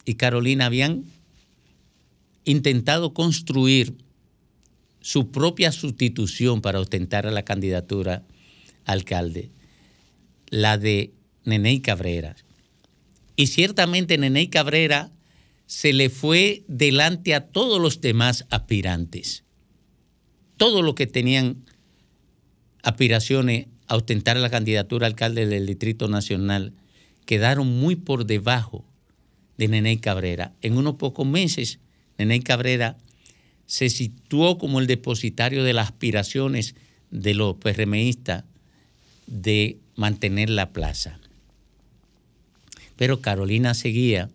y 0.03 0.15
Carolina 0.15 0.65
habían 0.65 1.05
intentado 2.43 3.13
construir 3.13 3.95
su 5.01 5.31
propia 5.31 5.71
sustitución 5.71 6.61
para 6.61 6.79
ostentar 6.79 7.25
a 7.27 7.31
la 7.31 7.43
candidatura 7.43 8.23
alcalde, 8.85 9.49
la 10.49 10.77
de 10.77 11.13
Neney 11.43 11.79
Cabrera. 11.79 12.35
Y 13.35 13.47
ciertamente 13.47 14.17
Neney 14.17 14.47
Cabrera 14.47 15.11
se 15.67 15.93
le 15.93 16.09
fue 16.09 16.63
delante 16.67 17.33
a 17.33 17.47
todos 17.47 17.81
los 17.81 18.01
demás 18.01 18.45
aspirantes. 18.49 19.43
Todos 20.57 20.83
los 20.83 20.95
que 20.95 21.07
tenían 21.07 21.65
aspiraciones 22.83 23.67
a 23.87 23.95
ostentar 23.95 24.37
la 24.37 24.49
candidatura 24.49 25.05
a 25.05 25.09
alcalde 25.09 25.47
del 25.47 25.65
Distrito 25.65 26.07
Nacional 26.07 26.73
quedaron 27.25 27.67
muy 27.79 27.95
por 27.95 28.25
debajo 28.25 28.85
de 29.57 29.67
Neney 29.67 29.97
Cabrera. 29.97 30.53
En 30.61 30.77
unos 30.77 30.95
pocos 30.95 31.25
meses, 31.25 31.79
Neney 32.17 32.41
Cabrera 32.41 32.97
se 33.65 33.89
situó 33.89 34.57
como 34.57 34.79
el 34.79 34.87
depositario 34.87 35.63
de 35.63 35.73
las 35.73 35.87
aspiraciones 35.87 36.75
de 37.09 37.33
los 37.33 37.55
PRMistas 37.55 38.43
de 39.27 39.79
mantener 39.95 40.49
la 40.49 40.71
plaza. 40.71 41.19
Pero 42.95 43.21
Carolina 43.21 43.73
seguía 43.73 44.29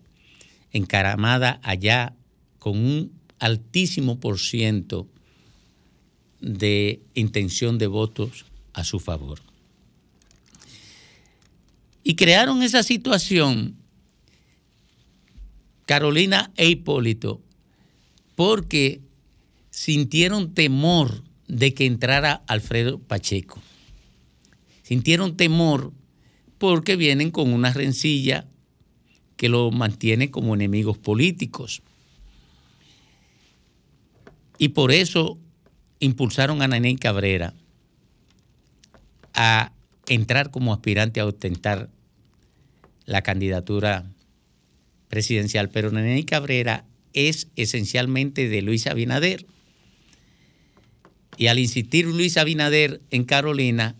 encaramada 0.73 1.61
allá 1.62 2.15
con 2.59 2.77
un 2.78 3.12
altísimo 3.39 4.20
por 4.20 4.39
ciento 4.39 5.09
de 6.41 7.01
intención 7.15 7.78
de 7.78 7.87
votos 7.87 8.45
a 8.73 8.85
su 8.85 9.01
favor. 9.01 9.41
Y 12.03 12.15
crearon 12.15 12.62
esa 12.62 12.82
situación 12.82 13.77
Carolina 15.87 16.53
e 16.57 16.69
Hipólito 16.69 17.43
porque 18.37 19.01
sintieron 19.70 20.55
temor 20.55 21.24
de 21.49 21.74
que 21.74 21.87
entrara 21.87 22.43
Alfredo 22.47 22.99
Pacheco. 23.01 23.61
Sintieron 24.82 25.37
temor 25.37 25.93
porque 26.59 26.97
vienen 26.97 27.31
con 27.31 27.53
una 27.53 27.73
rencilla 27.73 28.47
que 29.41 29.49
lo 29.49 29.71
mantiene 29.71 30.31
como 30.31 30.55
enemigos 30.55 30.99
políticos. 30.99 31.81
Y 34.59 34.69
por 34.69 34.93
eso 34.93 35.39
impulsaron 35.99 36.61
a 36.61 36.69
Nenén 36.69 36.99
Cabrera 36.99 37.55
a 39.33 39.73
entrar 40.09 40.51
como 40.51 40.75
aspirante 40.75 41.21
a 41.21 41.25
ostentar 41.25 41.89
la 43.07 43.23
candidatura 43.23 44.05
presidencial. 45.09 45.71
Pero 45.71 45.91
Nenén 45.91 46.23
Cabrera 46.25 46.85
es 47.15 47.49
esencialmente 47.57 48.47
de 48.51 48.61
Luis 48.61 48.87
Abinader. 48.87 49.47
Y 51.39 51.47
al 51.47 51.59
insistir 51.59 52.05
Luis 52.05 52.37
Abinader 52.37 53.01
en 53.11 53.25
Carolina, 53.25 53.97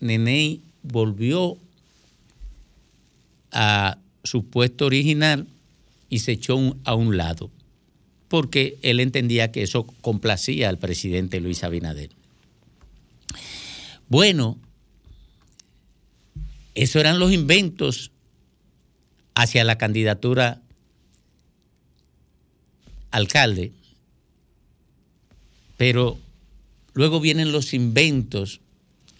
Neney 0.00 0.62
volvió 0.82 1.58
a 3.50 3.98
su 4.24 4.46
puesto 4.46 4.86
original 4.86 5.46
y 6.08 6.20
se 6.20 6.32
echó 6.32 6.76
a 6.84 6.94
un 6.94 7.16
lado, 7.16 7.50
porque 8.28 8.78
él 8.82 9.00
entendía 9.00 9.52
que 9.52 9.62
eso 9.62 9.84
complacía 10.00 10.68
al 10.68 10.78
presidente 10.78 11.40
Luis 11.40 11.64
Abinader. 11.64 12.10
Bueno, 14.08 14.58
esos 16.74 17.00
eran 17.00 17.18
los 17.18 17.32
inventos 17.32 18.10
hacia 19.34 19.64
la 19.64 19.78
candidatura 19.78 20.60
alcalde, 23.10 23.72
pero 25.76 26.18
luego 26.94 27.20
vienen 27.20 27.52
los 27.52 27.74
inventos 27.74 28.60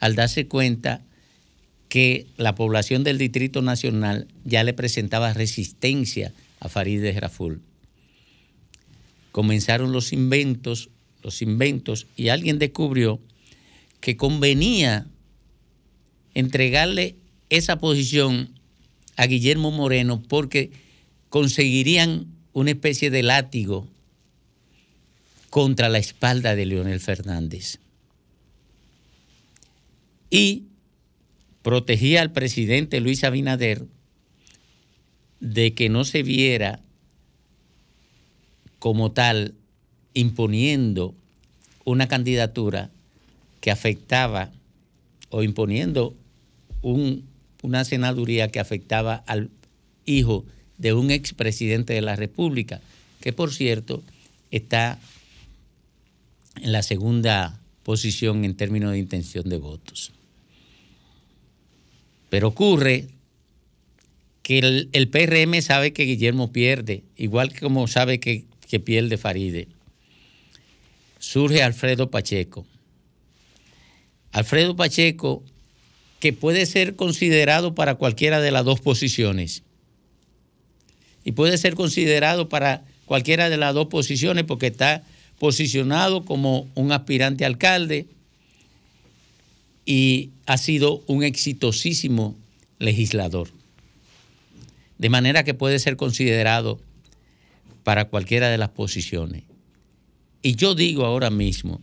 al 0.01 0.15
darse 0.15 0.47
cuenta 0.47 1.03
que 1.93 2.27
la 2.39 2.55
población 2.55 3.05
del 3.05 3.19
Distrito 3.19 3.60
Nacional 3.60 4.27
ya 4.47 4.64
le 4.64 4.73
presentaba 4.73 5.35
resistencia 5.35 6.32
a 6.59 6.70
Farideh 6.70 7.20
Raful. 7.20 7.60
Comenzaron 9.31 9.93
los 9.93 10.14
inventos, 10.14 10.89
los 11.23 11.43
inventos, 11.43 12.06
y 12.16 12.31
alguien 12.31 12.59
descubrió 12.59 13.20
que 14.01 14.16
convenía 14.16 15.06
entregarle 16.32 17.16
esa 17.51 17.78
posición 17.78 18.59
a 19.16 19.27
Guillermo 19.27 19.70
Moreno 19.70 20.23
porque 20.27 20.70
conseguirían 21.28 22.24
una 22.55 22.70
especie 22.70 23.10
de 23.10 23.23
látigo 23.23 23.86
contra 25.51 25.90
la 25.90 25.98
espalda 25.98 26.56
de 26.56 26.64
Leonel 26.64 27.01
Fernández. 27.01 27.81
Y 30.31 30.69
protegía 31.63 32.21
al 32.23 32.33
presidente 32.33 33.01
Luis 33.01 33.25
Abinader 33.25 33.85
de 35.41 35.75
que 35.75 35.89
no 35.89 36.05
se 36.05 36.23
viera 36.23 36.81
como 38.79 39.13
tal 39.13 39.55
imponiendo 40.15 41.15
una 41.85 42.09
candidatura 42.09 42.91
que 43.61 43.71
afectaba 43.71 44.51
o 45.31 45.43
imponiendo 45.43 46.15
un- 46.83 47.25
una 47.63 47.85
senaduría 47.85 48.49
que 48.51 48.61
afectaba 48.61 49.23
al 49.27 49.51
hijo 50.05 50.45
de 50.79 50.93
un 50.95 51.11
expresidente 51.11 51.93
de 51.93 52.03
la 52.03 52.17
República, 52.17 52.81
que 53.21 53.33
por 53.33 53.53
cierto 53.53 54.03
está 54.51 54.99
en 56.61 56.73
la 56.73 56.83
segunda 56.83 57.61
posición 57.85 58.45
en 58.45 58.57
términos 58.57 58.93
de 58.93 58.99
intención 58.99 59.49
de 59.49 59.59
votos. 59.59 60.13
Pero 62.33 62.49
ocurre 62.49 63.09
que 64.43 64.61
el, 64.91 65.09
PRM 65.11 65.61
sabe 65.61 65.93
que 65.93 66.05
Guillermo 66.05 66.51
pierde, 66.51 67.05
igual 67.15 67.53
que 67.53 67.61
como 67.61 67.87
sabe 67.89 68.21
que, 68.21 68.47
que 68.71 68.81
pierde 68.81 69.19
Faride. 69.19 69.69
Surge 71.19 71.63
Alfredo 71.63 72.11
Pacheco. 72.11 72.67
Alfredo 74.31 74.75
Pacheco, 74.77 75.45
que 76.21 76.33
puede 76.33 76.65
ser 76.65 76.97
considerado 76.97 77.75
para 77.75 77.97
cualquiera 77.97 78.41
de 78.41 78.51
las 78.51 78.65
dos 78.65 78.81
posiciones. 78.81 79.63
Y 81.27 81.33
puede 81.33 81.59
ser 81.59 81.75
considerado 81.75 82.49
para 82.49 82.83
cualquiera 83.05 83.51
de 83.51 83.59
las 83.59 83.75
dos 83.75 83.89
posiciones 83.89 84.45
porque 84.45 84.69
está 84.69 85.05
posicionado 85.39 86.25
como 86.25 86.67
un 86.77 86.93
aspirante 86.93 87.45
alcalde 87.45 88.07
y 89.85 90.31
ha 90.47 90.57
sido 90.59 91.03
un 91.07 91.25
exitosísimo 91.25 92.37
legislador. 92.79 93.49
De 94.99 95.09
manera 95.09 95.45
que 95.45 95.55
puede 95.55 95.79
ser 95.79 95.97
considerado 95.97 96.81
para 97.83 98.07
cualquiera 98.07 98.49
de 98.49 98.59
las 98.59 98.71
posiciones. 98.71 99.43
Y 100.43 100.57
yo 100.57 100.75
digo 100.75 101.05
ahora 101.05 101.31
mismo 101.31 101.81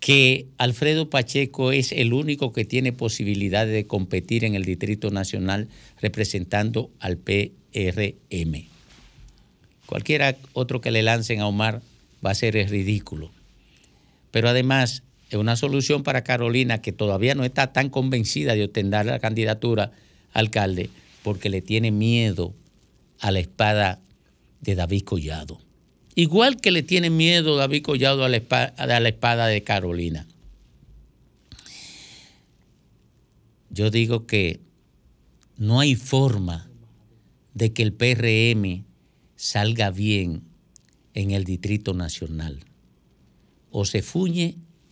que 0.00 0.46
Alfredo 0.58 1.08
Pacheco 1.08 1.70
es 1.72 1.92
el 1.92 2.12
único 2.12 2.52
que 2.52 2.64
tiene 2.64 2.92
posibilidades 2.92 3.72
de 3.72 3.86
competir 3.86 4.44
en 4.44 4.54
el 4.54 4.64
Distrito 4.64 5.10
Nacional 5.10 5.68
representando 6.00 6.90
al 6.98 7.18
PRM. 7.18 8.66
Cualquiera 9.86 10.36
otro 10.54 10.80
que 10.80 10.90
le 10.90 11.02
lancen 11.02 11.40
a 11.40 11.46
Omar 11.46 11.82
va 12.24 12.30
a 12.30 12.34
ser 12.34 12.54
ridículo. 12.68 13.30
Pero 14.30 14.48
además 14.48 15.02
una 15.38 15.56
solución 15.56 16.02
para 16.02 16.24
Carolina 16.24 16.82
que 16.82 16.92
todavía 16.92 17.34
no 17.34 17.44
está 17.44 17.72
tan 17.72 17.88
convencida 17.88 18.54
de 18.54 18.64
obtener 18.64 19.06
la 19.06 19.18
candidatura 19.18 19.92
a 20.32 20.38
alcalde 20.38 20.90
porque 21.22 21.48
le 21.48 21.62
tiene 21.62 21.90
miedo 21.90 22.54
a 23.20 23.30
la 23.30 23.40
espada 23.40 24.00
de 24.60 24.74
David 24.74 25.02
Collado. 25.02 25.60
Igual 26.14 26.56
que 26.56 26.70
le 26.70 26.82
tiene 26.82 27.08
miedo 27.08 27.56
David 27.56 27.82
Collado 27.82 28.24
a 28.24 28.28
la 28.28 28.36
espada, 28.36 28.74
a 28.76 29.00
la 29.00 29.08
espada 29.08 29.46
de 29.46 29.62
Carolina. 29.62 30.26
Yo 33.70 33.90
digo 33.90 34.26
que 34.26 34.60
no 35.56 35.80
hay 35.80 35.94
forma 35.94 36.68
de 37.54 37.72
que 37.72 37.82
el 37.82 37.92
PRM 37.92 38.84
salga 39.36 39.90
bien 39.90 40.42
en 41.14 41.30
el 41.30 41.44
Distrito 41.44 41.94
Nacional. 41.94 42.60
O 43.70 43.86
se 43.86 44.02
fuñe 44.02 44.56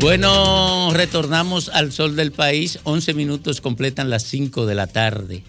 Bueno, 0.00 0.92
retornamos 0.92 1.70
al 1.70 1.90
sol 1.90 2.14
del 2.14 2.30
país. 2.30 2.78
11 2.84 3.14
minutos 3.14 3.60
completan 3.60 4.10
las 4.10 4.22
5 4.22 4.64
de 4.64 4.74
la 4.76 4.86
tarde. 4.86 5.42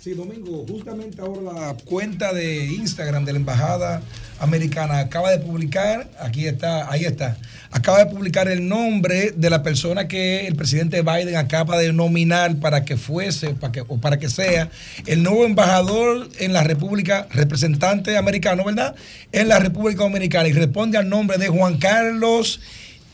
Sí, 0.00 0.12
Domingo, 0.12 0.66
justamente 0.68 1.22
ahora 1.22 1.52
la 1.52 1.76
cuenta 1.84 2.32
de 2.34 2.66
Instagram 2.66 3.24
de 3.24 3.32
la 3.32 3.38
Embajada 3.38 4.02
Americana 4.40 4.98
acaba 4.98 5.30
de 5.30 5.38
publicar, 5.38 6.10
aquí 6.20 6.46
está, 6.46 6.90
ahí 6.90 7.04
está, 7.04 7.38
acaba 7.70 8.04
de 8.04 8.06
publicar 8.06 8.48
el 8.48 8.68
nombre 8.68 9.30
de 9.30 9.48
la 9.48 9.62
persona 9.62 10.06
que 10.06 10.46
el 10.46 10.56
presidente 10.56 11.00
Biden 11.00 11.36
acaba 11.36 11.78
de 11.78 11.90
nominar 11.92 12.56
para 12.56 12.84
que 12.84 12.98
fuese, 12.98 13.54
para 13.54 13.72
que, 13.72 13.80
o 13.80 13.98
para 13.98 14.18
que 14.18 14.28
sea 14.28 14.68
el 15.06 15.22
nuevo 15.22 15.46
embajador 15.46 16.28
en 16.38 16.52
la 16.52 16.64
República, 16.64 17.26
representante 17.30 18.18
americano, 18.18 18.64
¿verdad? 18.64 18.94
En 19.32 19.48
la 19.48 19.58
República 19.58 20.02
Dominicana 20.02 20.48
y 20.48 20.52
responde 20.52 20.98
al 20.98 21.08
nombre 21.08 21.38
de 21.38 21.48
Juan 21.48 21.78
Carlos 21.78 22.60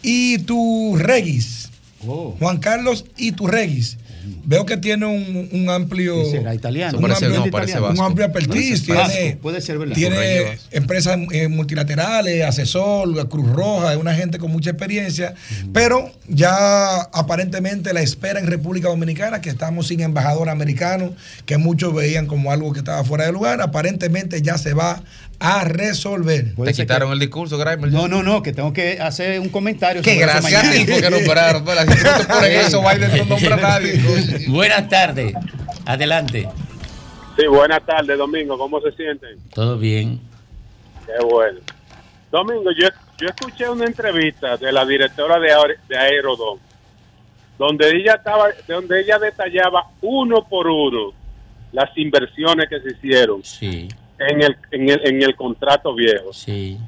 Iturregis. 0.02 1.70
Juan 2.38 2.58
Carlos 2.58 3.04
Iturregis. 3.16 3.98
Veo 4.44 4.66
que 4.66 4.76
tiene 4.76 5.06
un, 5.06 5.48
un 5.52 5.70
amplio. 5.70 6.24
será 6.30 6.54
italiano. 6.54 6.98
Un, 6.98 7.02
Parece- 7.02 7.26
amplio, 7.26 7.80
no, 7.80 7.90
un 7.90 8.00
amplio 8.00 8.26
expertise. 8.26 8.82
Tiene 8.84 9.36
puede 9.40 9.60
ser 9.60 9.78
verdad. 9.78 9.94
tiene 9.94 10.58
empresas 10.70 11.18
eh, 11.32 11.48
multilaterales, 11.48 12.44
asesor, 12.44 13.28
Cruz 13.28 13.50
Roja, 13.50 13.92
es 13.92 13.98
una 13.98 14.14
gente 14.14 14.38
con 14.38 14.50
mucha 14.50 14.70
experiencia. 14.70 15.34
Pero 15.72 16.10
ya 16.28 17.00
aparentemente 17.12 17.92
la 17.92 18.02
espera 18.02 18.40
en 18.40 18.46
República 18.46 18.88
Dominicana, 18.88 19.40
que 19.40 19.50
estamos 19.50 19.88
sin 19.88 20.00
embajador 20.00 20.48
americano, 20.48 21.14
que 21.46 21.56
muchos 21.56 21.94
veían 21.94 22.26
como 22.26 22.52
algo 22.52 22.72
que 22.72 22.80
estaba 22.80 23.02
fuera 23.04 23.26
de 23.26 23.32
lugar, 23.32 23.60
aparentemente 23.62 24.42
ya 24.42 24.58
se 24.58 24.74
va 24.74 25.02
a 25.40 25.64
resolver. 25.64 26.54
Te 26.54 26.72
quitaron 26.74 27.12
el 27.12 27.18
discurso, 27.18 27.56
Grimer. 27.58 27.90
No, 27.90 28.06
no, 28.06 28.22
no, 28.22 28.42
que 28.42 28.52
tengo 28.52 28.72
que 28.72 29.00
hacer 29.00 29.40
un 29.40 29.48
comentario. 29.48 30.02
Qué 30.02 30.10
sobre 30.20 30.24
eso 30.26 30.40
gracia 30.42 30.60
a 30.60 30.72
ti, 30.72 30.84
porque 30.92 31.10
nombraron. 31.10 31.64
Pues, 31.64 31.78
eso, 32.66 32.82
Biden 32.88 33.16
no 33.18 33.24
nombra 33.24 33.54
a 33.54 33.58
nadie. 33.60 34.00
Buenas 34.48 34.88
tardes. 34.88 35.34
Adelante. 35.86 36.46
Sí, 37.38 37.46
buenas 37.46 37.84
tardes, 37.86 38.18
Domingo. 38.18 38.58
¿Cómo 38.58 38.80
se 38.82 38.92
sienten? 38.92 39.38
Todo 39.54 39.78
bien. 39.78 40.20
Qué 41.06 41.24
bueno. 41.24 41.58
Domingo, 42.30 42.70
yo, 42.78 42.88
yo 43.18 43.26
escuché 43.28 43.68
una 43.68 43.86
entrevista 43.86 44.56
de 44.58 44.70
la 44.70 44.84
directora 44.84 45.38
de, 45.40 45.48
Aer- 45.52 45.78
de 45.88 45.96
Aerodón, 45.98 46.58
donde 47.58 47.88
ella 47.96 48.14
estaba, 48.14 48.48
donde 48.68 49.00
ella 49.00 49.18
detallaba 49.18 49.86
uno 50.02 50.46
por 50.48 50.66
uno 50.68 51.12
las 51.72 51.88
inversiones 51.96 52.68
que 52.68 52.80
se 52.80 52.90
hicieron 52.96 53.42
Sí, 53.44 53.88
en 54.28 54.42
el, 54.42 54.56
en 54.70 54.88
el, 54.88 55.00
en 55.06 55.22
el 55.22 55.34
contrato 55.36 55.94
viejo. 55.94 56.32
sí. 56.32 56.78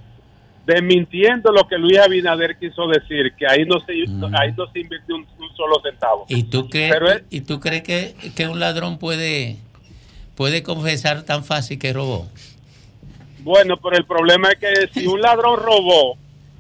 Desmintiendo 0.64 1.50
lo 1.50 1.66
que 1.66 1.76
Luis 1.76 1.98
Abinader 1.98 2.56
quiso 2.56 2.86
decir, 2.86 3.32
que 3.36 3.46
ahí 3.48 3.64
no 3.66 3.80
se, 3.80 3.92
ahí 3.94 4.52
no 4.56 4.64
se 4.72 4.78
invirtió 4.78 5.16
un, 5.16 5.22
un 5.40 5.56
solo 5.56 5.80
centavo. 5.82 6.24
¿Y 6.28 6.44
tú 6.44 6.68
crees, 6.70 7.24
¿y 7.30 7.40
tú 7.40 7.58
crees 7.58 7.82
que, 7.82 8.14
que 8.36 8.46
un 8.46 8.60
ladrón 8.60 8.98
puede, 8.98 9.56
puede 10.36 10.62
confesar 10.62 11.24
tan 11.24 11.42
fácil 11.44 11.80
que 11.80 11.92
robó? 11.92 12.28
Bueno, 13.40 13.76
pero 13.76 13.96
el 13.96 14.04
problema 14.04 14.50
es 14.52 14.58
que 14.60 14.88
si 15.00 15.04
un 15.08 15.20
ladrón 15.20 15.58
robó, 15.58 16.16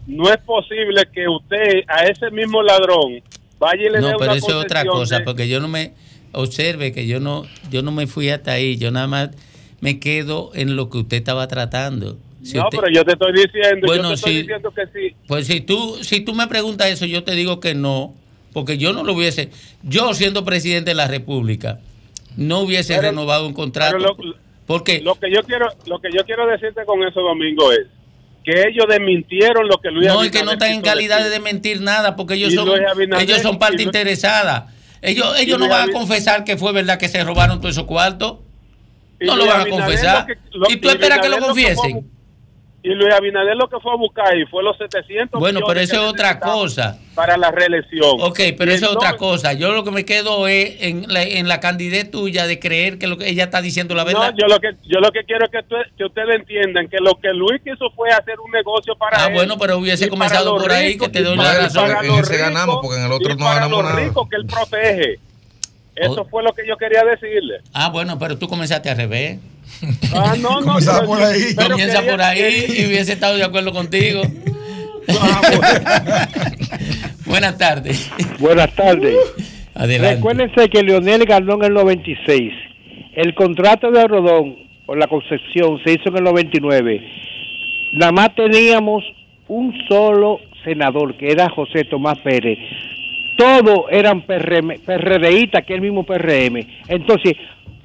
no 0.08 0.28
es 0.32 0.38
posible 0.38 1.06
que 1.14 1.28
usted 1.28 1.84
a 1.86 2.02
ese 2.06 2.28
mismo 2.32 2.60
ladrón 2.60 3.22
vaya 3.60 3.82
y 3.82 3.88
le 3.88 3.98
dé 3.98 4.00
No, 4.00 4.08
una 4.08 4.18
pero 4.18 4.32
eso 4.32 4.48
es 4.48 4.64
otra 4.64 4.84
cosa, 4.84 5.18
de- 5.20 5.24
porque 5.24 5.46
yo 5.48 5.60
no 5.60 5.68
me 5.68 5.92
observe 6.32 6.90
que 6.92 7.06
yo 7.06 7.20
no 7.20 7.44
yo 7.70 7.82
no 7.82 7.92
me 7.92 8.08
fui 8.08 8.30
hasta 8.30 8.50
ahí, 8.50 8.76
yo 8.78 8.90
nada 8.90 9.06
más 9.06 9.30
me 9.82 9.98
quedo 9.98 10.52
en 10.54 10.76
lo 10.76 10.88
que 10.88 10.98
usted 10.98 11.16
estaba 11.18 11.48
tratando. 11.48 12.16
Si 12.42 12.56
no, 12.56 12.64
usted- 12.64 12.78
pero 12.80 12.92
yo 12.92 13.04
te 13.04 13.12
estoy 13.12 13.32
diciendo, 13.32 13.86
Bueno, 13.86 14.04
yo 14.04 14.08
te 14.10 14.14
estoy 14.14 14.32
sí. 14.32 14.38
diciendo 14.42 14.70
que 14.72 14.82
sí. 14.86 15.14
Pues 15.26 15.46
si 15.48 15.60
tú, 15.60 15.98
si 16.02 16.20
tú 16.20 16.34
me 16.34 16.46
preguntas 16.46 16.88
eso, 16.88 17.04
yo 17.04 17.24
te 17.24 17.32
digo 17.32 17.58
que 17.60 17.74
no, 17.74 18.14
porque 18.52 18.78
yo 18.78 18.92
no 18.92 19.02
lo 19.04 19.12
hubiese, 19.12 19.50
yo 19.82 20.14
siendo 20.14 20.44
presidente 20.44 20.92
de 20.92 20.94
la 20.94 21.08
República, 21.08 21.80
no 22.36 22.60
hubiese 22.60 22.94
Pero- 22.94 23.08
renovado 23.08 23.46
un 23.46 23.54
contrato. 23.54 23.98
lo- 23.98 24.16
porque 24.66 25.00
Lo 25.02 25.16
que 25.16 25.30
yo 25.34 25.42
quiero, 25.42 25.66
lo 25.86 26.00
que 26.00 26.08
yo 26.16 26.24
quiero 26.24 26.46
decirte 26.46 26.84
con 26.86 27.02
eso, 27.02 27.20
Domingo, 27.20 27.72
es 27.72 27.80
que 28.44 28.52
ellos 28.68 28.86
desmintieron 28.88 29.66
lo 29.66 29.78
que 29.78 29.90
Luis 29.90 30.06
no, 30.06 30.22
es 30.22 30.30
que 30.30 30.44
no 30.44 30.52
están 30.52 30.70
en 30.72 30.80
calidad 30.82 31.28
de 31.28 31.40
mentir 31.40 31.80
nada, 31.80 32.14
porque 32.14 32.34
ellos 32.34 32.52
Y 32.52 32.56
son, 32.56 32.68
ellos 33.20 33.42
son 33.42 33.58
parte 33.58 33.82
y 33.82 33.84
interesada. 33.86 34.72
Ellos, 35.02 35.34
y 35.38 35.42
ellos 35.42 35.58
no 35.58 35.68
van 35.68 35.90
a 35.90 35.92
confesar 35.92 36.44
que 36.44 36.56
fue 36.56 36.72
verdad 36.72 36.98
que 36.98 37.08
se 37.08 37.22
robaron 37.24 37.60
todos 37.60 37.74
esos 37.74 37.86
cuartos. 37.86 38.38
No 39.26 39.36
lo 39.36 39.46
van 39.46 39.60
a 39.62 39.66
confesar. 39.66 40.20
lo 40.20 40.26
que- 40.26 40.38
lo- 40.58 40.70
y 40.70 40.76
tú 40.76 40.90
esperas 40.90 41.18
que 41.20 41.28
lo 41.28 41.38
confiesen. 41.38 42.08
Y 42.84 42.88
Luis 42.96 43.14
Abinader 43.14 43.54
lo 43.54 43.68
que 43.68 43.78
fue 43.78 43.92
a 43.92 43.96
buscar 43.96 44.36
y 44.36 44.44
fue 44.46 44.60
los 44.60 44.76
700 44.76 45.38
Bueno, 45.38 45.60
pero 45.64 45.78
eso 45.78 45.94
es 46.02 46.10
otra 46.10 46.40
cosa. 46.40 46.98
Para 47.14 47.36
la 47.36 47.52
reelección. 47.52 48.16
Ok, 48.20 48.40
pero 48.58 48.72
eso 48.72 48.86
es 48.86 48.96
otra 48.96 49.16
cosa. 49.16 49.52
Yo 49.52 49.70
lo 49.72 49.84
que 49.84 49.92
me 49.92 50.04
quedo 50.04 50.48
es 50.48 50.82
en 50.82 51.04
la, 51.06 51.22
en 51.22 51.46
la 51.46 51.60
candidez 51.60 52.10
tuya 52.10 52.44
de 52.48 52.58
creer 52.58 52.98
que 52.98 53.06
lo 53.06 53.16
que 53.18 53.28
ella 53.28 53.44
está 53.44 53.62
diciendo 53.62 53.94
la 53.94 54.02
verdad. 54.02 54.32
No, 54.32 54.36
yo 54.36 54.46
lo 54.48 54.58
que 54.58 54.70
yo 54.88 54.98
lo 54.98 55.12
que 55.12 55.22
quiero 55.22 55.44
es 55.44 55.52
que, 55.52 55.62
tú- 55.62 55.76
que 55.96 56.04
ustedes 56.06 56.34
entiendan 56.40 56.88
que 56.88 56.96
lo 56.98 57.14
que 57.20 57.28
Luis 57.32 57.60
quiso 57.62 57.88
fue 57.94 58.08
hacer 58.10 58.40
un 58.40 58.50
negocio 58.50 58.96
para 58.96 59.16
Ah, 59.22 59.28
él. 59.28 59.34
bueno, 59.34 59.56
pero 59.58 59.78
hubiese 59.78 60.08
comenzado 60.08 60.56
por 60.56 60.72
ahí, 60.72 60.94
ricos, 60.94 61.06
que 61.06 61.12
te 61.12 61.22
doy 61.22 61.36
la 61.36 61.54
razón. 61.54 61.86
para 61.86 62.00
En 62.00 62.08
los 62.08 62.18
ese 62.18 62.32
ricos, 62.32 62.48
ganamos, 62.48 62.78
porque 62.82 62.98
en 62.98 63.06
el 63.06 63.12
otro 63.12 63.30
y 63.32 63.36
no 63.36 63.44
para 63.44 63.54
ganamos 63.54 63.82
los 63.84 63.92
nada. 63.92 64.04
ricos 64.04 64.28
que 64.28 64.36
él 64.36 64.46
protege. 64.46 65.20
Eso 66.04 66.26
fue 66.30 66.42
lo 66.42 66.52
que 66.52 66.66
yo 66.66 66.76
quería 66.76 67.04
decirle. 67.04 67.58
Ah, 67.72 67.88
bueno, 67.90 68.18
pero 68.18 68.38
tú 68.38 68.48
comenzaste 68.48 68.90
al 68.90 68.96
revés. 68.96 69.38
Ah, 70.14 70.34
no, 70.38 70.60
no. 70.60 70.76
Pero- 70.78 71.06
por 71.06 71.22
ahí. 71.22 71.54
Comienza 71.54 71.98
quería- 72.00 72.10
por 72.10 72.22
ahí 72.22 72.64
y 72.76 72.86
hubiese 72.86 73.12
estado 73.12 73.36
de 73.36 73.44
acuerdo 73.44 73.72
contigo. 73.72 74.22
Buenas 77.26 77.58
tardes. 77.58 78.10
Buenas 78.38 78.72
tardes. 78.74 79.16
Adelante. 79.74 80.16
Recuérdense 80.16 80.68
que 80.68 80.82
Leonel 80.82 81.24
ganó 81.24 81.54
en 81.54 81.64
el 81.64 81.74
96. 81.74 82.52
El 83.14 83.34
contrato 83.34 83.90
de 83.90 84.06
Rodón 84.06 84.56
por 84.86 84.98
la 84.98 85.06
Concepción 85.06 85.78
se 85.84 85.92
hizo 85.92 86.08
en 86.10 86.18
el 86.18 86.24
99. 86.24 87.00
Nada 87.94 88.12
más 88.12 88.34
teníamos 88.34 89.02
un 89.48 89.74
solo 89.88 90.40
senador, 90.64 91.16
que 91.16 91.30
era 91.32 91.48
José 91.50 91.84
Tomás 91.84 92.18
Pérez. 92.18 92.58
Todos 93.36 93.86
eran 93.90 94.22
PRM, 94.22 94.78
PRDistas, 94.84 95.64
que 95.64 95.72
es 95.72 95.76
el 95.76 95.80
mismo 95.82 96.04
PRM. 96.04 96.66
Entonces, 96.88 97.34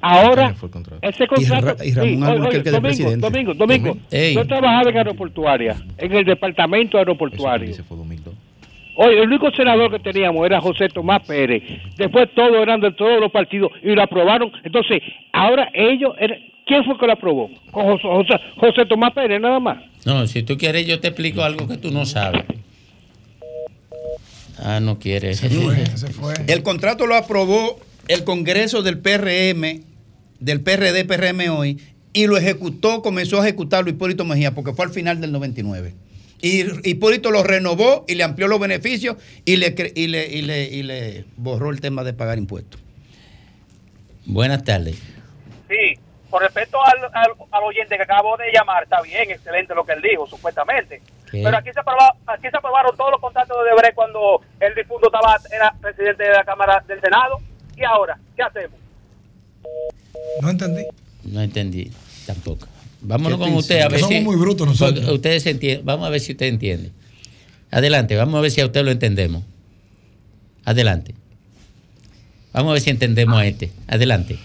ahora, 0.00 0.54
ese 1.02 1.26
contrato... 1.26 1.66
Ra- 1.66 1.84
y 1.84 1.92
Ramón 1.92 2.08
Sí, 2.18 2.22
Alburquerque 2.24 2.56
oye, 2.58 2.62
de 2.62 2.70
Domingo, 2.70 2.80
presidente. 2.80 3.54
Domingo, 3.58 3.96
yo 4.34 4.46
trabajaba 4.46 4.90
en 4.90 4.96
aeroportuaria, 4.98 5.76
en 5.96 6.12
el 6.12 6.24
departamento 6.24 6.98
aeroportuario. 6.98 7.74
Oye, 9.00 9.20
el 9.20 9.28
único 9.28 9.50
senador 9.52 9.92
que 9.92 10.00
teníamos 10.00 10.44
era 10.44 10.60
José 10.60 10.88
Tomás 10.88 11.24
Pérez. 11.26 11.62
Después 11.96 12.28
todos 12.34 12.56
eran 12.60 12.80
de 12.80 12.90
todos 12.92 13.20
los 13.20 13.30
partidos 13.30 13.70
y 13.82 13.94
lo 13.94 14.02
aprobaron. 14.02 14.50
Entonces, 14.64 14.98
ahora 15.32 15.68
ellos, 15.72 16.14
eran- 16.18 16.38
¿quién 16.66 16.84
fue 16.84 16.98
que 16.98 17.06
lo 17.06 17.12
aprobó? 17.12 17.48
Con 17.70 17.84
José, 17.86 18.02
José- 18.08 18.40
José 18.56 18.86
Tomás 18.86 19.12
Pérez 19.12 19.40
nada 19.40 19.60
más. 19.60 19.78
No, 20.04 20.26
si 20.26 20.42
tú 20.42 20.56
quieres, 20.58 20.84
yo 20.86 20.98
te 21.00 21.08
explico 21.08 21.42
algo 21.42 21.68
que 21.68 21.76
tú 21.76 21.90
no 21.92 22.04
sabes. 22.06 22.42
Ah, 24.58 24.80
no 24.80 24.98
quieres. 24.98 25.42
El 26.46 26.62
contrato 26.62 27.06
lo 27.06 27.14
aprobó 27.14 27.78
el 28.08 28.24
Congreso 28.24 28.82
del 28.82 28.98
PRM, 28.98 29.82
del 30.40 30.60
PRD, 30.62 31.04
PRM 31.04 31.50
hoy, 31.50 31.78
y 32.12 32.26
lo 32.26 32.36
ejecutó, 32.36 33.02
comenzó 33.02 33.40
a 33.40 33.44
ejecutarlo 33.44 33.90
Hipólito 33.90 34.24
Mejía, 34.24 34.54
porque 34.54 34.72
fue 34.72 34.86
al 34.86 34.92
final 34.92 35.20
del 35.20 35.30
99. 35.30 35.94
Y 36.40 36.88
Hipólito 36.88 37.30
lo 37.30 37.42
renovó 37.42 38.04
y 38.08 38.14
le 38.14 38.24
amplió 38.24 38.48
los 38.48 38.58
beneficios 38.60 39.16
y 39.44 39.56
le, 39.56 39.74
y 39.94 40.06
le, 40.06 40.26
y 40.26 40.42
le, 40.42 40.64
y 40.64 40.82
le 40.82 41.24
borró 41.36 41.70
el 41.70 41.80
tema 41.80 42.04
de 42.04 42.14
pagar 42.14 42.38
impuestos. 42.38 42.80
Buenas 44.24 44.64
tardes. 44.64 44.96
Sí, 45.68 45.98
con 46.30 46.42
respecto 46.42 46.78
al, 46.84 47.04
al, 47.12 47.32
al 47.50 47.64
oyente 47.64 47.96
que 47.96 48.02
acabo 48.02 48.36
de 48.36 48.44
llamar, 48.52 48.84
está 48.84 49.02
bien, 49.02 49.30
excelente 49.30 49.74
lo 49.74 49.84
que 49.84 49.92
él 49.92 50.02
dijo, 50.02 50.26
supuestamente. 50.26 51.02
¿Qué? 51.30 51.42
Pero 51.44 51.56
aquí 51.58 51.70
se, 51.72 51.80
aprobó- 51.80 52.16
aquí 52.26 52.48
se 52.50 52.56
aprobaron 52.56 52.96
todos 52.96 53.10
los 53.12 53.20
contratos 53.20 53.56
de 53.62 53.70
Debre 53.70 53.94
cuando 53.94 54.40
el 54.60 54.74
difunto 54.74 55.08
estaba, 55.08 55.36
era 55.54 55.74
presidente 55.80 56.24
de 56.24 56.30
la 56.32 56.44
Cámara 56.44 56.82
del 56.88 57.00
Senado. 57.00 57.38
¿Y 57.76 57.84
ahora? 57.84 58.18
¿Qué 58.34 58.42
hacemos? 58.42 58.78
No 60.42 60.50
entendí. 60.50 60.82
No 61.24 61.40
entendí 61.42 61.90
tampoco. 62.26 62.66
Vámonos 63.00 63.38
¿Qué 63.38 63.44
con 63.44 63.52
te 63.52 63.58
usted 63.58 63.80
a 63.82 63.88
ver 63.88 64.00
Somos 64.00 64.16
si. 64.16 64.20
muy 64.24 64.36
brutos 64.36 64.66
nosotros. 64.66 65.06
Ustedes 65.08 65.42
se 65.42 65.50
entienden. 65.50 65.84
Vamos 65.86 66.06
a 66.06 66.10
ver 66.10 66.20
si 66.20 66.32
usted 66.32 66.46
entiende. 66.46 66.90
Adelante, 67.70 68.16
vamos 68.16 68.34
a 68.36 68.40
ver 68.40 68.50
si 68.50 68.60
a 68.60 68.66
usted 68.66 68.82
lo 68.84 68.90
entendemos. 68.90 69.44
Adelante. 70.64 71.14
Vamos 72.52 72.70
a 72.70 72.72
ver 72.72 72.82
si 72.82 72.90
entendemos 72.90 73.38
a 73.38 73.46
este. 73.46 73.70
Adelante. 73.86 74.38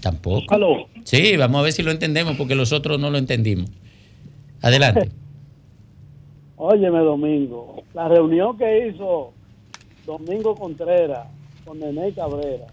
Tampoco. 0.00 0.52
Aló. 0.54 0.88
Sí, 1.04 1.36
vamos 1.36 1.60
a 1.60 1.62
ver 1.62 1.72
si 1.72 1.82
lo 1.82 1.90
entendemos 1.90 2.36
porque 2.36 2.54
los 2.54 2.72
otros 2.72 2.98
no 2.98 3.10
lo 3.10 3.18
entendimos. 3.18 3.70
Adelante. 4.62 5.10
Óyeme, 6.56 6.98
Domingo, 7.00 7.82
la 7.94 8.08
reunión 8.08 8.56
que 8.58 8.88
hizo 8.88 9.32
Domingo 10.04 10.54
Contreras 10.56 11.28
con 11.64 11.78
Nene 11.78 12.12
Cabrera 12.12 12.66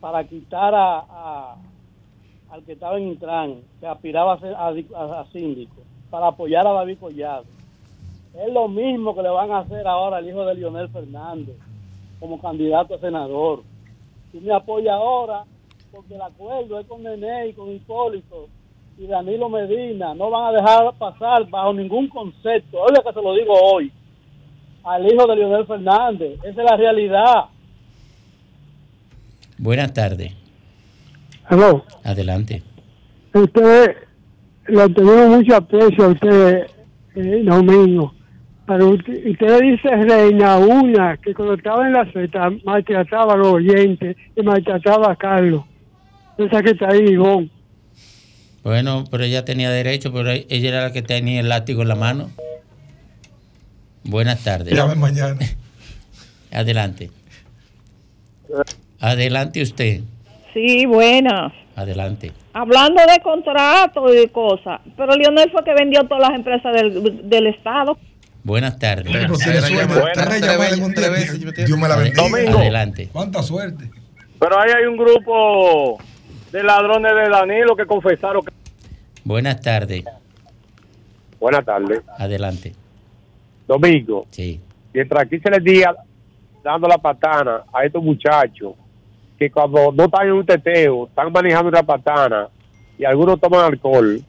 para 0.00 0.24
quitar 0.24 0.74
a, 0.74 0.98
a- 0.98 1.56
al 2.50 2.62
que 2.64 2.72
estaba 2.72 2.98
en 2.98 3.08
Intran, 3.08 3.60
que 3.80 3.86
aspiraba 3.86 4.34
a, 4.34 4.40
ser, 4.40 4.54
a, 4.54 4.72
di- 4.72 4.86
a- 4.94 5.20
a 5.20 5.26
síndico, 5.32 5.80
para 6.10 6.26
apoyar 6.28 6.66
a 6.66 6.72
David 6.72 6.98
Collado. 6.98 7.44
Es 8.34 8.52
lo 8.52 8.68
mismo 8.68 9.14
que 9.14 9.22
le 9.22 9.28
van 9.30 9.50
a 9.52 9.60
hacer 9.60 9.86
ahora 9.86 10.18
al 10.18 10.28
hijo 10.28 10.44
de 10.44 10.54
Leonel 10.56 10.88
Fernández 10.90 11.56
como 12.20 12.38
candidato 12.40 12.94
a 12.94 12.98
senador. 12.98 13.62
Tú 14.32 14.40
me 14.40 14.52
apoyas 14.52 14.94
ahora 14.94 15.44
porque 15.90 16.14
el 16.14 16.22
acuerdo 16.22 16.78
es 16.78 16.86
con 16.86 17.02
Nene 17.02 17.48
y 17.48 17.52
con 17.54 17.70
Hipólito 17.70 18.48
y 19.02 19.06
Danilo 19.08 19.48
Medina. 19.48 20.14
No 20.14 20.30
van 20.30 20.54
a 20.54 20.58
dejar 20.58 20.94
pasar 20.94 21.48
bajo 21.50 21.74
ningún 21.74 22.08
concepto. 22.08 22.78
Oiga 22.80 23.02
que 23.04 23.12
se 23.12 23.22
lo 23.22 23.34
digo 23.34 23.52
hoy 23.52 23.92
al 24.84 25.12
hijo 25.12 25.26
de 25.26 25.36
Leonel 25.36 25.66
Fernández. 25.66 26.38
Esa 26.44 26.62
es 26.62 26.70
la 26.70 26.76
realidad. 26.76 27.44
Buenas 29.58 29.92
tardes. 29.92 30.32
Hello. 31.50 31.84
Adelante. 32.04 32.62
Usted 33.34 33.96
le 34.68 34.88
tenemos 34.90 35.28
mucho 35.36 35.56
aprecio 35.56 36.04
a 36.04 36.08
usted, 36.08 36.66
eh, 37.16 37.42
Domingo. 37.44 38.14
Pero 38.66 38.90
usted, 38.90 39.26
usted 39.30 39.60
dice 39.62 39.88
Reina 39.88 40.58
Una, 40.58 41.16
que 41.16 41.34
cuando 41.34 41.54
estaba 41.54 41.86
en 41.86 41.94
la 41.94 42.04
Z 42.12 42.50
maltrataba 42.64 43.34
a 43.34 43.36
los 43.36 43.48
oyentes 43.48 44.16
y 44.36 44.42
maltrataba 44.42 45.12
a 45.12 45.16
Carlos. 45.16 45.64
Esa 46.38 46.62
que 46.62 46.70
está 46.70 46.88
ahí, 46.88 47.00
Ivonne. 47.08 47.50
Bueno, 48.62 49.04
pero 49.10 49.24
ella 49.24 49.44
tenía 49.44 49.70
derecho, 49.70 50.12
pero 50.12 50.30
ella 50.30 50.68
era 50.68 50.82
la 50.82 50.92
que 50.92 51.02
tenía 51.02 51.40
el 51.40 51.48
látigo 51.48 51.82
en 51.82 51.88
la 51.88 51.96
mano. 51.96 52.30
Buenas 54.04 54.42
tardes. 54.44 54.74
Llame 54.74 54.94
mañana. 54.94 55.38
Adelante. 56.52 57.10
Adelante 59.00 59.62
usted. 59.62 60.02
Sí, 60.52 60.86
buena. 60.86 61.52
Adelante. 61.74 62.32
Hablando 62.52 63.00
de 63.10 63.20
contratos 63.22 64.12
y 64.12 64.16
de 64.16 64.28
cosas, 64.28 64.80
pero 64.96 65.16
Lionel 65.16 65.50
fue 65.50 65.64
que 65.64 65.72
vendió 65.72 66.04
todas 66.04 66.28
las 66.28 66.36
empresas 66.36 66.74
del, 66.74 67.28
del 67.28 67.46
Estado. 67.46 67.98
Buenas 68.44 68.78
tardes. 68.78 69.06
Un 69.06 69.38
día. 69.38 69.60
Dios 71.64 71.78
me 71.78 71.88
la 71.88 71.96
bendiga. 71.96 72.22
Domingo. 72.22 72.58
Adelante. 72.58 73.08
Cuánta 73.12 73.42
suerte. 73.42 73.90
Pero 74.38 74.60
ahí 74.60 74.70
hay 74.76 74.86
un 74.86 74.96
grupo 74.96 75.98
de 76.52 76.62
ladrones 76.62 77.12
de 77.14 77.30
Danilo 77.30 77.74
que 77.74 77.86
confesaron 77.86 78.44
que... 78.44 78.52
Buenas 79.24 79.60
tardes. 79.60 80.04
Buenas 81.40 81.64
tardes. 81.64 82.02
Adelante. 82.18 82.72
Domingo. 83.66 84.26
Sí. 84.30 84.60
Mientras 84.92 85.22
aquí 85.22 85.40
se 85.40 85.50
les 85.50 85.64
diga 85.64 85.96
dando 86.62 86.86
la 86.86 86.98
patana 86.98 87.62
a 87.72 87.84
estos 87.84 88.02
muchachos 88.02 88.74
que 89.38 89.50
cuando 89.50 89.90
no 89.92 90.04
están 90.04 90.26
en 90.26 90.32
un 90.34 90.46
teteo, 90.46 91.06
están 91.06 91.32
manejando 91.32 91.68
una 91.68 91.82
patana 91.82 92.48
y 92.98 93.04
algunos 93.04 93.40
toman 93.40 93.64
alcohol 93.64 94.20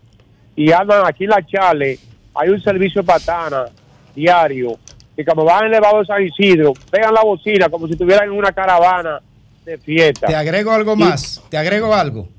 y 0.55 0.71
andan 0.71 1.05
aquí 1.05 1.25
en 1.25 1.31
la 1.31 1.45
chale, 1.45 1.99
hay 2.33 2.49
un 2.49 2.61
servicio 2.61 3.01
de 3.01 3.07
patana 3.07 3.65
diario 4.15 4.77
que 5.15 5.25
cuando 5.25 5.43
van 5.43 5.65
elevado 5.65 5.99
de 5.99 6.05
San 6.05 6.23
Isidro, 6.23 6.73
pegan 6.89 7.13
la 7.13 7.21
bocina 7.21 7.69
como 7.69 7.85
si 7.85 7.93
estuvieran 7.93 8.29
en 8.29 8.31
una 8.31 8.51
caravana 8.51 9.21
de 9.65 9.77
fiesta. 9.77 10.27
Te 10.27 10.35
agrego 10.35 10.71
algo 10.71 10.95
más, 10.95 11.41
te 11.49 11.57
agrego 11.57 11.93
algo. 11.93 12.29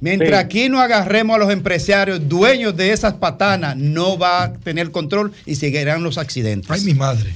Mientras 0.00 0.30
Sí. 0.30 0.34
aquí 0.46 0.68
no 0.68 0.80
agarremos 0.80 1.36
a 1.36 1.38
los 1.38 1.50
empresarios 1.50 2.28
dueños 2.28 2.76
de 2.76 2.92
esas 2.92 3.14
patanas, 3.14 3.76
no 3.76 4.18
va 4.18 4.42
a 4.44 4.52
tener 4.52 4.90
control 4.90 5.32
y 5.46 5.54
seguirán 5.54 6.02
los 6.02 6.18
accidentes. 6.18 6.70
Ay, 6.70 6.82
mi 6.82 6.94
madre. 6.94 7.34